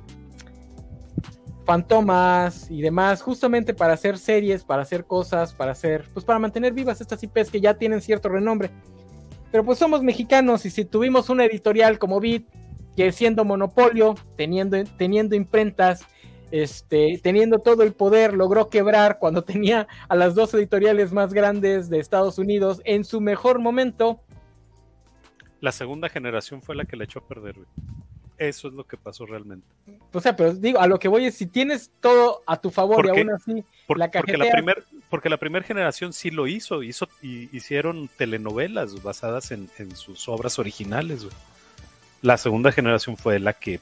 [1.65, 6.73] Fantomas y demás, justamente para hacer series, para hacer cosas, para hacer, pues para mantener
[6.73, 8.71] vivas estas IPs que ya tienen cierto renombre.
[9.51, 12.47] Pero pues somos mexicanos y si tuvimos una editorial como Bit,
[12.95, 16.05] que siendo monopolio, teniendo, teniendo imprentas,
[16.51, 21.89] este, teniendo todo el poder, logró quebrar cuando tenía a las dos editoriales más grandes
[21.89, 24.21] de Estados Unidos en su mejor momento.
[25.61, 27.67] La segunda generación fue la que le echó a perder, güey.
[28.37, 29.67] Eso es lo que pasó realmente.
[30.13, 33.05] O sea, pero digo, a lo que voy es, si tienes todo a tu favor
[33.05, 34.53] y aún así, Por- La porque, la cajeteas.
[34.53, 39.95] primer, porque la primera generación sí lo hizo, hizo y hicieron telenovelas basadas en, en
[39.95, 41.23] sus obras originales.
[41.25, 41.35] güey.
[42.23, 43.79] La segunda generación fue la que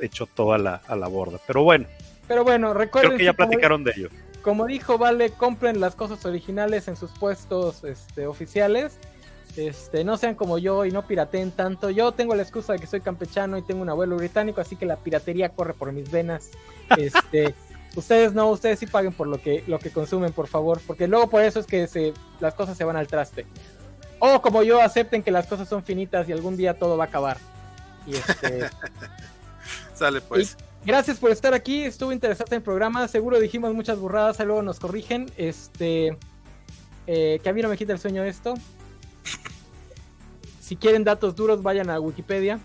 [0.00, 1.38] echó toda la, a la borda.
[1.46, 1.86] Pero bueno,
[2.26, 4.08] pero bueno, recuerden creo que ya platicaron de ello.
[4.42, 8.98] como dijo Vale, compren las cosas originales en sus puestos este, oficiales.
[9.56, 11.90] Este, no sean como yo y no pirateen tanto.
[11.90, 14.86] Yo tengo la excusa de que soy campechano y tengo un abuelo británico, así que
[14.86, 16.50] la piratería corre por mis venas.
[16.96, 17.54] Este,
[17.96, 21.30] ustedes no, ustedes sí paguen por lo que, lo que consumen, por favor, porque luego
[21.30, 23.46] por eso es que se, las cosas se van al traste.
[24.18, 27.06] O como yo, acepten que las cosas son finitas y algún día todo va a
[27.08, 27.36] acabar.
[28.06, 28.70] Y este,
[29.94, 30.56] Sale pues.
[30.84, 35.30] Gracias por estar aquí, estuvo interesante el programa, seguro dijimos muchas burradas, luego nos corrigen,
[35.38, 36.18] este,
[37.06, 38.52] eh, que a mí no me quita el sueño esto.
[40.64, 42.58] Si quieren datos duros, vayan a Wikipedia.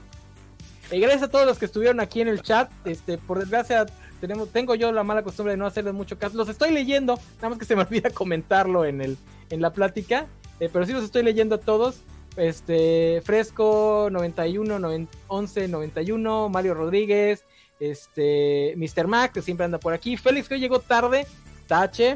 [0.89, 3.85] Gracias a todos los que estuvieron aquí en el chat, este, por desgracia
[4.21, 6.37] tenemos, tengo yo la mala costumbre de no hacerles mucho caso.
[6.37, 9.17] Los estoy leyendo, nada más que se me olvida comentarlo en, el,
[9.49, 10.27] en la plática,
[10.61, 11.99] eh, pero sí los estoy leyendo todos.
[12.37, 17.43] Este, Fresco 91, 11, 91, Mario Rodríguez,
[17.81, 19.07] este, Mr.
[19.07, 20.15] Mac, que siempre anda por aquí.
[20.15, 21.27] Félix, que hoy llegó tarde,
[21.67, 22.13] Tache,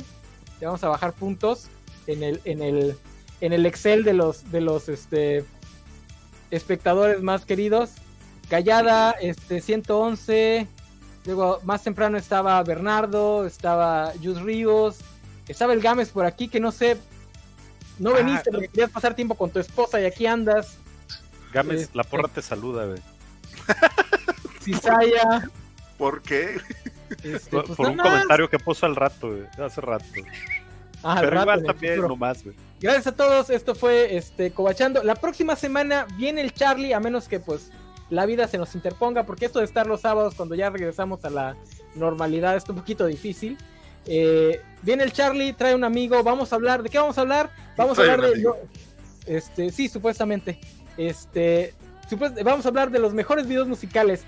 [0.62, 1.68] le vamos a bajar puntos
[2.08, 2.95] en el, en el,
[3.42, 5.44] en el Excel de los, de los este,
[6.56, 7.91] espectadores más queridos.
[8.49, 10.67] Callada, este, 111.
[11.25, 14.98] Luego, más temprano estaba Bernardo, estaba Jus Ríos,
[15.48, 16.98] estaba el Gámez por aquí, que no sé,
[17.98, 20.77] no ah, veniste porque querías pasar tiempo con tu esposa y aquí andas.
[21.53, 23.01] Gámez, la porra te saluda, güey.
[24.61, 25.49] Cisaya.
[25.98, 26.57] ¿Por qué?
[27.23, 30.06] Este, por, pues un comentario que puso al rato, güey, hace rato.
[31.03, 32.56] Ah, Pero igual también nomás, güey.
[32.84, 35.03] Gracias a todos, esto fue este Cobachando.
[35.03, 37.72] La próxima semana viene el Charlie, a menos que pues
[38.10, 41.30] la vida se nos interponga, porque esto de estar los sábados cuando ya regresamos a
[41.30, 41.56] la
[41.95, 43.58] normalidad es un poquito difícil.
[44.06, 47.52] Eh, viene el Charlie, trae un amigo, vamos a hablar, ¿de qué vamos a hablar?
[47.78, 48.52] Vamos a hablar de...
[49.28, 50.60] este, sí, supuestamente.
[50.98, 51.74] Este,
[52.44, 54.26] vamos a hablar de los mejores videos musicales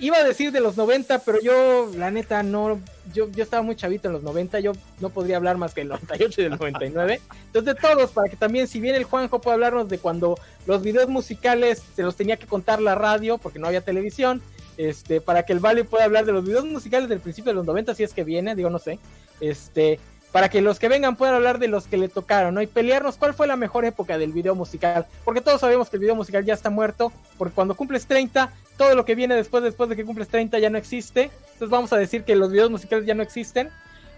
[0.00, 2.80] iba a decir de los 90, pero yo, la neta, no.
[3.12, 5.88] Yo, yo estaba muy chavito en los 90, yo no podría hablar más que el
[5.88, 7.20] 98 y del 99.
[7.46, 10.82] Entonces, de todos, para que también, si bien el Juanjo puede hablarnos de cuando los
[10.82, 14.42] videos musicales se los tenía que contar la radio, porque no había televisión,
[14.76, 17.66] este, para que el Vale pueda hablar de los videos musicales del principio de los
[17.66, 18.98] 90, si es que viene, digo, no sé.
[19.40, 20.00] Este,
[20.34, 22.60] para que los que vengan puedan hablar de los que le tocaron, ¿no?
[22.60, 25.06] Y pelearnos cuál fue la mejor época del video musical.
[25.24, 28.96] Porque todos sabemos que el video musical ya está muerto, porque cuando cumples 30, todo
[28.96, 31.30] lo que viene después, después de que cumples 30 ya no existe.
[31.52, 33.70] Entonces vamos a decir que los videos musicales ya no existen.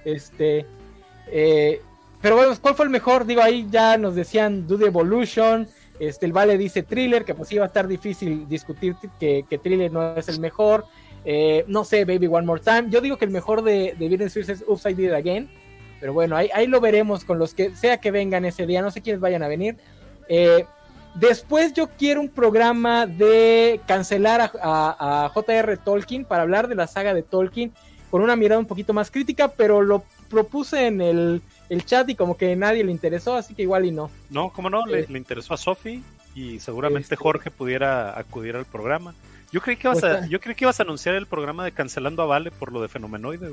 [0.07, 0.65] Este,
[1.27, 1.83] eh,
[2.23, 3.27] pero bueno, ¿cuál fue el mejor?
[3.27, 5.69] Digo, ahí ya nos decían Dude Evolution,
[6.01, 10.17] este, el Vale dice Thriller, que pues iba a estar difícil discutir que, Thriller no
[10.17, 10.87] es el mejor.
[11.27, 12.87] Eh, no sé, Baby One More Time.
[12.89, 15.66] Yo digo que el mejor de, de Britney es Upside Down Again
[16.01, 18.83] pero bueno, ahí, ahí lo veremos con los que sea que vengan ese día.
[18.83, 19.77] No sé quiénes vayan a venir.
[20.29, 20.65] Eh,
[21.15, 25.77] después yo quiero un programa de cancelar a, a, J.R.
[25.79, 27.73] Tolkien para hablar de la saga de Tolkien
[28.11, 31.43] con una mirada un poquito más crítica, pero lo propuse en el,
[31.85, 34.11] chat y como que nadie le interesó, así que igual y no.
[34.31, 34.87] No, ¿cómo no?
[34.87, 36.03] le, eh, interesó a Sofi
[36.35, 39.15] y seguramente este, Jorge pudiera acudir al programa.
[39.53, 41.73] Yo creí que ibas a, pues, yo creí que ibas a anunciar el programa de
[41.73, 43.53] cancelando a Vale por lo de Fenomenoide.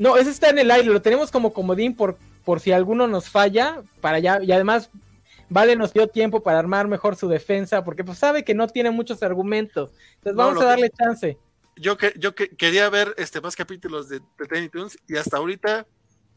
[0.00, 3.28] No, ese está en el aire, lo tenemos como comodín por, por si alguno nos
[3.28, 4.90] falla, para allá, y además
[5.50, 8.92] Vale nos dio tiempo para armar mejor su defensa, porque pues sabe que no tiene
[8.92, 9.90] muchos argumentos.
[10.14, 11.36] Entonces vamos a darle chance.
[11.76, 15.86] Yo que yo que, quería ver este más capítulos de, Tiny Toons y hasta ahorita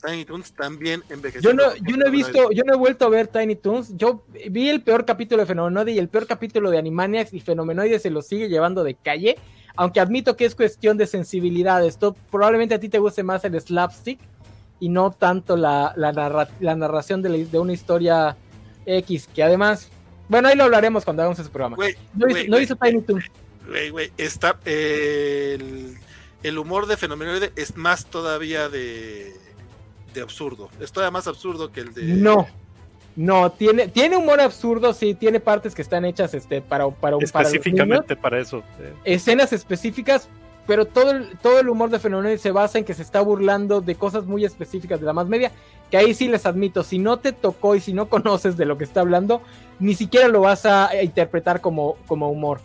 [0.03, 1.51] Tiny Toons también envejeció.
[1.51, 3.95] Yo no, yo no he visto, yo no he vuelto a ver Tiny Toons.
[3.95, 7.99] Yo vi el peor capítulo de Fenomenoide y el peor capítulo de Animaniacs y Fenomenoide
[7.99, 9.37] se lo sigue llevando de calle
[9.75, 11.85] aunque admito que es cuestión de sensibilidad.
[11.85, 14.19] Esto probablemente a ti te guste más el slapstick
[14.79, 18.35] y no tanto la, la, narración de, de, una historia
[18.85, 19.89] X, que además,
[20.27, 21.77] bueno, ahí lo hablaremos cuando hagamos ese programa.
[22.13, 23.23] no, hizo, Tiny Toon.
[24.17, 25.95] está, el,
[26.43, 29.33] el, humor de Fenomenoide es más todavía de,
[30.13, 30.69] de absurdo.
[30.79, 32.03] Es todavía más absurdo que el de...
[32.03, 32.47] No,
[33.15, 38.15] no, tiene, tiene humor absurdo, sí, tiene partes que están hechas este, para, para, Específicamente
[38.15, 38.63] para, eso.
[39.03, 40.27] Escenas específicas,
[40.65, 43.81] pero todo el, todo el humor de Fenómeno se basa en que se está burlando
[43.81, 45.51] de cosas muy específicas de la más media,
[45.91, 48.77] que ahí sí les admito, si no te tocó y si no conoces de lo
[48.77, 49.41] que está hablando,
[49.79, 52.59] ni siquiera lo vas a interpretar como, como humor.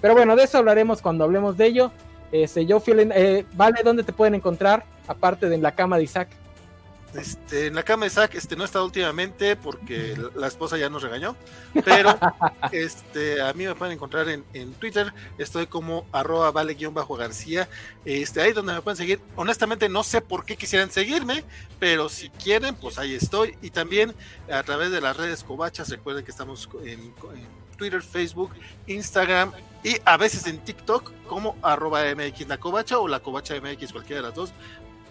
[0.00, 1.92] Pero bueno, de eso hablaremos cuando hablemos de ello.
[2.32, 4.84] Este, yo eh, vale, ¿dónde te pueden encontrar?
[5.08, 6.28] Aparte de en la cama de Isaac.
[7.14, 10.88] Este, en la cama de Zack, este, no he estado últimamente porque la esposa ya
[10.88, 11.34] nos regañó,
[11.84, 12.16] pero
[12.72, 17.68] este, a mí me pueden encontrar en, Twitter, estoy como arroba vale-garcía,
[18.04, 19.20] este, ahí donde me pueden seguir.
[19.34, 21.44] Honestamente no sé por qué quisieran seguirme,
[21.80, 23.56] pero si quieren, pues ahí estoy.
[23.60, 24.14] Y también
[24.50, 27.12] a través de las redes covachas, recuerden que estamos en,
[27.76, 28.50] Twitter, Facebook,
[28.86, 33.92] Instagram y a veces en TikTok como arroba MX la covacha o la covacha MX,
[33.92, 34.52] cualquiera de las dos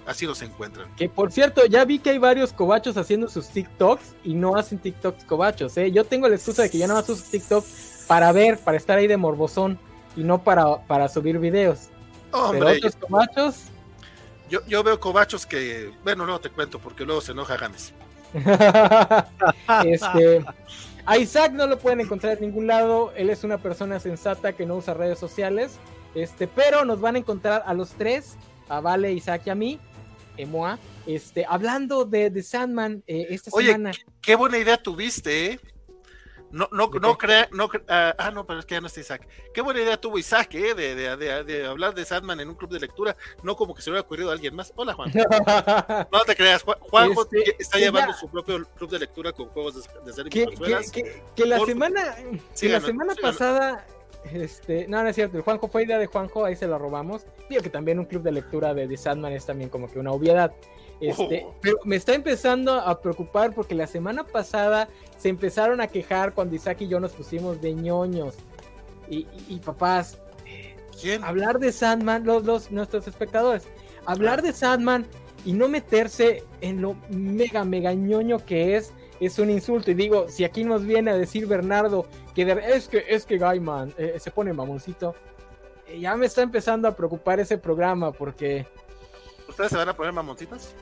[0.05, 0.93] así los encuentran.
[0.95, 4.79] Que por cierto, ya vi que hay varios cobachos haciendo sus TikToks y no hacen
[4.79, 5.91] TikToks cobachos, ¿eh?
[5.91, 8.97] Yo tengo la excusa de que ya no hago sus TikToks para ver, para estar
[8.97, 9.79] ahí de morbosón
[10.15, 11.89] y no para, para subir videos.
[12.31, 13.63] Hombre, Pero otros cobachos.
[14.49, 17.93] Yo, yo veo cobachos que, bueno, luego te cuento porque luego se enoja Games.
[19.85, 20.45] este,
[21.05, 23.13] a Isaac no lo pueden encontrar en ningún lado.
[23.15, 25.79] Él es una persona sensata que no usa redes sociales.
[26.15, 28.35] Este, pero nos van a encontrar a los tres,
[28.67, 29.79] a Vale, Isaac y a mí,
[30.39, 33.91] Emoa, este, hablando de, de Sandman eh, esta Oye, semana.
[34.21, 35.59] Qué buena idea tuviste, ¿eh?
[36.51, 39.27] No, no, no crea, no, ah, ah, no, pero es que ya no está Isaac.
[39.53, 40.73] Qué buena idea tuvo Isaac, ¿eh?
[40.73, 43.81] De, de, de, de, hablar de Sandman en un club de lectura, no como que
[43.81, 44.73] se hubiera ocurrido a alguien más.
[44.75, 45.11] Hola, Juan.
[46.11, 50.23] no te creas, Juanjo este, está llevando su propio club de lectura con juegos de,
[50.23, 50.47] de que,
[50.91, 52.15] que, que, la semana,
[52.59, 53.85] que la semana pasada,
[54.33, 57.25] este, no, no es cierto, el Juanjo fue idea de Juanjo, ahí se lo robamos.
[57.49, 60.11] Digo que también un club de lectura de, de Sandman es también como que una
[60.11, 60.53] obviedad.
[60.99, 61.55] Este, oh.
[61.61, 66.55] Pero me está empezando a preocupar porque la semana pasada se empezaron a quejar cuando
[66.55, 68.35] Isaac y yo nos pusimos de ñoños.
[69.11, 69.25] Y,
[69.65, 70.19] papás,
[71.01, 71.23] ¿Quién?
[71.23, 73.63] hablar de Sandman, los, los, nuestros espectadores,
[74.05, 74.41] hablar ah.
[74.43, 75.07] de Sandman
[75.45, 78.93] y no meterse en lo mega, mega ñoño que es,
[79.25, 79.91] es un insulto.
[79.91, 83.93] Y digo, si aquí nos viene a decir Bernardo que es que, es que Gaiman
[83.97, 85.15] eh, se pone mamoncito,
[85.87, 88.65] eh, ya me está empezando a preocupar ese programa porque
[89.49, 90.73] ¿Ustedes se van a poner mamoncitos?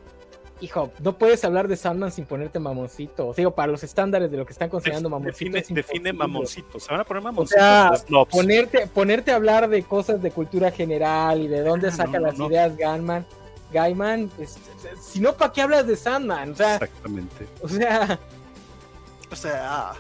[0.60, 3.28] Hijo, no puedes hablar de Sandman sin ponerte mamoncito.
[3.28, 5.52] O sea, para los estándares de lo que están considerando mamoncito.
[5.52, 6.80] Define, define mamoncito.
[6.80, 7.62] Se van a poner mamoncitos.
[7.62, 11.92] O sea, ponerte, ponerte a hablar de cosas de cultura general y de dónde ah,
[11.92, 12.76] saca las ideas
[13.72, 14.30] Gaiman.
[14.30, 14.32] Gaiman,
[15.02, 16.52] si no, ¿para qué hablas de Sandman?
[16.52, 17.48] O sea, Exactamente.
[17.62, 18.20] O sea.
[19.32, 19.92] O sea.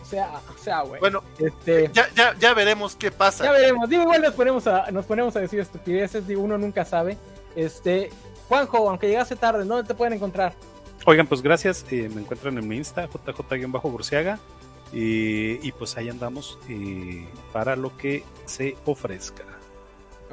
[0.00, 1.00] O sea, o sea, güey.
[1.00, 3.44] Bueno, este, ya, ya, ya veremos qué pasa.
[3.44, 3.88] Ya veremos.
[3.88, 6.26] Digo, igual nos ponemos a, nos ponemos a decir estupideces.
[6.26, 7.16] Digo, uno nunca sabe.
[7.56, 8.10] Este,
[8.48, 10.54] Juanjo, aunque llegase tarde, ¿dónde te pueden encontrar?
[11.06, 11.84] Oigan, pues gracias.
[11.90, 14.38] Eh, me encuentran en mi Insta, jj-burciaga.
[14.92, 19.42] Y, y, pues ahí andamos eh, para lo que se ofrezca.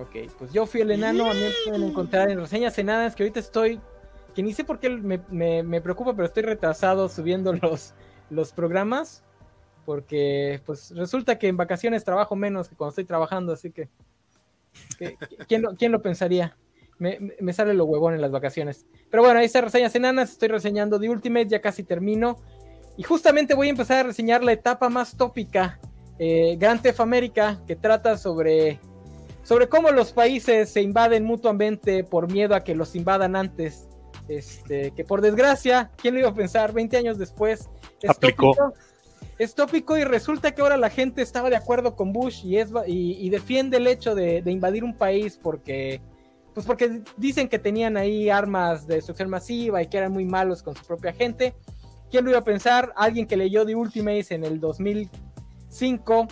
[0.01, 3.23] Ok, pues yo fui el enano, a mí me pueden encontrar en reseñas enanas, que
[3.23, 3.79] ahorita estoy,
[4.33, 7.93] que ni sé por qué me, me, preocupa, pero estoy retrasado subiendo los,
[8.29, 9.23] los programas,
[9.85, 13.89] porque pues resulta que en vacaciones trabajo menos que cuando estoy trabajando, así que,
[15.47, 16.55] ¿quién, ¿quién lo pensaría?
[16.99, 18.85] me, sale lo huevón en las vacaciones.
[19.09, 22.37] Pero bueno, ahí está reseñas enanas, estoy reseñando The Ultimate, ya casi termino.
[22.97, 25.79] Y justamente voy a empezar a reseñar la etapa más tópica,
[26.19, 28.79] eh, Grand Theft America, que trata sobre,
[29.43, 33.87] sobre cómo los países se invaden mutuamente por miedo a que los invadan antes.
[34.27, 36.71] Este, que por desgracia, ¿quién lo iba a pensar?
[36.71, 37.69] 20 años después.
[38.01, 38.53] Es Aplicó.
[38.53, 38.73] Tópico,
[39.39, 42.69] es tópico y resulta que ahora la gente estaba de acuerdo con Bush y, es,
[42.85, 46.01] y, defiende el hecho de, de invadir un país porque
[46.53, 50.61] pues porque dicen que tenían ahí armas de destrucción masiva y que eran muy malos
[50.61, 51.53] con su propia gente.
[52.11, 52.91] ¿Quién lo iba a pensar?
[52.97, 56.27] Alguien que leyó The Ultimates en el 2005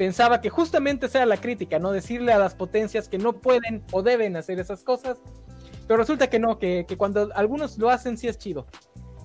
[0.00, 1.92] pensaba que justamente esa era la crítica, ¿no?
[1.92, 5.18] Decirle a las potencias que no pueden o deben hacer esas cosas.
[5.86, 8.66] Pero resulta que no, que, cuando algunos lo hacen sí es chido.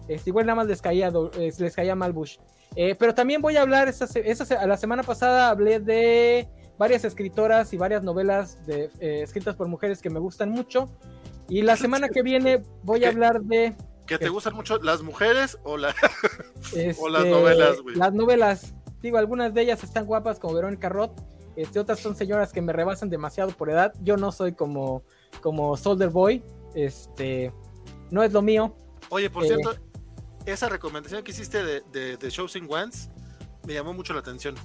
[0.09, 2.39] Es, igual nada más les caía, les caía mal Bush.
[2.75, 7.71] Eh, pero también voy a hablar, esa, esa, la semana pasada hablé de varias escritoras
[7.71, 10.89] y varias novelas de, eh, escritas por mujeres que me gustan mucho.
[11.47, 13.77] Y la semana que viene voy a hablar de...
[14.07, 15.95] ¿Que te gustan mucho las mujeres o, la...
[16.99, 17.95] o las este, novelas, güey?
[17.95, 18.75] Las novelas.
[19.06, 21.11] Digo, algunas de ellas están guapas como Verónica Roth.
[21.56, 23.93] Este, otras son señoras que me rebasan demasiado por edad.
[24.01, 25.03] Yo no soy como,
[25.42, 26.42] como Soldier Boy.
[26.74, 27.53] Este,
[28.09, 28.75] no es lo mío.
[29.09, 29.77] Oye, por cierto, eh,
[30.48, 33.11] esa recomendación que hiciste de, de, de Chosen Ones
[33.67, 34.56] me llamó mucho la atención.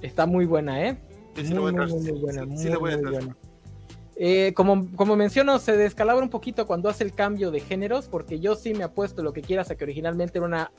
[0.00, 0.98] Está muy buena, ¿eh?
[1.36, 3.36] muy, buena, muy, buena.
[4.16, 8.40] Eh, como, como menciono, se descalabra un poquito cuando hace el cambio de géneros, porque
[8.40, 10.72] yo sí me apuesto lo que quieras a que originalmente era una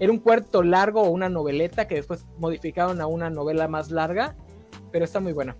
[0.00, 4.34] era un cuarto largo o una noveleta que después modificaron a una novela más larga,
[4.90, 5.56] pero está muy buena.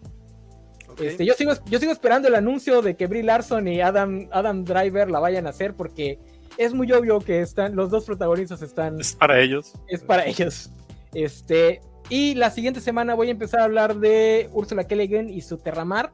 [0.98, 4.64] Este, yo, sigo, yo sigo esperando el anuncio de que Brie Larson y Adam, Adam
[4.64, 6.18] Driver la vayan a hacer porque
[6.56, 8.98] es muy obvio que están, los dos protagonistas están.
[8.98, 9.74] Es para ellos.
[9.88, 10.70] Es para ellos.
[11.14, 15.58] Este, y la siguiente semana voy a empezar a hablar de Ursula Kelligan y su
[15.58, 16.12] Terramar.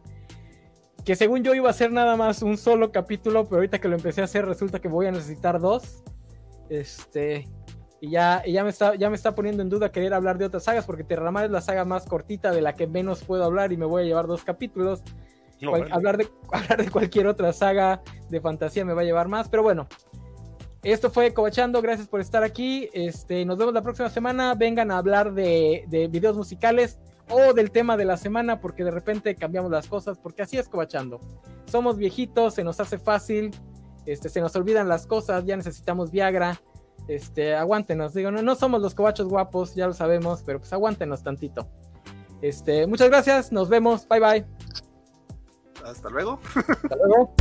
[1.05, 3.95] Que según yo iba a ser nada más un solo capítulo, pero ahorita que lo
[3.95, 6.03] empecé a hacer resulta que voy a necesitar dos.
[6.69, 7.49] Este.
[8.01, 10.65] Y ya, ya, me está, ya me está poniendo en duda querer hablar de otras
[10.65, 13.77] sagas, porque Terramar es la saga más cortita de la que menos puedo hablar y
[13.77, 15.03] me voy a llevar dos capítulos.
[15.93, 19.63] hablar, de, hablar de cualquier otra saga de fantasía me va a llevar más, pero
[19.63, 19.89] bueno,
[20.87, 22.89] esto fue Cobachando, gracias por estar aquí.
[22.93, 24.55] Este, nos vemos la próxima semana.
[24.55, 29.35] Vengan a hablar de, videos musicales o del tema de la semana, porque de repente
[29.35, 31.19] cambiamos las cosas, porque así es Cobachando.
[31.65, 33.51] Somos viejitos, se nos hace fácil,
[34.05, 36.61] este, se nos olvidan las cosas, ya necesitamos Viagra.
[37.09, 41.23] Este, aguántenos, digo, no, no somos los cobachos guapos, ya lo sabemos, pero pues aguántenos
[41.23, 41.69] tantito.
[42.43, 44.47] Este, muchas gracias, nos vemos, bye bye.
[45.85, 46.41] Hasta luego.
[46.55, 47.35] Hasta luego.